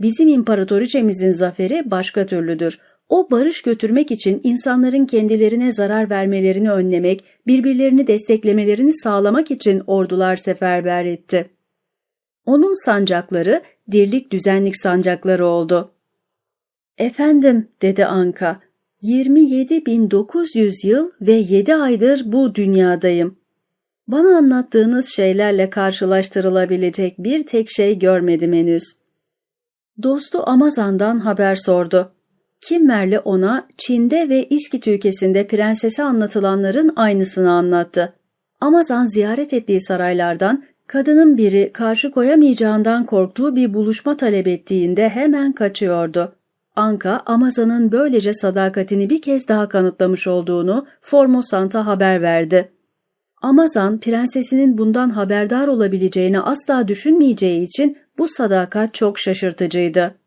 Bizim 0.00 0.28
imparatoriçemizin 0.28 1.32
zaferi 1.32 1.90
başka 1.90 2.26
türlüdür. 2.26 2.78
O 3.12 3.30
barış 3.30 3.62
götürmek 3.62 4.10
için 4.10 4.40
insanların 4.44 5.06
kendilerine 5.06 5.72
zarar 5.72 6.10
vermelerini 6.10 6.70
önlemek, 6.70 7.24
birbirlerini 7.46 8.06
desteklemelerini 8.06 8.94
sağlamak 8.94 9.50
için 9.50 9.82
ordular 9.86 10.36
seferber 10.36 11.04
etti. 11.04 11.50
Onun 12.46 12.84
sancakları 12.84 13.62
dirlik 13.92 14.32
düzenlik 14.32 14.76
sancakları 14.76 15.46
oldu. 15.46 15.92
Efendim 16.98 17.68
dedi 17.82 18.06
Anka, 18.06 18.60
27.900 19.02 20.86
yıl 20.86 21.10
ve 21.20 21.32
7 21.32 21.74
aydır 21.74 22.32
bu 22.32 22.54
dünyadayım. 22.54 23.38
Bana 24.08 24.36
anlattığınız 24.36 25.08
şeylerle 25.08 25.70
karşılaştırılabilecek 25.70 27.18
bir 27.18 27.46
tek 27.46 27.70
şey 27.70 27.98
görmedim 27.98 28.52
henüz. 28.52 28.82
Dostu 30.02 30.42
Amazan'dan 30.46 31.18
haber 31.18 31.56
sordu. 31.56 32.12
Kimmerli 32.62 33.18
ona 33.18 33.66
Çin'de 33.76 34.28
ve 34.28 34.44
İskit 34.44 34.86
ülkesinde 34.86 35.46
prensese 35.46 36.02
anlatılanların 36.02 36.92
aynısını 36.96 37.50
anlattı. 37.52 38.12
Amazan 38.60 39.04
ziyaret 39.04 39.52
ettiği 39.52 39.80
saraylardan 39.80 40.64
kadının 40.86 41.36
biri 41.36 41.70
karşı 41.72 42.10
koyamayacağından 42.10 43.06
korktuğu 43.06 43.56
bir 43.56 43.74
buluşma 43.74 44.16
talep 44.16 44.46
ettiğinde 44.46 45.08
hemen 45.08 45.52
kaçıyordu. 45.52 46.32
Anka, 46.76 47.20
Amazan'ın 47.26 47.92
böylece 47.92 48.34
sadakatini 48.34 49.10
bir 49.10 49.22
kez 49.22 49.48
daha 49.48 49.68
kanıtlamış 49.68 50.26
olduğunu 50.26 50.86
Formosant'a 51.00 51.86
haber 51.86 52.22
verdi. 52.22 52.72
Amazan, 53.42 54.00
prensesinin 54.00 54.78
bundan 54.78 55.10
haberdar 55.10 55.68
olabileceğini 55.68 56.40
asla 56.40 56.88
düşünmeyeceği 56.88 57.62
için 57.62 57.98
bu 58.18 58.28
sadakat 58.28 58.94
çok 58.94 59.18
şaşırtıcıydı. 59.18 60.21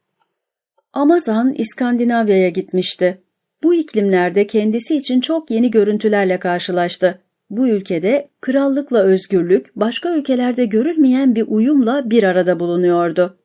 Amazan 0.95 1.53
İskandinavya'ya 1.53 2.49
gitmişti. 2.49 3.21
Bu 3.63 3.73
iklimlerde 3.73 4.47
kendisi 4.47 4.95
için 4.95 5.21
çok 5.21 5.51
yeni 5.51 5.71
görüntülerle 5.71 6.39
karşılaştı. 6.39 7.21
Bu 7.49 7.67
ülkede 7.67 8.29
krallıkla 8.41 9.03
özgürlük 9.03 9.75
başka 9.75 10.15
ülkelerde 10.15 10.65
görülmeyen 10.65 11.35
bir 11.35 11.45
uyumla 11.47 12.09
bir 12.09 12.23
arada 12.23 12.59
bulunuyordu. 12.59 13.37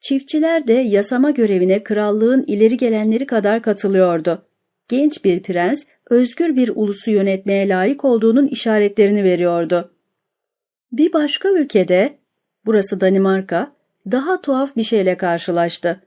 Çiftçiler 0.00 0.66
de 0.66 0.72
yasama 0.72 1.30
görevine 1.30 1.82
krallığın 1.82 2.44
ileri 2.46 2.76
gelenleri 2.76 3.26
kadar 3.26 3.62
katılıyordu. 3.62 4.42
Genç 4.88 5.24
bir 5.24 5.42
prens 5.42 5.84
özgür 6.10 6.56
bir 6.56 6.72
ulusu 6.74 7.10
yönetmeye 7.10 7.68
layık 7.68 8.04
olduğunun 8.04 8.46
işaretlerini 8.46 9.24
veriyordu. 9.24 9.90
Bir 10.92 11.12
başka 11.12 11.48
ülkede, 11.48 12.18
burası 12.66 13.00
Danimarka, 13.00 13.72
daha 14.10 14.40
tuhaf 14.40 14.76
bir 14.76 14.84
şeyle 14.84 15.16
karşılaştı. 15.16 16.00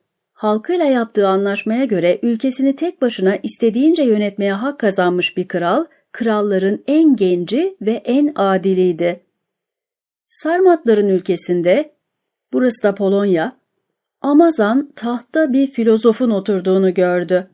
Halkıyla 0.44 0.86
yaptığı 0.86 1.28
anlaşmaya 1.28 1.86
göre 1.86 2.20
ülkesini 2.22 2.76
tek 2.76 3.02
başına 3.02 3.36
istediğince 3.44 4.04
yönetmeye 4.04 4.54
hak 4.54 4.80
kazanmış 4.80 5.38
bir 5.38 5.48
kral, 5.48 5.86
kralların 6.12 6.84
en 6.88 7.16
genci 7.16 7.76
ve 7.82 7.92
en 7.92 8.32
adiliydi. 8.36 9.20
Sarmatların 10.28 11.08
ülkesinde, 11.08 11.92
burası 12.54 12.84
da 12.84 12.96
Polonya, 12.96 13.56
Amazan 14.22 14.92
tahtta 14.96 15.54
bir 15.54 15.68
filozofun 15.68 16.30
oturduğunu 16.30 16.94
gördü. 16.94 17.48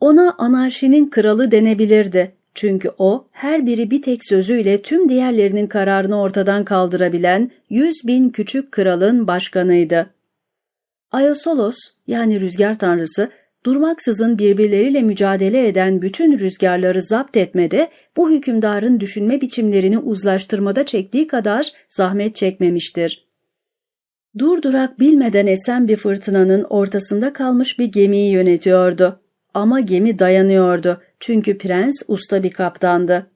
Ona 0.00 0.34
anarşinin 0.38 1.10
kralı 1.10 1.50
denebilirdi. 1.50 2.32
Çünkü 2.54 2.90
o 2.98 3.26
her 3.30 3.66
biri 3.66 3.90
bir 3.90 4.02
tek 4.02 4.24
sözüyle 4.24 4.82
tüm 4.82 5.08
diğerlerinin 5.08 5.66
kararını 5.66 6.20
ortadan 6.20 6.64
kaldırabilen 6.64 7.50
yüz 7.70 7.96
bin 8.06 8.28
küçük 8.30 8.72
kralın 8.72 9.26
başkanıydı. 9.26 10.17
Ayosolos 11.12 11.76
yani 12.06 12.40
rüzgar 12.40 12.78
tanrısı 12.78 13.30
durmaksızın 13.66 14.38
birbirleriyle 14.38 15.02
mücadele 15.02 15.68
eden 15.68 16.02
bütün 16.02 16.38
rüzgarları 16.38 17.02
zapt 17.02 17.36
etmede 17.36 17.90
bu 18.16 18.30
hükümdarın 18.30 19.00
düşünme 19.00 19.40
biçimlerini 19.40 19.98
uzlaştırmada 19.98 20.86
çektiği 20.86 21.26
kadar 21.26 21.72
zahmet 21.88 22.36
çekmemiştir. 22.36 23.28
Durdurak 24.38 25.00
bilmeden 25.00 25.46
esen 25.46 25.88
bir 25.88 25.96
fırtınanın 25.96 26.64
ortasında 26.64 27.32
kalmış 27.32 27.78
bir 27.78 27.86
gemiyi 27.86 28.32
yönetiyordu. 28.32 29.20
Ama 29.54 29.80
gemi 29.80 30.18
dayanıyordu 30.18 31.00
çünkü 31.20 31.58
prens 31.58 32.02
usta 32.08 32.42
bir 32.42 32.50
kaptandı. 32.50 33.30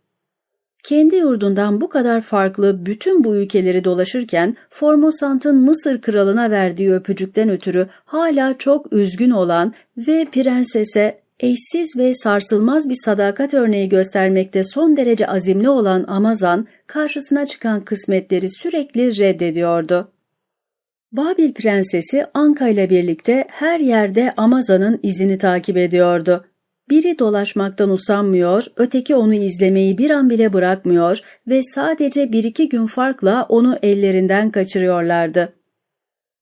Kendi 0.82 1.16
yurdundan 1.16 1.80
bu 1.80 1.88
kadar 1.88 2.20
farklı 2.20 2.86
bütün 2.86 3.24
bu 3.24 3.36
ülkeleri 3.36 3.84
dolaşırken 3.84 4.56
Formosant'ın 4.70 5.56
Mısır 5.56 6.00
kralına 6.00 6.50
verdiği 6.50 6.92
öpücükten 6.92 7.48
ötürü 7.48 7.86
hala 8.04 8.59
çok 8.59 8.92
üzgün 8.92 9.30
olan 9.30 9.74
ve 9.96 10.26
prensese 10.32 11.20
eşsiz 11.40 11.96
ve 11.96 12.14
sarsılmaz 12.14 12.88
bir 12.88 12.98
sadakat 13.04 13.54
örneği 13.54 13.88
göstermekte 13.88 14.64
son 14.64 14.96
derece 14.96 15.26
azimli 15.26 15.68
olan 15.68 16.04
Amazan 16.09 16.66
karşısına 16.86 17.46
çıkan 17.46 17.84
kısmetleri 17.84 18.50
sürekli 18.50 19.18
reddediyordu. 19.18 20.09
Babil 21.12 21.52
prensesi 21.52 22.26
Anka 22.34 22.68
ile 22.68 22.90
birlikte 22.90 23.44
her 23.48 23.80
yerde 23.80 24.34
Amazan'ın 24.36 25.00
izini 25.02 25.38
takip 25.38 25.76
ediyordu. 25.76 26.44
Biri 26.93 27.19
dolaşmaktan 27.19 27.90
usanmıyor, 27.90 28.64
öteki 28.77 29.14
onu 29.14 29.35
izlemeyi 29.35 29.98
bir 29.98 30.10
an 30.10 30.31
bile 30.31 30.52
bırakmıyor 30.52 31.19
ve 31.47 31.62
sadece 31.62 32.32
bir 32.32 32.44
iki 32.44 32.69
gün 32.69 32.86
farkla 32.86 33.47
onu 33.48 33.78
ellerinden 33.82 34.51
kaçırıyorlardı. 34.51 35.52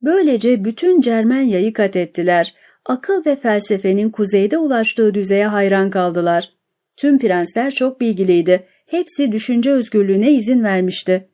Böylece 0.02 0.64
bütün 0.64 1.00
Cermenya'yı 1.00 1.72
kat 1.72 1.96
ettiler. 1.96 2.54
Akıl 2.86 3.24
ve 3.24 3.36
felsefenin 3.36 4.10
kuzeyde 4.10 4.58
ulaştığı 4.58 5.14
düzeye 5.14 5.46
hayran 5.46 5.90
kaldılar. 5.90 6.52
Tüm 6.96 7.18
prensler 7.18 7.74
çok 7.74 8.00
bilgiliydi. 8.00 8.66
Hepsi 8.86 9.32
düşünce 9.32 9.70
özgürlüğüne 9.70 10.32
izin 10.32 10.64
vermişti. 10.64 11.28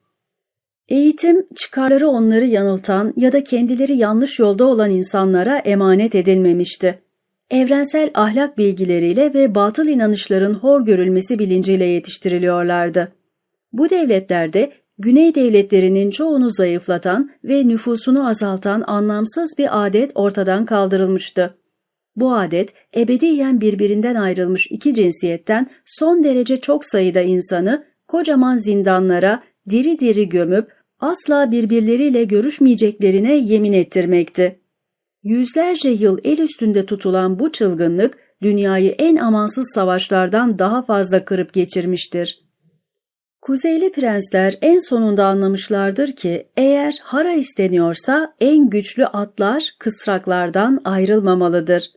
Eğitim, 0.88 1.46
çıkarları 1.54 2.08
onları 2.08 2.44
yanıltan 2.44 3.14
ya 3.16 3.32
da 3.32 3.44
kendileri 3.44 3.96
yanlış 3.96 4.38
yolda 4.38 4.64
olan 4.64 4.90
insanlara 4.90 5.58
emanet 5.58 6.14
edilmemişti. 6.14 7.05
Evrensel 7.50 8.10
ahlak 8.14 8.58
bilgileriyle 8.58 9.34
ve 9.34 9.54
batıl 9.54 9.88
inanışların 9.88 10.54
hor 10.54 10.84
görülmesi 10.84 11.38
bilinciyle 11.38 11.84
yetiştiriliyorlardı. 11.84 13.12
Bu 13.72 13.90
devletlerde 13.90 14.72
Güney 14.98 15.34
devletlerinin 15.34 16.10
çoğunu 16.10 16.50
zayıflatan 16.50 17.30
ve 17.44 17.68
nüfusunu 17.68 18.28
azaltan 18.28 18.84
anlamsız 18.86 19.54
bir 19.58 19.86
adet 19.86 20.10
ortadan 20.14 20.64
kaldırılmıştı. 20.64 21.58
Bu 22.16 22.34
adet 22.34 22.72
ebediyen 22.96 23.60
birbirinden 23.60 24.14
ayrılmış 24.14 24.66
iki 24.70 24.94
cinsiyetten 24.94 25.70
son 25.84 26.24
derece 26.24 26.56
çok 26.56 26.86
sayıda 26.86 27.20
insanı 27.20 27.84
kocaman 28.08 28.58
zindanlara 28.58 29.42
diri 29.68 29.98
diri 29.98 30.28
gömüp 30.28 30.72
asla 31.00 31.50
birbirleriyle 31.50 32.24
görüşmeyeceklerine 32.24 33.34
yemin 33.34 33.72
ettirmekti. 33.72 34.60
Yüzlerce 35.26 35.88
yıl 35.88 36.18
el 36.24 36.38
üstünde 36.38 36.86
tutulan 36.86 37.38
bu 37.38 37.52
çılgınlık 37.52 38.18
dünyayı 38.42 38.90
en 38.90 39.16
amansız 39.16 39.70
savaşlardan 39.74 40.58
daha 40.58 40.82
fazla 40.82 41.24
kırıp 41.24 41.52
geçirmiştir. 41.52 42.44
Kuzeyli 43.42 43.92
prensler 43.92 44.54
en 44.62 44.78
sonunda 44.78 45.26
anlamışlardır 45.26 46.12
ki 46.12 46.48
eğer 46.56 46.98
hara 47.02 47.32
isteniyorsa 47.32 48.34
en 48.40 48.70
güçlü 48.70 49.06
atlar 49.06 49.70
kısraklardan 49.78 50.80
ayrılmamalıdır. 50.84 51.90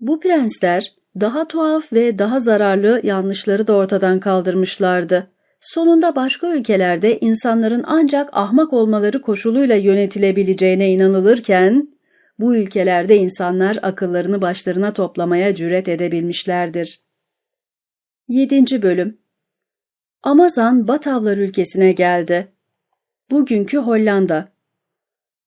Bu 0.00 0.20
prensler 0.20 0.92
daha 1.20 1.48
tuhaf 1.48 1.92
ve 1.92 2.18
daha 2.18 2.40
zararlı 2.40 3.00
yanlışları 3.02 3.66
da 3.66 3.74
ortadan 3.74 4.18
kaldırmışlardı. 4.18 5.30
Sonunda 5.60 6.16
başka 6.16 6.54
ülkelerde 6.54 7.18
insanların 7.18 7.84
ancak 7.86 8.28
ahmak 8.32 8.72
olmaları 8.72 9.22
koşuluyla 9.22 9.76
yönetilebileceğine 9.76 10.92
inanılırken, 10.92 11.99
bu 12.40 12.56
ülkelerde 12.56 13.16
insanlar 13.16 13.78
akıllarını 13.82 14.42
başlarına 14.42 14.92
toplamaya 14.92 15.54
cüret 15.54 15.88
edebilmişlerdir. 15.88 17.00
7. 18.28 18.82
Bölüm 18.82 19.18
Amazon 20.22 20.88
Batavlar 20.88 21.36
ülkesine 21.36 21.92
geldi. 21.92 22.52
Bugünkü 23.30 23.78
Hollanda. 23.78 24.48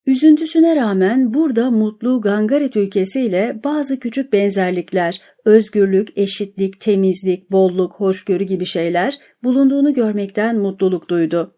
Üzüntüsüne 0.06 0.76
rağmen 0.76 1.34
burada 1.34 1.70
mutlu 1.70 2.20
Gangaret 2.20 2.76
ülkesiyle 2.76 3.60
bazı 3.64 4.00
küçük 4.00 4.32
benzerlikler, 4.32 5.20
özgürlük, 5.44 6.18
eşitlik, 6.18 6.80
temizlik, 6.80 7.52
bolluk, 7.52 7.92
hoşgörü 7.92 8.44
gibi 8.44 8.66
şeyler 8.66 9.18
bulunduğunu 9.42 9.94
görmekten 9.94 10.58
mutluluk 10.58 11.08
duydu. 11.08 11.56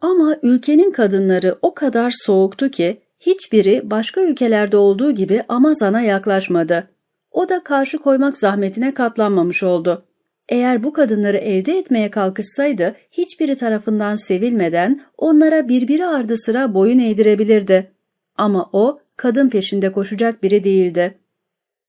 Ama 0.00 0.36
ülkenin 0.42 0.90
kadınları 0.90 1.58
o 1.62 1.74
kadar 1.74 2.12
soğuktu 2.24 2.70
ki 2.70 3.02
hiçbiri 3.20 3.90
başka 3.90 4.20
ülkelerde 4.20 4.76
olduğu 4.76 5.10
gibi 5.10 5.42
Amazon'a 5.48 6.00
yaklaşmadı. 6.00 6.88
O 7.30 7.48
da 7.48 7.64
karşı 7.64 7.98
koymak 7.98 8.36
zahmetine 8.36 8.94
katlanmamış 8.94 9.62
oldu. 9.62 10.04
Eğer 10.48 10.82
bu 10.82 10.92
kadınları 10.92 11.36
elde 11.36 11.78
etmeye 11.78 12.10
kalkışsaydı 12.10 12.96
hiçbiri 13.10 13.56
tarafından 13.56 14.16
sevilmeden 14.16 15.00
onlara 15.18 15.68
birbiri 15.68 16.06
ardı 16.06 16.38
sıra 16.38 16.74
boyun 16.74 16.98
eğdirebilirdi. 16.98 17.92
Ama 18.36 18.70
o 18.72 19.00
kadın 19.16 19.48
peşinde 19.48 19.92
koşacak 19.92 20.42
biri 20.42 20.64
değildi. 20.64 21.18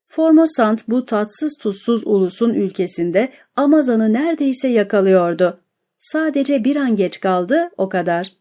Formosant 0.07 0.87
bu 0.87 1.05
tatsız 1.05 1.57
tuzsuz 1.57 2.07
ulusun 2.07 2.53
ülkesinde 2.53 3.29
Amazon'ı 3.55 4.13
neredeyse 4.13 4.67
yakalıyordu. 4.67 5.59
Sadece 5.99 6.63
bir 6.63 6.75
an 6.75 6.95
geç 6.95 7.19
kaldı 7.19 7.69
o 7.77 7.89
kadar. 7.89 8.40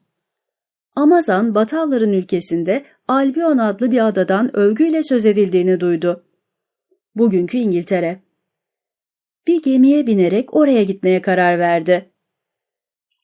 Amazon 0.96 1.54
Batavların 1.54 2.12
ülkesinde 2.12 2.84
Albion 3.08 3.58
adlı 3.58 3.90
bir 3.90 4.08
adadan 4.08 4.56
övgüyle 4.56 5.02
söz 5.02 5.26
edildiğini 5.26 5.80
duydu. 5.80 6.24
Bugünkü 7.14 7.58
İngiltere 7.58 8.20
bir 9.46 9.62
gemiye 9.62 10.06
binerek 10.06 10.56
oraya 10.56 10.82
gitmeye 10.82 11.22
karar 11.22 11.58
verdi. 11.58 12.10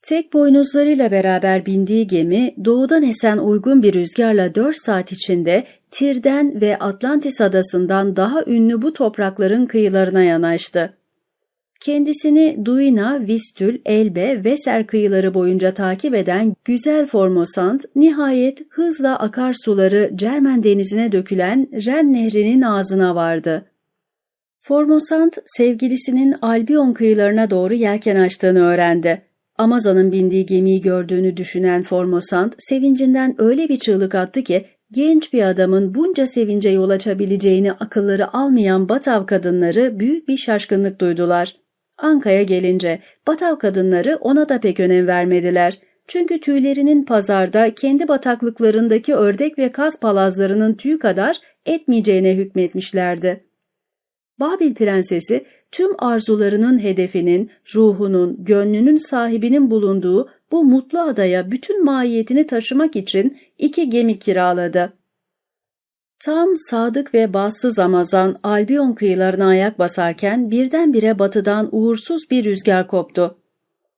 Tek 0.03 0.33
boynuzlarıyla 0.33 1.11
beraber 1.11 1.67
bindiği 1.67 2.07
gemi 2.07 2.55
doğudan 2.65 3.03
esen 3.03 3.39
uygun 3.39 3.83
bir 3.83 3.95
rüzgarla 3.95 4.55
4 4.55 4.77
saat 4.77 5.13
içinde 5.13 5.67
Tir'den 5.91 6.61
ve 6.61 6.79
Atlantis 6.79 7.41
adasından 7.41 8.17
daha 8.17 8.45
ünlü 8.47 8.83
bu 8.83 8.93
toprakların 8.93 9.67
kıyılarına 9.67 10.23
yanaştı. 10.23 10.99
Kendisini 11.81 12.65
Duina, 12.65 13.27
Vistül, 13.27 13.79
Elbe, 13.87 14.45
Veser 14.45 14.87
kıyıları 14.87 15.35
boyunca 15.35 15.75
takip 15.75 16.15
eden 16.15 16.57
güzel 16.65 17.07
Formosant, 17.07 17.85
nihayet 17.97 18.61
hızla 18.69 19.19
akarsuları 19.19 20.11
Cermen 20.15 20.65
denizine 20.65 21.13
dökülen 21.13 21.69
Ren 21.87 22.13
nehrinin 22.13 22.63
ağzına 22.63 23.15
vardı. 23.15 23.65
Formosant 24.61 25.39
sevgilisinin 25.47 26.35
Albion 26.43 26.93
kıyılarına 26.93 27.51
doğru 27.51 27.75
yelken 27.75 28.17
açtığını 28.17 28.65
öğrendi. 28.65 29.23
Amazon'un 29.59 30.13
bindiği 30.13 30.47
gemiyi 30.47 30.81
gördüğünü 30.81 31.37
düşünen 31.37 31.83
Formosant 31.83 32.55
sevincinden 32.59 33.35
öyle 33.39 33.69
bir 33.69 33.79
çığlık 33.79 34.15
attı 34.15 34.43
ki 34.43 34.65
genç 34.93 35.33
bir 35.33 35.43
adamın 35.43 35.95
bunca 35.95 36.27
sevince 36.27 36.71
yol 36.71 36.91
açabileceğini 36.91 37.73
akılları 37.73 38.35
almayan 38.35 38.89
Batav 38.89 39.27
kadınları 39.27 40.01
büyük 40.01 40.29
bir 40.29 40.37
şaşkınlık 40.37 41.01
duydular. 41.01 41.66
Anka'ya 41.99 42.43
gelince 42.43 43.01
Batav 43.27 43.57
kadınları 43.57 44.17
ona 44.21 44.49
da 44.49 44.61
pek 44.61 44.81
önem 44.81 45.07
vermediler. 45.07 45.79
Çünkü 46.07 46.41
tüylerinin 46.41 47.05
pazarda 47.05 47.75
kendi 47.75 48.09
bataklıklarındaki 48.09 49.15
ördek 49.15 49.59
ve 49.59 49.73
kaz 49.73 50.01
palazlarının 50.01 50.75
tüyü 50.75 50.99
kadar 50.99 51.41
etmeyeceğine 51.67 52.35
hükmetmişlerdi. 52.35 53.45
Babil 54.41 54.75
prensesi 54.75 55.45
tüm 55.73 55.91
arzularının 55.99 56.83
hedefinin, 56.83 57.51
ruhunun, 57.75 58.45
gönlünün 58.45 58.97
sahibinin 58.97 59.71
bulunduğu 59.71 60.29
bu 60.53 60.65
mutlu 60.65 61.01
adaya 61.01 61.51
bütün 61.51 61.85
mahiyetini 61.85 62.47
taşımak 62.47 62.97
için 62.97 63.39
iki 63.59 63.91
gemi 63.91 64.19
kiraladı. 64.19 64.93
Tam 66.19 66.57
sadık 66.57 67.15
ve 67.15 67.35
bassız 67.35 67.79
Amazan 67.79 68.37
Albion 68.43 68.93
kıyılarına 68.93 69.47
ayak 69.47 69.79
basarken 69.79 70.51
birdenbire 70.51 71.19
batıdan 71.19 71.69
uğursuz 71.73 72.31
bir 72.31 72.45
rüzgar 72.45 72.87
koptu. 72.87 73.39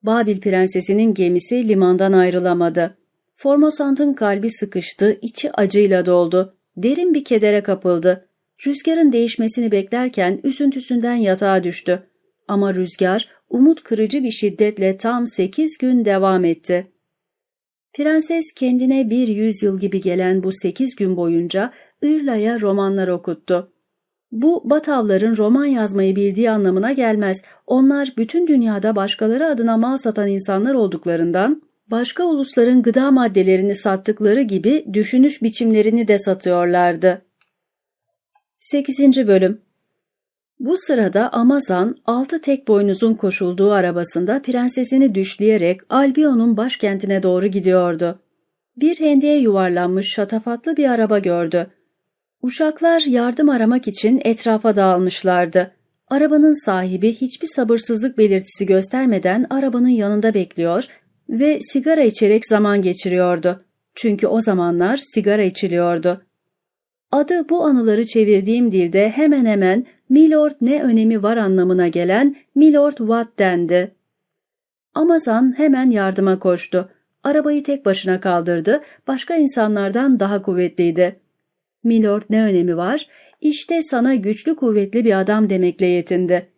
Babil 0.02 0.40
prensesinin 0.40 1.14
gemisi 1.14 1.68
limandan 1.68 2.12
ayrılamadı. 2.12 2.98
Formosant'ın 3.34 4.12
kalbi 4.12 4.50
sıkıştı, 4.50 5.18
içi 5.22 5.52
acıyla 5.52 6.06
doldu. 6.06 6.56
Derin 6.76 7.14
bir 7.14 7.24
kedere 7.24 7.62
kapıldı. 7.62 8.28
Rüzgarın 8.66 9.12
değişmesini 9.12 9.70
beklerken 9.70 10.40
üzüntüsünden 10.44 11.14
yatağa 11.14 11.64
düştü. 11.64 12.02
Ama 12.48 12.74
rüzgar 12.74 13.28
umut 13.50 13.82
kırıcı 13.82 14.22
bir 14.22 14.30
şiddetle 14.30 14.96
tam 14.96 15.26
sekiz 15.26 15.78
gün 15.78 16.04
devam 16.04 16.44
etti. 16.44 16.86
Prenses 17.92 18.52
kendine 18.56 19.10
bir 19.10 19.28
yüzyıl 19.28 19.80
gibi 19.80 20.00
gelen 20.00 20.42
bu 20.42 20.50
sekiz 20.52 20.96
gün 20.96 21.16
boyunca 21.16 21.72
Irla'ya 22.02 22.60
romanlar 22.60 23.08
okuttu. 23.08 23.72
Bu 24.32 24.70
Batavların 24.70 25.36
roman 25.36 25.66
yazmayı 25.66 26.16
bildiği 26.16 26.50
anlamına 26.50 26.92
gelmez. 26.92 27.42
Onlar 27.66 28.14
bütün 28.16 28.46
dünyada 28.46 28.96
başkaları 28.96 29.46
adına 29.46 29.76
mal 29.76 29.96
satan 29.96 30.28
insanlar 30.28 30.74
olduklarından 30.74 31.62
başka 31.90 32.24
ulusların 32.24 32.82
gıda 32.82 33.10
maddelerini 33.10 33.74
sattıkları 33.74 34.42
gibi 34.42 34.84
düşünüş 34.92 35.42
biçimlerini 35.42 36.08
de 36.08 36.18
satıyorlardı. 36.18 37.22
8. 38.60 39.26
Bölüm 39.26 39.60
Bu 40.60 40.78
sırada 40.78 41.32
Amazon 41.32 41.96
altı 42.06 42.40
tek 42.40 42.68
boynuzun 42.68 43.14
koşulduğu 43.14 43.72
arabasında 43.72 44.42
prensesini 44.42 45.14
düşleyerek 45.14 45.80
Albion'un 45.88 46.56
başkentine 46.56 47.22
doğru 47.22 47.46
gidiyordu. 47.46 48.18
Bir 48.76 49.00
hendeye 49.00 49.38
yuvarlanmış 49.38 50.08
şatafatlı 50.12 50.76
bir 50.76 50.88
araba 50.88 51.18
gördü. 51.18 51.70
Uşaklar 52.42 53.00
yardım 53.00 53.48
aramak 53.48 53.88
için 53.88 54.20
etrafa 54.24 54.76
dağılmışlardı. 54.76 55.70
Arabanın 56.08 56.64
sahibi 56.64 57.14
hiçbir 57.14 57.46
sabırsızlık 57.46 58.18
belirtisi 58.18 58.66
göstermeden 58.66 59.46
arabanın 59.50 59.88
yanında 59.88 60.34
bekliyor 60.34 60.84
ve 61.28 61.58
sigara 61.60 62.02
içerek 62.02 62.46
zaman 62.46 62.82
geçiriyordu. 62.82 63.64
Çünkü 63.94 64.26
o 64.26 64.40
zamanlar 64.40 64.96
sigara 64.96 65.42
içiliyordu. 65.42 66.22
Adı 67.12 67.48
bu 67.48 67.64
anıları 67.64 68.06
çevirdiğim 68.06 68.72
dilde 68.72 69.10
hemen 69.10 69.46
hemen 69.46 69.86
Milord 70.08 70.52
ne 70.60 70.82
önemi 70.82 71.22
var 71.22 71.36
anlamına 71.36 71.88
gelen 71.88 72.36
Milord 72.54 72.96
Watt 72.96 73.38
dendi. 73.38 73.94
Amazon 74.94 75.54
hemen 75.56 75.90
yardıma 75.90 76.38
koştu. 76.38 76.88
Arabayı 77.24 77.62
tek 77.62 77.86
başına 77.86 78.20
kaldırdı, 78.20 78.82
başka 79.06 79.36
insanlardan 79.36 80.20
daha 80.20 80.42
kuvvetliydi. 80.42 81.20
Milord 81.84 82.22
ne 82.30 82.42
önemi 82.42 82.76
var? 82.76 83.08
İşte 83.40 83.82
sana 83.82 84.14
güçlü 84.14 84.56
kuvvetli 84.56 85.04
bir 85.04 85.20
adam 85.20 85.50
demekle 85.50 85.86
yetindi. 85.86 86.48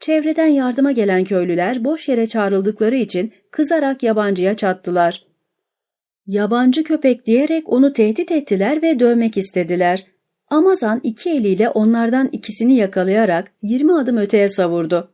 Çevreden 0.00 0.46
yardıma 0.46 0.92
gelen 0.92 1.24
köylüler 1.24 1.84
boş 1.84 2.08
yere 2.08 2.26
çağrıldıkları 2.26 2.96
için 2.96 3.32
kızarak 3.50 4.02
yabancıya 4.02 4.56
çattılar. 4.56 5.26
Yabancı 6.26 6.84
köpek 6.84 7.26
diyerek 7.26 7.68
onu 7.68 7.92
tehdit 7.92 8.30
ettiler 8.30 8.82
ve 8.82 9.00
dövmek 9.00 9.36
istediler. 9.36 10.06
Amazan 10.48 11.00
iki 11.02 11.30
eliyle 11.30 11.68
onlardan 11.68 12.28
ikisini 12.32 12.76
yakalayarak 12.76 13.52
20 13.62 13.94
adım 13.94 14.16
öteye 14.16 14.48
savurdu. 14.48 15.10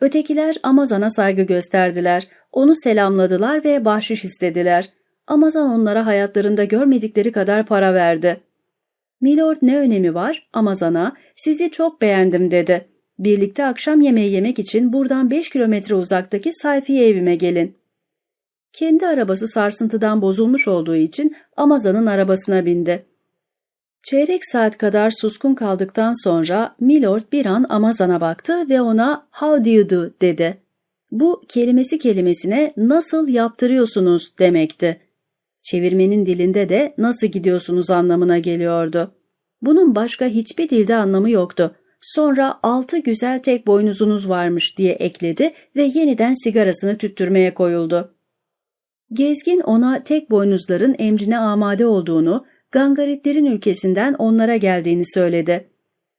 Ötekiler 0.00 0.56
Amazan'a 0.62 1.10
saygı 1.10 1.42
gösterdiler, 1.42 2.28
onu 2.52 2.74
selamladılar 2.74 3.64
ve 3.64 3.84
bahşiş 3.84 4.24
istediler. 4.24 4.88
Amazan 5.26 5.70
onlara 5.70 6.06
hayatlarında 6.06 6.64
görmedikleri 6.64 7.32
kadar 7.32 7.66
para 7.66 7.94
verdi. 7.94 8.40
Milord 9.20 9.56
ne 9.62 9.78
önemi 9.78 10.14
var? 10.14 10.48
Amazon'a 10.52 11.16
sizi 11.36 11.70
çok 11.70 12.00
beğendim 12.00 12.50
dedi. 12.50 12.88
Birlikte 13.18 13.64
akşam 13.64 14.00
yemeği 14.00 14.32
yemek 14.32 14.58
için 14.58 14.92
buradan 14.92 15.30
5 15.30 15.50
kilometre 15.50 15.94
uzaktaki 15.94 16.52
sayfiye 16.52 17.08
evime 17.08 17.36
gelin. 17.36 17.74
Kendi 18.72 19.06
arabası 19.06 19.48
sarsıntıdan 19.48 20.22
bozulmuş 20.22 20.68
olduğu 20.68 20.96
için 20.96 21.36
Amazon'ın 21.56 22.06
arabasına 22.06 22.66
bindi. 22.66 23.06
Çeyrek 24.02 24.44
saat 24.44 24.78
kadar 24.78 25.10
suskun 25.10 25.54
kaldıktan 25.54 26.24
sonra 26.24 26.76
Milord 26.80 27.22
bir 27.32 27.46
an 27.46 27.66
Amazon'a 27.68 28.20
baktı 28.20 28.68
ve 28.70 28.80
ona 28.80 29.26
"How 29.30 29.64
do 29.64 29.70
you 29.70 29.90
do?" 29.90 30.10
dedi. 30.20 30.58
Bu 31.10 31.42
kelimesi 31.48 31.98
kelimesine 31.98 32.72
nasıl 32.76 33.28
yaptırıyorsunuz 33.28 34.32
demekti. 34.38 35.00
Çevirmenin 35.70 36.26
dilinde 36.26 36.68
de 36.68 36.94
nasıl 36.98 37.26
gidiyorsunuz 37.26 37.90
anlamına 37.90 38.38
geliyordu. 38.38 39.14
Bunun 39.62 39.94
başka 39.94 40.26
hiçbir 40.26 40.68
dilde 40.68 40.96
anlamı 40.96 41.30
yoktu. 41.30 41.76
Sonra 42.00 42.58
altı 42.62 42.98
güzel 42.98 43.42
tek 43.42 43.66
boynuzunuz 43.66 44.28
varmış 44.28 44.78
diye 44.78 44.92
ekledi 44.92 45.52
ve 45.76 45.82
yeniden 45.82 46.34
sigarasını 46.44 46.98
tüttürmeye 46.98 47.54
koyuldu. 47.54 48.14
Gezgin 49.12 49.60
ona 49.60 50.04
tek 50.04 50.30
boynuzların 50.30 50.94
emrine 50.98 51.38
amade 51.38 51.86
olduğunu, 51.86 52.46
Gangaritlerin 52.70 53.46
ülkesinden 53.46 54.14
onlara 54.14 54.56
geldiğini 54.56 55.06
söyledi. 55.06 55.68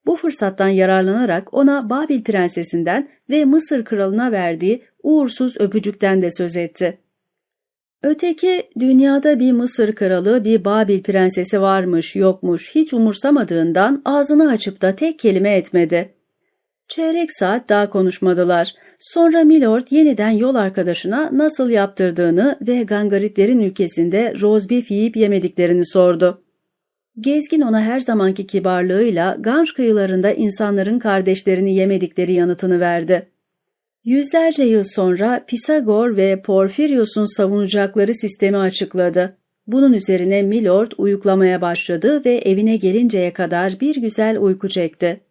Bu 0.06 0.16
fırsattan 0.16 0.70
yararlanarak 0.70 1.54
ona 1.54 1.90
Babil 1.90 2.24
prensesinden 2.24 3.10
ve 3.30 3.46
Mısır 3.46 3.86
kralına 3.86 4.32
verdiği 4.32 4.84
uğursuz 5.04 5.58
öpücükten 5.60 6.22
de 6.22 6.32
söz 6.32 6.56
etti. 6.56 6.98
Öteki 8.04 8.70
dünyada 8.80 9.40
bir 9.40 9.52
Mısır 9.52 9.96
kralı 9.96 10.44
bir 10.44 10.66
Babil 10.66 11.04
prensesi 11.04 11.62
varmış 11.62 12.16
yokmuş 12.16 12.76
hiç 12.76 12.94
umursamadığından 12.94 14.02
ağzını 14.06 14.50
açıp 14.50 14.82
da 14.82 14.96
tek 14.96 15.20
kelime 15.20 15.56
etmedi. 15.56 16.14
Çeyrek 16.88 17.32
saat 17.32 17.70
daha 17.70 17.90
konuşmadılar. 17.90 18.74
Sonra 19.00 19.44
Milord 19.44 19.88
yeniden 19.90 20.30
yol 20.30 20.56
arkadaşına 20.56 21.30
nasıl 21.34 21.70
yaptırdığını 21.70 22.58
ve 22.62 22.84
Gangaritlerin 22.84 23.60
ülkesinde 23.60 24.34
rozbif 24.42 24.92
yiyip 24.92 25.18
yemediklerini 25.18 25.86
sordu. 25.86 26.42
Gezgin 27.20 27.62
ona 27.62 27.82
her 27.82 28.00
zamanki 28.00 28.48
kibarlığıyla 28.48 29.38
Ganj 29.40 29.72
kıyılarında 29.72 30.32
insanların 30.32 31.00
kardeşlerini 31.00 31.76
yemedikleri 31.76 32.34
yanıtını 32.34 32.80
verdi. 32.80 33.28
Yüzlerce 34.04 34.64
yıl 34.64 34.84
sonra 34.84 35.44
Pisagor 35.48 36.18
ve 36.18 36.42
Porfirios'un 36.42 37.26
savunacakları 37.26 38.14
sistemi 38.14 38.58
açıkladı. 38.58 39.38
Bunun 39.68 39.94
üzerine 39.94 40.42
Milord 40.44 40.92
uyuklamaya 40.98 41.62
başladı 41.62 42.26
ve 42.26 42.38
evine 42.38 42.78
gelinceye 42.78 43.34
kadar 43.34 43.80
bir 43.80 43.96
güzel 43.96 44.38
uyku 44.40 44.70
çekti. 44.70 45.22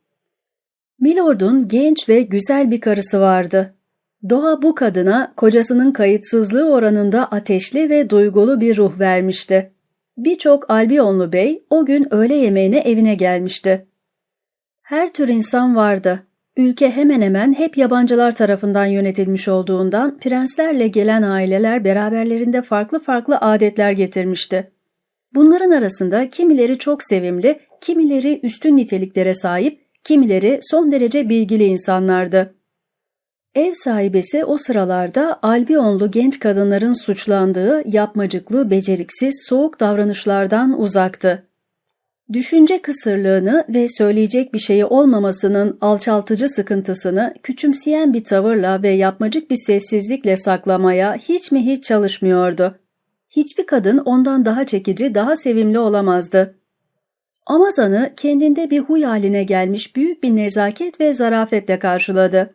Milord'un 1.00 1.68
genç 1.68 2.08
ve 2.08 2.22
güzel 2.22 2.70
bir 2.70 2.80
karısı 2.80 3.20
vardı. 3.20 3.74
Doğa 4.30 4.62
bu 4.62 4.74
kadına 4.74 5.32
kocasının 5.36 5.92
kayıtsızlığı 5.92 6.72
oranında 6.72 7.26
ateşli 7.26 7.90
ve 7.90 8.10
duygulu 8.10 8.60
bir 8.60 8.76
ruh 8.76 8.98
vermişti. 8.98 9.72
Birçok 10.16 10.70
Albionlu 10.70 11.32
bey 11.32 11.64
o 11.70 11.86
gün 11.86 12.14
öğle 12.14 12.34
yemeğine 12.34 12.78
evine 12.78 13.14
gelmişti. 13.14 13.86
Her 14.82 15.12
tür 15.12 15.28
insan 15.28 15.76
vardı. 15.76 16.26
Ülke 16.56 16.90
hemen 16.90 17.20
hemen 17.22 17.52
hep 17.52 17.76
yabancılar 17.76 18.34
tarafından 18.34 18.86
yönetilmiş 18.86 19.48
olduğundan 19.48 20.18
prenslerle 20.18 20.88
gelen 20.88 21.22
aileler 21.22 21.84
beraberlerinde 21.84 22.62
farklı 22.62 22.98
farklı 22.98 23.38
adetler 23.38 23.92
getirmişti. 23.92 24.72
Bunların 25.34 25.70
arasında 25.70 26.28
kimileri 26.28 26.78
çok 26.78 27.02
sevimli, 27.02 27.60
kimileri 27.80 28.40
üstün 28.42 28.76
niteliklere 28.76 29.34
sahip, 29.34 29.80
kimileri 30.04 30.58
son 30.62 30.92
derece 30.92 31.28
bilgili 31.28 31.64
insanlardı. 31.64 32.54
Ev 33.54 33.72
sahibesi 33.74 34.44
o 34.44 34.58
sıralarda 34.58 35.38
Albionlu 35.42 36.10
genç 36.10 36.38
kadınların 36.38 36.92
suçlandığı 36.92 37.82
yapmacıklı, 37.88 38.70
beceriksiz, 38.70 39.44
soğuk 39.48 39.80
davranışlardan 39.80 40.80
uzaktı. 40.80 41.49
Düşünce 42.32 42.82
kısırlığını 42.82 43.64
ve 43.68 43.88
söyleyecek 43.88 44.54
bir 44.54 44.58
şeyi 44.58 44.84
olmamasının 44.84 45.78
alçaltıcı 45.80 46.48
sıkıntısını 46.48 47.34
küçümseyen 47.42 48.14
bir 48.14 48.24
tavırla 48.24 48.82
ve 48.82 48.88
yapmacık 48.88 49.50
bir 49.50 49.56
sessizlikle 49.56 50.36
saklamaya 50.36 51.14
hiç 51.14 51.52
mi 51.52 51.66
hiç 51.66 51.84
çalışmıyordu. 51.84 52.78
Hiçbir 53.30 53.66
kadın 53.66 53.98
ondan 53.98 54.44
daha 54.44 54.66
çekici, 54.66 55.14
daha 55.14 55.36
sevimli 55.36 55.78
olamazdı. 55.78 56.54
Amazan'ı 57.46 58.12
kendinde 58.16 58.70
bir 58.70 58.80
huy 58.80 59.02
haline 59.02 59.44
gelmiş 59.44 59.96
büyük 59.96 60.22
bir 60.22 60.36
nezaket 60.36 61.00
ve 61.00 61.14
zarafetle 61.14 61.78
karşıladı. 61.78 62.54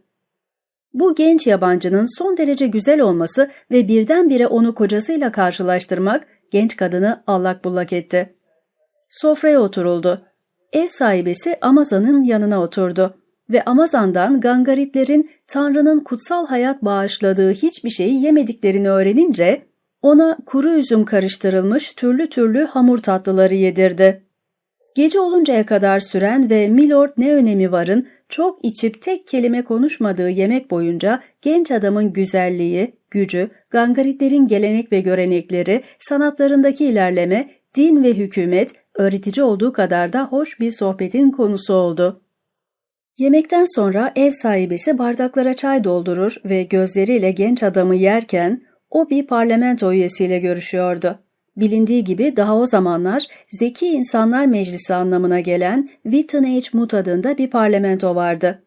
Bu 0.94 1.16
genç 1.16 1.48
yabancının 1.48 2.18
son 2.18 2.38
derece 2.38 2.68
güzel 2.68 3.02
olması 3.02 3.52
ve 3.72 3.88
birdenbire 3.88 4.48
onu 4.48 4.76
kocasıyla 4.76 5.32
karşılaştırmak 5.32 6.28
genç 6.52 6.76
kadını 6.76 7.24
allak 7.28 7.66
bullak 7.66 7.94
etti. 7.94 8.35
Sofraya 9.16 9.62
oturuldu. 9.62 10.22
Ev 10.74 10.88
sahibesi 10.88 11.58
Amazan'ın 11.62 12.24
yanına 12.24 12.62
oturdu 12.62 13.18
ve 13.50 13.64
Amazan'dan 13.64 14.42
Gangaritlerin 14.42 15.30
Tanrı'nın 15.48 16.00
kutsal 16.00 16.48
hayat 16.48 16.82
bağışladığı 16.82 17.52
hiçbir 17.52 17.90
şeyi 17.90 18.24
yemediklerini 18.24 18.90
öğrenince 18.90 19.62
ona 20.02 20.38
kuru 20.46 20.74
üzüm 20.74 21.06
karıştırılmış 21.06 21.94
türlü 21.94 22.30
türlü 22.30 22.66
hamur 22.66 22.98
tatlıları 22.98 23.54
yedirdi. 23.54 24.24
Gece 24.96 25.20
oluncaya 25.20 25.66
kadar 25.66 26.00
süren 26.00 26.50
ve 26.50 26.70
Milord 26.70 27.12
ne 27.18 27.34
önemi 27.34 27.72
varın 27.72 28.08
çok 28.30 28.66
içip 28.66 29.02
tek 29.02 29.28
kelime 29.28 29.62
konuşmadığı 29.62 30.30
yemek 30.30 30.72
boyunca 30.72 31.24
genç 31.42 31.72
adamın 31.72 32.14
güzelliği, 32.14 32.96
gücü, 33.12 33.50
Gangaritlerin 33.70 34.48
gelenek 34.48 34.92
ve 34.92 35.00
görenekleri, 35.00 35.84
sanatlarındaki 36.00 36.86
ilerleme, 36.86 37.50
din 37.76 38.04
ve 38.04 38.14
hükümet 38.14 38.85
öğretici 38.98 39.44
olduğu 39.44 39.74
kadar 39.74 40.14
da 40.14 40.26
hoş 40.26 40.60
bir 40.60 40.72
sohbetin 40.72 41.32
konusu 41.32 41.74
oldu. 41.74 42.22
Yemekten 43.18 43.66
sonra 43.76 44.12
ev 44.16 44.32
sahibesi 44.32 44.98
bardaklara 44.98 45.54
çay 45.54 45.84
doldurur 45.84 46.36
ve 46.46 46.64
gözleriyle 46.64 47.32
genç 47.32 47.64
adamı 47.64 47.96
yerken 47.96 48.62
o 48.90 49.10
bir 49.10 49.28
parlamento 49.28 49.94
üyesiyle 49.94 50.40
görüşüyordu. 50.40 51.20
Bilindiği 51.58 52.04
gibi 52.04 52.36
daha 52.36 52.58
o 52.58 52.66
zamanlar 52.66 53.24
Zeki 53.50 53.88
İnsanlar 53.88 54.46
Meclisi 54.46 54.94
anlamına 54.94 55.40
gelen 55.40 55.90
Wittenage 56.04 56.98
adında 56.98 57.38
bir 57.38 57.50
parlamento 57.50 58.16
vardı. 58.16 58.65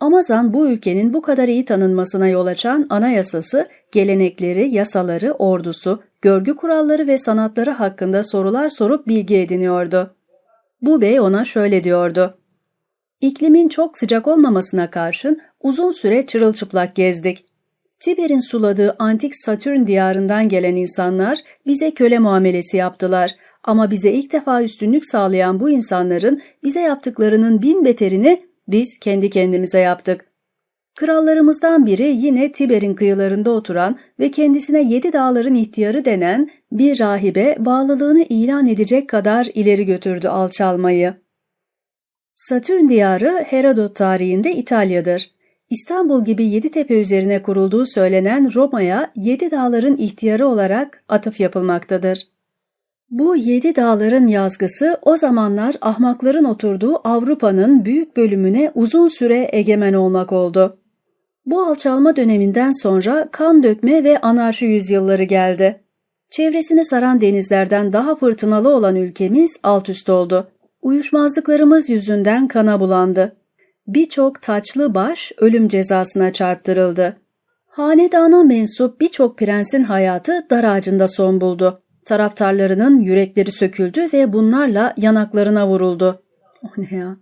Amazon 0.00 0.54
bu 0.54 0.68
ülkenin 0.68 1.14
bu 1.14 1.22
kadar 1.22 1.48
iyi 1.48 1.64
tanınmasına 1.64 2.28
yol 2.28 2.46
açan 2.46 2.86
anayasası, 2.90 3.68
gelenekleri, 3.92 4.74
yasaları, 4.74 5.32
ordusu, 5.32 6.02
görgü 6.22 6.56
kuralları 6.56 7.06
ve 7.06 7.18
sanatları 7.18 7.70
hakkında 7.70 8.24
sorular 8.24 8.68
sorup 8.68 9.06
bilgi 9.08 9.36
ediniyordu. 9.36 10.14
Bu 10.82 11.00
bey 11.00 11.20
ona 11.20 11.44
şöyle 11.44 11.84
diyordu. 11.84 12.38
İklimin 13.20 13.68
çok 13.68 13.98
sıcak 13.98 14.28
olmamasına 14.28 14.86
karşın 14.86 15.40
uzun 15.60 15.92
süre 15.92 16.26
çırılçıplak 16.26 16.94
gezdik. 16.94 17.44
Tiber'in 18.00 18.40
suladığı 18.40 18.96
antik 18.98 19.36
Satürn 19.36 19.86
diyarından 19.86 20.48
gelen 20.48 20.76
insanlar 20.76 21.38
bize 21.66 21.90
köle 21.90 22.18
muamelesi 22.18 22.76
yaptılar 22.76 23.34
ama 23.64 23.90
bize 23.90 24.12
ilk 24.12 24.32
defa 24.32 24.62
üstünlük 24.62 25.06
sağlayan 25.06 25.60
bu 25.60 25.70
insanların 25.70 26.42
bize 26.62 26.80
yaptıklarının 26.80 27.62
bin 27.62 27.84
beterini 27.84 28.46
biz 28.68 28.98
kendi 28.98 29.30
kendimize 29.30 29.78
yaptık. 29.78 30.32
Krallarımızdan 30.96 31.86
biri 31.86 32.06
yine 32.06 32.52
Tiber'in 32.52 32.94
kıyılarında 32.94 33.50
oturan 33.50 33.98
ve 34.18 34.30
kendisine 34.30 34.82
yedi 34.82 35.12
dağların 35.12 35.54
ihtiyarı 35.54 36.04
denen 36.04 36.50
bir 36.72 37.00
rahibe 37.00 37.56
bağlılığını 37.58 38.22
ilan 38.28 38.66
edecek 38.66 39.08
kadar 39.08 39.46
ileri 39.54 39.86
götürdü 39.86 40.28
alçalmayı. 40.28 41.14
Satürn 42.34 42.88
diyarı 42.88 43.44
Herodot 43.48 43.96
tarihinde 43.96 44.54
İtalya'dır. 44.54 45.30
İstanbul 45.70 46.24
gibi 46.24 46.46
yedi 46.46 46.70
tepe 46.70 46.94
üzerine 46.94 47.42
kurulduğu 47.42 47.86
söylenen 47.86 48.54
Roma'ya 48.54 49.12
yedi 49.16 49.50
dağların 49.50 49.96
ihtiyarı 49.96 50.48
olarak 50.48 51.04
atıf 51.08 51.40
yapılmaktadır. 51.40 52.35
Bu 53.10 53.36
yedi 53.36 53.76
dağların 53.76 54.26
yazgısı 54.26 54.98
o 55.02 55.16
zamanlar 55.16 55.74
ahmakların 55.80 56.44
oturduğu 56.44 57.08
Avrupa'nın 57.08 57.84
büyük 57.84 58.16
bölümüne 58.16 58.72
uzun 58.74 59.08
süre 59.08 59.48
egemen 59.52 59.92
olmak 59.92 60.32
oldu. 60.32 60.78
Bu 61.46 61.62
alçalma 61.62 62.16
döneminden 62.16 62.82
sonra 62.82 63.28
kan 63.32 63.62
dökme 63.62 64.04
ve 64.04 64.18
anarşi 64.20 64.66
yüzyılları 64.66 65.22
geldi. 65.22 65.80
Çevresini 66.28 66.84
saran 66.84 67.20
denizlerden 67.20 67.92
daha 67.92 68.16
fırtınalı 68.16 68.68
olan 68.68 68.96
ülkemiz 68.96 69.56
alt 69.62 69.88
üst 69.88 70.08
oldu. 70.08 70.48
Uyuşmazlıklarımız 70.82 71.90
yüzünden 71.90 72.48
kana 72.48 72.80
bulandı 72.80 73.36
birçok 73.86 74.42
taçlı 74.42 74.94
baş 74.94 75.32
ölüm 75.36 75.68
cezasına 75.68 76.32
çarptırıldı. 76.32 77.16
Hanedana 77.66 78.44
mensup 78.44 79.00
birçok 79.00 79.38
prensin 79.38 79.82
hayatı 79.84 80.46
dar 80.50 80.64
ağacında 80.64 81.08
son 81.08 81.40
buldu. 81.40 81.82
Taraftarlarının 82.06 83.00
yürekleri 83.00 83.52
söküldü 83.52 84.08
ve 84.12 84.32
bunlarla 84.32 84.94
yanaklarına 84.96 85.68
vuruldu. 85.68 86.22
O 86.62 86.68
ne 86.76 86.98
ya? 86.98 87.16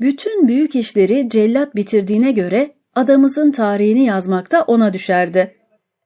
Bütün 0.00 0.48
büyük 0.48 0.74
işleri 0.74 1.28
cellat 1.28 1.76
bitirdiğine 1.76 2.32
göre 2.32 2.74
adamızın 2.94 3.50
tarihini 3.50 4.04
yazmakta 4.04 4.62
ona 4.62 4.92
düşerdi. 4.92 5.56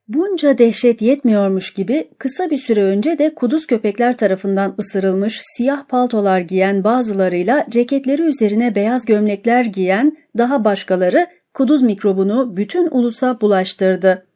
Bunca 0.09 0.59
dehşet 0.59 1.03
yetmiyormuş 1.03 1.75
gibi 1.75 2.09
kısa 2.19 2.51
bir 2.51 2.59
süre 2.59 2.83
önce 2.83 3.19
de 3.19 3.35
kuduz 3.35 3.67
köpekler 3.67 4.17
tarafından 4.17 4.75
ısırılmış 4.79 5.41
siyah 5.43 5.85
paltolar 5.89 6.41
giyen 6.41 6.85
bazılarıyla 6.85 7.67
ceketleri 7.69 8.23
üzerine 8.23 8.75
beyaz 8.75 9.05
gömlekler 9.05 9.65
giyen 9.65 10.17
daha 10.39 10.65
başkaları 10.65 11.27
kuduz 11.55 11.83
mikrobunu 11.83 12.57
bütün 12.57 12.89
ulusa 12.91 13.41
bulaştırdı. 13.41 14.27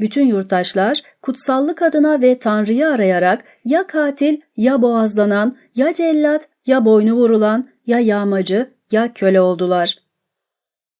Bütün 0.00 0.26
yurttaşlar 0.26 1.02
kutsallık 1.22 1.82
adına 1.82 2.20
ve 2.20 2.38
Tanrı'yı 2.38 2.88
arayarak 2.88 3.44
ya 3.64 3.86
katil 3.86 4.40
ya 4.56 4.82
boğazlanan 4.82 5.56
ya 5.76 5.92
cellat 5.92 6.48
ya 6.66 6.84
boynu 6.84 7.12
vurulan 7.12 7.68
ya 7.86 7.98
yağmacı 7.98 8.70
ya 8.92 9.12
köle 9.14 9.40
oldular.'' 9.40 10.06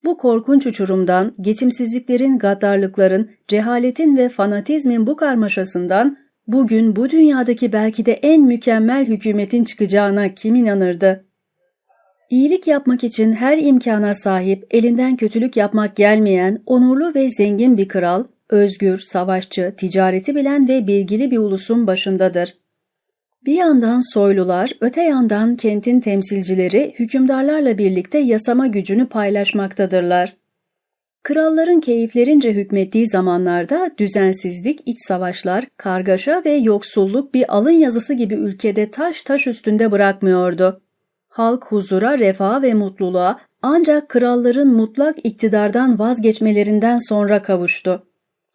Bu 0.07 0.17
korkunç 0.17 0.65
uçurumdan, 0.67 1.33
geçimsizliklerin, 1.41 2.37
gaddarlıkların, 2.37 3.31
cehaletin 3.47 4.17
ve 4.17 4.29
fanatizmin 4.29 5.07
bu 5.07 5.15
karmaşasından 5.15 6.17
bugün 6.47 6.95
bu 6.95 7.09
dünyadaki 7.09 7.73
belki 7.73 8.05
de 8.05 8.13
en 8.13 8.41
mükemmel 8.41 9.05
hükümetin 9.05 9.63
çıkacağına 9.63 10.33
kim 10.33 10.55
inanırdı? 10.55 11.25
İyilik 12.29 12.67
yapmak 12.67 13.03
için 13.03 13.33
her 13.33 13.57
imkana 13.57 14.15
sahip, 14.15 14.67
elinden 14.71 15.17
kötülük 15.17 15.57
yapmak 15.57 15.95
gelmeyen, 15.95 16.61
onurlu 16.65 17.15
ve 17.15 17.29
zengin 17.29 17.77
bir 17.77 17.87
kral, 17.87 18.23
özgür, 18.49 18.97
savaşçı, 18.97 19.73
ticareti 19.77 20.35
bilen 20.35 20.67
ve 20.67 20.87
bilgili 20.87 21.31
bir 21.31 21.37
ulusun 21.37 21.87
başındadır. 21.87 22.57
Bir 23.45 23.53
yandan 23.53 24.13
soylular, 24.13 24.71
öte 24.81 25.01
yandan 25.01 25.55
kentin 25.55 25.99
temsilcileri 25.99 26.95
hükümdarlarla 26.99 27.77
birlikte 27.77 28.17
yasama 28.17 28.67
gücünü 28.67 29.07
paylaşmaktadırlar. 29.07 30.37
Kralların 31.23 31.79
keyiflerince 31.79 32.53
hükmettiği 32.53 33.07
zamanlarda 33.07 33.91
düzensizlik, 33.97 34.79
iç 34.85 34.97
savaşlar, 35.07 35.65
kargaşa 35.77 36.41
ve 36.45 36.51
yoksulluk 36.51 37.33
bir 37.33 37.55
alın 37.55 37.71
yazısı 37.71 38.13
gibi 38.13 38.33
ülkede 38.33 38.91
taş 38.91 39.23
taş 39.23 39.47
üstünde 39.47 39.91
bırakmıyordu. 39.91 40.81
Halk 41.27 41.65
huzura, 41.65 42.19
refaha 42.19 42.61
ve 42.61 42.73
mutluluğa 42.73 43.39
ancak 43.61 44.09
kralların 44.09 44.67
mutlak 44.67 45.17
iktidardan 45.23 45.99
vazgeçmelerinden 45.99 46.97
sonra 46.97 47.41
kavuştu. 47.41 48.06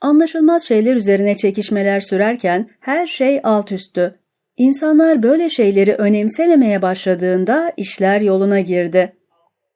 Anlaşılmaz 0.03 0.63
şeyler 0.63 0.97
üzerine 0.97 1.37
çekişmeler 1.37 2.01
sürerken 2.01 2.71
her 2.81 3.07
şey 3.07 3.41
alt 3.45 3.73
üstü. 3.73 4.15
İnsanlar 4.57 5.23
böyle 5.23 5.51
şeyleri 5.51 5.95
önemsememeye 5.95 6.83
başladığında 6.83 7.73
işler 7.77 8.21
yoluna 8.21 8.61
girdi. 8.61 9.13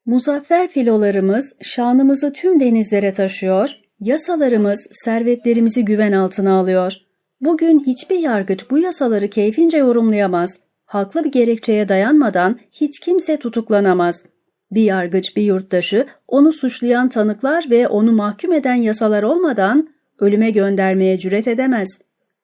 Muzaffer 0.07 0.69
filolarımız 0.69 1.55
şanımızı 1.63 2.33
tüm 2.33 2.61
denizlere 2.61 3.13
taşıyor, 3.13 3.71
yasalarımız 4.01 4.87
servetlerimizi 4.93 5.85
güven 5.85 6.13
altına 6.13 6.53
alıyor. 6.53 6.93
Bugün 7.41 7.85
hiçbir 7.87 8.19
yargıç 8.19 8.71
bu 8.71 8.79
yasaları 8.79 9.31
keyfince 9.31 9.79
yorumlayamaz. 9.79 10.59
Haklı 10.85 11.25
bir 11.25 11.33
gerekçeye 11.33 11.89
dayanmadan 11.89 12.59
hiç 12.73 13.01
kimse 13.01 13.37
tutuklanamaz. 13.37 14.25
Bir 14.71 14.83
yargıç 14.83 15.37
bir 15.37 15.43
yurttaşı 15.43 16.07
onu 16.29 16.53
suçlayan 16.53 17.09
tanıklar 17.09 17.67
ve 17.71 17.89
onu 17.89 18.13
mahkum 18.13 18.53
eden 18.53 18.75
yasalar 18.75 19.23
olmadan 19.23 19.96
ölüme 20.21 20.51
göndermeye 20.51 21.19
cüret 21.19 21.49
edemez. 21.49 21.89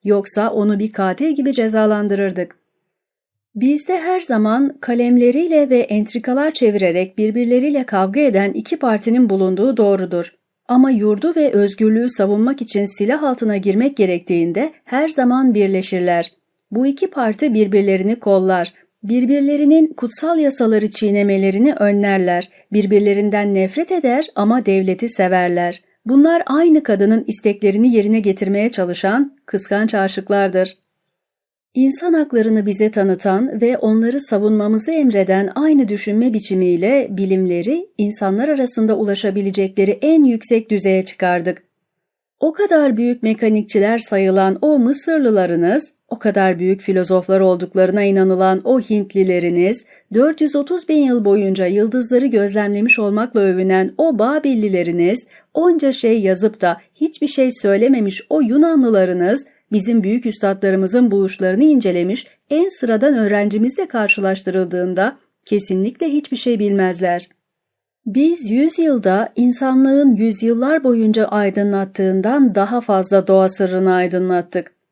Yoksa 0.03 0.49
onu 0.49 0.79
bir 0.79 0.91
katil 0.91 1.35
gibi 1.35 1.53
cezalandırırdık. 1.53 2.55
Bizde 3.55 4.01
her 4.01 4.21
zaman 4.21 4.77
kalemleriyle 4.81 5.69
ve 5.69 5.79
entrikalar 5.79 6.51
çevirerek 6.51 7.17
birbirleriyle 7.17 7.85
kavga 7.85 8.19
eden 8.19 8.51
iki 8.51 8.77
partinin 8.79 9.29
bulunduğu 9.29 9.77
doğrudur. 9.77 10.35
Ama 10.67 10.91
yurdu 10.91 11.33
ve 11.35 11.51
özgürlüğü 11.51 12.09
savunmak 12.09 12.61
için 12.61 12.85
silah 12.85 13.23
altına 13.23 13.57
girmek 13.57 13.97
gerektiğinde 13.97 14.73
her 14.83 15.07
zaman 15.07 15.53
birleşirler. 15.53 16.31
Bu 16.71 16.87
iki 16.87 17.09
parti 17.09 17.53
birbirlerini 17.53 18.19
kollar, 18.19 18.73
birbirlerinin 19.03 19.93
kutsal 19.93 20.39
yasaları 20.39 20.91
çiğnemelerini 20.91 21.73
önlerler, 21.73 22.49
birbirlerinden 22.71 23.53
nefret 23.53 23.91
eder 23.91 24.27
ama 24.35 24.65
devleti 24.65 25.09
severler.'' 25.09 25.92
Bunlar 26.05 26.43
aynı 26.45 26.83
kadının 26.83 27.23
isteklerini 27.27 27.95
yerine 27.95 28.19
getirmeye 28.19 28.71
çalışan 28.71 29.37
kıskanç 29.45 29.95
aşıklardır. 29.95 30.77
İnsan 31.73 32.13
haklarını 32.13 32.65
bize 32.65 32.91
tanıtan 32.91 33.61
ve 33.61 33.77
onları 33.77 34.21
savunmamızı 34.21 34.91
emreden 34.91 35.51
aynı 35.55 35.87
düşünme 35.87 36.33
biçimiyle 36.33 37.07
bilimleri 37.09 37.87
insanlar 37.97 38.49
arasında 38.49 38.97
ulaşabilecekleri 38.97 39.99
en 40.01 40.23
yüksek 40.23 40.69
düzeye 40.69 41.05
çıkardık. 41.05 41.63
O 42.39 42.53
kadar 42.53 42.97
büyük 42.97 43.23
mekanikçiler 43.23 43.97
sayılan 43.97 44.57
o 44.61 44.79
Mısırlılarınız, 44.79 45.93
o 46.13 46.19
kadar 46.19 46.59
büyük 46.59 46.81
filozoflar 46.81 47.39
olduklarına 47.39 48.03
inanılan 48.03 48.61
o 48.63 48.79
Hintlileriniz, 48.79 49.85
430 50.13 50.89
bin 50.89 50.97
yıl 50.97 51.25
boyunca 51.25 51.65
yıldızları 51.65 52.25
gözlemlemiş 52.25 52.99
olmakla 52.99 53.39
övünen 53.39 53.89
o 53.97 54.19
Babillileriniz, 54.19 55.27
onca 55.53 55.91
şey 55.91 56.21
yazıp 56.21 56.61
da 56.61 56.77
hiçbir 56.95 57.27
şey 57.27 57.51
söylememiş 57.51 58.21
o 58.29 58.41
Yunanlılarınız, 58.41 59.47
bizim 59.71 60.03
büyük 60.03 60.25
üstadlarımızın 60.25 61.11
buluşlarını 61.11 61.63
incelemiş 61.63 62.27
en 62.49 62.69
sıradan 62.69 63.15
öğrencimizle 63.15 63.87
karşılaştırıldığında 63.87 65.17
kesinlikle 65.45 66.09
hiçbir 66.09 66.37
şey 66.37 66.59
bilmezler. 66.59 67.27
Biz 68.05 68.49
yüzyılda 68.49 69.29
insanlığın 69.35 70.15
yüzyıllar 70.15 70.83
boyunca 70.83 71.25
aydınlattığından 71.25 72.55
daha 72.55 72.81
fazla 72.81 73.27
doğa 73.27 73.49
sırrını 73.49 73.93
aydınlattık. 73.93 74.82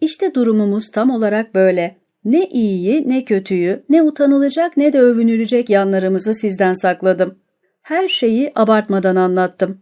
İşte 0.00 0.34
durumumuz 0.34 0.90
tam 0.90 1.10
olarak 1.10 1.54
böyle. 1.54 1.96
Ne 2.24 2.46
iyiyi 2.46 3.08
ne 3.08 3.24
kötüyü, 3.24 3.84
ne 3.88 4.02
utanılacak 4.02 4.76
ne 4.76 4.92
de 4.92 5.00
övünülecek 5.00 5.70
yanlarımızı 5.70 6.34
sizden 6.34 6.74
sakladım. 6.74 7.38
Her 7.82 8.08
şeyi 8.08 8.52
abartmadan 8.54 9.16
anlattım. 9.16 9.80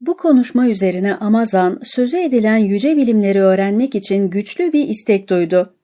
Bu 0.00 0.16
konuşma 0.16 0.68
üzerine 0.68 1.14
Amazan 1.14 1.80
sözü 1.82 2.16
edilen 2.16 2.56
yüce 2.56 2.96
bilimleri 2.96 3.40
öğrenmek 3.40 3.94
için 3.94 4.30
güçlü 4.30 4.72
bir 4.72 4.88
istek 4.88 5.30
duydu. 5.30 5.74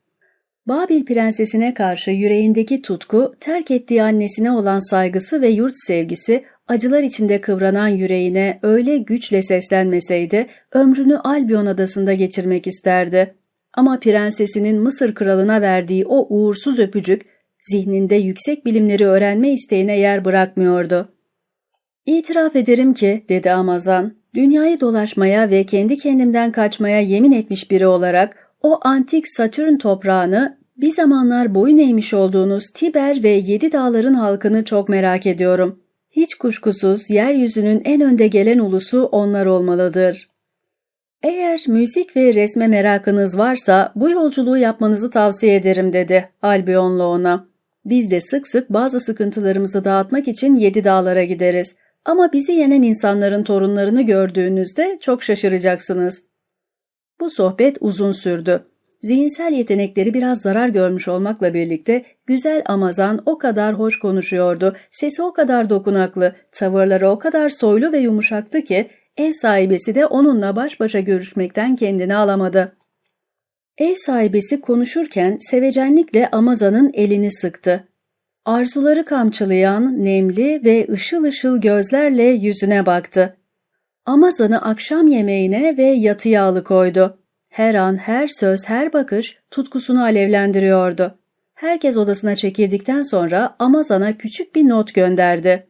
Babil 0.67 1.05
prensesine 1.05 1.75
karşı 1.75 2.11
yüreğindeki 2.11 2.83
tutku, 2.83 3.35
terk 3.41 3.71
ettiği 3.71 4.03
annesine 4.03 4.51
olan 4.51 4.91
saygısı 4.91 5.43
ve 5.43 5.49
yurt 5.49 5.75
sevgisi, 5.77 6.45
acılar 6.69 7.03
içinde 7.03 7.41
kıvranan 7.41 7.89
yüreğine 7.89 8.59
öyle 8.63 8.99
güçle 8.99 9.43
seslenmeseydi, 9.43 10.47
ömrünü 10.73 11.19
Albion 11.19 11.67
adasında 11.67 12.15
geçirmek 12.15 12.67
isterdi. 12.67 13.35
Ama 13.75 14.01
prensesinin 14.01 14.81
Mısır 14.81 15.15
kralına 15.15 15.61
verdiği 15.61 16.07
o 16.07 16.27
uğursuz 16.37 16.79
öpücük, 16.79 17.23
zihninde 17.63 18.15
yüksek 18.15 18.67
bilimleri 18.67 19.07
öğrenme 19.07 19.53
isteğine 19.53 19.99
yer 19.99 20.25
bırakmıyordu. 20.25 21.09
İtiraf 22.07 22.57
ederim 22.57 22.95
ki, 22.95 23.25
dedi 23.29 23.53
Amazan, 23.53 24.15
dünyayı 24.35 24.81
dolaşmaya 24.81 25.51
ve 25.51 25.67
kendi 25.67 25.97
kendimden 25.97 26.53
kaçmaya 26.53 27.01
yemin 27.01 27.33
etmiş 27.33 27.71
biri 27.71 27.87
olarak 27.87 28.53
o 28.63 28.81
antik 28.83 29.29
Satürn 29.29 29.77
toprağını 29.77 30.59
bir 30.77 30.91
zamanlar 30.91 31.55
boyun 31.55 31.79
eğmiş 31.79 32.15
olduğunuz 32.15 32.71
Tiber 32.75 33.23
ve 33.23 33.29
Yedi 33.29 33.73
Dağların 33.73 34.15
halkını 34.15 34.65
çok 34.65 34.89
merak 34.89 35.27
ediyorum. 35.27 35.82
Hiç 36.13 36.35
kuşkusuz 36.35 37.11
yeryüzünün 37.11 37.83
en 37.85 38.01
önde 38.01 38.27
gelen 38.27 38.59
ulusu 38.59 39.05
onlar 39.05 39.47
olmalıdır. 39.47 40.29
Eğer 41.23 41.65
müzik 41.69 42.17
ve 42.17 42.35
resme 42.35 42.69
merakınız 42.69 43.39
varsa 43.39 43.93
bu 43.95 44.11
yolculuğu 44.11 44.59
yapmanızı 44.59 45.11
tavsiye 45.11 45.57
ederim 45.57 45.93
dedi 45.93 46.31
Albionlu 46.43 47.05
ona. 47.05 47.47
Biz 47.85 48.11
de 48.11 48.21
sık 48.21 48.49
sık 48.49 48.71
bazı 48.71 49.01
sıkıntılarımızı 49.01 49.85
dağıtmak 49.85 50.29
için 50.29 50.55
yedi 50.55 50.85
dağlara 50.85 51.25
gideriz. 51.25 51.77
Ama 52.05 52.33
bizi 52.33 52.53
yenen 52.53 52.83
insanların 52.83 53.45
torunlarını 53.45 54.03
gördüğünüzde 54.03 54.99
çok 55.01 55.23
şaşıracaksınız. 55.23 56.25
Bu 57.21 57.31
sohbet 57.31 57.77
uzun 57.81 58.13
sürdü. 58.13 58.65
Zihinsel 59.03 59.53
yetenekleri 59.53 60.15
biraz 60.15 60.41
zarar 60.41 60.69
görmüş 60.69 61.09
olmakla 61.09 61.55
birlikte 61.55 62.05
güzel 62.27 62.63
Amazan 62.67 63.23
o 63.27 63.39
kadar 63.39 63.75
hoş 63.75 63.99
konuşuyordu, 63.99 64.77
sesi 64.93 65.23
o 65.23 65.33
kadar 65.33 65.71
dokunaklı, 65.71 66.37
tavırları 66.53 67.09
o 67.11 67.19
kadar 67.19 67.49
soylu 67.49 67.93
ve 67.93 67.99
yumuşaktı 67.99 68.65
ki 68.65 68.91
ev 69.17 69.33
sahibesi 69.33 69.95
de 69.95 70.07
onunla 70.07 70.57
baş 70.57 70.81
başa 70.81 71.01
görüşmekten 71.01 71.77
kendini 71.77 72.15
alamadı. 72.15 72.77
Ev 73.79 73.95
sahibesi 73.97 74.61
konuşurken 74.61 75.37
sevecenlikle 75.41 76.31
Amazan'ın 76.31 76.91
elini 76.95 77.33
sıktı. 77.33 77.89
Arzuları 78.45 79.05
kamçılayan, 79.05 80.05
nemli 80.05 80.65
ve 80.65 80.87
ışıl 80.93 81.25
ışıl 81.25 81.61
gözlerle 81.61 82.23
yüzüne 82.23 82.87
baktı. 82.87 83.37
Amazan'ı 84.07 84.63
akşam 84.63 85.07
yemeğine 85.07 85.77
ve 85.77 85.87
yatıya 85.87 86.45
alıkoydu. 86.45 87.22
Her 87.53 87.75
an 87.75 87.97
her 87.97 88.27
söz, 88.27 88.69
her 88.69 88.93
bakış 88.93 89.39
tutkusunu 89.51 90.03
alevlendiriyordu. 90.03 91.19
Herkes 91.55 91.97
odasına 91.97 92.37
çekildikten 92.37 93.03
sonra 93.03 93.57
Amazon'a 93.59 94.19
küçük 94.19 94.55
bir 94.55 94.69
not 94.69 94.95
gönderdi. 94.95 95.67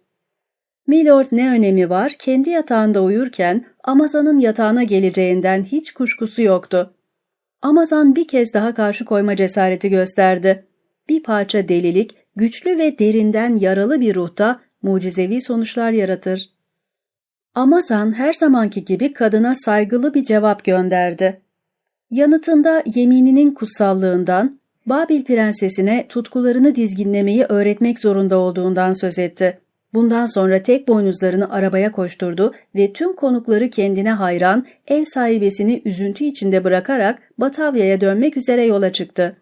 Milord 0.86 1.26
ne 1.32 1.50
önemi 1.50 1.90
var, 1.90 2.16
kendi 2.18 2.50
yatağında 2.50 3.02
uyurken 3.02 3.64
Amazon'ın 3.84 4.38
yatağına 4.38 4.82
geleceğinden 4.82 5.64
hiç 5.64 5.92
kuşkusu 5.92 6.42
yoktu. 6.42 6.94
Amazon 7.62 8.16
bir 8.16 8.28
kez 8.28 8.54
daha 8.54 8.74
karşı 8.74 9.04
koyma 9.04 9.36
cesareti 9.36 9.90
gösterdi. 9.90 10.66
Bir 11.08 11.22
parça 11.22 11.68
delilik, 11.68 12.16
güçlü 12.36 12.78
ve 12.78 12.98
derinden 12.98 13.56
yaralı 13.56 14.00
bir 14.00 14.14
ruhta 14.14 14.60
mucizevi 14.82 15.40
sonuçlar 15.40 15.90
yaratır. 15.90 16.50
Amazon 17.54 18.12
her 18.12 18.32
zamanki 18.32 18.84
gibi 18.84 19.12
kadına 19.12 19.54
saygılı 19.54 20.14
bir 20.14 20.24
cevap 20.24 20.64
gönderdi. 20.64 21.41
Yanıtında 22.12 22.82
yemininin 22.94 23.50
kutsallığından, 23.50 24.60
Babil 24.86 25.24
prensesine 25.24 26.06
tutkularını 26.08 26.74
dizginlemeyi 26.74 27.44
öğretmek 27.44 27.98
zorunda 27.98 28.38
olduğundan 28.38 28.92
söz 28.92 29.18
etti. 29.18 29.58
Bundan 29.94 30.26
sonra 30.26 30.62
tek 30.62 30.88
boynuzlarını 30.88 31.52
arabaya 31.52 31.92
koşturdu 31.92 32.54
ve 32.74 32.92
tüm 32.92 33.16
konukları 33.16 33.70
kendine 33.70 34.12
hayran, 34.12 34.66
ev 34.86 35.04
sahibesini 35.04 35.82
üzüntü 35.84 36.24
içinde 36.24 36.64
bırakarak 36.64 37.18
Batavya'ya 37.38 38.00
dönmek 38.00 38.36
üzere 38.36 38.64
yola 38.64 38.92
çıktı. 38.92 39.36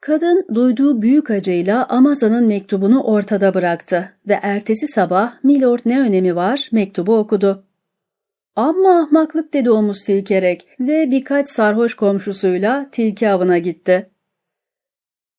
Kadın 0.00 0.46
duyduğu 0.54 1.02
büyük 1.02 1.30
acıyla 1.30 1.86
Amaza'nın 1.88 2.46
mektubunu 2.46 3.02
ortada 3.02 3.54
bıraktı 3.54 4.12
ve 4.28 4.38
ertesi 4.42 4.86
sabah 4.86 5.32
Milord 5.42 5.80
ne 5.84 6.00
önemi 6.00 6.36
var 6.36 6.68
mektubu 6.72 7.18
okudu. 7.18 7.67
Amma 8.58 9.00
ahmaklık 9.00 9.54
dedi 9.54 9.70
omuz 9.70 9.98
silkerek 10.02 10.66
ve 10.80 11.10
birkaç 11.10 11.48
sarhoş 11.48 11.94
komşusuyla 11.94 12.88
tilki 12.92 13.28
avına 13.28 13.58
gitti. 13.58 14.10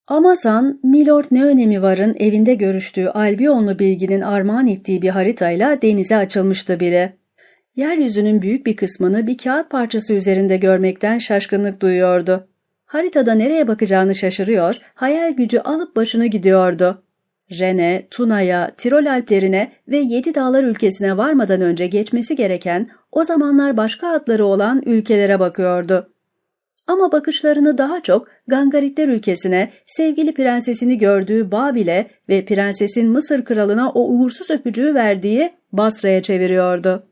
Amazan, 0.08 0.80
Milord 0.84 1.26
ne 1.32 1.46
önemi 1.46 1.82
varın 1.82 2.16
evinde 2.20 2.54
görüştüğü 2.54 3.08
Albionlu 3.08 3.80
bilginin 3.80 4.22
armağan 4.22 4.68
ettiği 4.68 5.02
bir 5.02 5.10
haritayla 5.10 5.82
denize 5.82 6.16
açılmıştı 6.16 6.80
bile. 6.80 7.18
Yeryüzünün 7.76 8.42
büyük 8.42 8.66
bir 8.66 8.76
kısmını 8.76 9.28
bir 9.28 9.38
kağıt 9.38 9.70
parçası 9.70 10.14
üzerinde 10.14 10.58
görmekten 10.58 11.18
şaşkınlık 11.18 11.82
duyuyordu. 11.82 12.48
Haritada 12.86 13.34
nereye 13.34 13.68
bakacağını 13.68 14.16
şaşırıyor, 14.16 14.76
hayal 14.96 15.32
gücü 15.32 15.60
alıp 15.60 15.96
başını 15.96 16.26
gidiyordu. 16.26 17.04
Rene, 17.52 18.08
Tuna'ya, 18.12 18.72
Tirol 18.78 19.06
Alplerine 19.06 19.72
ve 19.88 19.98
Yedi 19.98 20.36
Dağlar 20.36 20.64
ülkesine 20.64 21.18
varmadan 21.18 21.62
önce 21.62 21.88
geçmesi 21.88 22.36
gereken, 22.36 22.90
o 23.12 23.24
zamanlar 23.24 23.78
başka 23.78 24.08
adları 24.08 24.46
olan 24.46 24.82
ülkelere 24.86 25.40
bakıyordu. 25.40 26.14
Ama 26.88 27.12
bakışlarını 27.12 27.78
daha 27.78 28.04
çok 28.04 28.28
Gangaritler 28.48 29.08
ülkesine, 29.08 29.72
sevgili 29.88 30.34
prensesini 30.34 30.98
gördüğü 30.98 31.52
Babil'e 31.52 32.08
ve 32.30 32.46
prensesin 32.46 33.10
Mısır 33.10 33.46
kralına 33.46 33.92
o 33.92 34.02
uğursuz 34.02 34.52
öpücüğü 34.52 34.94
verdiği 34.94 35.52
Basra'ya 35.72 36.22
çeviriyordu. 36.22 37.06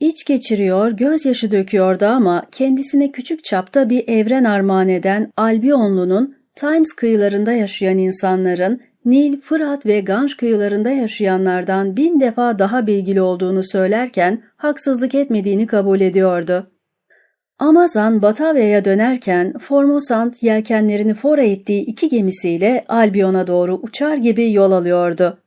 İç 0.00 0.24
geçiriyor, 0.24 0.90
gözyaşı 0.90 1.50
döküyordu 1.50 2.04
ama 2.04 2.46
kendisine 2.52 3.12
küçük 3.12 3.44
çapta 3.44 3.90
bir 3.90 4.08
evren 4.08 4.44
armağan 4.44 4.88
eden 4.88 5.32
Albionlu'nun 5.36 6.36
Times 6.54 6.92
kıyılarında 6.92 7.52
yaşayan 7.52 7.98
insanların 7.98 8.80
Nil, 9.04 9.40
Fırat 9.40 9.86
ve 9.86 10.00
Ganj 10.00 10.34
kıyılarında 10.36 10.90
yaşayanlardan 10.90 11.96
bin 11.96 12.20
defa 12.20 12.58
daha 12.58 12.86
bilgili 12.86 13.22
olduğunu 13.22 13.62
söylerken 13.64 14.42
haksızlık 14.56 15.14
etmediğini 15.14 15.66
kabul 15.66 16.00
ediyordu. 16.00 16.70
Amazon 17.58 18.22
Batavya'ya 18.22 18.84
dönerken 18.84 19.58
Formosant 19.58 20.42
yelkenlerini 20.42 21.14
fora 21.14 21.42
ettiği 21.42 21.82
iki 21.82 22.08
gemisiyle 22.08 22.84
Albion'a 22.88 23.46
doğru 23.46 23.74
uçar 23.74 24.16
gibi 24.16 24.52
yol 24.52 24.72
alıyordu. 24.72 25.38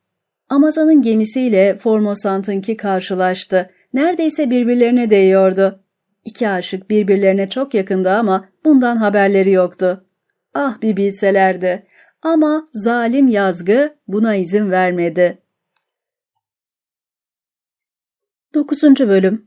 Amazon'un 0.50 1.02
gemisiyle 1.02 1.78
Formosant'ınki 1.78 2.78
karşılaştı. 2.78 3.70
Neredeyse 3.94 4.50
birbirlerine 4.50 5.10
değiyordu. 5.10 5.80
İki 6.26 6.50
aşık 6.50 6.90
birbirlerine 6.90 7.50
çok 7.50 7.74
yakındı 7.74 8.10
ama 8.10 8.46
bundan 8.66 8.98
haberleri 8.98 9.52
yoktu. 9.52 10.06
Ah 10.54 10.82
bir 10.82 10.98
bilselerdi. 10.98 11.84
Ama 12.24 12.68
zalim 12.74 13.28
yazgı 13.28 13.96
buna 14.08 14.36
izin 14.36 14.72
vermedi. 14.72 15.38
9. 18.54 18.84
Bölüm 18.84 19.46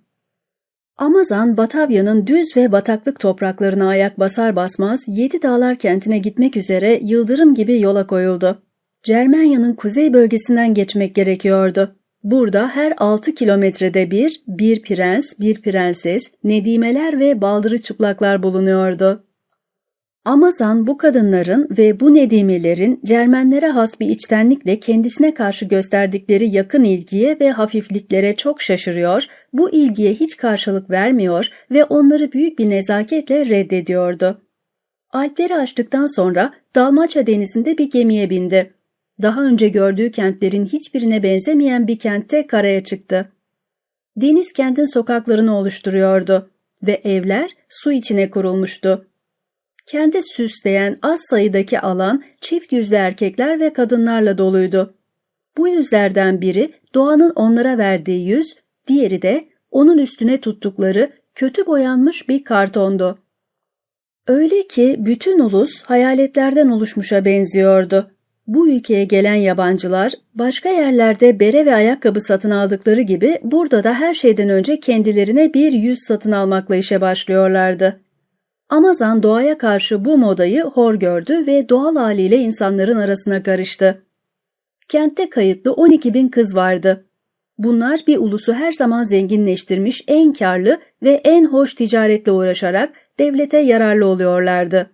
Amazon, 0.96 1.56
Batavya'nın 1.56 2.26
düz 2.26 2.56
ve 2.56 2.72
bataklık 2.72 3.20
topraklarına 3.20 3.88
ayak 3.88 4.18
basar 4.18 4.56
basmaz 4.56 5.04
Yedi 5.08 5.42
Dağlar 5.42 5.76
kentine 5.76 6.18
gitmek 6.18 6.56
üzere 6.56 7.00
yıldırım 7.02 7.54
gibi 7.54 7.80
yola 7.80 8.06
koyuldu. 8.06 8.62
Cermanya'nın 9.02 9.74
kuzey 9.74 10.12
bölgesinden 10.12 10.74
geçmek 10.74 11.14
gerekiyordu. 11.14 11.96
Burada 12.22 12.68
her 12.68 12.94
6 12.96 13.34
kilometrede 13.34 14.10
bir, 14.10 14.40
bir 14.48 14.82
prens, 14.82 15.38
bir 15.40 15.62
prenses, 15.62 16.32
nedimeler 16.44 17.20
ve 17.20 17.40
baldırı 17.40 17.82
çıplaklar 17.82 18.42
bulunuyordu. 18.42 19.25
Amazan 20.26 20.86
bu 20.86 20.96
kadınların 20.96 21.68
ve 21.78 22.00
bu 22.00 22.14
nedimelerin 22.14 23.00
Cermenlere 23.04 23.68
has 23.68 24.00
bir 24.00 24.08
içtenlikle 24.08 24.80
kendisine 24.80 25.34
karşı 25.34 25.64
gösterdikleri 25.64 26.50
yakın 26.50 26.84
ilgiye 26.84 27.40
ve 27.40 27.50
hafifliklere 27.50 28.36
çok 28.36 28.62
şaşırıyor, 28.62 29.24
bu 29.52 29.70
ilgiye 29.70 30.14
hiç 30.14 30.36
karşılık 30.36 30.90
vermiyor 30.90 31.48
ve 31.70 31.84
onları 31.84 32.32
büyük 32.32 32.58
bir 32.58 32.70
nezaketle 32.70 33.46
reddediyordu. 33.46 34.42
Alpleri 35.10 35.54
açtıktan 35.54 36.16
sonra 36.16 36.54
Dalmaçya 36.74 37.26
denizinde 37.26 37.78
bir 37.78 37.90
gemiye 37.90 38.30
bindi. 38.30 38.74
Daha 39.22 39.44
önce 39.44 39.68
gördüğü 39.68 40.10
kentlerin 40.10 40.64
hiçbirine 40.64 41.22
benzemeyen 41.22 41.86
bir 41.86 41.98
kentte 41.98 42.46
karaya 42.46 42.84
çıktı. 42.84 43.32
Deniz 44.16 44.52
kentin 44.52 44.92
sokaklarını 44.94 45.56
oluşturuyordu 45.56 46.50
ve 46.82 47.00
evler 47.04 47.50
su 47.68 47.92
içine 47.92 48.30
kurulmuştu. 48.30 49.06
Kendi 49.86 50.22
süsleyen 50.22 50.96
az 51.02 51.20
sayıdaki 51.20 51.80
alan 51.80 52.22
çift 52.40 52.72
yüzlü 52.72 52.96
erkekler 52.96 53.60
ve 53.60 53.72
kadınlarla 53.72 54.38
doluydu. 54.38 54.94
Bu 55.56 55.68
yüzlerden 55.68 56.40
biri 56.40 56.72
doğanın 56.94 57.32
onlara 57.34 57.78
verdiği 57.78 58.28
yüz, 58.28 58.54
diğeri 58.88 59.22
de 59.22 59.48
onun 59.70 59.98
üstüne 59.98 60.40
tuttukları 60.40 61.10
kötü 61.34 61.66
boyanmış 61.66 62.28
bir 62.28 62.44
kartondu. 62.44 63.18
Öyle 64.26 64.66
ki 64.66 64.96
bütün 64.98 65.38
ulus 65.38 65.82
hayaletlerden 65.82 66.68
oluşmuşa 66.68 67.24
benziyordu. 67.24 68.10
Bu 68.46 68.68
ülkeye 68.68 69.04
gelen 69.04 69.34
yabancılar 69.34 70.12
başka 70.34 70.68
yerlerde 70.68 71.40
bere 71.40 71.66
ve 71.66 71.74
ayakkabı 71.74 72.20
satın 72.20 72.50
aldıkları 72.50 73.00
gibi 73.00 73.38
burada 73.42 73.84
da 73.84 73.94
her 73.94 74.14
şeyden 74.14 74.48
önce 74.48 74.80
kendilerine 74.80 75.54
bir 75.54 75.72
yüz 75.72 75.98
satın 75.98 76.32
almakla 76.32 76.76
işe 76.76 77.00
başlıyorlardı. 77.00 78.00
Amazon 78.68 79.22
doğaya 79.22 79.58
karşı 79.58 80.04
bu 80.04 80.18
modayı 80.18 80.62
hor 80.62 80.94
gördü 80.94 81.46
ve 81.46 81.68
doğal 81.68 81.96
haliyle 81.96 82.36
insanların 82.36 82.96
arasına 82.96 83.42
karıştı. 83.42 84.02
Kentte 84.88 85.30
kayıtlı 85.30 85.72
12 85.72 86.14
bin 86.14 86.28
kız 86.28 86.56
vardı. 86.56 87.04
Bunlar 87.58 88.00
bir 88.06 88.18
ulusu 88.18 88.52
her 88.52 88.72
zaman 88.72 89.04
zenginleştirmiş 89.04 90.04
en 90.08 90.32
karlı 90.32 90.78
ve 91.02 91.20
en 91.24 91.44
hoş 91.44 91.74
ticaretle 91.74 92.32
uğraşarak 92.32 92.92
devlete 93.18 93.58
yararlı 93.58 94.06
oluyorlardı. 94.06 94.90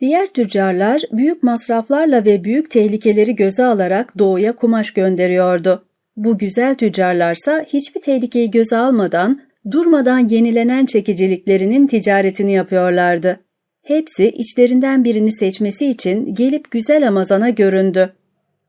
Diğer 0.00 0.26
tüccarlar 0.26 1.02
büyük 1.12 1.42
masraflarla 1.42 2.24
ve 2.24 2.44
büyük 2.44 2.70
tehlikeleri 2.70 3.36
göze 3.36 3.64
alarak 3.64 4.18
doğuya 4.18 4.56
kumaş 4.56 4.90
gönderiyordu. 4.90 5.84
Bu 6.16 6.38
güzel 6.38 6.74
tüccarlarsa 6.74 7.64
hiçbir 7.68 8.00
tehlikeyi 8.00 8.50
göze 8.50 8.76
almadan 8.76 9.40
durmadan 9.70 10.18
yenilenen 10.18 10.86
çekiciliklerinin 10.86 11.86
ticaretini 11.86 12.52
yapıyorlardı. 12.52 13.40
Hepsi 13.82 14.28
içlerinden 14.28 15.04
birini 15.04 15.32
seçmesi 15.32 15.86
için 15.86 16.34
gelip 16.34 16.70
güzel 16.70 17.08
Amazan'a 17.08 17.50
göründü. 17.50 18.12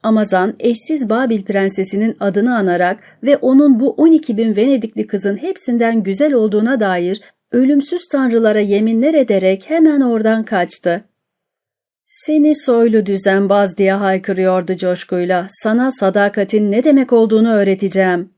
Amazan 0.04 0.56
eşsiz 0.60 1.10
Babil 1.10 1.44
prensesinin 1.44 2.18
adını 2.20 2.58
anarak 2.58 3.04
ve 3.24 3.38
onun 3.38 3.80
bu 3.80 3.92
12 3.92 4.38
bin 4.38 4.56
Venedikli 4.56 5.08
kızın 5.08 5.38
hepsinden 5.38 6.04
güzel 6.04 6.34
olduğuna 6.34 6.80
dair 6.80 7.22
ölümsüz 7.52 8.08
tanrılara 8.08 8.60
yeminler 8.60 9.14
ederek 9.14 9.64
hemen 9.68 10.02
oradan 10.02 10.46
kaçtı. 10.46 11.04
Seni 12.08 12.56
soylu 12.56 13.06
düzenbaz 13.06 13.78
diye 13.78 13.94
haykırıyordu 13.94 14.78
coşkuyla. 14.78 15.48
Sana 15.50 15.92
sadakatin 15.92 16.72
ne 16.72 16.84
demek 16.84 17.14
olduğunu 17.14 17.54
öğreteceğim. 17.54 18.33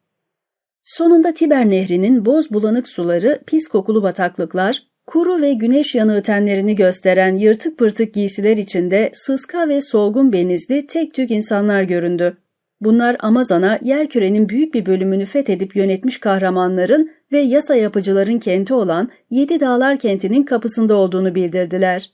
Sonunda 0.86 1.34
Tiber 1.34 1.70
Nehri'nin 1.70 2.26
boz 2.26 2.52
bulanık 2.52 2.88
suları, 2.88 3.40
pis 3.48 3.68
kokulu 3.68 4.04
bataklıklar, 4.04 4.84
kuru 5.08 5.42
ve 5.42 5.54
güneş 5.54 5.96
yanığı 5.96 6.22
tenlerini 6.22 6.76
gösteren 6.76 7.36
yırtık 7.36 7.78
pırtık 7.78 8.14
giysiler 8.14 8.58
içinde 8.58 9.12
sıska 9.14 9.68
ve 9.68 9.82
solgun 9.82 10.34
benizli 10.34 10.88
tek 10.88 11.14
tük 11.14 11.32
insanlar 11.32 11.84
göründü. 11.84 12.38
Bunlar 12.82 13.18
Amazon'a 13.20 13.80
yerkürenin 13.82 14.50
büyük 14.50 14.74
bir 14.74 14.86
bölümünü 14.86 15.26
fethedip 15.26 15.76
yönetmiş 15.76 16.18
kahramanların 16.18 17.12
ve 17.32 17.40
yasa 17.40 17.76
yapıcıların 17.76 18.40
kenti 18.40 18.74
olan 18.74 19.10
Yedi 19.30 19.60
Dağlar 19.60 20.00
kentinin 20.00 20.44
kapısında 20.44 20.96
olduğunu 20.96 21.36
bildirdiler. 21.36 22.10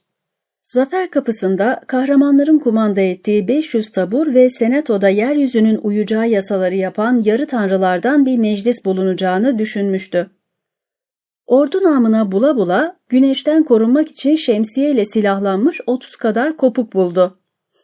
Zafer 0.64 1.10
kapısında 1.10 1.80
kahramanların 1.86 2.58
kumanda 2.58 3.00
ettiği 3.00 3.48
500 3.48 3.92
tabur 3.92 4.34
ve 4.34 4.50
senatoda 4.50 5.08
yeryüzünün 5.08 5.80
uyacağı 5.82 6.28
yasaları 6.28 6.74
yapan 6.74 7.22
yarı 7.24 7.46
tanrılardan 7.46 8.26
bir 8.26 8.38
meclis 8.38 8.84
bulunacağını 8.84 9.58
düşünmüştü. 9.58 10.30
Ordu 11.46 11.82
namına 11.82 12.32
bula 12.32 12.56
bula 12.56 12.96
güneşten 13.08 13.62
korunmak 13.62 14.08
için 14.08 14.36
şemsiyeyle 14.36 15.04
silahlanmış 15.04 15.80
30 15.86 16.16
kadar 16.16 16.56
kopuk 16.56 16.92
buldu. 16.92 17.38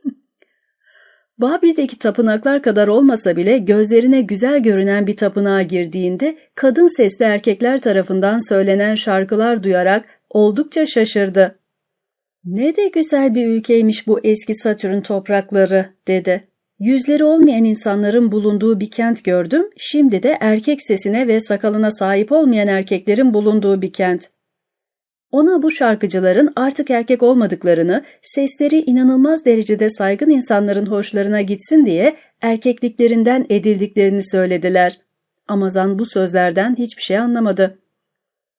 Babil'deki 1.38 1.98
tapınaklar 1.98 2.62
kadar 2.62 2.88
olmasa 2.88 3.36
bile 3.36 3.58
gözlerine 3.58 4.20
güzel 4.20 4.62
görünen 4.62 5.06
bir 5.06 5.16
tapınağa 5.16 5.62
girdiğinde 5.62 6.38
kadın 6.54 6.96
sesli 6.96 7.24
erkekler 7.24 7.80
tarafından 7.80 8.48
söylenen 8.48 8.94
şarkılar 8.94 9.62
duyarak 9.62 10.04
oldukça 10.30 10.86
şaşırdı. 10.86 11.58
Ne 12.50 12.76
de 12.76 12.88
güzel 12.88 13.34
bir 13.34 13.46
ülkeymiş 13.46 14.06
bu 14.06 14.20
eski 14.24 14.54
Satürn 14.54 15.00
toprakları, 15.00 15.86
dedi. 16.06 16.48
Yüzleri 16.78 17.24
olmayan 17.24 17.64
insanların 17.64 18.32
bulunduğu 18.32 18.80
bir 18.80 18.90
kent 18.90 19.24
gördüm, 19.24 19.70
şimdi 19.76 20.22
de 20.22 20.38
erkek 20.40 20.82
sesine 20.82 21.28
ve 21.28 21.40
sakalına 21.40 21.90
sahip 21.90 22.32
olmayan 22.32 22.68
erkeklerin 22.68 23.34
bulunduğu 23.34 23.82
bir 23.82 23.92
kent. 23.92 24.26
Ona 25.32 25.62
bu 25.62 25.70
şarkıcıların 25.70 26.52
artık 26.56 26.90
erkek 26.90 27.22
olmadıklarını, 27.22 28.04
sesleri 28.22 28.80
inanılmaz 28.80 29.44
derecede 29.44 29.90
saygın 29.90 30.30
insanların 30.30 30.86
hoşlarına 30.86 31.42
gitsin 31.42 31.86
diye 31.86 32.16
erkekliklerinden 32.40 33.46
edildiklerini 33.50 34.24
söylediler. 34.30 34.98
Amazan 35.48 35.98
bu 35.98 36.06
sözlerden 36.06 36.76
hiçbir 36.78 37.02
şey 37.02 37.18
anlamadı. 37.18 37.78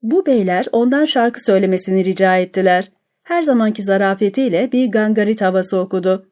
Bu 0.02 0.26
beyler 0.26 0.66
ondan 0.72 1.06
şarkı 1.06 1.44
söylemesini 1.44 2.06
rica 2.06 2.38
ettiler 2.38 2.90
her 3.30 3.42
zamanki 3.42 3.84
zarafetiyle 3.84 4.72
bir 4.72 4.92
gangarit 4.92 5.42
havası 5.42 5.80
okudu. 5.80 6.30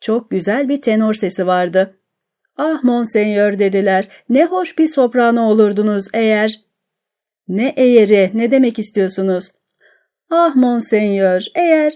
Çok 0.00 0.30
güzel 0.30 0.68
bir 0.68 0.80
tenor 0.80 1.14
sesi 1.14 1.46
vardı. 1.46 1.94
Ah 2.56 2.84
monsenyör 2.84 3.58
dediler, 3.58 4.08
ne 4.28 4.44
hoş 4.44 4.78
bir 4.78 4.88
soprano 4.88 5.42
olurdunuz 5.42 6.06
eğer... 6.14 6.60
Ne 7.48 7.74
eğeri, 7.76 8.30
ne 8.34 8.50
demek 8.50 8.78
istiyorsunuz? 8.78 9.50
Ah 10.30 10.54
monsenyör, 10.54 11.42
eğer... 11.54 11.94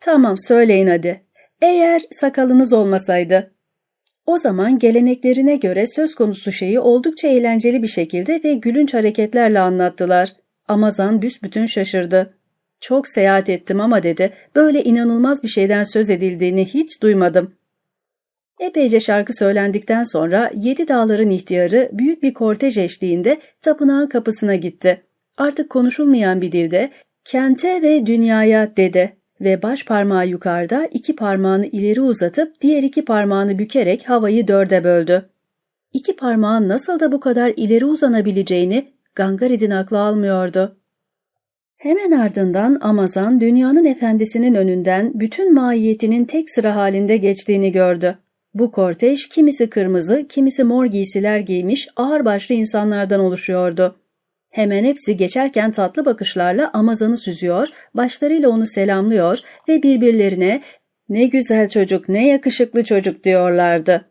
Tamam 0.00 0.38
söyleyin 0.38 0.86
hadi. 0.86 1.24
Eğer 1.62 2.02
sakalınız 2.10 2.72
olmasaydı. 2.72 3.54
O 4.26 4.38
zaman 4.38 4.78
geleneklerine 4.78 5.56
göre 5.56 5.86
söz 5.86 6.14
konusu 6.14 6.52
şeyi 6.52 6.80
oldukça 6.80 7.28
eğlenceli 7.28 7.82
bir 7.82 7.88
şekilde 7.88 8.40
ve 8.44 8.54
gülünç 8.54 8.94
hareketlerle 8.94 9.60
anlattılar. 9.60 10.32
Amazan 10.68 11.22
büsbütün 11.22 11.66
şaşırdı. 11.66 12.36
Çok 12.80 13.08
seyahat 13.08 13.48
ettim 13.48 13.80
ama 13.80 14.02
dedi, 14.02 14.32
böyle 14.56 14.84
inanılmaz 14.84 15.42
bir 15.42 15.48
şeyden 15.48 15.84
söz 15.84 16.10
edildiğini 16.10 16.64
hiç 16.64 17.02
duymadım. 17.02 17.54
Epeyce 18.60 19.00
şarkı 19.00 19.32
söylendikten 19.34 20.02
sonra 20.02 20.50
Yedi 20.54 20.88
Dağların 20.88 21.30
ihtiyarı 21.30 21.90
büyük 21.92 22.22
bir 22.22 22.34
kortej 22.34 22.78
eşliğinde 22.78 23.40
tapınağın 23.60 24.06
kapısına 24.06 24.54
gitti. 24.54 25.02
Artık 25.36 25.70
konuşulmayan 25.70 26.40
bir 26.40 26.52
dilde 26.52 26.90
kente 27.24 27.82
ve 27.82 28.06
dünyaya 28.06 28.76
dedi 28.76 29.16
ve 29.40 29.62
baş 29.62 29.84
parmağı 29.84 30.28
yukarıda 30.28 30.86
iki 30.92 31.16
parmağını 31.16 31.66
ileri 31.66 32.00
uzatıp 32.00 32.60
diğer 32.60 32.82
iki 32.82 33.04
parmağını 33.04 33.58
bükerek 33.58 34.08
havayı 34.08 34.48
dörde 34.48 34.84
böldü. 34.84 35.30
İki 35.92 36.16
parmağın 36.16 36.68
nasıl 36.68 37.00
da 37.00 37.12
bu 37.12 37.20
kadar 37.20 37.52
ileri 37.56 37.84
uzanabileceğini 37.84 38.92
Gangarid'in 39.14 39.70
aklı 39.70 40.00
almıyordu. 40.00 40.76
Hemen 41.86 42.10
ardından 42.10 42.78
Amazan 42.80 43.40
dünyanın 43.40 43.84
efendisinin 43.84 44.54
önünden 44.54 45.12
bütün 45.14 45.54
mahiyetinin 45.54 46.24
tek 46.24 46.50
sıra 46.50 46.76
halinde 46.76 47.16
geçtiğini 47.16 47.72
gördü. 47.72 48.18
Bu 48.54 48.72
kortej 48.72 49.26
kimisi 49.28 49.70
kırmızı, 49.70 50.26
kimisi 50.28 50.64
mor 50.64 50.86
giysiler 50.86 51.38
giymiş 51.38 51.88
ağırbaşlı 51.96 52.54
insanlardan 52.54 53.20
oluşuyordu. 53.20 53.96
Hemen 54.50 54.84
hepsi 54.84 55.16
geçerken 55.16 55.70
tatlı 55.70 56.04
bakışlarla 56.04 56.70
Amazan'ı 56.72 57.16
süzüyor, 57.16 57.68
başlarıyla 57.94 58.48
onu 58.48 58.66
selamlıyor 58.66 59.38
ve 59.68 59.82
birbirlerine 59.82 60.62
''Ne 61.08 61.26
güzel 61.26 61.68
çocuk, 61.68 62.08
ne 62.08 62.28
yakışıklı 62.28 62.84
çocuk'' 62.84 63.24
diyorlardı. 63.24 64.04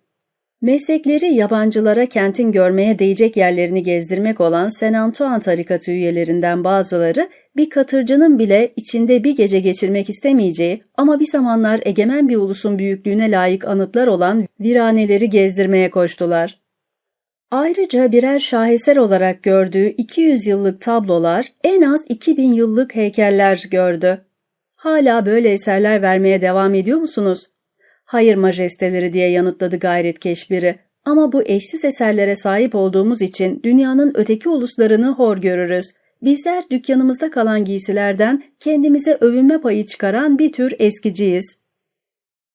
Meslekleri 0.62 1.34
yabancılara 1.34 2.06
kentin 2.06 2.52
görmeye 2.52 3.00
değecek 3.00 3.38
yerlerini 3.38 3.84
gezdirmek 3.84 4.42
olan 4.42 4.70
Saint 4.70 4.96
Antoine 4.96 5.40
tarikatı 5.40 5.92
üyelerinden 5.92 6.64
bazıları 6.64 7.30
bir 7.58 7.70
katırcının 7.70 8.40
bile 8.40 8.74
içinde 8.76 9.24
bir 9.24 9.36
gece 9.36 9.60
geçirmek 9.60 10.10
istemeyeceği 10.10 10.84
ama 10.96 11.20
bir 11.20 11.26
zamanlar 11.26 11.80
egemen 11.86 12.30
bir 12.30 12.36
ulusun 12.36 12.80
büyüklüğüne 12.80 13.32
layık 13.32 13.68
anıtlar 13.68 14.08
olan 14.08 14.48
viraneleri 14.60 15.30
gezdirmeye 15.30 15.90
koştular. 15.90 16.60
Ayrıca 17.52 18.12
birer 18.12 18.40
şaheser 18.40 18.98
olarak 18.98 19.44
gördüğü 19.44 19.88
200 19.88 20.48
yıllık 20.48 20.82
tablolar 20.82 21.46
en 21.64 21.82
az 21.82 22.06
2000 22.10 22.54
yıllık 22.54 22.96
heykeller 22.96 23.64
gördü. 23.72 24.26
Hala 24.76 25.26
böyle 25.26 25.52
eserler 25.52 26.02
vermeye 26.02 26.42
devam 26.42 26.76
ediyor 26.76 27.00
musunuz? 27.00 27.48
Hayır 28.06 28.36
majesteleri 28.36 29.14
diye 29.14 29.30
yanıtladı 29.30 29.80
gayretkeş 29.80 30.50
biri. 30.52 30.76
Ama 31.06 31.32
bu 31.32 31.44
eşsiz 31.44 31.86
eserlere 31.86 32.36
sahip 32.36 32.76
olduğumuz 32.76 33.22
için 33.22 33.62
dünyanın 33.64 34.14
öteki 34.16 34.50
uluslarını 34.50 35.08
hor 35.08 35.38
görürüz. 35.38 35.92
Bizler 36.26 36.64
dükkanımızda 36.72 37.30
kalan 37.30 37.66
giysilerden 37.66 38.44
kendimize 38.60 39.18
övünme 39.22 39.62
payı 39.62 39.86
çıkaran 39.86 40.40
bir 40.40 40.52
tür 40.52 40.74
eskiciyiz. 40.80 41.58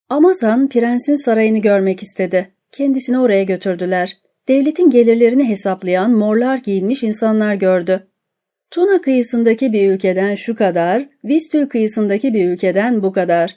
Amazan 0.09 0.69
prensin 0.69 1.17
sarayını 1.17 1.59
görmek 1.59 2.03
istedi. 2.03 2.53
Kendisini 2.73 3.19
oraya 3.19 3.43
götürdüler. 3.43 4.17
Devletin 4.49 4.91
gelirlerini 4.91 5.49
hesaplayan 5.49 6.11
morlar 6.11 6.57
giyinmiş 6.57 7.03
insanlar 7.03 7.55
gördü. 7.55 8.07
Tuna 8.71 9.01
kıyısındaki 9.01 9.73
bir 9.73 9.91
ülkeden 9.91 10.35
şu 10.35 10.57
kadar, 10.57 11.09
Vistül 11.25 11.67
kıyısındaki 11.67 12.35
bir 12.35 12.49
ülkeden 12.49 13.03
bu 13.03 13.13
kadar. 13.13 13.57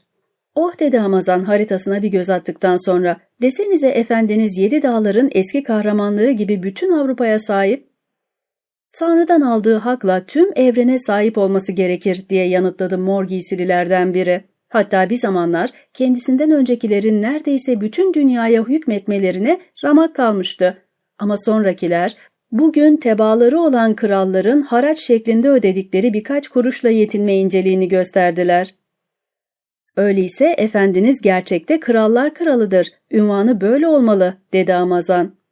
Oh 0.56 0.80
dedi 0.80 1.00
Amazan 1.00 1.44
haritasına 1.44 2.02
bir 2.02 2.08
göz 2.08 2.30
attıktan 2.30 2.78
sonra. 2.86 3.18
Desenize 3.42 3.90
efendiniz 3.90 4.58
yedi 4.58 4.82
dağların 4.82 5.30
eski 5.32 5.64
kahramanları 5.64 6.32
gibi 6.32 6.64
bütün 6.64 6.92
Avrupa'ya 6.92 7.40
sahip. 7.40 7.93
Tanrı'dan 8.94 9.42
aldığı 9.42 9.78
hakla 9.78 10.26
tüm 10.26 10.50
evrene 10.56 11.00
sahip 11.00 11.38
olması 11.38 11.72
gerekir 11.72 12.26
diye 12.30 12.48
yanıtladı 12.48 12.98
mor 12.98 13.28
giysililerden 13.28 14.14
biri. 14.14 14.44
Hatta 14.70 15.10
bir 15.10 15.18
zamanlar 15.18 15.70
kendisinden 15.94 16.52
öncekilerin 16.52 17.22
neredeyse 17.22 17.82
bütün 17.82 18.14
dünyaya 18.14 18.64
hükmetmelerine 18.64 19.60
ramak 19.84 20.16
kalmıştı. 20.16 20.78
Ama 21.20 21.38
sonrakiler 21.38 22.16
bugün 22.52 22.98
tebaaları 22.98 23.60
olan 23.60 23.96
kralların 23.96 24.62
haraç 24.62 25.00
şeklinde 25.00 25.50
ödedikleri 25.50 26.14
birkaç 26.14 26.48
kuruşla 26.48 26.90
yetinme 26.90 27.36
inceliğini 27.36 27.88
gösterdiler. 27.88 28.76
Öyleyse 29.98 30.56
efendiniz 30.58 31.22
gerçekte 31.22 31.80
krallar 31.80 32.34
kralıdır, 32.34 32.88
ünvanı 33.12 33.62
böyle 33.62 33.88
olmalı, 33.88 34.38
dedi 34.54 34.74
Amazan. 34.74 35.43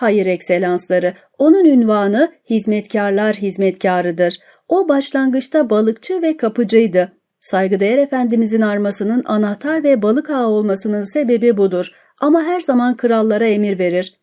Hayır 0.00 0.26
ekselansları, 0.26 1.14
onun 1.38 1.64
ünvanı 1.64 2.32
hizmetkarlar 2.50 3.34
hizmetkarıdır. 3.34 4.38
O 4.68 4.88
başlangıçta 4.88 5.70
balıkçı 5.70 6.22
ve 6.22 6.36
kapıcıydı. 6.36 7.12
Saygıdeğer 7.38 7.98
efendimizin 7.98 8.60
armasının 8.60 9.22
anahtar 9.26 9.84
ve 9.84 10.02
balık 10.02 10.30
ağı 10.30 10.48
olmasının 10.48 11.04
sebebi 11.04 11.56
budur 11.56 11.92
ama 12.20 12.42
her 12.42 12.60
zaman 12.60 12.96
krallara 12.96 13.46
emir 13.46 13.78
verir. 13.78 14.14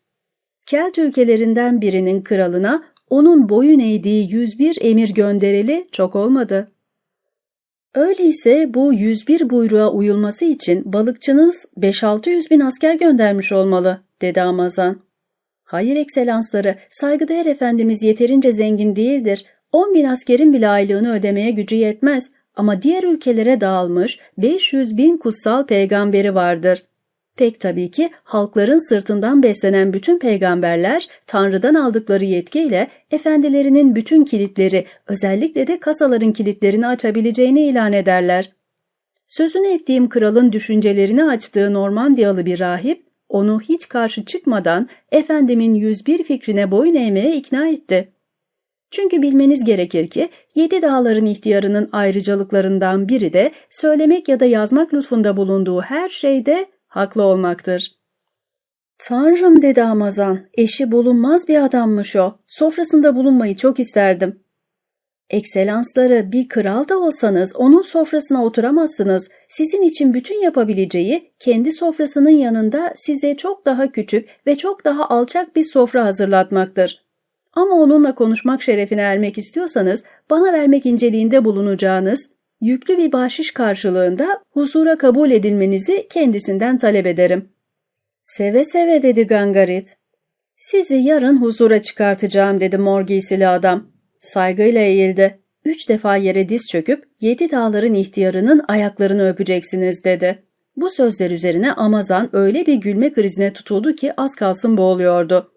Kelt 0.66 0.98
ülkelerinden 0.98 1.80
birinin 1.80 2.22
kralına 2.22 2.84
onun 3.10 3.48
boyun 3.48 3.78
eğdiği 3.78 4.32
101 4.32 4.78
emir 4.80 5.14
göndereli 5.14 5.88
çok 5.92 6.16
olmadı. 6.16 6.72
Öyleyse 7.94 8.74
bu 8.74 8.92
101 8.94 9.50
buyruğa 9.50 9.92
uyulması 9.92 10.44
için 10.44 10.92
balıkçınız 10.92 11.66
5-600 11.76 12.50
bin 12.50 12.60
asker 12.60 12.94
göndermiş 12.94 13.52
olmalı, 13.52 14.00
dedi 14.22 14.42
Amazan. 14.42 15.07
Hayır 15.68 15.96
ekselansları, 15.96 16.74
saygıdeğer 16.90 17.46
efendimiz 17.46 18.02
yeterince 18.02 18.52
zengin 18.52 18.96
değildir. 18.96 19.44
10 19.72 19.94
bin 19.94 20.04
askerin 20.04 20.52
bile 20.52 20.68
aylığını 20.68 21.12
ödemeye 21.14 21.50
gücü 21.50 21.76
yetmez 21.76 22.30
ama 22.56 22.82
diğer 22.82 23.02
ülkelere 23.02 23.60
dağılmış 23.60 24.18
500 24.38 24.96
bin 24.96 25.16
kutsal 25.16 25.66
peygamberi 25.66 26.34
vardır. 26.34 26.82
Tek 27.36 27.60
tabii 27.60 27.90
ki 27.90 28.10
halkların 28.24 28.88
sırtından 28.88 29.42
beslenen 29.42 29.92
bütün 29.92 30.18
peygamberler 30.18 31.08
Tanrı'dan 31.26 31.74
aldıkları 31.74 32.24
yetkiyle 32.24 32.88
efendilerinin 33.10 33.94
bütün 33.94 34.24
kilitleri 34.24 34.86
özellikle 35.06 35.66
de 35.66 35.80
kasaların 35.80 36.32
kilitlerini 36.32 36.86
açabileceğini 36.86 37.60
ilan 37.60 37.92
ederler. 37.92 38.52
Sözünü 39.26 39.68
ettiğim 39.68 40.08
kralın 40.08 40.52
düşüncelerini 40.52 41.24
açtığı 41.24 41.74
Normandiyalı 41.74 42.46
bir 42.46 42.60
rahip, 42.60 43.07
onu 43.28 43.60
hiç 43.60 43.88
karşı 43.88 44.24
çıkmadan 44.24 44.88
efendimin 45.12 45.74
101 45.74 46.24
fikrine 46.24 46.70
boyun 46.70 46.94
eğmeye 46.94 47.36
ikna 47.36 47.68
etti. 47.68 48.12
Çünkü 48.90 49.22
bilmeniz 49.22 49.64
gerekir 49.64 50.10
ki 50.10 50.28
yedi 50.54 50.82
dağların 50.82 51.26
ihtiyarının 51.26 51.88
ayrıcalıklarından 51.92 53.08
biri 53.08 53.32
de 53.32 53.52
söylemek 53.70 54.28
ya 54.28 54.40
da 54.40 54.44
yazmak 54.44 54.94
lütfunda 54.94 55.36
bulunduğu 55.36 55.80
her 55.80 56.08
şeyde 56.08 56.66
haklı 56.86 57.22
olmaktır. 57.22 57.98
Tanrım 58.98 59.62
dedi 59.62 59.82
Amazan, 59.82 60.40
eşi 60.54 60.92
bulunmaz 60.92 61.48
bir 61.48 61.64
adammış 61.64 62.16
o. 62.16 62.38
Sofrasında 62.46 63.16
bulunmayı 63.16 63.56
çok 63.56 63.80
isterdim. 63.80 64.40
Ekselansları 65.30 66.32
bir 66.32 66.48
kral 66.48 66.88
da 66.88 66.98
olsanız 66.98 67.56
onun 67.56 67.82
sofrasına 67.82 68.44
oturamazsınız. 68.44 69.28
Sizin 69.48 69.82
için 69.82 70.14
bütün 70.14 70.42
yapabileceği 70.42 71.32
kendi 71.38 71.72
sofrasının 71.72 72.30
yanında 72.30 72.92
size 72.96 73.36
çok 73.36 73.66
daha 73.66 73.92
küçük 73.92 74.28
ve 74.46 74.56
çok 74.56 74.84
daha 74.84 75.08
alçak 75.08 75.56
bir 75.56 75.64
sofra 75.64 76.04
hazırlatmaktır. 76.04 77.04
Ama 77.52 77.74
onunla 77.74 78.14
konuşmak 78.14 78.62
şerefine 78.62 79.00
ermek 79.00 79.38
istiyorsanız 79.38 80.04
bana 80.30 80.52
vermek 80.52 80.86
inceliğinde 80.86 81.44
bulunacağınız 81.44 82.30
yüklü 82.60 82.98
bir 82.98 83.12
bahşiş 83.12 83.50
karşılığında 83.50 84.40
huzura 84.50 84.98
kabul 84.98 85.30
edilmenizi 85.30 86.06
kendisinden 86.10 86.78
talep 86.78 87.06
ederim. 87.06 87.48
Seve 88.22 88.64
seve 88.64 89.02
dedi 89.02 89.26
Gangarit. 89.26 89.96
Sizi 90.56 90.96
yarın 90.96 91.42
huzura 91.42 91.82
çıkartacağım 91.82 92.60
dedi 92.60 92.78
mor 92.78 93.02
giysili 93.02 93.48
adam. 93.48 93.97
Saygıyla 94.20 94.80
eğildi. 94.80 95.38
Üç 95.64 95.88
defa 95.88 96.16
yere 96.16 96.48
diz 96.48 96.66
çöküp 96.68 97.04
yedi 97.20 97.50
dağların 97.50 97.94
ihtiyarının 97.94 98.62
ayaklarını 98.68 99.28
öpeceksiniz 99.28 100.04
dedi. 100.04 100.42
Bu 100.76 100.90
sözler 100.90 101.30
üzerine 101.30 101.72
Amazan 101.72 102.28
öyle 102.32 102.66
bir 102.66 102.74
gülme 102.74 103.12
krizine 103.12 103.52
tutuldu 103.52 103.94
ki 103.94 104.12
az 104.16 104.34
kalsın 104.34 104.76
boğuluyordu. 104.76 105.52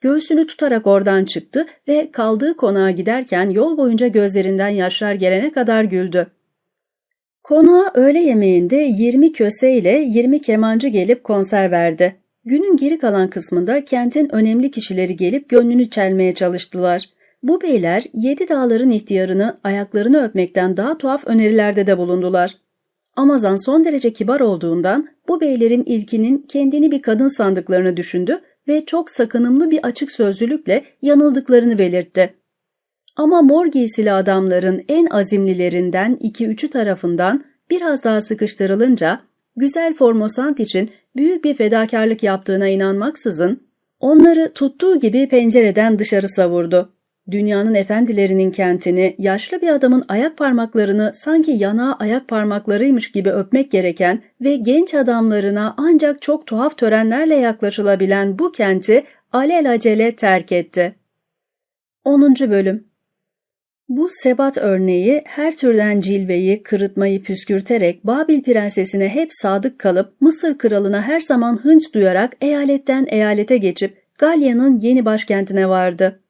Göğsünü 0.00 0.46
tutarak 0.46 0.86
oradan 0.86 1.24
çıktı 1.24 1.66
ve 1.88 2.12
kaldığı 2.12 2.56
konağa 2.56 2.90
giderken 2.90 3.50
yol 3.50 3.76
boyunca 3.76 4.06
gözlerinden 4.06 4.68
yaşlar 4.68 5.14
gelene 5.14 5.52
kadar 5.52 5.84
güldü. 5.84 6.26
Konağa 7.42 7.90
öğle 7.94 8.18
yemeğinde 8.18 8.76
20 8.76 9.32
köse 9.32 9.72
ile 9.72 9.98
20 10.08 10.40
kemancı 10.40 10.88
gelip 10.88 11.24
konser 11.24 11.70
verdi. 11.70 12.16
Günün 12.44 12.76
geri 12.76 12.98
kalan 12.98 13.30
kısmında 13.30 13.84
kentin 13.84 14.34
önemli 14.34 14.70
kişileri 14.70 15.16
gelip 15.16 15.48
gönlünü 15.48 15.90
çelmeye 15.90 16.34
çalıştılar. 16.34 17.02
Bu 17.46 17.60
beyler 17.60 18.02
yedi 18.14 18.48
dağların 18.48 18.90
ihtiyarını 18.90 19.56
ayaklarını 19.64 20.24
öpmekten 20.24 20.76
daha 20.76 20.98
tuhaf 20.98 21.26
önerilerde 21.26 21.86
de 21.86 21.98
bulundular. 21.98 22.50
Amazan 23.16 23.56
son 23.56 23.84
derece 23.84 24.12
kibar 24.12 24.40
olduğundan 24.40 25.08
bu 25.28 25.40
beylerin 25.40 25.84
ilkinin 25.84 26.38
kendini 26.48 26.90
bir 26.90 27.02
kadın 27.02 27.28
sandıklarını 27.28 27.96
düşündü 27.96 28.40
ve 28.68 28.84
çok 28.84 29.10
sakınımlı 29.10 29.70
bir 29.70 29.80
açık 29.82 30.10
sözlülükle 30.10 30.84
yanıldıklarını 31.02 31.78
belirtti. 31.78 32.34
Ama 33.16 33.42
mor 33.42 33.66
giysili 33.66 34.12
adamların 34.12 34.84
en 34.88 35.06
azimlilerinden 35.06 36.18
iki 36.20 36.46
üçü 36.46 36.70
tarafından 36.70 37.44
biraz 37.70 38.04
daha 38.04 38.20
sıkıştırılınca 38.20 39.20
güzel 39.56 39.94
Formosant 39.94 40.60
için 40.60 40.90
büyük 41.16 41.44
bir 41.44 41.54
fedakarlık 41.54 42.22
yaptığına 42.22 42.68
inanmaksızın 42.68 43.60
onları 44.00 44.52
tuttuğu 44.54 45.00
gibi 45.00 45.28
pencereden 45.28 45.98
dışarı 45.98 46.28
savurdu. 46.28 46.95
Dünyanın 47.30 47.74
efendilerinin 47.74 48.50
kentini 48.50 49.14
yaşlı 49.18 49.62
bir 49.62 49.68
adamın 49.68 50.02
ayak 50.08 50.36
parmaklarını 50.36 51.10
sanki 51.14 51.50
yanağı 51.50 51.94
ayak 51.94 52.28
parmaklarıymış 52.28 53.12
gibi 53.12 53.30
öpmek 53.30 53.70
gereken 53.70 54.22
ve 54.40 54.56
genç 54.56 54.94
adamlarına 54.94 55.74
ancak 55.76 56.22
çok 56.22 56.46
tuhaf 56.46 56.78
törenlerle 56.78 57.34
yaklaşılabilen 57.34 58.38
bu 58.38 58.52
kenti 58.52 59.04
alelacele 59.32 60.16
terk 60.16 60.52
etti. 60.52 60.94
10. 62.04 62.34
Bölüm 62.40 62.86
bu 63.88 64.08
sebat 64.12 64.58
örneği 64.58 65.22
her 65.26 65.56
türden 65.56 66.00
cilveyi, 66.00 66.62
kırıtmayı 66.62 67.22
püskürterek 67.22 68.06
Babil 68.06 68.42
prensesine 68.42 69.08
hep 69.08 69.32
sadık 69.32 69.78
kalıp 69.78 70.20
Mısır 70.20 70.58
kralına 70.58 71.02
her 71.02 71.20
zaman 71.20 71.56
hınç 71.56 71.94
duyarak 71.94 72.32
eyaletten 72.40 73.06
eyalete 73.08 73.56
geçip 73.56 74.02
Galya'nın 74.18 74.80
yeni 74.80 75.04
başkentine 75.04 75.68
vardı. 75.68 76.20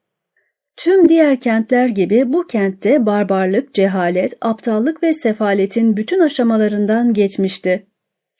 Tüm 0.77 1.09
diğer 1.09 1.39
kentler 1.39 1.87
gibi 1.87 2.33
bu 2.33 2.47
kentte 2.47 3.05
barbarlık, 3.05 3.73
cehalet, 3.73 4.33
aptallık 4.41 5.03
ve 5.03 5.13
sefaletin 5.13 5.97
bütün 5.97 6.19
aşamalarından 6.19 7.13
geçmişti. 7.13 7.87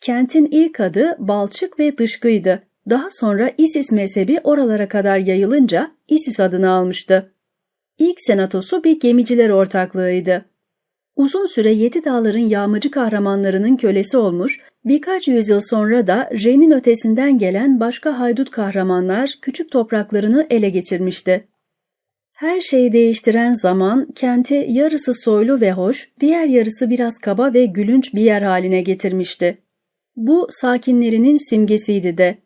Kentin 0.02 0.48
ilk 0.52 0.80
adı 0.80 1.16
Balçık 1.20 1.80
ve 1.80 1.98
Dışkıydı. 1.98 2.64
Daha 2.90 3.08
sonra 3.12 3.52
Isis 3.58 3.92
mezhebi 3.92 4.40
oralara 4.44 4.88
kadar 4.88 5.18
yayılınca 5.18 5.92
Isis 6.08 6.40
adını 6.40 6.70
almıştı. 6.70 7.32
İlk 8.00 8.22
senatosu 8.22 8.84
bir 8.84 9.00
gemiciler 9.00 9.50
ortaklığıydı. 9.50 10.46
Uzun 11.16 11.46
süre 11.46 11.72
Yedi 11.72 12.06
Dağların 12.06 12.40
yağmacı 12.40 12.92
kahramanlarının 12.92 13.76
kölesi 13.76 14.18
olmuş, 14.18 14.60
birkaç 14.86 15.28
yüzyıl 15.28 15.62
sonra 15.62 16.08
da 16.08 16.30
Ren'in 16.44 16.72
ötesinden 16.72 17.38
gelen 17.38 17.80
başka 17.80 18.20
haydut 18.20 18.52
kahramanlar 18.52 19.34
küçük 19.42 19.72
topraklarını 19.72 20.48
ele 20.50 20.70
geçirmişti. 20.70 21.48
Her 22.38 22.62
şeyi 22.62 22.92
değiştiren 22.92 23.54
zaman 23.54 24.08
kenti 24.16 24.66
yarısı 24.70 25.14
soylu 25.14 25.62
ve 25.62 25.72
hoş, 25.72 26.10
diğer 26.20 26.46
yarısı 26.46 26.90
biraz 26.90 27.18
kaba 27.18 27.54
ve 27.54 27.66
gülünç 27.66 28.14
bir 28.14 28.22
yer 28.22 28.42
haline 28.42 28.82
getirmişti. 28.82 29.58
Bu 30.16 30.48
sakinlerinin 30.50 31.50
simgesiydi 31.50 32.18
de. 32.18 32.38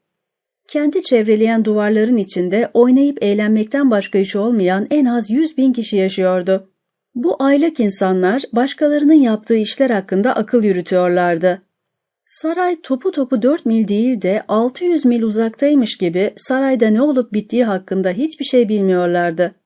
Kenti 0.67 1.03
çevreleyen 1.03 1.65
duvarların 1.65 2.17
içinde 2.17 2.71
oynayıp 2.73 3.23
eğlenmekten 3.23 3.91
başka 3.91 4.17
iş 4.17 4.35
olmayan 4.35 4.87
en 4.91 5.05
az 5.05 5.31
yüz 5.31 5.57
bin 5.57 5.73
kişi 5.73 5.97
yaşıyordu. 5.97 6.69
Bu 7.15 7.43
aylak 7.43 7.79
insanlar 7.79 8.43
başkalarının 8.53 9.13
yaptığı 9.13 9.57
işler 9.57 9.89
hakkında 9.89 10.35
akıl 10.35 10.63
yürütüyorlardı. 10.63 11.61
Saray 12.27 12.81
topu 12.83 13.11
topu 13.11 13.41
4 13.41 13.65
mil 13.65 13.87
değil 13.87 14.21
de 14.21 14.43
600 14.47 15.05
mil 15.05 15.21
uzaktaymış 15.21 15.97
gibi 15.97 16.33
sarayda 16.37 16.87
ne 16.87 17.01
olup 17.01 17.33
bittiği 17.33 17.63
hakkında 17.65 18.09
hiçbir 18.09 18.45
şey 18.45 18.69
bilmiyorlardı. 18.69 19.60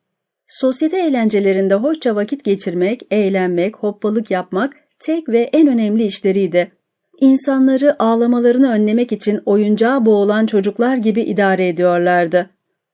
Sosyete 0.48 0.98
eğlencelerinde 0.98 1.76
hoşça 1.76 2.16
vakit 2.16 2.44
geçirmek, 2.44 3.02
eğlenmek, 3.12 3.76
hoppalık 3.76 4.32
yapmak 4.32 4.74
tek 5.00 5.30
ve 5.30 5.50
en 5.54 5.68
önemli 5.68 6.04
işleriydi. 6.04 6.72
İnsanları 7.20 8.04
ağlamalarını 8.04 8.72
önlemek 8.72 9.12
için 9.12 9.42
oyuncağa 9.46 10.06
boğulan 10.06 10.46
çocuklar 10.46 10.98
gibi 10.98 11.22
idare 11.22 11.68
ediyorlardı. 11.68 12.50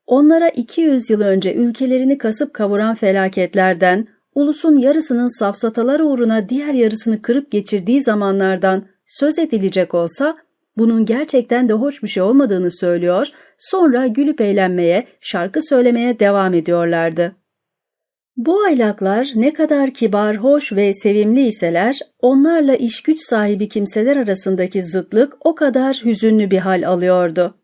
Onlara 0.06 0.50
200 0.50 1.10
yıl 1.10 1.22
önce 1.22 1.54
ülkelerini 1.54 2.18
kasıp 2.18 2.54
kavuran 2.54 2.96
felaketlerden, 2.96 4.08
ulusun 4.36 4.76
yarısının 4.76 5.40
safsatalar 5.40 6.00
uğruna 6.00 6.50
diğer 6.50 6.74
yarısını 6.74 7.22
kırıp 7.22 7.52
geçirdiği 7.52 8.04
zamanlardan 8.04 8.86
söz 9.08 9.40
edilecek 9.40 9.94
olsa, 9.94 10.38
bunun 10.78 11.06
gerçekten 11.06 11.70
de 11.70 11.74
hoş 11.74 12.04
bir 12.04 12.08
şey 12.08 12.24
olmadığını 12.24 12.72
söylüyor, 12.72 13.28
sonra 13.58 14.08
gülüp 14.08 14.42
eğlenmeye, 14.42 15.08
şarkı 15.22 15.62
söylemeye 15.62 16.20
devam 16.20 16.54
ediyorlardı. 16.54 17.41
Bu 18.38 18.62
aylaklar 18.62 19.32
ne 19.36 19.54
kadar 19.54 19.94
kibar, 19.94 20.38
hoş 20.38 20.74
ve 20.74 20.94
sevimli 20.94 21.48
iseler, 21.48 22.00
onlarla 22.20 22.76
iş 22.76 23.04
güç 23.04 23.20
sahibi 23.22 23.70
kimseler 23.70 24.18
arasındaki 24.18 24.84
zıtlık 24.84 25.38
o 25.46 25.56
kadar 25.56 26.02
hüzünlü 26.06 26.52
bir 26.52 26.58
hal 26.58 26.88
alıyordu. 26.88 27.56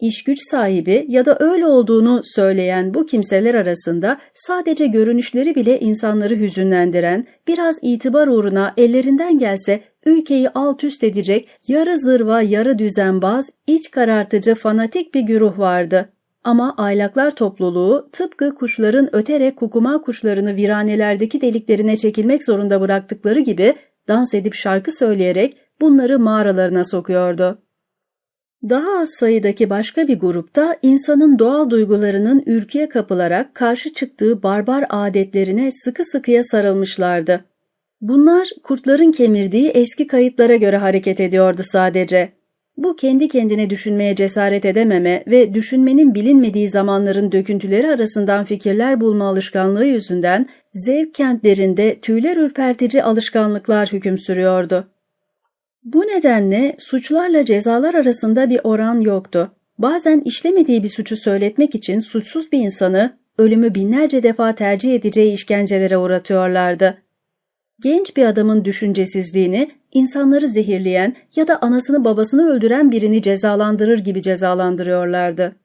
İş 0.00 0.24
güç 0.24 0.38
sahibi 0.50 1.06
ya 1.08 1.26
da 1.26 1.36
öyle 1.40 1.66
olduğunu 1.66 2.20
söyleyen 2.24 2.94
bu 2.94 3.06
kimseler 3.06 3.54
arasında 3.54 4.18
sadece 4.34 4.86
görünüşleri 4.86 5.54
bile 5.54 5.80
insanları 5.80 6.36
hüzünlendiren, 6.36 7.26
biraz 7.48 7.78
itibar 7.82 8.26
uğruna 8.26 8.74
ellerinden 8.76 9.38
gelse 9.38 9.80
ülkeyi 10.06 10.48
alt 10.48 10.84
üst 10.84 11.04
edecek 11.04 11.48
yarı 11.68 11.98
zırva 11.98 12.42
yarı 12.42 12.78
düzenbaz, 12.78 13.50
iç 13.66 13.90
karartıcı 13.90 14.54
fanatik 14.54 15.14
bir 15.14 15.20
güruh 15.20 15.58
vardı. 15.58 16.13
Ama 16.44 16.74
aylaklar 16.76 17.30
topluluğu 17.30 18.08
tıpkı 18.12 18.54
kuşların 18.54 19.16
öterek 19.16 19.56
kukuma 19.56 20.00
kuşlarını 20.00 20.56
viranelerdeki 20.56 21.40
deliklerine 21.40 21.96
çekilmek 21.96 22.44
zorunda 22.44 22.80
bıraktıkları 22.80 23.40
gibi 23.40 23.74
dans 24.08 24.34
edip 24.34 24.54
şarkı 24.54 24.92
söyleyerek 24.92 25.56
bunları 25.80 26.18
mağaralarına 26.18 26.84
sokuyordu. 26.84 27.58
Daha 28.68 28.98
az 28.98 29.10
sayıdaki 29.10 29.70
başka 29.70 30.08
bir 30.08 30.20
grupta 30.20 30.76
insanın 30.82 31.38
doğal 31.38 31.70
duygularının 31.70 32.42
ürküye 32.46 32.88
kapılarak 32.88 33.54
karşı 33.54 33.92
çıktığı 33.92 34.42
barbar 34.42 34.86
adetlerine 34.88 35.70
sıkı 35.72 36.04
sıkıya 36.04 36.44
sarılmışlardı. 36.44 37.44
Bunlar 38.00 38.48
kurtların 38.62 39.12
kemirdiği 39.12 39.68
eski 39.68 40.06
kayıtlara 40.06 40.56
göre 40.56 40.76
hareket 40.76 41.20
ediyordu 41.20 41.62
sadece. 41.64 42.32
Bu 42.76 42.96
kendi 42.96 43.28
kendine 43.28 43.70
düşünmeye 43.70 44.14
cesaret 44.14 44.64
edememe 44.64 45.24
ve 45.26 45.54
düşünmenin 45.54 46.14
bilinmediği 46.14 46.68
zamanların 46.68 47.32
döküntüleri 47.32 47.88
arasından 47.88 48.44
fikirler 48.44 49.00
bulma 49.00 49.28
alışkanlığı 49.28 49.86
yüzünden 49.86 50.48
zevk 50.72 51.14
kentlerinde 51.14 52.00
tüyler 52.00 52.36
ürpertici 52.36 53.02
alışkanlıklar 53.02 53.92
hüküm 53.92 54.18
sürüyordu. 54.18 54.88
Bu 55.84 56.00
nedenle 56.00 56.74
suçlarla 56.78 57.44
cezalar 57.44 57.94
arasında 57.94 58.50
bir 58.50 58.60
oran 58.64 59.00
yoktu. 59.00 59.52
Bazen 59.78 60.20
işlemediği 60.20 60.82
bir 60.82 60.88
suçu 60.88 61.16
söyletmek 61.16 61.74
için 61.74 62.00
suçsuz 62.00 62.52
bir 62.52 62.58
insanı 62.58 63.18
ölümü 63.38 63.74
binlerce 63.74 64.22
defa 64.22 64.54
tercih 64.54 64.94
edeceği 64.94 65.32
işkencelere 65.32 65.98
uğratıyorlardı. 65.98 67.03
Genç 67.84 68.16
bir 68.16 68.26
adamın 68.26 68.64
düşüncesizliğini, 68.64 69.70
insanları 69.92 70.48
zehirleyen 70.48 71.16
ya 71.36 71.48
da 71.48 71.62
anasını 71.62 72.04
babasını 72.04 72.48
öldüren 72.48 72.92
birini 72.92 73.22
cezalandırır 73.22 73.98
gibi 73.98 74.22
cezalandırıyorlardı. 74.22 75.56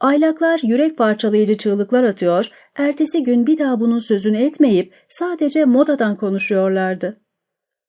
Aylaklar 0.00 0.60
yürek 0.62 0.98
parçalayıcı 0.98 1.54
çığlıklar 1.54 2.04
atıyor, 2.04 2.50
ertesi 2.76 3.22
gün 3.22 3.46
bir 3.46 3.58
daha 3.58 3.80
bunun 3.80 3.98
sözünü 3.98 4.36
etmeyip 4.36 4.94
sadece 5.08 5.64
modadan 5.64 6.16
konuşuyorlardı. 6.16 7.20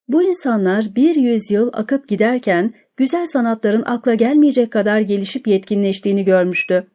Bu 0.07 0.24
insanlar 0.24 0.95
bir 0.95 1.16
yüzyıl 1.16 1.70
akıp 1.74 2.07
giderken 2.07 2.74
güzel 2.98 3.28
sanatların 3.28 3.84
akla 3.86 4.14
gelmeyecek 4.14 4.72
kadar 4.72 4.99
gelişip 4.99 5.48
yetkinleştiğini 5.48 6.24
görmüştü. 6.24 6.88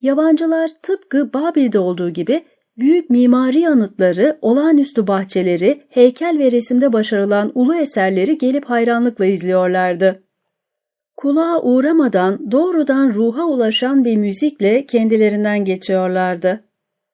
Yabancılar 0.00 0.70
tıpkı 0.82 1.32
Babil'de 1.32 1.78
olduğu 1.78 2.10
gibi 2.10 2.44
büyük 2.78 3.10
mimari 3.10 3.68
anıtları, 3.68 4.38
olağanüstü 4.42 5.06
bahçeleri, 5.06 5.82
heykel 5.88 6.38
ve 6.38 6.50
resimde 6.50 6.92
başarılan 6.92 7.52
ulu 7.54 7.74
eserleri 7.74 8.38
gelip 8.38 8.64
hayranlıkla 8.64 9.26
izliyorlardı. 9.26 10.22
Kulağa 11.16 11.62
uğramadan 11.62 12.50
doğrudan 12.50 13.12
ruha 13.12 13.46
ulaşan 13.46 14.04
bir 14.04 14.16
müzikle 14.16 14.86
kendilerinden 14.86 15.64
geçiyorlardı. 15.64 16.64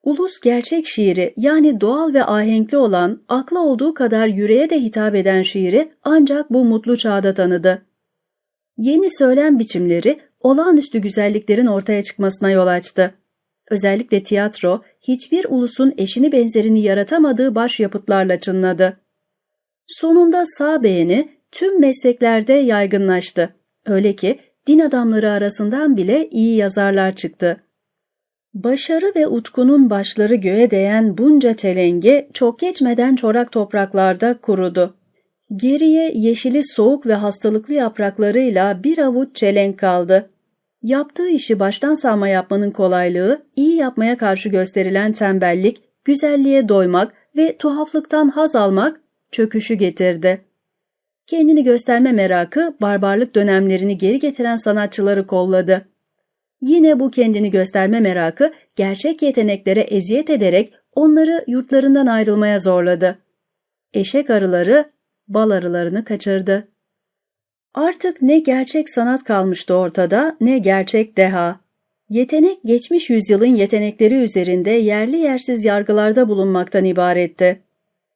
Ulus 0.03 0.41
gerçek 0.41 0.86
şiiri 0.86 1.35
yani 1.36 1.81
doğal 1.81 2.15
ve 2.15 2.24
ahenkli 2.24 2.77
olan, 2.77 3.23
akla 3.28 3.59
olduğu 3.59 3.95
kadar 3.95 4.27
yüreğe 4.27 4.70
de 4.70 4.81
hitap 4.81 5.15
eden 5.15 5.43
şiiri 5.43 5.93
ancak 6.03 6.53
bu 6.53 6.65
mutlu 6.65 6.97
çağda 6.97 7.35
tanıdı. 7.35 7.82
Yeni 8.77 9.11
söylem 9.11 9.59
biçimleri 9.59 10.20
olağanüstü 10.41 10.99
güzelliklerin 10.99 11.66
ortaya 11.66 12.03
çıkmasına 12.03 12.51
yol 12.51 12.66
açtı. 12.66 13.15
Özellikle 13.70 14.23
tiyatro, 14.23 14.82
hiçbir 15.09 15.47
ulusun 15.49 15.95
eşini 15.99 16.33
benzerini 16.33 16.83
yaratamadığı 16.83 17.55
başyapıtlarla 17.55 18.41
çınladı. 18.41 19.01
Sonunda 19.87 20.45
sağ 20.47 20.83
beğeni 20.83 21.29
tüm 21.53 21.81
mesleklerde 21.81 22.53
yaygınlaştı. 22.53 23.55
Öyle 23.87 24.17
ki 24.17 24.39
din 24.67 24.79
adamları 24.79 25.31
arasından 25.31 25.97
bile 25.97 26.29
iyi 26.29 26.57
yazarlar 26.57 27.17
çıktı. 27.17 27.61
Başarı 28.55 29.13
ve 29.17 29.27
utkunun 29.27 29.91
başları 29.91 30.35
göğe 30.35 30.71
değen 30.71 31.19
bunca 31.19 31.57
çelenge 31.57 32.29
çok 32.33 32.59
geçmeden 32.59 33.17
çorak 33.17 33.53
topraklarda 33.53 34.39
kurudu. 34.39 34.95
Geriye 35.57 36.13
yeşili 36.15 36.65
soğuk 36.65 37.07
ve 37.07 37.15
hastalıklı 37.15 37.75
yapraklarıyla 37.75 38.85
bir 38.85 38.99
avuç 38.99 39.37
çelenk 39.37 39.79
kaldı. 39.79 40.31
Yaptığı 40.85 41.28
işi 41.28 41.61
baştan 41.61 41.94
sağma 41.94 42.28
yapmanın 42.28 42.70
kolaylığı, 42.70 43.47
iyi 43.56 43.77
yapmaya 43.77 44.16
karşı 44.16 44.48
gösterilen 44.48 45.12
tembellik, 45.12 45.82
güzelliğe 46.05 46.69
doymak 46.69 47.12
ve 47.36 47.56
tuhaflıktan 47.56 48.28
haz 48.28 48.56
almak 48.56 49.01
çöküşü 49.31 49.74
getirdi. 49.74 50.44
Kendini 51.27 51.62
gösterme 51.62 52.12
merakı 52.12 52.77
barbarlık 52.81 53.35
dönemlerini 53.35 53.98
geri 53.98 54.19
getiren 54.19 54.56
sanatçıları 54.56 55.27
kolladı. 55.27 55.89
Yine 56.61 57.01
bu 57.01 57.11
kendini 57.11 57.51
gösterme 57.51 58.01
merakı 58.01 58.52
gerçek 58.77 59.23
yeteneklere 59.23 59.81
eziyet 59.81 60.31
ederek 60.31 60.73
onları 60.94 61.44
yurtlarından 61.47 62.06
ayrılmaya 62.06 62.59
zorladı. 62.59 63.19
Eşek 63.94 64.31
arıları 64.31 64.90
bal 65.28 65.51
arılarını 65.51 66.05
kaçırdı. 66.05 66.69
Artık 67.75 68.23
ne 68.23 68.39
gerçek 68.39 68.91
sanat 68.91 69.25
kalmıştı 69.25 69.75
ortada 69.75 70.37
ne 70.41 70.59
gerçek 70.59 71.17
deha. 71.17 71.61
Yetenek 72.11 72.59
geçmiş 72.65 73.11
yüzyılın 73.11 73.55
yetenekleri 73.55 74.15
üzerinde 74.15 74.71
yerli 74.71 75.17
yersiz 75.17 75.65
yargılarda 75.65 76.29
bulunmaktan 76.29 76.85
ibaretti. 76.85 77.61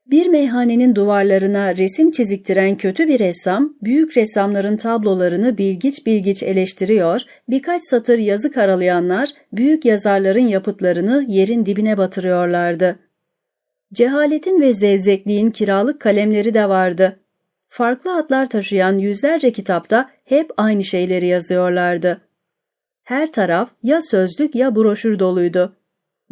Bir 0.07 0.27
meyhanenin 0.27 0.95
duvarlarına 0.95 1.77
resim 1.77 2.11
çiziktiren 2.11 2.77
kötü 2.77 3.09
bir 3.09 3.19
ressam, 3.19 3.75
büyük 3.83 4.17
ressamların 4.17 4.77
tablolarını 4.77 5.59
bilgiç 5.59 6.07
bilgiç 6.07 6.43
eleştiriyor, 6.43 7.21
birkaç 7.49 7.83
satır 7.83 8.19
yazı 8.19 8.53
karalayanlar 8.53 9.29
büyük 9.53 9.85
yazarların 9.85 10.47
yapıtlarını 10.47 11.25
yerin 11.29 11.67
dibine 11.67 11.99
batırıyorlardı. 11.99 12.99
Cehaletin 13.93 14.61
ve 14.61 14.75
zevzekliğin 14.75 15.51
kiralık 15.51 16.01
kalemleri 16.01 16.55
de 16.55 16.69
vardı. 16.69 17.21
Farklı 17.69 18.17
adlar 18.17 18.51
taşıyan 18.51 18.99
yüzlerce 18.99 19.53
kitapta 19.53 20.11
hep 20.25 20.51
aynı 20.57 20.85
şeyleri 20.85 21.27
yazıyorlardı. 21.27 22.21
Her 23.03 23.33
taraf 23.33 23.71
ya 23.83 24.03
sözlük 24.03 24.55
ya 24.55 24.77
broşür 24.77 25.19
doluydu. 25.19 25.77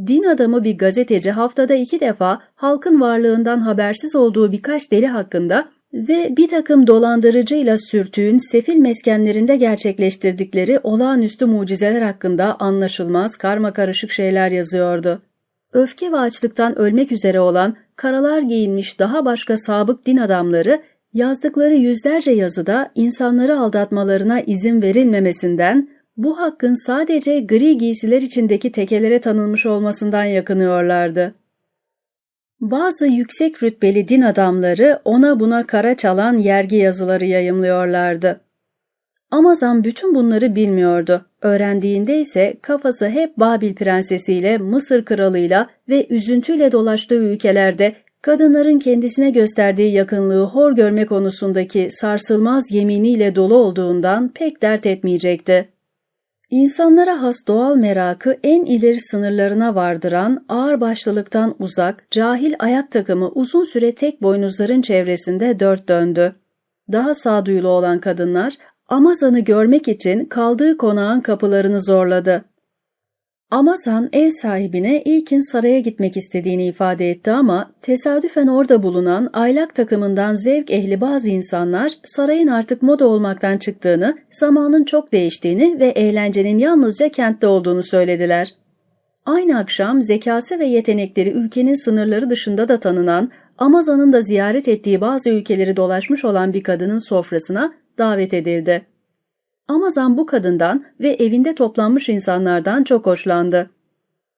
Din 0.06 0.24
adamı 0.24 0.64
bir 0.64 0.78
gazeteci 0.78 1.30
haftada 1.30 1.74
iki 1.74 2.00
defa 2.00 2.42
halkın 2.54 3.00
varlığından 3.00 3.60
habersiz 3.60 4.16
olduğu 4.16 4.52
birkaç 4.52 4.90
deli 4.92 5.06
hakkında 5.06 5.68
ve 5.92 6.34
bir 6.36 6.48
takım 6.48 6.86
dolandırıcıyla 6.86 7.78
sürtüğün 7.78 8.38
sefil 8.38 8.76
meskenlerinde 8.76 9.56
gerçekleştirdikleri 9.56 10.80
olağanüstü 10.82 11.46
mucizeler 11.46 12.02
hakkında 12.02 12.56
anlaşılmaz 12.60 13.36
karma 13.36 13.72
karışık 13.72 14.10
şeyler 14.10 14.50
yazıyordu. 14.50 15.22
Öfke 15.72 16.12
ve 16.12 16.18
açlıktan 16.18 16.78
ölmek 16.78 17.12
üzere 17.12 17.40
olan 17.40 17.76
karalar 17.96 18.42
giyinmiş 18.42 18.98
daha 18.98 19.24
başka 19.24 19.56
sabık 19.56 20.06
din 20.06 20.16
adamları 20.16 20.82
yazdıkları 21.16 21.74
yüzlerce 21.74 22.30
yazıda 22.30 22.90
insanları 22.94 23.58
aldatmalarına 23.58 24.40
izin 24.40 24.82
verilmemesinden 24.82 25.88
bu 26.16 26.38
hakkın 26.38 26.86
sadece 26.86 27.40
gri 27.40 27.78
giysiler 27.78 28.22
içindeki 28.22 28.72
tekelere 28.72 29.20
tanınmış 29.20 29.66
olmasından 29.66 30.24
yakınıyorlardı. 30.24 31.34
Bazı 32.60 33.06
yüksek 33.06 33.62
rütbeli 33.62 34.08
din 34.08 34.22
adamları 34.22 35.00
ona 35.04 35.40
buna 35.40 35.66
kara 35.66 35.94
çalan 35.94 36.38
yergi 36.38 36.76
yazıları 36.76 37.24
yayımlıyorlardı. 37.24 38.40
Amazan 39.30 39.84
bütün 39.84 40.14
bunları 40.14 40.56
bilmiyordu. 40.56 41.26
Öğrendiğinde 41.42 42.20
ise 42.20 42.56
kafası 42.62 43.08
hep 43.08 43.36
Babil 43.36 43.74
prensesiyle, 43.74 44.58
Mısır 44.58 45.04
kralıyla 45.04 45.66
ve 45.88 46.06
üzüntüyle 46.08 46.72
dolaştığı 46.72 47.14
ülkelerde 47.14 47.94
kadınların 48.26 48.78
kendisine 48.78 49.30
gösterdiği 49.30 49.92
yakınlığı 49.92 50.44
hor 50.44 50.72
görme 50.72 51.06
konusundaki 51.06 51.88
sarsılmaz 51.90 52.64
yeminiyle 52.70 53.34
dolu 53.34 53.54
olduğundan 53.54 54.28
pek 54.28 54.62
dert 54.62 54.86
etmeyecekti. 54.86 55.68
İnsanlara 56.50 57.22
has 57.22 57.36
doğal 57.48 57.76
merakı 57.76 58.36
en 58.42 58.64
ileri 58.64 59.00
sınırlarına 59.00 59.74
vardıran, 59.74 60.44
ağır 60.48 60.80
başlılıktan 60.80 61.54
uzak, 61.58 62.10
cahil 62.10 62.54
ayak 62.58 62.90
takımı 62.90 63.28
uzun 63.28 63.64
süre 63.64 63.94
tek 63.94 64.22
boynuzların 64.22 64.80
çevresinde 64.80 65.60
dört 65.60 65.88
döndü. 65.88 66.36
Daha 66.92 67.14
sağduyulu 67.14 67.68
olan 67.68 68.00
kadınlar, 68.00 68.54
Amazan'ı 68.88 69.40
görmek 69.40 69.88
için 69.88 70.24
kaldığı 70.24 70.76
konağın 70.76 71.20
kapılarını 71.20 71.82
zorladı. 71.82 72.44
Amazan 73.50 74.08
ev 74.12 74.30
sahibine 74.30 75.02
ilkin 75.02 75.40
saraya 75.40 75.80
gitmek 75.80 76.16
istediğini 76.16 76.66
ifade 76.66 77.10
etti 77.10 77.30
ama 77.30 77.72
tesadüfen 77.82 78.46
orada 78.46 78.82
bulunan 78.82 79.30
aylak 79.32 79.74
takımından 79.74 80.34
zevk 80.34 80.70
ehli 80.70 81.00
bazı 81.00 81.30
insanlar 81.30 81.92
sarayın 82.04 82.46
artık 82.46 82.82
moda 82.82 83.06
olmaktan 83.06 83.58
çıktığını, 83.58 84.18
zamanın 84.30 84.84
çok 84.84 85.12
değiştiğini 85.12 85.80
ve 85.80 85.86
eğlencenin 85.86 86.58
yalnızca 86.58 87.08
kentte 87.08 87.46
olduğunu 87.46 87.84
söylediler. 87.84 88.54
Aynı 89.26 89.58
akşam 89.58 90.02
zekası 90.02 90.58
ve 90.58 90.66
yetenekleri 90.66 91.30
ülkenin 91.30 91.74
sınırları 91.74 92.30
dışında 92.30 92.68
da 92.68 92.80
tanınan, 92.80 93.30
Amazan'ın 93.58 94.12
da 94.12 94.22
ziyaret 94.22 94.68
ettiği 94.68 95.00
bazı 95.00 95.30
ülkeleri 95.30 95.76
dolaşmış 95.76 96.24
olan 96.24 96.52
bir 96.52 96.62
kadının 96.62 96.98
sofrasına 96.98 97.74
davet 97.98 98.34
edildi. 98.34 98.86
Amazan 99.68 100.16
bu 100.16 100.26
kadından 100.26 100.84
ve 101.00 101.08
evinde 101.08 101.54
toplanmış 101.54 102.08
insanlardan 102.08 102.84
çok 102.84 103.06
hoşlandı. 103.06 103.70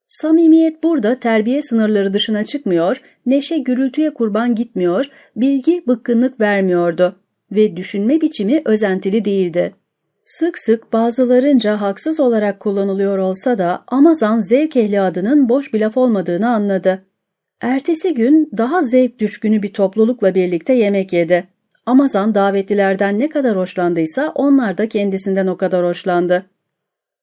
Samimiyet 0.08 0.82
burada 0.82 1.20
terbiye 1.20 1.62
sınırları 1.62 2.14
dışına 2.14 2.44
çıkmıyor, 2.44 3.00
neşe 3.26 3.58
gürültüye 3.58 4.14
kurban 4.14 4.54
gitmiyor, 4.54 5.10
bilgi 5.36 5.84
bıkkınlık 5.86 6.40
vermiyordu 6.40 7.16
ve 7.52 7.76
düşünme 7.76 8.20
biçimi 8.20 8.62
özentili 8.64 9.24
değildi. 9.24 9.74
Sık 10.24 10.58
sık 10.58 10.92
bazılarınca 10.92 11.80
haksız 11.80 12.20
olarak 12.20 12.60
kullanılıyor 12.60 13.18
olsa 13.18 13.58
da 13.58 13.84
Amazan 13.86 14.40
zevk 14.40 14.76
ehli 14.76 15.00
adının 15.00 15.48
boş 15.48 15.72
bir 15.72 15.80
laf 15.80 15.96
olmadığını 15.96 16.48
anladı. 16.48 17.04
Ertesi 17.60 18.14
gün 18.14 18.50
daha 18.56 18.82
zevk 18.82 19.18
düşkünü 19.18 19.62
bir 19.62 19.72
toplulukla 19.72 20.34
birlikte 20.34 20.72
yemek 20.72 21.12
yedi. 21.12 21.48
Amazan 21.88 22.34
davetlilerden 22.34 23.18
ne 23.18 23.28
kadar 23.28 23.56
hoşlandıysa 23.56 24.32
onlar 24.34 24.78
da 24.78 24.88
kendisinden 24.88 25.46
o 25.46 25.56
kadar 25.56 25.84
hoşlandı. 25.84 26.46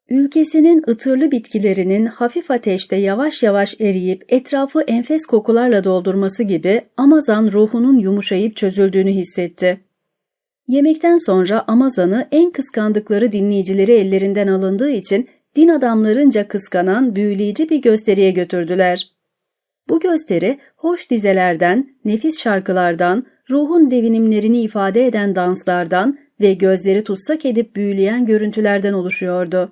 Ülkesinin 0.10 0.84
ıtırlı 0.90 1.32
bitkilerinin 1.32 2.06
hafif 2.06 2.52
ateşte 2.52 2.96
yavaş 2.96 3.44
yavaş 3.44 3.76
eriyip 3.80 4.26
etrafı 4.28 4.82
enfes 4.82 5.26
kokularla 5.26 5.84
doldurması 5.84 6.44
gibi 6.44 6.82
Amazan 6.98 7.52
ruhunun 7.52 7.98
yumuşayıp 7.98 8.56
çözüldüğünü 8.56 9.12
hissetti. 9.12 9.82
Yemekten 10.68 11.18
sonra 11.18 11.64
Amazan'ı 11.68 12.28
en 12.32 12.52
kıskandıkları 12.52 13.32
dinleyicileri 13.32 13.92
ellerinden 13.92 14.48
alındığı 14.48 14.92
için 14.92 15.28
din 15.56 15.68
adamlarınca 15.68 16.48
kıskanan 16.48 17.16
büyüleyici 17.16 17.70
bir 17.70 17.82
gösteriye 17.82 18.32
götürdüler. 18.32 19.12
Bu 19.90 20.00
gösteri 20.00 20.60
hoş 20.76 21.10
dizelerden, 21.10 21.96
nefis 22.06 22.40
şarkılardan, 22.40 23.26
ruhun 23.50 23.92
devinimlerini 23.92 24.62
ifade 24.62 25.06
eden 25.06 25.36
danslardan 25.36 26.18
ve 26.42 26.54
gözleri 26.54 27.04
tutsak 27.04 27.46
edip 27.46 27.76
büyüleyen 27.76 28.26
görüntülerden 28.26 28.94
oluşuyordu. 28.94 29.72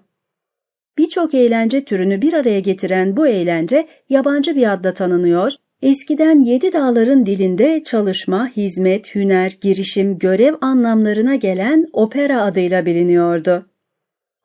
Birçok 0.98 1.34
eğlence 1.34 1.82
türünü 1.82 2.22
bir 2.22 2.34
araya 2.34 2.60
getiren 2.60 3.18
bu 3.18 3.28
eğlence 3.28 3.88
yabancı 4.10 4.56
bir 4.56 4.74
adla 4.74 4.94
tanınıyor, 4.94 5.52
eskiden 5.82 6.40
yedi 6.40 6.74
dağların 6.74 7.26
dilinde 7.26 7.84
çalışma, 7.84 8.48
hizmet, 8.48 9.16
hüner, 9.16 9.54
girişim, 9.62 10.18
görev 10.18 10.54
anlamlarına 10.62 11.36
gelen 11.36 11.88
opera 11.94 12.41
adıyla 12.41 12.86
biliniyordu. 12.86 13.66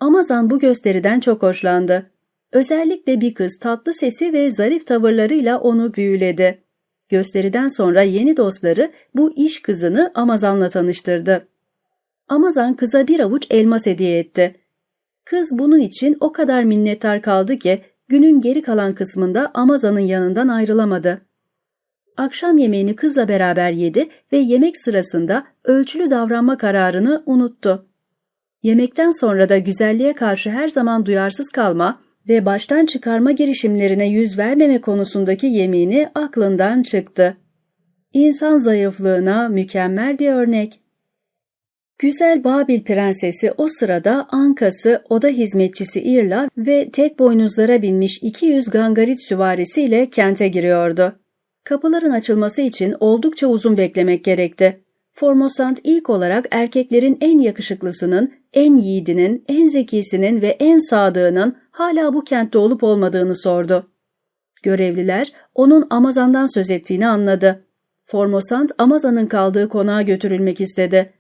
Amazan 0.00 0.50
bu 0.50 0.58
gösteriden 0.58 1.20
çok 1.20 1.42
hoşlandı. 1.42 2.10
Özellikle 2.52 3.20
bir 3.20 3.34
kız 3.34 3.58
tatlı 3.60 3.94
sesi 3.94 4.32
ve 4.32 4.50
zarif 4.50 4.86
tavırlarıyla 4.86 5.58
onu 5.58 5.94
büyüledi. 5.94 6.62
Gösteriden 7.08 7.68
sonra 7.68 8.02
yeni 8.02 8.36
dostları 8.36 8.92
bu 9.14 9.32
iş 9.36 9.62
kızını 9.62 10.10
Amazan'la 10.14 10.68
tanıştırdı. 10.68 11.48
Amazan 12.28 12.76
kıza 12.76 13.08
bir 13.08 13.20
avuç 13.20 13.46
elmas 13.50 13.86
hediye 13.86 14.18
etti. 14.18 14.56
Kız 15.24 15.58
bunun 15.58 15.80
için 15.80 16.16
o 16.20 16.32
kadar 16.32 16.64
minnettar 16.64 17.22
kaldı 17.22 17.58
ki 17.58 17.82
günün 18.08 18.40
geri 18.40 18.62
kalan 18.62 18.92
kısmında 18.92 19.50
Amazan'ın 19.54 20.00
yanından 20.00 20.48
ayrılamadı. 20.48 21.20
Akşam 22.16 22.58
yemeğini 22.58 22.96
kızla 22.96 23.28
beraber 23.28 23.70
yedi 23.70 24.08
ve 24.32 24.36
yemek 24.36 24.76
sırasında 24.76 25.46
ölçülü 25.64 26.10
davranma 26.10 26.58
kararını 26.58 27.22
unuttu. 27.26 27.86
Yemekten 28.62 29.10
sonra 29.10 29.48
da 29.48 29.58
güzelliğe 29.58 30.14
karşı 30.14 30.50
her 30.50 30.68
zaman 30.68 31.06
duyarsız 31.06 31.50
kalma 31.50 32.00
ve 32.28 32.46
baştan 32.46 32.86
çıkarma 32.86 33.32
girişimlerine 33.32 34.08
yüz 34.08 34.38
vermeme 34.38 34.80
konusundaki 34.80 35.46
yemini 35.46 36.08
aklından 36.14 36.82
çıktı. 36.82 37.36
İnsan 38.12 38.58
zayıflığına 38.58 39.48
mükemmel 39.48 40.18
bir 40.18 40.28
örnek. 40.28 40.80
Güzel 41.98 42.44
Babil 42.44 42.82
prensesi 42.82 43.52
o 43.52 43.68
sırada 43.68 44.26
ankası, 44.30 45.02
oda 45.08 45.28
hizmetçisi 45.28 46.00
İrla 46.00 46.48
ve 46.56 46.90
tek 46.90 47.18
boynuzlara 47.18 47.82
binmiş 47.82 48.18
200 48.22 48.70
gangarit 48.70 49.22
süvarisiyle 49.22 50.10
kente 50.10 50.48
giriyordu. 50.48 51.18
Kapıların 51.64 52.10
açılması 52.10 52.62
için 52.62 52.94
oldukça 53.00 53.46
uzun 53.46 53.78
beklemek 53.78 54.24
gerekti. 54.24 54.80
Formosant 55.12 55.80
ilk 55.84 56.10
olarak 56.10 56.46
erkeklerin 56.50 57.18
en 57.20 57.38
yakışıklısının, 57.38 58.32
en 58.52 58.76
yiğidinin, 58.76 59.44
en 59.48 59.66
zekisinin 59.66 60.42
ve 60.42 60.48
en 60.48 60.78
sadığının 60.78 61.56
hala 61.78 62.14
bu 62.14 62.24
kentte 62.24 62.58
olup 62.58 62.82
olmadığını 62.82 63.36
sordu. 63.36 63.86
Görevliler 64.62 65.32
onun 65.54 65.86
Amazan'dan 65.90 66.54
söz 66.54 66.70
ettiğini 66.70 67.06
anladı. 67.06 67.64
Formosant 68.04 68.72
Amazan'ın 68.78 69.26
kaldığı 69.26 69.68
konağa 69.68 70.02
götürülmek 70.02 70.60
istedi. 70.60 71.12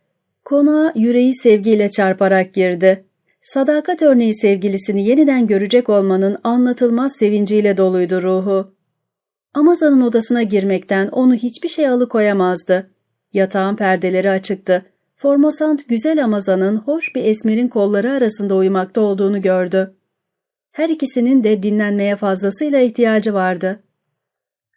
Konağa 0.44 0.92
yüreği 0.94 1.34
sevgiyle 1.34 1.90
çarparak 1.90 2.54
girdi. 2.54 3.04
Sadakat 3.42 4.02
örneği 4.02 4.34
sevgilisini 4.34 5.06
yeniden 5.06 5.46
görecek 5.46 5.88
olmanın 5.88 6.36
anlatılmaz 6.44 7.16
sevinciyle 7.16 7.76
doluydu 7.76 8.22
ruhu. 8.22 8.74
Amazan'ın 9.54 10.00
odasına 10.00 10.42
girmekten 10.42 11.08
onu 11.08 11.34
hiçbir 11.34 11.68
şey 11.68 11.88
alıkoyamazdı. 11.88 12.90
Yatağın 13.32 13.76
perdeleri 13.76 14.30
açıktı. 14.30 14.82
Formosant 15.16 15.88
güzel 15.88 16.24
Amazan'ın 16.24 16.76
hoş 16.76 17.14
bir 17.14 17.24
esmerin 17.24 17.68
kolları 17.68 18.12
arasında 18.12 18.54
uyumakta 18.54 19.00
olduğunu 19.00 19.42
gördü. 19.42 19.97
Her 20.78 20.88
ikisinin 20.88 21.44
de 21.44 21.62
dinlenmeye 21.62 22.16
fazlasıyla 22.16 22.80
ihtiyacı 22.80 23.34
vardı. 23.34 23.82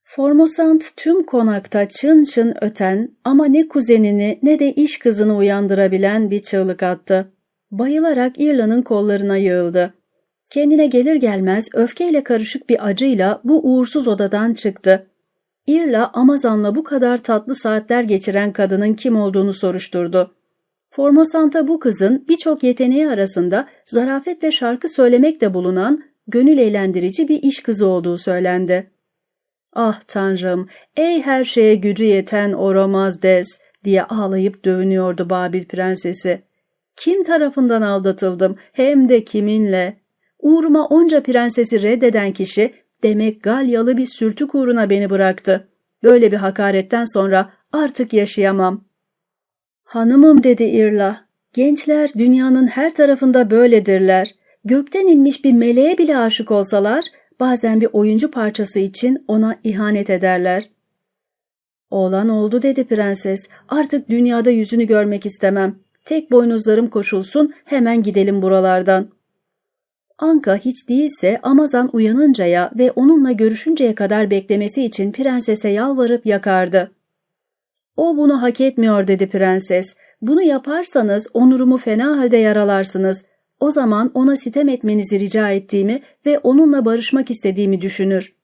Formosant 0.04 0.98
tüm 0.98 1.26
konakta 1.26 1.90
çın 1.90 2.24
çın 2.24 2.54
öten 2.62 3.10
ama 3.24 3.46
ne 3.46 3.68
kuzenini 3.68 4.40
ne 4.44 4.60
de 4.60 4.74
iş 4.74 5.00
kızını 5.00 5.36
uyandırabilen 5.38 6.32
bir 6.32 6.40
çığlık 6.40 6.84
attı. 6.84 7.32
Bayılarak 7.72 8.40
İrla'nın 8.40 8.82
kollarına 8.82 9.38
yığıldı. 9.38 9.94
Kendine 10.52 10.86
gelir 10.86 11.16
gelmez 11.16 11.70
öfkeyle 11.74 12.24
karışık 12.24 12.70
bir 12.70 12.88
acıyla 12.88 13.42
bu 13.44 13.74
uğursuz 13.74 14.08
odadan 14.08 14.54
çıktı. 14.54 15.08
İrla 15.68 16.12
Amazan'la 16.14 16.76
bu 16.76 16.84
kadar 16.84 17.18
tatlı 17.18 17.56
saatler 17.56 18.04
geçiren 18.04 18.54
kadının 18.54 18.94
kim 18.94 19.16
olduğunu 19.16 19.54
soruşturdu. 19.54 20.36
Formosant'a 20.92 21.68
bu 21.68 21.80
kızın 21.80 22.26
birçok 22.30 22.64
yeteneği 22.64 23.08
arasında 23.08 23.68
zarafetle 23.86 24.52
şarkı 24.52 24.90
söylemekte 24.90 25.54
bulunan 25.54 26.04
gönül 26.28 26.58
eğlendirici 26.58 27.28
bir 27.28 27.44
iş 27.44 27.64
kızı 27.64 27.88
olduğu 27.88 28.18
söylendi. 28.18 28.92
Ah 29.74 30.02
tanrım, 30.08 30.68
ey 30.98 31.22
her 31.22 31.44
şeye 31.44 31.76
gücü 31.76 32.04
yeten 32.04 32.54
Oromazdes 32.54 33.60
diye 33.84 34.04
ağlayıp 34.04 34.66
dövünüyordu 34.66 35.30
Babil 35.30 35.66
prensesi. 35.66 36.42
Kim 36.96 37.24
tarafından 37.24 37.82
aldatıldım 37.82 38.56
hem 38.74 39.10
de 39.10 39.24
kiminle? 39.24 39.98
Uğruma 40.40 40.88
onca 40.88 41.24
prensesi 41.24 41.82
reddeden 41.82 42.34
kişi 42.34 42.74
demek 43.04 43.44
Galyalı 43.44 43.98
bir 43.98 44.06
sürtük 44.06 44.56
uğruna 44.56 44.90
beni 44.90 45.10
bıraktı. 45.10 45.68
Böyle 46.04 46.32
bir 46.32 46.38
hakaretten 46.38 47.06
sonra 47.06 47.54
artık 47.72 48.14
yaşayamam. 48.14 48.91
Hanımım 49.92 50.44
dedi 50.44 50.64
İrla. 50.64 51.26
Gençler 51.54 52.12
dünyanın 52.18 52.68
her 52.68 52.96
tarafında 52.96 53.50
böyledirler. 53.50 54.36
Gökten 54.66 55.08
inmiş 55.08 55.46
bir 55.46 55.54
meleğe 55.54 55.98
bile 55.98 56.18
aşık 56.18 56.52
olsalar 56.52 57.06
bazen 57.40 57.82
bir 57.82 57.90
oyuncu 57.94 58.32
parçası 58.32 58.80
için 58.80 59.26
ona 59.28 59.60
ihanet 59.64 60.10
ederler. 60.10 60.64
Oğlan 61.90 62.30
oldu 62.30 62.62
dedi 62.62 62.84
prenses. 62.84 63.48
Artık 63.70 64.10
dünyada 64.10 64.50
yüzünü 64.50 64.84
görmek 64.84 65.26
istemem. 65.26 65.76
Tek 66.06 66.32
boynuzlarım 66.32 66.90
koşulsun 66.90 67.54
hemen 67.66 68.04
gidelim 68.04 68.42
buralardan. 68.42 69.10
Anka 70.18 70.56
hiç 70.56 70.90
değilse 70.90 71.40
Amazan 71.44 71.90
uyanıncaya 71.94 72.72
ve 72.78 72.92
onunla 72.92 73.32
görüşünceye 73.32 73.96
kadar 73.96 74.32
beklemesi 74.32 74.84
için 74.84 75.12
prensese 75.12 75.70
yalvarıp 75.70 76.26
yakardı. 76.26 76.92
O 78.02 78.18
bunu 78.18 78.42
hak 78.42 78.62
etmiyor 78.62 79.08
dedi 79.08 79.30
prenses. 79.30 79.96
Bunu 80.22 80.42
yaparsanız 80.42 81.28
onurumu 81.34 81.78
fena 81.78 82.18
halde 82.18 82.38
yaralarsınız. 82.38 83.26
O 83.60 83.72
zaman 83.72 84.12
ona 84.14 84.38
sitem 84.38 84.70
etmenizi 84.70 85.20
rica 85.20 85.52
ettiğimi 85.52 86.02
ve 86.26 86.40
onunla 86.40 86.86
barışmak 86.86 87.32
istediğimi 87.32 87.82
düşünür. 87.82 88.36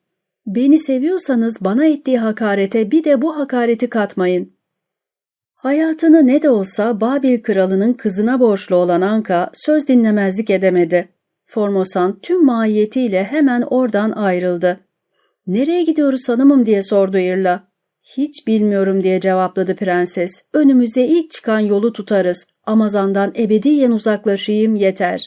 Beni 0.48 0.80
seviyorsanız 0.80 1.58
bana 1.62 1.86
ettiği 1.86 2.20
hakarete 2.20 2.92
bir 2.92 3.04
de 3.04 3.22
bu 3.22 3.38
hakareti 3.38 3.90
katmayın. 3.90 4.54
Hayatını 5.54 6.28
ne 6.28 6.42
de 6.42 6.50
olsa 6.50 7.02
Babil 7.02 7.42
kralının 7.42 7.94
kızına 7.94 8.40
borçlu 8.40 8.76
olan 8.76 9.02
Anka 9.02 9.50
söz 9.54 9.88
dinlemezlik 9.88 10.50
edemedi. 10.50 11.10
Formosan 11.46 12.20
tüm 12.20 12.46
mahiyetiyle 12.46 13.24
hemen 13.24 13.62
oradan 13.62 14.12
ayrıldı. 14.12 14.80
''Nereye 15.48 15.84
gidiyoruz 15.84 16.30
hanımım?'' 16.30 16.66
diye 16.66 16.84
sordu 16.84 17.18
İrla. 17.18 17.67
''Hiç 18.08 18.48
bilmiyorum.'' 18.48 19.04
diye 19.04 19.20
cevapladı 19.20 19.76
prenses. 19.76 20.42
''Önümüze 20.54 21.06
ilk 21.06 21.32
çıkan 21.32 21.60
yolu 21.60 21.94
tutarız. 21.94 22.48
Amazan'dan 22.66 23.34
ebediyen 23.38 23.92
uzaklaşayım 23.92 24.76
yeter. 24.76 25.26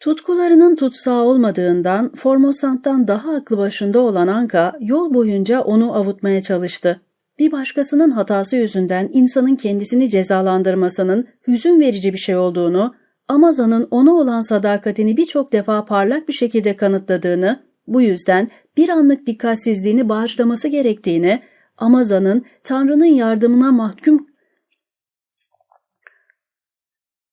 Tutkularının 0.00 0.76
tutsağı 0.76 1.22
olmadığından 1.22 2.12
Formosant'tan 2.14 3.08
daha 3.08 3.34
aklı 3.34 3.58
başında 3.58 4.00
olan 4.00 4.28
Anka 4.28 4.72
yol 4.80 5.14
boyunca 5.14 5.60
onu 5.60 5.94
avutmaya 5.96 6.42
çalıştı. 6.42 7.00
Bir 7.38 7.52
başkasının 7.52 8.10
hatası 8.10 8.56
yüzünden 8.56 9.10
insanın 9.12 9.56
kendisini 9.56 10.10
cezalandırmasının 10.10 11.28
hüzün 11.48 11.80
verici 11.80 12.12
bir 12.12 12.18
şey 12.18 12.36
olduğunu, 12.36 12.94
Amazan'ın 13.28 13.88
ona 13.90 14.14
olan 14.14 14.40
sadakatini 14.40 15.16
birçok 15.16 15.52
defa 15.52 15.84
parlak 15.84 16.28
bir 16.28 16.32
şekilde 16.32 16.76
kanıtladığını, 16.76 17.62
bu 17.86 18.02
yüzden 18.02 18.48
bir 18.76 18.88
anlık 18.88 19.26
dikkatsizliğini 19.26 20.08
bağışlaması 20.08 20.68
gerektiğini, 20.68 21.42
Amazan'ın 21.82 22.44
Tanrı'nın 22.64 23.04
yardımına 23.04 23.72
mahkum 23.72 24.26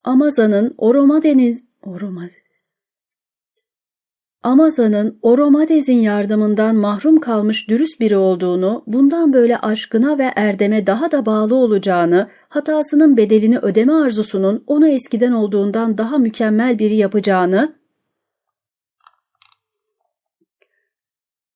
Amazan'ın 0.04 0.76
Oromadeniz 0.78 1.64
Oromadeniz 1.82 2.40
Amazan'ın 4.44 5.20
Oromadez'in 5.22 6.00
yardımından 6.00 6.76
mahrum 6.76 7.20
kalmış 7.20 7.70
dürüst 7.70 8.00
biri 8.00 8.18
olduğunu, 8.18 8.84
bundan 8.88 9.34
böyle 9.34 9.58
aşkına 9.58 10.18
ve 10.18 10.32
erdeme 10.36 10.88
daha 10.88 11.12
da 11.12 11.26
bağlı 11.26 11.56
olacağını, 11.56 12.30
hatasının 12.50 13.18
bedelini 13.18 13.60
ödeme 13.60 13.94
arzusunun 13.94 14.64
onu 14.68 14.88
eskiden 14.88 15.32
olduğundan 15.32 15.98
daha 15.98 16.18
mükemmel 16.18 16.80
biri 16.80 16.96
yapacağını, 16.96 17.79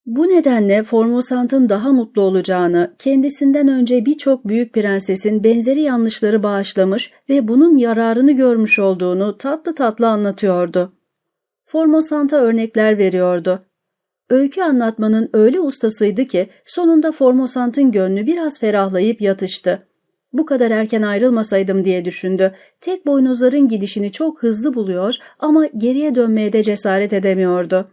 Bu 0.06 0.28
nedenle 0.28 0.84
Formosant'ın 0.84 1.70
daha 1.70 1.94
mutlu 1.94 2.22
olacağını, 2.22 2.96
kendisinden 3.00 3.68
önce 3.68 4.06
birçok 4.06 4.48
büyük 4.48 4.74
prensesin 4.74 5.44
benzeri 5.44 5.82
yanlışları 5.82 6.44
bağışlamış 6.44 7.12
ve 7.30 7.48
bunun 7.48 7.78
yararını 7.78 8.32
görmüş 8.32 8.80
olduğunu 8.80 9.38
tatlı 9.38 9.76
tatlı 9.76 10.08
anlatıyordu. 10.08 10.94
Formosant'a 11.66 12.38
örnekler 12.38 12.98
veriyordu. 12.98 13.66
Öykü 14.30 14.62
anlatmanın 14.62 15.30
öyle 15.34 15.60
ustasıydı 15.60 16.26
ki 16.26 16.50
sonunda 16.66 17.12
Formosant'ın 17.12 17.92
gönlü 17.92 18.26
biraz 18.26 18.60
ferahlayıp 18.60 19.22
yatıştı. 19.22 19.88
Bu 20.34 20.46
kadar 20.46 20.72
erken 20.72 21.02
ayrılmasaydım 21.02 21.86
diye 21.86 22.06
düşündü. 22.06 22.56
Tek 22.82 23.06
boynuzların 23.06 23.68
gidişini 23.68 24.12
çok 24.12 24.44
hızlı 24.44 24.74
buluyor 24.74 25.16
ama 25.40 25.66
geriye 25.66 26.16
dönmeye 26.16 26.54
de 26.54 26.64
cesaret 26.64 27.14
edemiyordu. 27.14 27.92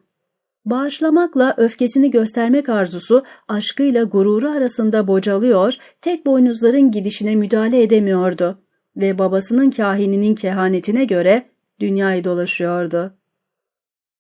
Bağışlamakla 0.65 1.55
öfkesini 1.57 2.11
göstermek 2.11 2.69
arzusu 2.69 3.25
aşkıyla 3.49 4.05
gururu 4.05 4.51
arasında 4.51 5.09
bocalıyor, 5.09 5.75
tek 6.01 6.27
boynuzların 6.27 6.91
gidişine 6.91 7.37
müdahale 7.37 7.83
edemiyordu 7.83 8.63
ve 8.97 9.19
babasının 9.19 9.71
kahininin 9.71 10.35
kehanetine 10.35 11.05
göre 11.05 11.47
dünyayı 11.81 12.25
dolaşıyordu. 12.25 13.15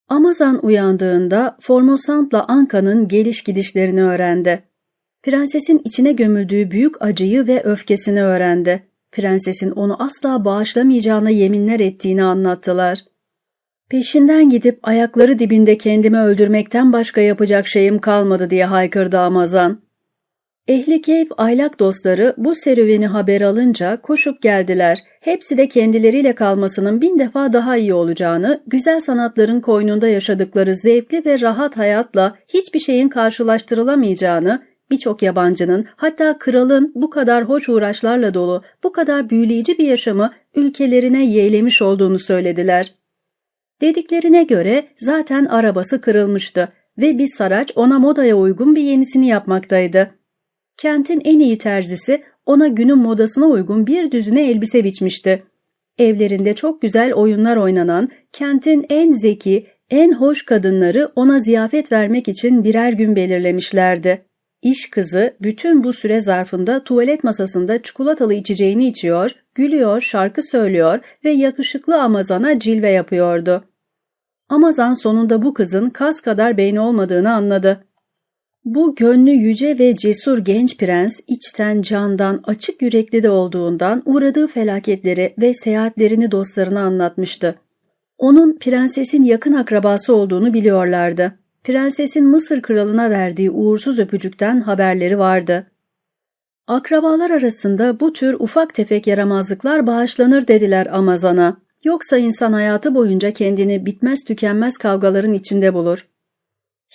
Amazan 0.08 0.64
uyandığında 0.64 1.56
Formosant'la 1.60 2.44
Anka'nın 2.48 3.08
geliş 3.08 3.42
gidişlerini 3.42 4.04
öğrendi. 4.04 4.62
Prensesin 5.22 5.82
içine 5.84 6.12
gömüldüğü 6.12 6.70
büyük 6.70 7.02
acıyı 7.02 7.46
ve 7.46 7.62
öfkesini 7.62 8.22
öğrendi. 8.22 8.86
Prensesin 9.12 9.70
onu 9.70 10.02
asla 10.02 10.44
bağışlamayacağına 10.44 11.30
yeminler 11.30 11.80
ettiğini 11.80 12.22
anlattılar. 12.22 12.98
Peşinden 13.90 14.50
gidip 14.50 14.78
ayakları 14.82 15.38
dibinde 15.38 15.78
kendimi 15.78 16.20
öldürmekten 16.20 16.92
başka 16.92 17.20
yapacak 17.20 17.66
şeyim 17.66 17.98
kalmadı 17.98 18.50
diye 18.50 18.64
haykırdı 18.64 19.18
Amazan. 19.18 19.80
Ehli 20.68 21.02
keyif 21.02 21.28
aylak 21.36 21.80
dostları 21.80 22.34
bu 22.36 22.54
serüveni 22.54 23.06
haber 23.06 23.40
alınca 23.40 24.00
koşup 24.00 24.42
geldiler. 24.42 24.98
Hepsi 25.20 25.58
de 25.58 25.68
kendileriyle 25.68 26.34
kalmasının 26.34 27.00
bin 27.00 27.18
defa 27.18 27.52
daha 27.52 27.76
iyi 27.76 27.94
olacağını, 27.94 28.62
güzel 28.66 29.00
sanatların 29.00 29.60
koynunda 29.60 30.08
yaşadıkları 30.08 30.76
zevkli 30.76 31.24
ve 31.24 31.40
rahat 31.40 31.78
hayatla 31.78 32.34
hiçbir 32.48 32.80
şeyin 32.80 33.08
karşılaştırılamayacağını, 33.08 34.62
birçok 34.90 35.22
yabancının 35.22 35.86
hatta 35.96 36.38
kralın 36.38 36.92
bu 36.94 37.10
kadar 37.10 37.44
hoş 37.44 37.68
uğraşlarla 37.68 38.34
dolu, 38.34 38.62
bu 38.82 38.92
kadar 38.92 39.30
büyüleyici 39.30 39.78
bir 39.78 39.86
yaşamı 39.86 40.32
ülkelerine 40.54 41.26
yeğlemiş 41.26 41.82
olduğunu 41.82 42.18
söylediler. 42.18 42.99
Dediklerine 43.80 44.42
göre 44.42 44.86
zaten 44.98 45.44
arabası 45.44 46.00
kırılmıştı 46.00 46.68
ve 46.98 47.18
bir 47.18 47.28
saraç 47.28 47.72
ona 47.74 47.98
modaya 47.98 48.36
uygun 48.36 48.76
bir 48.76 48.82
yenisini 48.82 49.26
yapmaktaydı. 49.28 50.10
Kentin 50.76 51.20
en 51.24 51.38
iyi 51.38 51.58
terzisi 51.58 52.22
ona 52.46 52.68
günün 52.68 52.98
modasına 52.98 53.46
uygun 53.46 53.86
bir 53.86 54.10
düzine 54.10 54.50
elbise 54.50 54.84
biçmişti. 54.84 55.42
Evlerinde 55.98 56.54
çok 56.54 56.82
güzel 56.82 57.12
oyunlar 57.12 57.56
oynanan, 57.56 58.08
kentin 58.32 58.86
en 58.90 59.12
zeki, 59.12 59.66
en 59.90 60.12
hoş 60.12 60.44
kadınları 60.44 61.12
ona 61.16 61.40
ziyafet 61.40 61.92
vermek 61.92 62.28
için 62.28 62.64
birer 62.64 62.92
gün 62.92 63.16
belirlemişlerdi. 63.16 64.24
İş 64.62 64.90
kızı 64.90 65.36
bütün 65.40 65.84
bu 65.84 65.92
süre 65.92 66.20
zarfında 66.20 66.84
tuvalet 66.84 67.24
masasında 67.24 67.82
çikolatalı 67.82 68.34
içeceğini 68.34 68.88
içiyor, 68.88 69.30
gülüyor, 69.54 70.00
şarkı 70.00 70.42
söylüyor 70.42 70.98
ve 71.24 71.30
yakışıklı 71.30 72.02
Amazan'a 72.02 72.58
cilve 72.58 72.90
yapıyordu. 72.90 73.64
Amazan 74.50 74.92
sonunda 74.92 75.42
bu 75.42 75.54
kızın 75.54 75.90
kas 75.90 76.20
kadar 76.20 76.56
beyni 76.56 76.80
olmadığını 76.80 77.32
anladı. 77.32 77.84
Bu 78.64 78.94
gönlü 78.94 79.30
yüce 79.30 79.78
ve 79.78 79.96
cesur 79.96 80.38
genç 80.38 80.78
prens 80.78 81.20
içten 81.26 81.82
candan 81.82 82.40
açık 82.44 82.82
yürekli 82.82 83.22
de 83.22 83.30
olduğundan 83.30 84.02
uğradığı 84.04 84.46
felaketleri 84.46 85.34
ve 85.38 85.54
seyahatlerini 85.54 86.30
dostlarına 86.30 86.80
anlatmıştı. 86.80 87.54
Onun 88.18 88.58
prensesin 88.58 89.22
yakın 89.22 89.52
akrabası 89.52 90.14
olduğunu 90.14 90.54
biliyorlardı. 90.54 91.38
Prensesin 91.64 92.26
Mısır 92.26 92.62
kralına 92.62 93.10
verdiği 93.10 93.50
uğursuz 93.50 93.98
öpücükten 93.98 94.60
haberleri 94.60 95.18
vardı. 95.18 95.66
Akrabalar 96.66 97.30
arasında 97.30 98.00
bu 98.00 98.12
tür 98.12 98.36
ufak 98.38 98.74
tefek 98.74 99.06
yaramazlıklar 99.06 99.86
bağışlanır 99.86 100.46
dediler 100.46 100.86
Amazan'a. 100.86 101.69
Yoksa 101.84 102.18
insan 102.18 102.52
hayatı 102.52 102.94
boyunca 102.94 103.32
kendini 103.32 103.86
bitmez 103.86 104.24
tükenmez 104.24 104.76
kavgaların 104.76 105.32
içinde 105.32 105.74
bulur. 105.74 106.08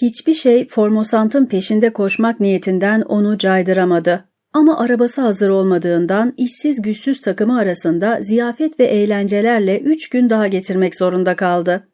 Hiçbir 0.01 0.33
şey 0.33 0.67
Formosant'ın 0.67 1.45
peşinde 1.45 1.93
koşmak 1.93 2.39
niyetinden 2.39 3.01
onu 3.01 3.37
caydıramadı. 3.37 4.25
Ama 4.53 4.79
arabası 4.79 5.21
hazır 5.21 5.49
olmadığından 5.49 6.33
işsiz 6.37 6.81
güçsüz 6.81 7.21
takımı 7.21 7.59
arasında 7.59 8.17
ziyafet 8.21 8.79
ve 8.79 8.85
eğlencelerle 8.85 9.79
üç 9.79 10.09
gün 10.09 10.29
daha 10.29 10.47
geçirmek 10.47 10.97
zorunda 10.97 11.35
kaldı. 11.35 11.87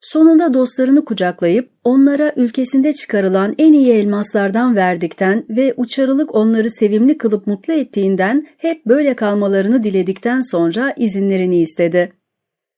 Sonunda 0.00 0.54
dostlarını 0.54 1.04
kucaklayıp 1.04 1.70
onlara 1.84 2.32
ülkesinde 2.36 2.92
çıkarılan 2.92 3.54
en 3.58 3.72
iyi 3.72 3.92
elmaslardan 3.92 4.76
verdikten 4.76 5.44
ve 5.48 5.74
uçarılık 5.76 6.34
onları 6.34 6.70
sevimli 6.70 7.18
kılıp 7.18 7.46
mutlu 7.46 7.72
ettiğinden 7.72 8.46
hep 8.56 8.86
böyle 8.86 9.16
kalmalarını 9.16 9.82
diledikten 9.82 10.40
sonra 10.40 10.94
izinlerini 10.96 11.60
istedi. 11.60 12.12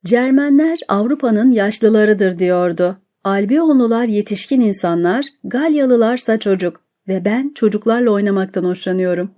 Cermenler 0.04 0.78
Avrupa'nın 0.88 1.50
yaşlılarıdır 1.50 2.38
diyordu. 2.38 2.98
Albiyonlular 3.24 4.04
yetişkin 4.04 4.60
insanlar, 4.60 5.26
Galyalılarsa 5.44 6.38
çocuk 6.38 6.80
ve 7.08 7.24
ben 7.24 7.52
çocuklarla 7.54 8.10
oynamaktan 8.10 8.64
hoşlanıyorum. 8.64 9.30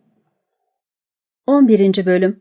11. 1.46 2.06
Bölüm 2.06 2.40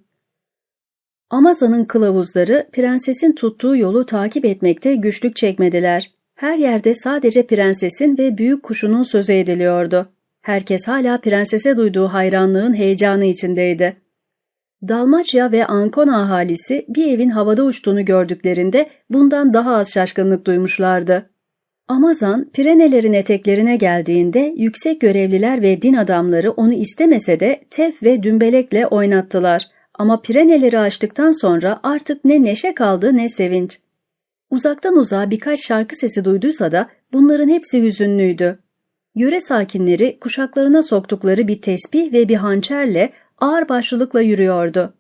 Amaza'nın 1.29 1.85
kılavuzları 1.85 2.69
prensesin 2.71 3.31
tuttuğu 3.31 3.77
yolu 3.77 4.05
takip 4.05 4.45
etmekte 4.45 4.95
güçlük 4.95 5.35
çekmediler. 5.35 6.11
Her 6.35 6.57
yerde 6.57 6.93
sadece 6.93 7.47
prensesin 7.47 8.17
ve 8.17 8.37
büyük 8.37 8.63
kuşunun 8.63 9.03
sözü 9.03 9.33
ediliyordu. 9.33 10.09
Herkes 10.41 10.87
hala 10.87 11.21
prensese 11.21 11.77
duyduğu 11.77 12.07
hayranlığın 12.07 12.73
heyecanı 12.73 13.25
içindeydi. 13.25 14.02
Dalmaçya 14.87 15.51
ve 15.51 15.65
Ankona 15.65 16.21
ahalisi 16.21 16.85
bir 16.89 17.11
evin 17.11 17.29
havada 17.29 17.63
uçtuğunu 17.63 18.05
gördüklerinde 18.05 18.89
bundan 19.09 19.53
daha 19.53 19.75
az 19.75 19.93
şaşkınlık 19.93 20.45
duymuşlardı. 20.45 21.29
Amazan, 21.87 22.49
Pirenelerin 22.53 23.13
eteklerine 23.13 23.75
geldiğinde 23.75 24.53
yüksek 24.57 25.01
görevliler 25.01 25.61
ve 25.61 25.81
din 25.81 25.93
adamları 25.93 26.51
onu 26.51 26.73
istemese 26.73 27.39
de 27.39 27.63
tef 27.69 28.03
ve 28.03 28.23
dümbelekle 28.23 28.87
oynattılar. 28.87 29.67
Ama 29.93 30.21
Pireneleri 30.21 30.79
aştıktan 30.79 31.31
sonra 31.31 31.79
artık 31.83 32.25
ne 32.25 32.43
neşe 32.43 32.73
kaldı 32.73 33.17
ne 33.17 33.29
sevinç. 33.29 33.79
Uzaktan 34.49 34.95
uzağa 34.95 35.31
birkaç 35.31 35.65
şarkı 35.65 35.95
sesi 35.95 36.25
duyduysa 36.25 36.71
da 36.71 36.89
bunların 37.13 37.49
hepsi 37.49 37.83
hüzünlüydü. 37.83 38.59
Yöre 39.15 39.41
sakinleri 39.41 40.17
kuşaklarına 40.19 40.83
soktukları 40.83 41.47
bir 41.47 41.61
tesbih 41.61 42.13
ve 42.13 42.29
bir 42.29 42.35
hançerle 42.35 43.13
ağır 43.43 43.69
başlılıkla 43.69 44.21
yürüyordu. 44.21 44.93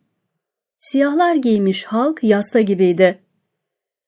Siyahlar 0.79 1.35
giymiş 1.35 1.85
halk 1.85 2.19
yasta 2.23 2.61
gibiydi. 2.61 3.19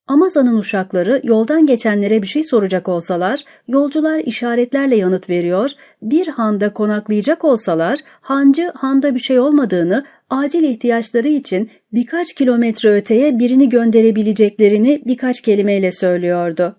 Amazon'un 0.07 0.57
uşakları 0.57 1.22
yoldan 1.24 1.66
geçenlere 1.66 2.22
bir 2.22 2.28
şey 2.28 2.44
soracak 2.44 2.90
olsalar, 2.90 3.40
yolcular 3.68 4.20
işaretlerle 4.20 4.95
yanıt 4.95 5.30
veriyor, 5.30 5.72
bir 6.02 6.28
handa 6.28 6.74
konaklayacak 6.74 7.44
olsalar, 7.44 7.99
hancı 8.22 8.72
handa 8.76 9.16
bir 9.16 9.20
şey 9.20 9.40
olmadığını, 9.40 10.06
acil 10.30 10.64
ihtiyaçları 10.64 11.28
için 11.28 11.70
birkaç 11.94 12.34
kilometre 12.34 12.95
öteye 12.95 13.40
birini 13.40 13.70
gönderebileceklerini 13.70 15.02
birkaç 15.06 15.41
kelimeyle 15.41 15.91
söylüyordu. 15.91 16.76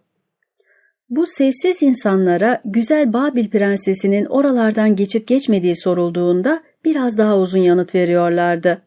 Bu 1.11 1.27
sessiz 1.27 1.83
insanlara 1.83 2.61
güzel 2.65 3.13
Babil 3.13 3.49
prensesinin 3.49 4.25
oralardan 4.25 4.97
geçip 4.97 5.27
geçmediği 5.27 5.77
sorulduğunda 5.77 6.63
biraz 6.85 7.19
daha 7.19 7.39
uzun 7.39 7.59
yanıt 7.59 7.95
veriyorlardı. 7.95 8.83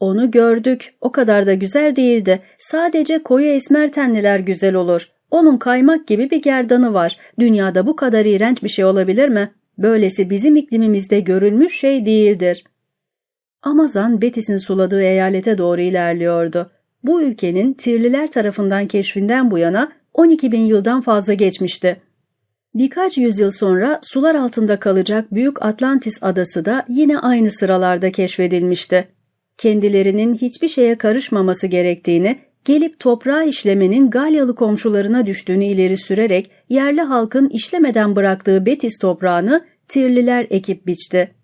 Onu 0.00 0.30
gördük, 0.30 0.94
o 1.00 1.12
kadar 1.12 1.46
da 1.46 1.54
güzel 1.54 1.96
değildi. 1.96 2.42
Sadece 2.58 3.22
koyu 3.22 3.46
esmer 3.46 3.92
tenliler 3.92 4.38
güzel 4.38 4.74
olur. 4.74 5.10
Onun 5.30 5.56
kaymak 5.56 6.06
gibi 6.06 6.30
bir 6.30 6.42
gerdanı 6.42 6.94
var. 6.94 7.18
Dünyada 7.38 7.86
bu 7.86 7.96
kadar 7.96 8.24
iğrenç 8.24 8.62
bir 8.62 8.68
şey 8.68 8.84
olabilir 8.84 9.28
mi? 9.28 9.50
Böylesi 9.78 10.30
bizim 10.30 10.56
iklimimizde 10.56 11.20
görülmüş 11.20 11.78
şey 11.78 12.06
değildir. 12.06 12.64
Amazon 13.62 14.22
Betis'in 14.22 14.58
suladığı 14.58 15.02
eyalete 15.02 15.58
doğru 15.58 15.80
ilerliyordu. 15.80 16.70
Bu 17.02 17.22
ülkenin 17.22 17.72
Tirliler 17.72 18.30
tarafından 18.30 18.86
keşfinden 18.86 19.50
bu 19.50 19.58
yana 19.58 19.92
12 20.16 20.52
bin 20.52 20.60
yıldan 20.60 21.00
fazla 21.00 21.34
geçmişti. 21.34 22.00
Birkaç 22.74 23.18
yüzyıl 23.18 23.50
sonra 23.50 24.00
sular 24.02 24.34
altında 24.34 24.80
kalacak 24.80 25.34
Büyük 25.34 25.62
Atlantis 25.62 26.22
adası 26.22 26.64
da 26.64 26.84
yine 26.88 27.18
aynı 27.18 27.50
sıralarda 27.50 28.12
keşfedilmişti. 28.12 29.08
Kendilerinin 29.58 30.34
hiçbir 30.34 30.68
şeye 30.68 30.98
karışmaması 30.98 31.66
gerektiğini, 31.66 32.38
gelip 32.64 33.00
toprağı 33.00 33.48
işlemenin 33.48 34.10
Galyalı 34.10 34.54
komşularına 34.54 35.26
düştüğünü 35.26 35.64
ileri 35.64 35.96
sürerek 35.96 36.50
yerli 36.68 37.00
halkın 37.00 37.48
işlemeden 37.48 38.16
bıraktığı 38.16 38.66
Betis 38.66 38.98
toprağını 38.98 39.64
Tirliler 39.88 40.46
ekip 40.50 40.86
biçti. 40.86 41.35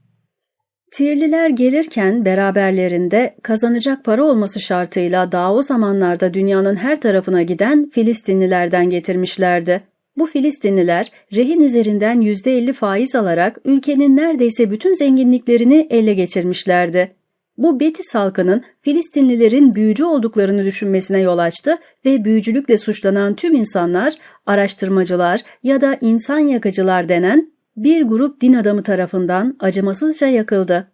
Tirliler 0.93 1.49
gelirken 1.49 2.25
beraberlerinde 2.25 3.35
kazanacak 3.43 4.05
para 4.05 4.25
olması 4.25 4.61
şartıyla 4.61 5.33
daha 5.33 5.55
o 5.55 5.63
zamanlarda 5.63 6.35
dünyanın 6.35 6.77
her 6.77 7.01
tarafına 7.01 7.43
giden 7.43 7.91
Filistinlilerden 7.91 8.91
getirmişlerdi. 8.91 9.83
Bu 10.17 10.27
Filistinliler 10.27 11.07
rehin 11.35 11.61
üzerinden 11.61 12.21
%50 12.23 12.73
faiz 12.73 13.15
alarak 13.15 13.59
ülkenin 13.65 14.17
neredeyse 14.17 14.71
bütün 14.71 14.95
zenginliklerini 14.95 15.87
ele 15.91 16.15
geçirmişlerdi. 16.15 17.15
Bu 17.59 17.81
Betis 17.81 18.15
halkının 18.15 18.63
Filistinlilerin 18.81 19.75
büyücü 19.75 20.05
olduklarını 20.05 20.65
düşünmesine 20.65 21.21
yol 21.21 21.39
açtı 21.39 21.79
ve 22.05 22.25
büyücülükle 22.25 22.79
suçlanan 22.79 23.35
tüm 23.35 23.55
insanlar, 23.55 24.13
araştırmacılar 24.47 25.41
ya 25.63 25.81
da 25.81 25.99
insan 26.01 26.39
yakıcılar 26.39 27.09
denen 27.09 27.52
bir 27.77 28.03
grup 28.03 28.41
din 28.41 28.53
adamı 28.53 28.83
tarafından 28.83 29.57
acımasızca 29.61 30.27
yakıldı. 30.27 30.93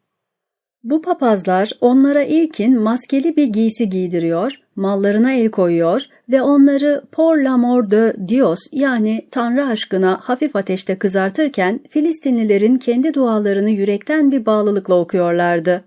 Bu 0.85 1.03
papazlar 1.03 1.71
onlara 1.81 2.23
ilkin 2.23 2.81
maskeli 2.81 3.37
bir 3.37 3.47
giysi 3.47 3.89
giydiriyor, 3.89 4.53
mallarına 4.77 5.33
el 5.33 5.51
koyuyor 5.51 6.03
ve 6.29 6.43
onları 6.43 7.03
por 7.13 7.39
l'amor 7.39 7.91
de 7.91 8.17
Dios 8.29 8.59
yani 8.73 9.29
Tanrı 9.31 9.67
aşkına 9.67 10.19
hafif 10.23 10.57
ateşte 10.57 10.99
kızartırken 10.99 11.81
Filistinlilerin 11.91 12.77
kendi 12.77 13.15
dualarını 13.15 13.71
yürekten 13.71 14.31
bir 14.31 14.47
bağlılıkla 14.47 14.95
okuyorlardı. 14.95 15.85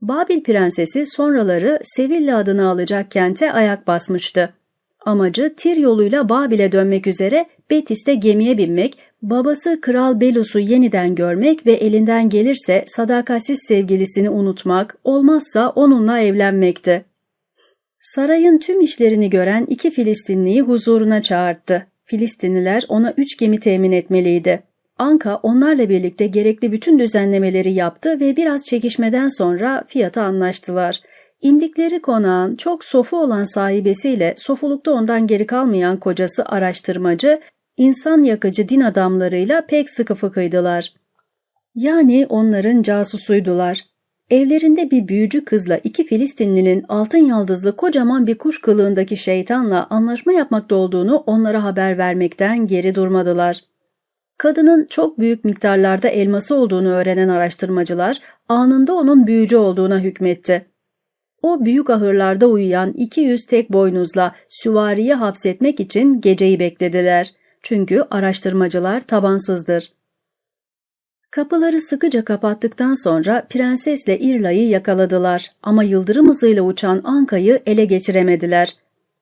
Babil 0.00 0.42
prensesi 0.42 1.06
sonraları 1.06 1.80
Sevilla 1.82 2.38
adını 2.38 2.68
alacak 2.68 3.10
kente 3.10 3.52
ayak 3.52 3.86
basmıştı. 3.86 4.52
Amacı 5.00 5.54
Tir 5.56 5.76
yoluyla 5.76 6.28
Babil'e 6.28 6.72
dönmek 6.72 7.06
üzere 7.06 7.46
Betis'te 7.72 8.14
gemiye 8.14 8.58
binmek, 8.58 8.98
babası 9.22 9.80
Kral 9.80 10.20
Belus'u 10.20 10.58
yeniden 10.58 11.14
görmek 11.14 11.66
ve 11.66 11.72
elinden 11.72 12.28
gelirse 12.28 12.84
sadakatsiz 12.86 13.58
sevgilisini 13.68 14.30
unutmak, 14.30 14.96
olmazsa 15.04 15.68
onunla 15.68 16.20
evlenmekti. 16.20 17.04
Sarayın 18.00 18.58
tüm 18.58 18.80
işlerini 18.80 19.30
gören 19.30 19.66
iki 19.68 19.90
Filistinliyi 19.90 20.60
huzuruna 20.62 21.22
çağırdı. 21.22 21.86
Filistinliler 22.04 22.84
ona 22.88 23.14
üç 23.16 23.38
gemi 23.38 23.60
temin 23.60 23.92
etmeliydi. 23.92 24.62
Anka 24.98 25.40
onlarla 25.42 25.88
birlikte 25.88 26.26
gerekli 26.26 26.72
bütün 26.72 26.98
düzenlemeleri 26.98 27.72
yaptı 27.72 28.20
ve 28.20 28.36
biraz 28.36 28.64
çekişmeden 28.64 29.28
sonra 29.28 29.84
fiyata 29.86 30.22
anlaştılar. 30.22 31.00
İndikleri 31.42 32.02
konağın 32.02 32.56
çok 32.56 32.84
sofu 32.84 33.16
olan 33.16 33.44
sahibesiyle 33.44 34.34
sofulukta 34.38 34.90
ondan 34.90 35.26
geri 35.26 35.46
kalmayan 35.46 35.96
kocası 35.96 36.44
araştırmacı, 36.44 37.40
insan 37.76 38.22
yakıcı 38.22 38.68
din 38.68 38.80
adamlarıyla 38.80 39.66
pek 39.66 39.90
sıkı 39.90 40.14
fıkıydılar. 40.14 40.92
Yani 41.74 42.26
onların 42.28 42.82
casusuydular. 42.82 43.92
Evlerinde 44.30 44.90
bir 44.90 45.08
büyücü 45.08 45.44
kızla 45.44 45.76
iki 45.76 46.06
Filistinlinin 46.06 46.84
altın 46.88 47.18
yaldızlı 47.18 47.76
kocaman 47.76 48.26
bir 48.26 48.38
kuş 48.38 48.60
kılığındaki 48.60 49.16
şeytanla 49.16 49.86
anlaşma 49.90 50.32
yapmakta 50.32 50.74
olduğunu 50.74 51.16
onlara 51.16 51.64
haber 51.64 51.98
vermekten 51.98 52.66
geri 52.66 52.94
durmadılar. 52.94 53.60
Kadının 54.38 54.86
çok 54.90 55.18
büyük 55.18 55.44
miktarlarda 55.44 56.08
elması 56.08 56.54
olduğunu 56.54 56.88
öğrenen 56.88 57.28
araştırmacılar 57.28 58.20
anında 58.48 58.94
onun 58.94 59.26
büyücü 59.26 59.56
olduğuna 59.56 60.00
hükmetti. 60.00 60.66
O 61.42 61.64
büyük 61.64 61.90
ahırlarda 61.90 62.46
uyuyan 62.46 62.92
200 62.92 63.44
tek 63.44 63.72
boynuzla 63.72 64.34
süvariyi 64.48 65.14
hapsetmek 65.14 65.80
için 65.80 66.20
geceyi 66.20 66.60
beklediler. 66.60 67.32
Çünkü 67.62 68.04
araştırmacılar 68.10 69.00
tabansızdır. 69.00 69.92
Kapıları 71.30 71.80
sıkıca 71.80 72.24
kapattıktan 72.24 72.94
sonra 72.94 73.46
prensesle 73.50 74.18
İrla'yı 74.18 74.68
yakaladılar 74.68 75.46
ama 75.62 75.82
yıldırım 75.82 76.28
hızıyla 76.28 76.62
uçan 76.62 77.00
Anka'yı 77.04 77.62
ele 77.66 77.84
geçiremediler. 77.84 78.76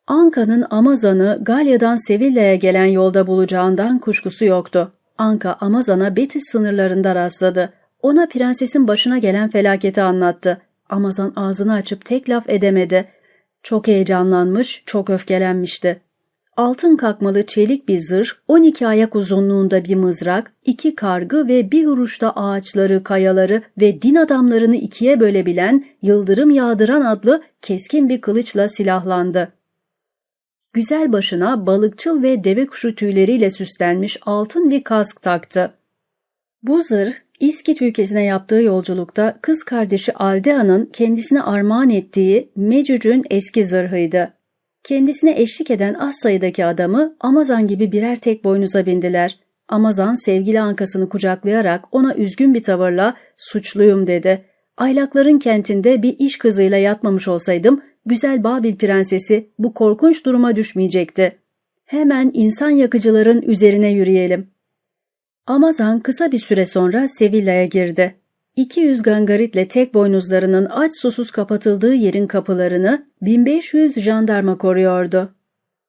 Anka'nın 0.07 0.67
Amazan'ı 0.71 1.39
Galya'dan 1.43 1.97
Sevilla'ya 1.97 2.55
gelen 2.55 2.85
yolda 2.85 3.27
bulacağından 3.27 3.99
kuşkusu 3.99 4.45
yoktu. 4.45 4.93
Anka 5.19 5.57
Amazan'a 5.61 6.17
Betis 6.17 6.51
sınırlarında 6.53 7.15
rastladı. 7.15 7.73
Ona 8.03 8.27
prensesin 8.27 8.89
başına 8.89 9.19
gelen 9.19 9.51
felaketi 9.51 10.03
anlattı. 10.03 10.63
Amazan 10.89 11.33
ağzını 11.37 11.73
açıp 11.73 12.05
tek 12.05 12.29
laf 12.29 12.49
edemedi. 12.49 13.09
Çok 13.63 13.87
heyecanlanmış, 13.87 14.83
çok 14.87 15.11
öfkelenmişti. 15.11 16.01
Altın 16.61 16.97
kakmalı 16.97 17.47
çelik 17.47 17.89
bir 17.89 17.99
zırh, 17.99 18.29
12 18.49 18.87
ayak 18.87 19.17
uzunluğunda 19.17 19.85
bir 19.85 19.95
mızrak, 19.95 20.53
iki 20.65 20.95
kargı 20.95 21.49
ve 21.49 21.73
bir 21.73 21.87
vuruşta 21.87 22.31
ağaçları, 22.31 23.05
kayaları 23.05 23.63
ve 23.81 24.03
din 24.03 24.15
adamlarını 24.15 24.77
ikiye 24.77 25.21
bölebilen, 25.21 25.85
yıldırım 26.03 26.51
yağdıran 26.51 27.01
adlı 27.01 27.43
keskin 27.63 28.09
bir 28.09 28.21
kılıçla 28.21 28.69
silahlandı. 28.69 29.53
Güzel 30.73 31.13
başına 31.13 31.67
balıkçıl 31.67 32.23
ve 32.23 32.45
deve 32.45 32.67
kuşu 32.67 32.95
tüyleriyle 32.95 33.51
süslenmiş 33.51 34.19
altın 34.27 34.71
bir 34.71 34.85
kask 34.85 35.23
taktı. 35.23 35.75
Bu 36.63 36.83
zırh, 36.83 37.13
İskit 37.41 37.83
ülkesine 37.83 38.25
yaptığı 38.25 38.63
yolculukta 38.63 39.39
kız 39.43 39.65
kardeşi 39.65 40.15
Aldea'nın 40.15 40.87
kendisine 40.93 41.43
armağan 41.43 41.91
ettiği 41.91 42.51
Mecüc'ün 42.57 43.25
eski 43.31 43.65
zırhıydı. 43.65 44.40
Kendisine 44.85 45.41
eşlik 45.41 45.71
eden 45.71 45.95
az 45.95 46.17
sayıdaki 46.17 46.65
adamı 46.65 47.17
Amazan 47.21 47.67
gibi 47.67 47.93
birer 47.93 48.17
tek 48.17 48.45
boynuza 48.45 48.87
bindiler. 48.87 49.39
Amazan 49.69 50.15
sevgili 50.15 50.61
ankasını 50.61 51.09
kucaklayarak 51.09 51.85
ona 51.93 52.15
üzgün 52.15 52.55
bir 52.55 52.63
tavırla 52.63 53.17
suçluyum 53.37 54.07
dedi. 54.07 54.45
Aylakların 54.77 55.39
kentinde 55.39 56.03
bir 56.03 56.17
iş 56.19 56.39
kızıyla 56.39 56.77
yatmamış 56.77 57.29
olsaydım 57.29 57.83
güzel 58.07 58.45
Babil 58.45 58.77
prensesi 58.77 59.51
bu 59.59 59.75
korkunç 59.75 60.25
duruma 60.25 60.57
düşmeyecekti. 60.57 61.39
Hemen 61.85 62.31
insan 62.35 62.71
yakıcıların 62.71 63.43
üzerine 63.43 63.89
yürüyelim. 63.89 64.51
Amazan 65.47 66.01
kısa 66.01 66.33
bir 66.33 66.39
süre 66.39 66.67
sonra 66.67 67.09
Sevilla'ya 67.09 67.65
girdi. 67.65 68.20
200 68.61 69.03
gangaritle 69.03 69.69
tek 69.69 69.95
boynuzlarının 69.95 70.65
aç 70.65 70.93
susuz 71.01 71.31
kapatıldığı 71.31 71.95
yerin 71.95 72.27
kapılarını 72.27 73.07
1500 73.23 73.95
jandarma 73.95 74.59
koruyordu. 74.59 75.35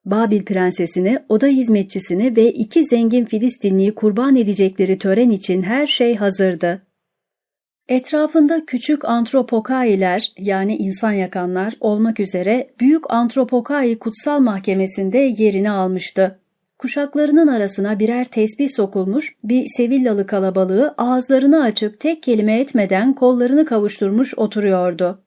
Babil 0.04 0.44
prensesini, 0.44 1.18
oda 1.28 1.46
hizmetçisini 1.46 2.36
ve 2.36 2.52
iki 2.52 2.84
zengin 2.84 3.24
Filistinliyi 3.24 3.94
kurban 3.94 4.36
edecekleri 4.36 4.98
tören 4.98 5.30
için 5.30 5.62
her 5.62 5.86
şey 5.86 6.16
hazırdı. 6.16 6.82
Etrafında 7.88 8.66
küçük 8.66 9.04
antropokailer 9.04 10.32
yani 10.38 10.76
insan 10.76 11.12
yakanlar 11.12 11.74
olmak 11.80 12.20
üzere 12.20 12.70
büyük 12.80 13.10
antropokai 13.10 13.98
kutsal 13.98 14.40
mahkemesinde 14.40 15.18
yerini 15.18 15.70
almıştı. 15.70 16.41
Kuşaklarının 16.82 17.46
arasına 17.46 17.98
birer 17.98 18.24
tesbih 18.24 18.68
sokulmuş 18.68 19.36
bir 19.44 19.66
Sevillalı 19.76 20.26
kalabalığı 20.26 20.94
ağızlarını 20.98 21.62
açıp 21.62 22.00
tek 22.00 22.22
kelime 22.22 22.60
etmeden 22.60 23.14
kollarını 23.14 23.64
kavuşturmuş 23.64 24.38
oturuyordu. 24.38 25.24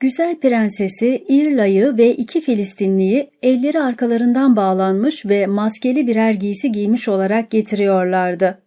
Güzel 0.00 0.40
prensesi 0.40 1.24
İrla'yı 1.28 1.96
ve 1.96 2.14
iki 2.14 2.40
Filistinliyi 2.40 3.30
elleri 3.42 3.80
arkalarından 3.80 4.56
bağlanmış 4.56 5.26
ve 5.26 5.46
maskeli 5.46 6.06
birer 6.06 6.30
giysi 6.30 6.72
giymiş 6.72 7.08
olarak 7.08 7.50
getiriyorlardı. 7.50 8.62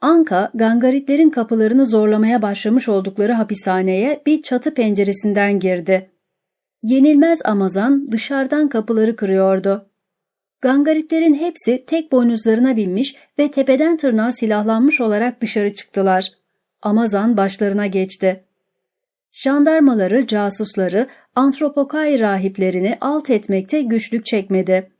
Anka, 0.00 0.50
gangaritlerin 0.54 1.30
kapılarını 1.30 1.86
zorlamaya 1.86 2.42
başlamış 2.42 2.88
oldukları 2.88 3.32
hapishaneye 3.32 4.22
bir 4.26 4.42
çatı 4.42 4.74
penceresinden 4.74 5.58
girdi. 5.58 6.10
Yenilmez 6.82 7.40
Amazan 7.44 8.10
dışarıdan 8.12 8.68
kapıları 8.68 9.16
kırıyordu. 9.16 9.90
Gangaritlerin 10.60 11.34
hepsi 11.34 11.84
tek 11.86 12.12
boynuzlarına 12.12 12.76
binmiş 12.76 13.16
ve 13.38 13.50
tepeden 13.50 13.96
tırnağa 13.96 14.32
silahlanmış 14.32 15.00
olarak 15.00 15.40
dışarı 15.40 15.74
çıktılar. 15.74 16.28
Amazan 16.82 17.36
başlarına 17.36 17.86
geçti. 17.86 18.44
Jandarmaları, 19.32 20.26
casusları, 20.26 21.06
antropokai 21.34 22.20
rahiplerini 22.20 22.98
alt 23.00 23.30
etmekte 23.30 23.82
güçlük 23.82 24.26
çekmedi. 24.26 24.90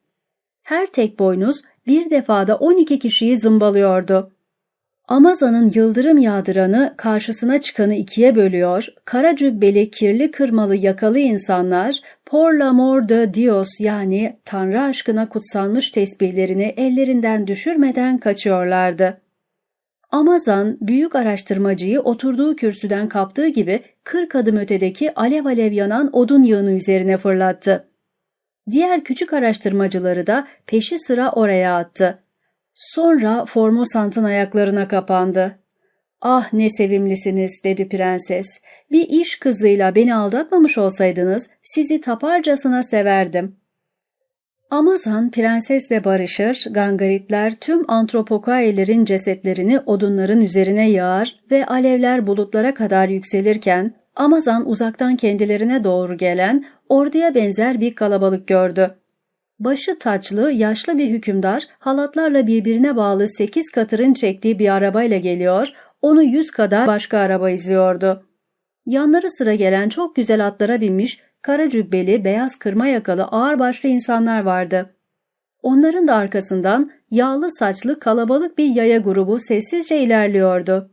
Her 0.62 0.86
tek 0.86 1.18
boynuz 1.18 1.62
bir 1.86 2.10
defada 2.10 2.57
12 2.57 2.99
kişiyi 2.99 3.39
zımbalıyordu. 3.39 4.33
Amazan'ın 5.09 5.73
yıldırım 5.75 6.18
yağdıranı 6.18 6.94
karşısına 6.97 7.60
çıkanı 7.60 7.94
ikiye 7.94 8.35
bölüyor, 8.35 8.86
kara 9.05 9.36
cübbeli, 9.36 9.91
kirli 9.91 10.31
kırmalı 10.31 10.76
yakalı 10.76 11.18
insanlar 11.18 12.01
por 12.26 12.52
l'amor 12.52 13.08
de 13.08 13.34
Dios 13.34 13.80
yani 13.80 14.36
Tanrı 14.44 14.82
aşkına 14.82 15.28
kutsanmış 15.28 15.90
tesbihlerini 15.90 16.74
ellerinden 16.76 17.46
düşürmeden 17.46 18.18
kaçıyorlardı. 18.18 19.20
Amazan 20.10 20.78
büyük 20.80 21.14
araştırmacıyı 21.14 22.00
oturduğu 22.00 22.56
kürsüden 22.56 23.08
kaptığı 23.08 23.48
gibi 23.48 23.82
kırk 24.05 24.34
adım 24.34 24.56
ötedeki 24.56 25.14
alev 25.14 25.44
alev 25.44 25.72
yanan 25.72 26.16
odun 26.16 26.42
yığını 26.42 26.72
üzerine 26.72 27.16
fırlattı. 27.16 27.88
Diğer 28.70 29.05
küçük 29.05 29.32
araştırmacıları 29.32 30.26
da 30.26 30.48
peşi 30.66 30.98
sıra 30.98 31.30
oraya 31.30 31.76
attı. 31.76 32.22
Sonra 32.74 33.44
Formosant'ın 33.44 34.24
ayaklarına 34.24 34.88
kapandı. 34.88 35.58
Ah 36.28 36.52
ne 36.52 36.70
sevimlisiniz 36.70 37.60
dedi 37.64 37.88
prenses. 37.88 38.46
Bir 38.92 39.08
iş 39.08 39.38
kızıyla 39.38 39.94
beni 39.94 40.14
aldatmamış 40.14 40.78
olsaydınız 40.78 41.50
sizi 41.62 42.00
taparcasına 42.00 42.82
severdim. 42.82 43.56
Amazan 44.70 45.30
prensesle 45.30 46.05
barışır, 46.05 46.64
gangaritler 46.70 47.55
tüm 47.55 47.90
antropokaelerin 47.90 49.05
cesetlerini 49.05 49.80
odunların 49.80 50.40
üzerine 50.40 50.90
yağar 50.90 51.40
ve 51.50 51.66
alevler 51.66 52.26
bulutlara 52.26 52.74
kadar 52.74 53.08
yükselirken 53.08 53.92
Amazan 54.16 54.68
uzaktan 54.68 55.16
kendilerine 55.16 55.84
doğru 55.84 56.16
gelen 56.16 56.64
orduya 56.88 57.34
benzer 57.34 57.80
bir 57.80 57.94
kalabalık 57.94 58.46
gördü. 58.46 58.94
Başı 59.58 59.98
taçlı, 59.98 60.52
yaşlı 60.52 60.98
bir 60.98 61.08
hükümdar 61.08 61.62
halatlarla 61.78 62.46
birbirine 62.46 62.96
bağlı 62.96 63.28
sekiz 63.28 63.70
katırın 63.70 64.12
çektiği 64.12 64.58
bir 64.58 64.74
arabayla 64.74 65.18
geliyor, 65.18 65.72
onu 66.07 66.23
yüz 66.23 66.51
kadar 66.51 66.86
başka 66.86 67.18
araba 67.18 67.51
izliyordu. 67.51 68.26
Yanları 68.86 69.31
sıra 69.31 69.55
gelen 69.55 69.89
çok 69.89 70.17
güzel 70.17 70.47
atlara 70.47 70.81
binmiş, 70.81 71.20
kara 71.43 71.70
cübbeli, 71.70 72.25
beyaz 72.25 72.57
kırma 72.57 72.86
yakalı 72.86 73.25
ağırbaşlı 73.25 73.89
insanlar 73.89 74.43
vardı. 74.43 74.94
Onların 75.62 76.09
da 76.09 76.15
arkasından 76.15 76.91
yağlı 77.10 77.52
saçlı 77.52 78.01
kalabalık 78.01 78.59
bir 78.59 78.65
yaya 78.65 78.99
grubu 78.99 79.39
sessizce 79.39 80.01
ilerliyordu. 80.01 80.91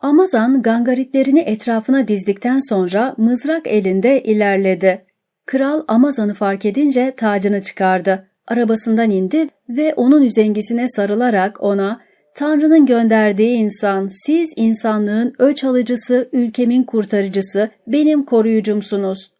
Amazan 0.00 0.62
gangaritlerini 0.62 1.40
etrafına 1.40 2.08
dizdikten 2.08 2.60
sonra 2.68 3.14
mızrak 3.16 3.66
elinde 3.66 4.22
ilerledi. 4.22 5.06
Kral 5.46 5.84
Amazan'ı 5.88 6.34
fark 6.34 6.64
edince 6.64 7.14
tacını 7.16 7.62
çıkardı. 7.62 8.28
Arabasından 8.46 9.10
indi 9.10 9.48
ve 9.68 9.94
onun 9.94 10.22
üzengisine 10.22 10.88
sarılarak 10.88 11.62
ona 11.62 12.00
Tanrı'nın 12.36 12.86
gönderdiği 12.86 13.56
insan, 13.56 14.06
siz 14.06 14.52
insanlığın 14.56 15.32
öç 15.38 15.64
alıcısı, 15.64 16.28
ülkemin 16.32 16.82
kurtarıcısı, 16.82 17.70
benim 17.86 18.24
koruyucumsunuz. 18.24 19.30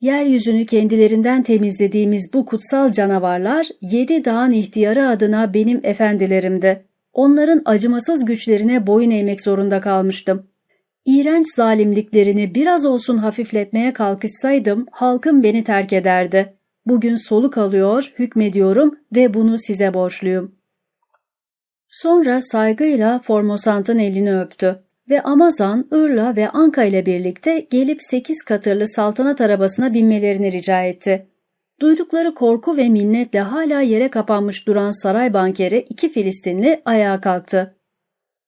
Yeryüzünü 0.00 0.66
kendilerinden 0.66 1.42
temizlediğimiz 1.42 2.30
bu 2.34 2.46
kutsal 2.46 2.92
canavarlar, 2.92 3.68
yedi 3.80 4.24
dağın 4.24 4.52
ihtiyarı 4.52 5.08
adına 5.08 5.54
benim 5.54 5.80
efendilerimdi. 5.82 6.84
Onların 7.12 7.62
acımasız 7.64 8.24
güçlerine 8.24 8.86
boyun 8.86 9.10
eğmek 9.10 9.42
zorunda 9.42 9.80
kalmıştım. 9.80 10.46
İğrenç 11.04 11.46
zalimliklerini 11.54 12.54
biraz 12.54 12.84
olsun 12.84 13.18
hafifletmeye 13.18 13.92
kalkışsaydım 13.92 14.86
halkım 14.90 15.42
beni 15.42 15.64
terk 15.64 15.92
ederdi. 15.92 16.54
Bugün 16.86 17.16
soluk 17.16 17.58
alıyor, 17.58 18.12
hükmediyorum 18.18 18.98
ve 19.14 19.34
bunu 19.34 19.58
size 19.58 19.94
borçluyum. 19.94 20.61
Sonra 21.92 22.40
saygıyla 22.40 23.18
Formosant'ın 23.18 23.98
elini 23.98 24.40
öptü 24.40 24.82
ve 25.10 25.22
Amazan, 25.22 25.88
Irla 25.92 26.36
ve 26.36 26.48
Anka 26.48 26.84
ile 26.84 27.06
birlikte 27.06 27.66
gelip 27.70 28.02
sekiz 28.02 28.42
katırlı 28.42 28.88
saltanat 28.88 29.40
arabasına 29.40 29.94
binmelerini 29.94 30.52
rica 30.52 30.82
etti. 30.82 31.26
Duydukları 31.80 32.34
korku 32.34 32.76
ve 32.76 32.88
minnetle 32.88 33.40
hala 33.40 33.80
yere 33.80 34.08
kapanmış 34.08 34.66
duran 34.66 35.02
saray 35.02 35.34
bankeri 35.34 35.78
iki 35.88 36.12
Filistinli 36.12 36.82
ayağa 36.84 37.20
kalktı. 37.20 37.74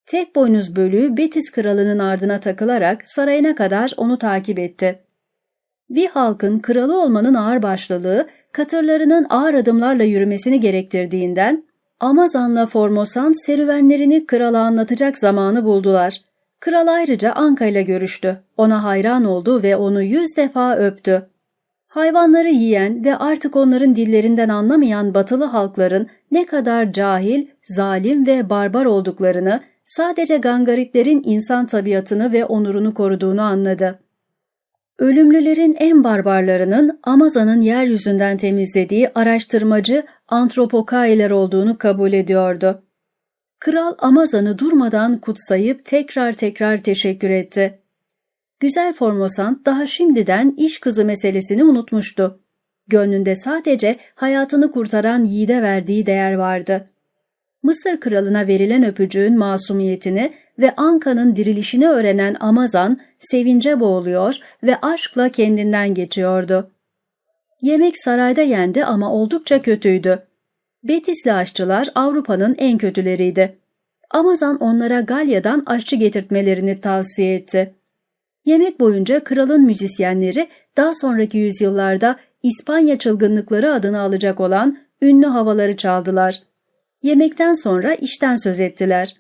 Tek 0.07 0.37
boynuz 0.37 0.77
bölüğü 0.77 1.17
Betis 1.17 1.51
kralının 1.51 1.99
ardına 1.99 2.41
takılarak 2.41 3.09
sarayına 3.09 3.55
kadar 3.55 3.93
onu 3.97 4.19
takip 4.19 4.59
etti. 4.59 5.03
Bir 5.91 6.07
halkın 6.07 6.59
kralı 6.59 7.03
olmanın 7.03 7.35
ağır 7.35 7.63
başlılığı, 7.63 8.29
katırlarının 8.53 9.27
ağır 9.31 9.55
adımlarla 9.55 10.05
yürümesini 10.05 10.61
gerektirdiğinden 10.61 11.74
Amazan'la 12.01 12.67
Formosan 12.67 13.33
serüvenlerini 13.47 14.27
krala 14.27 14.61
anlatacak 14.61 15.19
zamanı 15.19 15.65
buldular. 15.65 16.21
Kral 16.61 16.87
ayrıca 16.87 17.33
Anka 17.33 17.67
ile 17.67 17.83
görüştü. 17.83 18.43
Ona 18.57 18.85
hayran 18.85 19.25
oldu 19.25 19.63
ve 19.63 19.77
onu 19.77 20.03
yüz 20.03 20.37
defa 20.37 20.77
öptü. 20.77 21.29
Hayvanları 21.89 22.49
yiyen 22.49 23.05
ve 23.05 23.17
artık 23.17 23.57
onların 23.57 23.97
dillerinden 23.97 24.49
anlamayan 24.49 25.15
batılı 25.15 25.45
halkların 25.45 26.07
ne 26.31 26.47
kadar 26.47 26.93
cahil, 26.93 27.47
zalim 27.63 28.27
ve 28.27 28.51
barbar 28.51 28.85
olduklarını, 28.85 29.61
sadece 29.87 30.37
gangaritlerin 30.37 31.23
insan 31.25 31.67
tabiatını 31.67 32.33
ve 32.33 32.45
onurunu 32.45 32.95
koruduğunu 32.95 33.43
anladı. 33.43 34.04
Ölümlülerin 34.99 35.77
en 35.79 36.05
barbarlarının 36.05 37.01
Amazon'ın 37.03 37.61
yeryüzünden 37.61 38.37
temizlediği 38.37 39.11
araştırmacı 39.15 40.07
antropokailer 40.29 41.31
olduğunu 41.31 41.79
kabul 41.79 42.13
ediyordu. 42.13 42.83
Kral 43.59 43.95
Amazon'ı 43.99 44.59
durmadan 44.59 45.21
kutsayıp 45.21 45.85
tekrar 45.85 46.33
tekrar 46.33 46.79
teşekkür 46.79 47.31
etti. 47.31 47.79
Güzel 48.61 48.93
Formosan 48.93 49.63
daha 49.67 49.87
şimdiden 49.87 50.55
iş 50.57 50.79
kızı 50.79 51.05
meselesini 51.05 51.65
unutmuştu. 51.65 52.41
Gönlünde 52.87 53.35
sadece 53.35 53.97
hayatını 54.15 54.71
kurtaran 54.71 55.25
yiğide 55.25 55.63
verdiği 55.63 56.07
değer 56.07 56.35
vardı. 56.35 56.91
Mısır 57.65 58.01
kralına 58.01 58.47
verilen 58.47 58.85
öpücüğün 58.85 59.39
masumiyetini 59.39 60.33
ve 60.59 60.75
Anka'nın 60.77 61.37
dirilişini 61.37 61.89
öğrenen 61.89 62.37
Amazan 62.41 63.01
sevince 63.21 63.81
boğuluyor 63.81 64.35
ve 64.63 64.81
aşkla 64.81 65.29
kendinden 65.29 65.95
geçiyordu. 65.95 66.71
Yemek 67.63 67.99
sarayda 67.99 68.41
yendi 68.43 68.85
ama 68.85 69.13
oldukça 69.13 69.63
kötüydü. 69.63 70.23
Betisli 70.83 71.33
aşçılar 71.33 71.89
Avrupa'nın 71.95 72.55
en 72.59 72.79
kötüleriydi. 72.79 73.59
Amazan 74.11 74.57
onlara 74.59 75.01
Galya'dan 75.01 75.63
aşçı 75.67 75.97
getirtmelerini 75.97 76.81
tavsiye 76.81 77.35
etti. 77.35 77.75
Yemek 78.45 78.81
boyunca 78.81 79.25
kralın 79.25 79.63
müzisyenleri 79.63 80.49
daha 80.77 80.95
sonraki 80.95 81.39
yüzyıllarda 81.39 82.17
İspanya 82.43 82.99
çılgınlıkları 82.99 83.73
adını 83.73 84.01
alacak 84.01 84.41
olan 84.41 84.79
ünlü 85.03 85.27
havaları 85.27 85.77
çaldılar. 85.77 86.43
Yemekten 87.05 87.55
sonra 87.55 87.95
işten 87.95 88.37
söz 88.37 88.61
ettiler. 88.61 89.15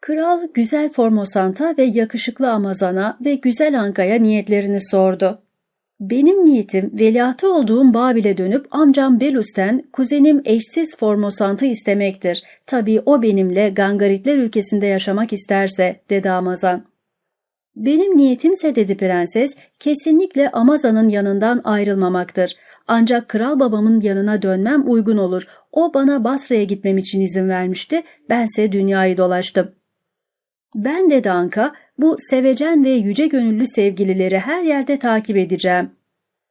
Kral 0.00 0.40
güzel 0.54 0.88
Formosant'a 0.88 1.74
ve 1.78 1.82
yakışıklı 1.82 2.50
Amazan'a 2.50 3.18
ve 3.24 3.34
güzel 3.34 3.80
Anka'ya 3.80 4.18
niyetlerini 4.18 4.78
sordu. 4.90 5.42
Benim 6.00 6.44
niyetim 6.44 6.92
veliahtı 7.00 7.54
olduğum 7.54 7.94
Babil'e 7.94 8.38
dönüp 8.38 8.66
amcam 8.70 9.20
Belus'ten 9.20 9.84
kuzenim 9.92 10.42
eşsiz 10.44 10.96
Formosant'ı 10.96 11.66
istemektir. 11.66 12.42
Tabii 12.66 13.02
o 13.06 13.22
benimle 13.22 13.68
Gangaritler 13.68 14.36
ülkesinde 14.36 14.86
yaşamak 14.86 15.32
isterse, 15.32 16.00
dedi 16.10 16.30
Amazan. 16.30 16.84
Benim 17.78 18.16
niyetimse 18.16 18.74
dedi 18.74 18.96
prenses, 18.96 19.56
kesinlikle 19.78 20.50
Amazan'ın 20.50 21.08
yanından 21.08 21.60
ayrılmamaktır. 21.64 22.56
Ancak 22.88 23.28
kral 23.28 23.60
babamın 23.60 24.00
yanına 24.00 24.42
dönmem 24.42 24.90
uygun 24.90 25.16
olur. 25.16 25.48
O 25.72 25.94
bana 25.94 26.24
Basra'ya 26.24 26.64
gitmem 26.64 26.98
için 26.98 27.20
izin 27.20 27.48
vermişti, 27.48 28.02
bense 28.30 28.72
dünyayı 28.72 29.16
dolaştım. 29.16 29.70
Ben 30.74 31.10
de 31.10 31.24
Danka 31.24 31.72
bu 31.98 32.16
sevecen 32.18 32.84
ve 32.84 32.90
yüce 32.90 33.26
gönüllü 33.26 33.66
sevgilileri 33.66 34.38
her 34.38 34.62
yerde 34.62 34.98
takip 34.98 35.36
edeceğim. 35.36 35.90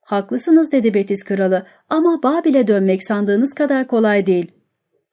Haklısınız 0.02 0.72
dedi 0.72 0.94
Betis 0.94 1.24
kralı 1.24 1.66
ama 1.90 2.24
Babil'e 2.24 2.68
dönmek 2.68 3.04
sandığınız 3.04 3.54
kadar 3.54 3.88
kolay 3.88 4.26
değil. 4.26 4.52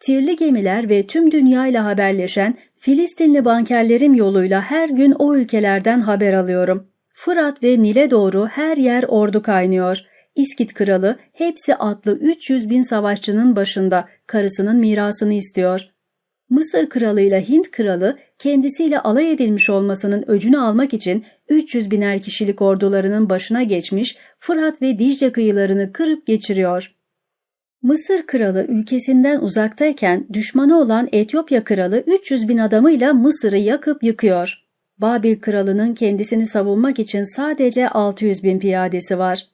Tirli 0.01 0.37
gemiler 0.37 0.89
ve 0.89 1.07
tüm 1.07 1.31
dünyayla 1.31 1.85
haberleşen 1.85 2.57
Filistinli 2.77 3.45
bankerlerim 3.45 4.15
yoluyla 4.15 4.63
her 4.63 4.89
gün 4.89 5.13
o 5.19 5.37
ülkelerden 5.37 6.01
haber 6.01 6.33
alıyorum. 6.33 6.87
Fırat 7.15 7.63
ve 7.63 7.83
Nil'e 7.83 8.11
doğru 8.11 8.47
her 8.47 8.77
yer 8.77 9.05
ordu 9.09 9.43
kaynıyor. 9.43 9.99
İskit 10.35 10.75
kralı 10.75 11.19
hepsi 11.33 11.75
atlı 11.75 12.19
300 12.19 12.71
bin 12.71 12.83
savaşçının 12.83 13.57
başında 13.57 14.09
karısının 14.27 14.77
mirasını 14.77 15.35
istiyor. 15.35 15.81
Mısır 16.51 16.89
kralı 16.89 17.21
ile 17.21 17.49
Hint 17.49 17.71
kralı 17.71 18.19
kendisiyle 18.39 19.01
alay 19.01 19.33
edilmiş 19.33 19.71
olmasının 19.71 20.25
öcünü 20.27 20.59
almak 20.59 20.95
için 20.95 21.25
300 21.49 21.91
biner 21.91 22.23
kişilik 22.23 22.63
ordularının 22.63 23.29
başına 23.31 23.63
geçmiş 23.63 24.17
Fırat 24.39 24.83
ve 24.83 24.99
Dicle 24.99 25.33
kıyılarını 25.33 25.93
kırıp 25.93 26.27
geçiriyor. 26.27 26.94
Mısır 27.85 28.23
kralı 28.27 28.67
ülkesinden 28.69 29.41
uzaktayken 29.41 30.27
düşmanı 30.33 30.81
olan 30.81 31.09
Etiyopya 31.13 31.65
kralı 31.65 32.05
300 32.07 32.49
bin 32.49 32.59
adamıyla 32.59 33.13
Mısır'ı 33.13 33.59
yakıp 33.59 34.03
yıkıyor. 34.03 34.65
Babil 34.99 35.41
kralının 35.41 35.95
kendisini 35.95 36.47
savunmak 36.47 36.99
için 36.99 37.37
sadece 37.37 37.89
600 37.89 38.43
bin 38.43 38.59
piyadesi 38.59 39.19
var. 39.19 39.47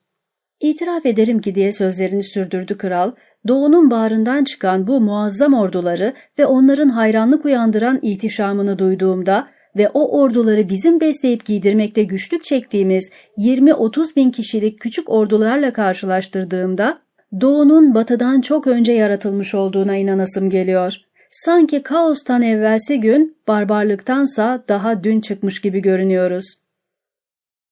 İtiraf 0.61 1.07
ederim 1.07 1.41
ki 1.41 1.55
diye 1.55 1.73
sözlerini 1.73 2.23
sürdürdü 2.23 2.79
kral, 2.79 3.13
doğunun 3.49 3.91
bağrından 3.91 4.45
çıkan 4.45 4.87
bu 4.87 5.01
muazzam 5.01 5.55
orduları 5.55 6.15
ve 6.39 6.47
onların 6.47 6.89
hayranlık 6.89 7.45
uyandıran 7.45 7.99
ihtişamını 8.03 8.79
duyduğumda 8.79 9.49
ve 9.77 9.89
o 9.89 10.21
orduları 10.21 10.69
bizim 10.69 11.01
besleyip 11.01 11.45
giydirmekte 11.45 12.03
güçlük 12.03 12.45
çektiğimiz 12.45 13.11
20-30 13.39 14.17
bin 14.17 14.31
kişilik 14.31 14.81
küçük 14.81 15.11
ordularla 15.11 15.73
karşılaştırdığımda 15.73 16.99
doğunun 17.41 17.95
batıdan 17.95 18.41
çok 18.41 18.67
önce 18.67 18.93
yaratılmış 18.93 19.55
olduğuna 19.55 19.97
inanasım 19.97 20.51
geliyor. 20.51 20.97
Sanki 21.31 21.83
kaostan 21.83 22.43
evvelsi 22.43 23.01
gün, 23.01 23.37
barbarlıktansa 23.49 24.65
daha 24.69 25.05
dün 25.05 25.21
çıkmış 25.21 25.61
gibi 25.61 25.81
görünüyoruz. 25.81 26.55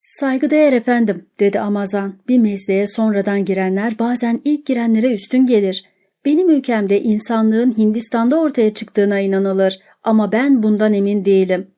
Saygıdeğer 0.05 0.73
efendim, 0.73 1.27
dedi 1.41 1.61
Amazan. 1.61 2.15
Bir 2.29 2.39
mesleğe 2.39 2.87
sonradan 2.87 3.45
girenler 3.45 3.99
bazen 3.99 4.41
ilk 4.45 4.67
girenlere 4.67 5.15
üstün 5.15 5.47
gelir. 5.47 5.85
Benim 6.25 6.51
ülkemde 6.51 7.01
insanlığın 7.01 7.79
Hindistan'da 7.79 8.41
ortaya 8.41 8.75
çıktığına 8.75 9.21
inanılır 9.21 9.79
ama 10.03 10.33
ben 10.33 10.63
bundan 10.63 10.93
emin 10.93 11.25
değilim. 11.25 11.71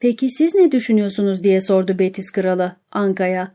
Peki 0.00 0.30
siz 0.30 0.54
ne 0.54 0.72
düşünüyorsunuz 0.72 1.42
diye 1.42 1.60
sordu 1.60 1.98
Betis 1.98 2.30
kralı 2.30 2.76
Anka'ya. 2.92 3.54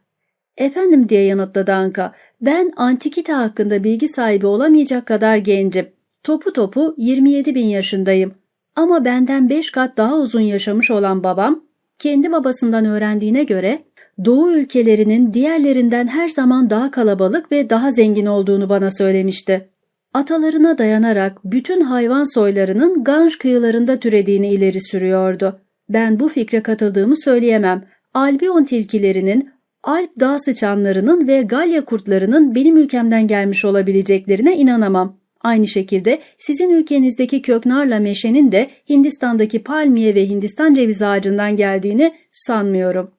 Efendim 0.59 1.09
diye 1.09 1.23
yanıtladı 1.23 1.73
Anka. 1.73 2.13
Ben 2.41 2.73
antikite 2.75 3.33
hakkında 3.33 3.83
bilgi 3.83 4.07
sahibi 4.07 4.45
olamayacak 4.45 5.05
kadar 5.05 5.37
gencim. 5.37 5.87
Topu 6.23 6.53
topu 6.53 6.95
27 6.97 7.55
bin 7.55 7.65
yaşındayım. 7.65 8.33
Ama 8.75 9.05
benden 9.05 9.49
5 9.49 9.71
kat 9.71 9.97
daha 9.97 10.17
uzun 10.17 10.41
yaşamış 10.41 10.91
olan 10.91 11.23
babam, 11.23 11.63
kendi 11.99 12.31
babasından 12.31 12.85
öğrendiğine 12.85 13.43
göre 13.43 13.83
Doğu 14.25 14.51
ülkelerinin 14.51 15.33
diğerlerinden 15.33 16.07
her 16.07 16.29
zaman 16.29 16.69
daha 16.69 16.91
kalabalık 16.91 17.51
ve 17.51 17.69
daha 17.69 17.91
zengin 17.91 18.25
olduğunu 18.25 18.69
bana 18.69 18.91
söylemişti. 18.91 19.69
Atalarına 20.13 20.77
dayanarak 20.77 21.37
bütün 21.43 21.81
hayvan 21.81 22.33
soylarının 22.33 23.03
Ganj 23.03 23.35
kıyılarında 23.35 23.99
türediğini 23.99 24.53
ileri 24.53 24.81
sürüyordu. 24.81 25.59
Ben 25.89 26.19
bu 26.19 26.29
fikre 26.29 26.63
katıldığımı 26.63 27.17
söyleyemem. 27.17 27.85
Albion 28.13 28.63
tilkilerinin, 28.63 29.49
Alp 29.83 30.19
dağ 30.19 30.39
sıçanlarının 30.39 31.27
ve 31.27 31.41
Galya 31.41 31.85
kurtlarının 31.85 32.55
benim 32.55 32.77
ülkemden 32.77 33.27
gelmiş 33.27 33.65
olabileceklerine 33.65 34.57
inanamam. 34.57 35.19
Aynı 35.41 35.67
şekilde 35.67 36.21
sizin 36.37 36.69
ülkenizdeki 36.69 37.41
köknarla 37.41 37.99
meşenin 37.99 38.51
de 38.51 38.69
Hindistan'daki 38.89 39.63
palmiye 39.63 40.15
ve 40.15 40.27
Hindistan 40.29 40.73
cevizi 40.73 41.05
ağacından 41.05 41.55
geldiğini 41.57 42.13
sanmıyorum. 42.31 43.11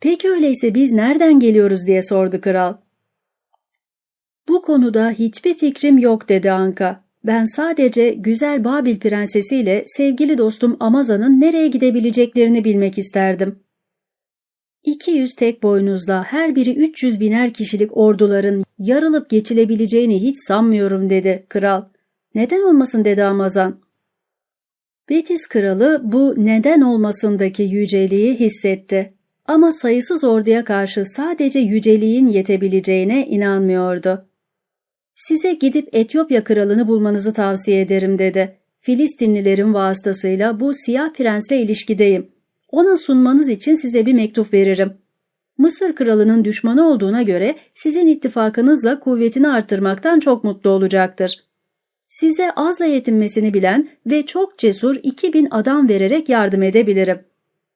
Peki 0.00 0.30
öyleyse 0.30 0.74
biz 0.74 0.92
nereden 0.92 1.40
geliyoruz 1.40 1.86
diye 1.86 2.02
sordu 2.02 2.40
kral. 2.40 2.74
Bu 4.48 4.62
konuda 4.62 5.10
hiçbir 5.10 5.54
fikrim 5.54 5.98
yok 5.98 6.28
dedi 6.28 6.50
Anka. 6.50 7.04
Ben 7.24 7.44
sadece 7.44 8.10
güzel 8.10 8.64
Babil 8.64 8.98
prensesiyle 8.98 9.84
sevgili 9.86 10.38
dostum 10.38 10.76
Amaza'nın 10.80 11.40
nereye 11.40 11.68
gidebileceklerini 11.68 12.64
bilmek 12.64 12.98
isterdim. 12.98 13.58
200 14.84 15.34
tek 15.34 15.62
boynuzla 15.62 16.24
her 16.24 16.56
biri 16.56 16.74
300 16.74 17.20
biner 17.20 17.52
kişilik 17.52 17.96
orduların 17.96 18.64
yarılıp 18.78 19.30
geçilebileceğini 19.30 20.22
hiç 20.22 20.36
sanmıyorum 20.38 21.10
dedi 21.10 21.46
kral. 21.48 21.84
Neden 22.34 22.62
olmasın 22.62 23.04
dedi 23.04 23.24
Amazan. 23.24 23.80
Betis 25.08 25.46
kralı 25.46 26.00
bu 26.04 26.34
neden 26.36 26.80
olmasındaki 26.80 27.62
yüceliği 27.62 28.34
hissetti. 28.34 29.14
Ama 29.46 29.72
sayısız 29.72 30.24
orduya 30.24 30.64
karşı 30.64 31.04
sadece 31.04 31.58
yüceliğin 31.58 32.26
yetebileceğine 32.26 33.26
inanmıyordu. 33.26 34.28
Size 35.14 35.52
gidip 35.52 35.88
Etiyopya 35.92 36.44
kralını 36.44 36.88
bulmanızı 36.88 37.32
tavsiye 37.32 37.80
ederim 37.80 38.18
dedi. 38.18 38.58
Filistinlilerin 38.80 39.74
vasıtasıyla 39.74 40.60
bu 40.60 40.74
siyah 40.74 41.12
prensle 41.12 41.62
ilişkideyim. 41.62 42.31
Ona 42.72 42.96
sunmanız 42.96 43.48
için 43.48 43.74
size 43.74 44.06
bir 44.06 44.12
mektup 44.12 44.52
veririm. 44.54 44.92
Mısır 45.58 45.94
kralının 45.94 46.44
düşmanı 46.44 46.88
olduğuna 46.88 47.22
göre 47.22 47.56
sizin 47.74 48.06
ittifakınızla 48.06 49.00
kuvvetini 49.00 49.48
artırmaktan 49.48 50.18
çok 50.18 50.44
mutlu 50.44 50.70
olacaktır. 50.70 51.44
Size 52.08 52.52
azla 52.52 52.84
yetinmesini 52.84 53.54
bilen 53.54 53.88
ve 54.06 54.26
çok 54.26 54.58
cesur 54.58 54.96
2000 55.02 55.48
adam 55.50 55.88
vererek 55.88 56.28
yardım 56.28 56.62
edebilirim. 56.62 57.20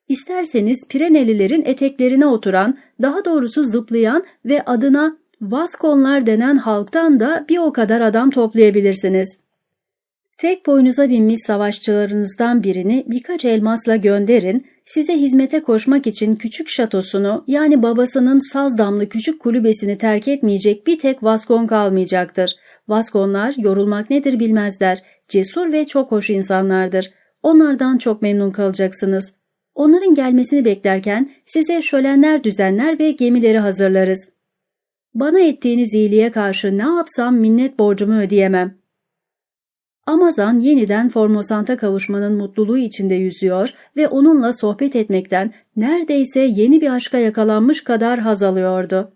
İsterseniz 0.08 0.88
Pirenelilerin 0.88 1.64
eteklerine 1.64 2.26
oturan, 2.26 2.78
daha 3.02 3.24
doğrusu 3.24 3.64
zıplayan 3.64 4.24
ve 4.44 4.64
adına 4.64 5.18
Vaskonlar 5.40 6.26
denen 6.26 6.56
halktan 6.56 7.20
da 7.20 7.46
bir 7.48 7.58
o 7.58 7.72
kadar 7.72 8.00
adam 8.00 8.30
toplayabilirsiniz. 8.30 9.38
Tek 10.38 10.66
boynuza 10.66 11.08
binmiş 11.08 11.40
savaşçılarınızdan 11.40 12.62
birini 12.62 13.04
birkaç 13.08 13.44
elmasla 13.44 13.96
gönderin, 13.96 14.66
size 14.86 15.16
hizmete 15.16 15.62
koşmak 15.62 16.06
için 16.06 16.36
küçük 16.36 16.68
şatosunu 16.68 17.44
yani 17.46 17.82
babasının 17.82 18.52
saz 18.52 18.78
damlı 18.78 19.08
küçük 19.08 19.40
kulübesini 19.40 19.98
terk 19.98 20.28
etmeyecek 20.28 20.86
bir 20.86 20.98
tek 20.98 21.22
Vaskon 21.22 21.66
kalmayacaktır. 21.66 22.56
Vaskonlar 22.88 23.54
yorulmak 23.56 24.10
nedir 24.10 24.38
bilmezler, 24.38 24.98
cesur 25.28 25.72
ve 25.72 25.86
çok 25.86 26.12
hoş 26.12 26.30
insanlardır. 26.30 27.10
Onlardan 27.42 27.98
çok 27.98 28.22
memnun 28.22 28.50
kalacaksınız. 28.50 29.34
Onların 29.74 30.14
gelmesini 30.14 30.64
beklerken 30.64 31.30
size 31.46 31.82
şölenler 31.82 32.44
düzenler 32.44 32.98
ve 32.98 33.10
gemileri 33.10 33.58
hazırlarız. 33.58 34.28
Bana 35.14 35.40
ettiğiniz 35.40 35.94
iyiliğe 35.94 36.30
karşı 36.30 36.78
ne 36.78 36.82
yapsam 36.82 37.36
minnet 37.36 37.78
borcumu 37.78 38.20
ödeyemem. 38.20 38.74
Amazan 40.06 40.60
yeniden 40.60 41.08
Formosant'a 41.08 41.76
kavuşmanın 41.76 42.36
mutluluğu 42.36 42.78
içinde 42.78 43.14
yüzüyor 43.14 43.68
ve 43.96 44.08
onunla 44.08 44.52
sohbet 44.52 44.96
etmekten 44.96 45.52
neredeyse 45.76 46.40
yeni 46.40 46.80
bir 46.80 46.90
aşka 46.94 47.18
yakalanmış 47.18 47.84
kadar 47.84 48.18
haz 48.18 48.42
alıyordu. 48.42 49.12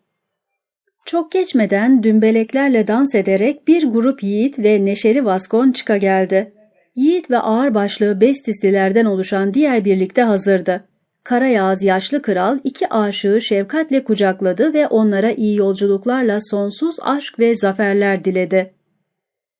Çok 1.05 1.33
geçmeden 1.33 2.03
dümbeleklerle 2.03 2.87
dans 2.87 3.15
ederek 3.15 3.69
bir 3.69 3.85
grup 3.85 4.23
yiğit 4.23 4.59
ve 4.59 4.85
neşeli 4.85 5.25
vaskon 5.25 5.73
çıka 5.73 5.97
geldi. 5.97 6.53
Yiğit 6.97 7.31
ve 7.31 7.39
ağır 7.39 7.75
başlığı 7.75 8.21
Bestislilerden 8.21 9.05
oluşan 9.05 9.55
diğer 9.55 9.85
birlikte 9.85 10.23
hazırdı. 10.23 10.85
Karayağız 11.25 11.83
yaşlı 11.83 12.23
kral 12.23 12.59
iki 12.65 12.89
aşığı 12.89 13.41
şefkatle 13.41 14.05
kucakladı 14.05 14.75
ve 14.75 14.87
onlara 14.87 15.31
iyi 15.31 15.57
yolculuklarla 15.57 16.39
sonsuz 16.41 16.97
aşk 17.01 17.39
ve 17.39 17.55
zaferler 17.55 18.25
diledi. 18.25 18.80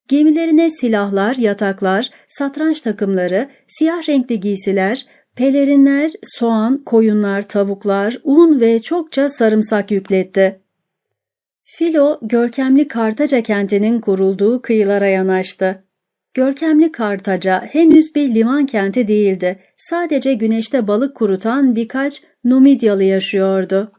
Gemilerine 0.09 0.71
silahlar, 0.71 1.35
yataklar, 1.35 2.11
satranç 2.29 2.81
takımları, 2.81 3.49
siyah 3.67 4.09
renkli 4.09 4.41
giysiler, 4.41 5.07
pelerinler, 5.37 6.11
soğan, 6.23 6.85
koyunlar, 6.85 7.43
tavuklar, 7.43 8.19
un 8.25 8.61
ve 8.61 8.83
çokça 8.83 9.29
sarımsak 9.29 9.91
yükletti. 9.91 10.61
Filo, 11.65 12.19
görkemli 12.23 12.89
Kartaca 12.89 13.43
kentinin 13.43 14.01
kurulduğu 14.01 14.63
kıyılara 14.63 15.07
yanaştı. 15.07 15.85
Görkemli 16.35 16.93
Kartaca 16.93 17.61
henüz 17.61 18.15
bir 18.15 18.35
liman 18.35 18.67
kenti 18.67 19.09
değildi. 19.09 19.59
Sadece 19.77 20.35
güneşte 20.35 20.89
balık 20.89 21.17
kurutan 21.17 21.77
birkaç 21.77 22.23
Numidyalı 22.45 23.03
yaşıyordu. 23.03 23.93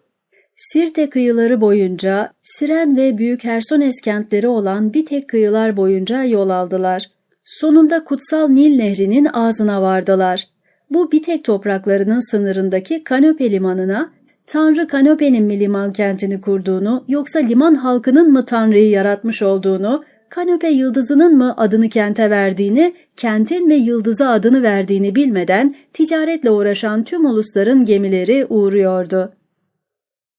Sirte 0.63 1.09
kıyıları 1.09 1.61
boyunca 1.61 2.33
Siren 2.43 2.97
ve 2.97 3.17
Büyük 3.17 3.43
Hersones 3.43 4.01
kentleri 4.01 4.47
olan 4.47 4.93
bir 4.93 5.05
tek 5.05 5.29
kıyılar 5.29 5.77
boyunca 5.77 6.23
yol 6.23 6.49
aldılar. 6.49 7.09
Sonunda 7.45 8.03
Kutsal 8.03 8.47
Nil 8.47 8.75
Nehri'nin 8.75 9.25
ağzına 9.25 9.81
vardılar. 9.81 10.47
Bu 10.89 11.11
bir 11.11 11.23
tek 11.23 11.43
topraklarının 11.43 12.31
sınırındaki 12.31 13.03
Kanope 13.03 13.51
limanına 13.51 14.11
Tanrı 14.47 14.87
Kanope'nin 14.87 15.43
mi 15.43 15.59
liman 15.59 15.93
kentini 15.93 16.41
kurduğunu 16.41 17.03
yoksa 17.07 17.39
liman 17.39 17.75
halkının 17.75 18.31
mı 18.31 18.45
Tanrı'yı 18.45 18.89
yaratmış 18.89 19.41
olduğunu 19.41 20.03
Kanope 20.29 20.69
yıldızının 20.69 21.37
mı 21.37 21.53
adını 21.57 21.89
kente 21.89 22.29
verdiğini, 22.29 22.93
kentin 23.17 23.69
ve 23.69 23.75
yıldıza 23.75 24.29
adını 24.29 24.63
verdiğini 24.63 25.15
bilmeden 25.15 25.75
ticaretle 25.93 26.51
uğraşan 26.51 27.03
tüm 27.03 27.25
ulusların 27.25 27.85
gemileri 27.85 28.45
uğruyordu. 28.49 29.33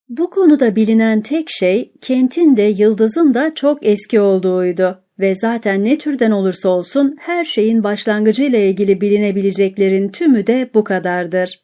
Bu 0.09 0.31
konuda 0.31 0.77
bilinen 0.77 1.21
tek 1.21 1.51
şey 1.51 1.93
kentin 2.01 2.57
de 2.57 2.63
yıldızın 2.63 3.35
da 3.35 3.55
çok 3.55 3.87
eski 3.87 4.21
olduğuydu 4.21 5.03
ve 5.19 5.35
zaten 5.35 5.85
ne 5.85 5.99
türden 5.99 6.31
olursa 6.31 6.69
olsun 6.69 7.17
her 7.21 7.45
şeyin 7.45 7.85
başlangıcıyla 7.85 8.59
ilgili 8.59 9.01
bilinebileceklerin 9.01 10.09
tümü 10.09 10.47
de 10.47 10.71
bu 10.75 10.85
kadardır. 10.85 11.61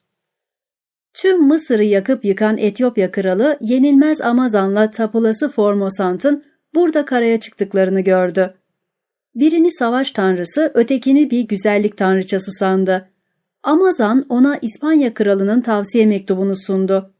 Tüm 1.14 1.46
Mısır'ı 1.46 1.84
yakıp 1.84 2.24
yıkan 2.24 2.58
Etiyopya 2.58 3.10
kralı 3.10 3.58
yenilmez 3.60 4.20
Amazan'la 4.20 4.90
tapılası 4.90 5.48
Formosant'ın 5.48 6.44
burada 6.74 7.04
karaya 7.04 7.40
çıktıklarını 7.40 8.00
gördü. 8.00 8.54
Birini 9.34 9.72
savaş 9.72 10.10
tanrısı, 10.10 10.70
ötekini 10.74 11.30
bir 11.30 11.48
güzellik 11.48 11.96
tanrıçası 11.96 12.52
sandı. 12.52 13.08
Amazan 13.62 14.26
ona 14.28 14.58
İspanya 14.62 15.14
kralının 15.14 15.60
tavsiye 15.60 16.06
mektubunu 16.06 16.56
sundu. 16.56 17.14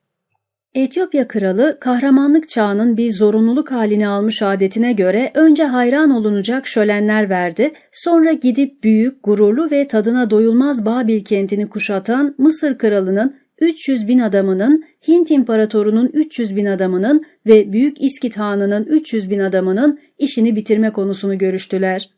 Etiyopya 0.75 1.29
kralı 1.29 1.79
kahramanlık 1.81 2.49
çağının 2.49 2.97
bir 2.97 3.13
zorunluluk 3.13 3.71
halini 3.71 4.09
almış 4.09 4.43
adetine 4.43 4.93
göre 4.93 5.31
önce 5.35 5.65
hayran 5.65 6.11
olunacak 6.11 6.67
şölenler 6.67 7.31
verdi, 7.31 7.73
sonra 7.93 8.33
gidip 8.33 8.85
büyük, 8.85 9.25
gururlu 9.25 9.71
ve 9.71 9.89
tadına 9.89 10.31
doyulmaz 10.31 10.87
Babil 10.87 11.25
kentini 11.25 11.69
kuşatan 11.69 12.35
Mısır 12.39 12.79
kralının 12.79 13.35
300 13.61 14.09
bin 14.09 14.19
adamının, 14.19 14.85
Hint 15.09 15.31
İmparatoru'nun 15.31 16.11
300 16.13 16.57
bin 16.57 16.67
adamının 16.67 17.23
ve 17.47 17.73
Büyük 17.73 18.03
İskit 18.03 18.37
Hanı'nın 18.37 18.85
300 18.85 19.31
bin 19.31 19.39
adamının 19.39 19.99
işini 20.19 20.57
bitirme 20.57 20.93
konusunu 20.93 21.39
görüştüler. 21.39 22.18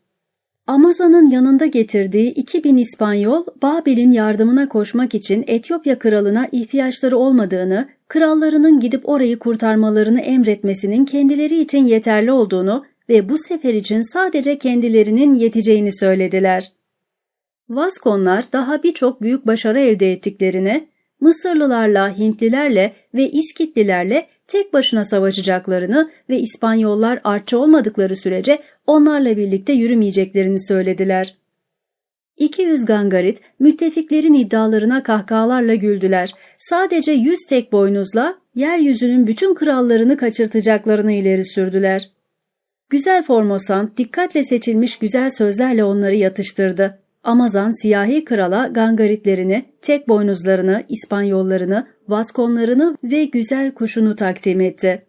Amaza'nın 0.71 1.29
yanında 1.29 1.65
getirdiği 1.65 2.31
2000 2.33 2.77
İspanyol, 2.77 3.45
Babil'in 3.61 4.11
yardımına 4.11 4.69
koşmak 4.69 5.15
için 5.15 5.43
Etiyopya 5.47 5.99
kralına 5.99 6.47
ihtiyaçları 6.51 7.17
olmadığını, 7.17 7.89
krallarının 8.07 8.79
gidip 8.79 9.09
orayı 9.09 9.39
kurtarmalarını 9.39 10.21
emretmesinin 10.21 11.05
kendileri 11.05 11.61
için 11.61 11.85
yeterli 11.85 12.31
olduğunu 12.31 12.85
ve 13.09 13.29
bu 13.29 13.37
sefer 13.37 13.73
için 13.73 14.01
sadece 14.13 14.57
kendilerinin 14.57 15.33
yeteceğini 15.33 15.91
söylediler. 15.91 16.71
Vaskonlar 17.69 18.45
daha 18.53 18.83
birçok 18.83 19.21
büyük 19.21 19.47
başarı 19.47 19.79
elde 19.79 20.11
ettiklerini, 20.11 20.87
Mısırlılarla, 21.21 22.17
Hintlilerle 22.17 22.93
ve 23.13 23.29
İskitlilerle 23.29 24.27
tek 24.51 24.73
başına 24.73 25.05
savaşacaklarını 25.05 26.11
ve 26.29 26.39
İspanyollar 26.39 27.21
artçı 27.23 27.59
olmadıkları 27.59 28.15
sürece 28.15 28.59
onlarla 28.87 29.37
birlikte 29.37 29.73
yürümeyeceklerini 29.73 30.67
söylediler. 30.67 31.35
200 32.37 32.85
gangarit 32.85 33.41
müttefiklerin 33.59 34.33
iddialarına 34.33 35.03
kahkahalarla 35.03 35.75
güldüler. 35.75 36.33
Sadece 36.59 37.11
100 37.11 37.39
tek 37.49 37.71
boynuzla 37.71 38.37
yeryüzünün 38.55 39.27
bütün 39.27 39.55
krallarını 39.55 40.17
kaçırtacaklarını 40.17 41.11
ileri 41.11 41.45
sürdüler. 41.45 42.09
Güzel 42.89 43.23
Formosan 43.23 43.91
dikkatle 43.97 44.43
seçilmiş 44.43 44.99
güzel 44.99 45.29
sözlerle 45.29 45.83
onları 45.83 46.15
yatıştırdı. 46.15 46.99
Amazan 47.23 47.81
siyahi 47.81 48.25
krala 48.25 48.67
gangaritlerini, 48.67 49.65
tek 49.81 50.09
boynuzlarını, 50.09 50.83
İspanyollarını, 50.89 51.87
Vaskonlarını 52.11 52.97
ve 53.03 53.25
güzel 53.25 53.71
kuşunu 53.71 54.15
takdim 54.15 54.61
etti. 54.61 55.05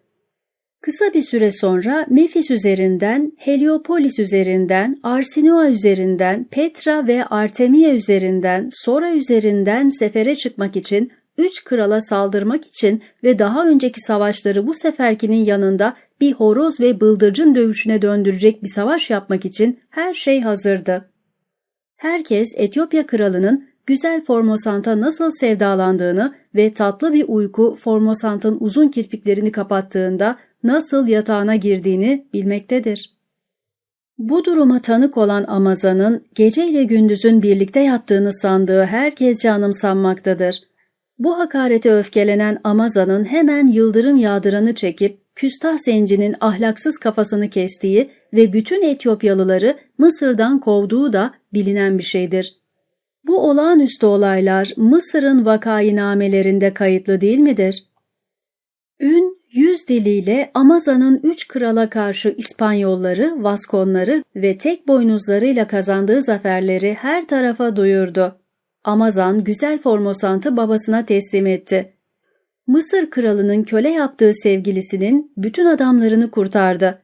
Kısa 0.81 1.13
bir 1.13 1.21
süre 1.21 1.51
sonra 1.51 2.05
Mefis 2.09 2.51
üzerinden, 2.51 3.33
Heliopolis 3.37 4.19
üzerinden, 4.19 4.99
Arsinoa 5.03 5.69
üzerinden, 5.69 6.43
Petra 6.51 7.07
ve 7.07 7.25
Artemia 7.25 7.91
üzerinden, 7.91 8.69
Sora 8.71 9.13
üzerinden 9.13 9.89
sefere 9.89 10.35
çıkmak 10.35 10.75
için, 10.75 11.11
üç 11.37 11.63
krala 11.63 12.01
saldırmak 12.01 12.67
için 12.67 13.03
ve 13.23 13.39
daha 13.39 13.67
önceki 13.67 14.01
savaşları 14.01 14.67
bu 14.67 14.73
seferkinin 14.73 15.45
yanında 15.45 15.95
bir 16.21 16.33
horoz 16.33 16.79
ve 16.79 17.01
bıldırcın 17.01 17.55
dövüşüne 17.55 18.01
döndürecek 18.01 18.63
bir 18.63 18.69
savaş 18.69 19.09
yapmak 19.09 19.45
için 19.45 19.79
her 19.89 20.13
şey 20.13 20.41
hazırdı. 20.41 21.09
Herkes 21.95 22.53
Etiyopya 22.57 23.05
kralının 23.05 23.67
güzel 23.85 24.21
Formosant'a 24.21 25.01
nasıl 25.01 25.31
sevdalandığını 25.31 26.33
ve 26.55 26.73
tatlı 26.73 27.13
bir 27.13 27.25
uyku 27.27 27.77
Formosant'ın 27.79 28.57
uzun 28.59 28.87
kirpiklerini 28.87 29.51
kapattığında 29.51 30.37
nasıl 30.63 31.07
yatağına 31.07 31.55
girdiğini 31.55 32.27
bilmektedir. 32.33 33.13
Bu 34.17 34.45
duruma 34.45 34.81
tanık 34.81 35.17
olan 35.17 35.43
Amazan'ın 35.47 36.25
geceyle 36.35 36.83
gündüzün 36.83 37.43
birlikte 37.43 37.79
yattığını 37.79 38.33
sandığı 38.33 38.83
herkesce 38.83 39.51
anımsanmaktadır. 39.51 40.63
Bu 41.19 41.39
hakarete 41.39 41.93
öfkelenen 41.93 42.59
Amazan'ın 42.63 43.25
hemen 43.25 43.67
yıldırım 43.67 44.17
yağdıranı 44.17 44.75
çekip 44.75 45.35
küstah 45.35 45.77
zencinin 45.77 46.35
ahlaksız 46.41 46.97
kafasını 46.97 47.49
kestiği 47.49 48.09
ve 48.33 48.53
bütün 48.53 48.83
Etiyopyalıları 48.83 49.77
Mısır'dan 49.97 50.59
kovduğu 50.59 51.13
da 51.13 51.33
bilinen 51.53 51.97
bir 51.97 52.03
şeydir. 52.03 52.62
Bu 53.27 53.49
olağanüstü 53.49 54.05
olaylar 54.05 54.73
Mısır'ın 54.77 55.45
vakainamelerinde 55.45 56.73
kayıtlı 56.73 57.21
değil 57.21 57.39
midir? 57.39 57.83
Ün, 58.99 59.37
yüz 59.51 59.87
diliyle 59.87 60.51
Amaza'nın 60.53 61.19
üç 61.23 61.47
krala 61.47 61.89
karşı 61.89 62.35
İspanyolları, 62.37 63.43
Vaskonları 63.43 64.23
ve 64.35 64.57
tek 64.57 64.87
boynuzlarıyla 64.87 65.67
kazandığı 65.67 66.23
zaferleri 66.23 66.93
her 66.93 67.27
tarafa 67.27 67.75
duyurdu. 67.75 68.39
Amazan 68.83 69.43
güzel 69.43 69.79
Formosant'ı 69.79 70.57
babasına 70.57 71.05
teslim 71.05 71.47
etti. 71.47 71.93
Mısır 72.67 73.09
kralının 73.09 73.63
köle 73.63 73.89
yaptığı 73.89 74.33
sevgilisinin 74.33 75.33
bütün 75.37 75.65
adamlarını 75.65 76.31
kurtardı. 76.31 77.01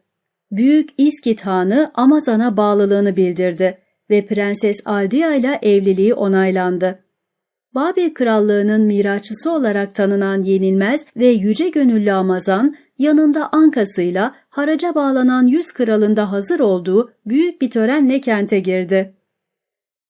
Büyük 0.52 0.90
İskit 0.98 1.42
Hanı 1.42 1.92
Amazan'a 1.96 2.58
bağlılığını 2.58 3.16
bildirdi 3.16 3.78
ve 4.10 4.26
Prenses 4.26 4.78
Aldia 4.86 5.36
ile 5.36 5.60
evliliği 5.62 6.14
onaylandı. 6.14 7.04
Babil 7.76 8.14
Krallığı'nın 8.14 8.82
miraççısı 8.82 9.52
olarak 9.52 9.96
tanınan 9.96 10.42
yenilmez 10.42 11.06
ve 11.18 11.28
yüce 11.28 11.70
gönüllü 11.70 12.12
Amazan, 12.12 12.76
yanında 12.98 13.50
ankasıyla 13.52 14.36
haraca 14.50 14.96
bağlanan 14.96 15.48
yüz 15.48 15.72
kralında 15.72 16.32
hazır 16.32 16.60
olduğu 16.60 17.14
büyük 17.26 17.62
bir 17.62 17.70
törenle 17.72 18.22
kente 18.22 18.60
girdi. 18.60 19.16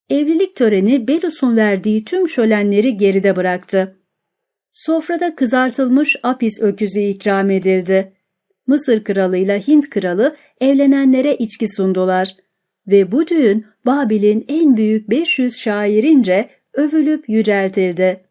Evlilik 0.10 0.56
töreni 0.56 1.08
Belus'un 1.08 1.58
verdiği 1.58 2.06
tüm 2.06 2.30
şölenleri 2.30 2.98
geride 2.98 3.36
bıraktı. 3.36 3.96
Sofrada 4.74 5.36
kızartılmış 5.36 6.16
apis 6.24 6.62
öküzü 6.62 7.00
ikram 7.00 7.50
edildi. 7.50 8.14
Mısır 8.68 9.04
kralı 9.04 9.38
ile 9.38 9.60
Hint 9.68 9.90
kralı 9.90 10.36
evlenenlere 10.62 11.36
içki 11.36 11.68
sundular 11.68 12.36
ve 12.90 13.12
bu 13.12 13.28
düğün 13.28 13.66
Babil'in 13.86 14.46
en 14.48 14.78
büyük 14.78 15.10
500 15.10 15.58
şairince 15.58 16.50
övülüp 16.74 17.30
yüceltildi. 17.30 18.24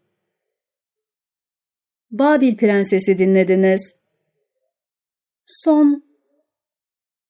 Babil 2.11 2.57
Prensesi 2.57 3.19
dinlediniz. 3.19 3.95
Son 5.47 6.08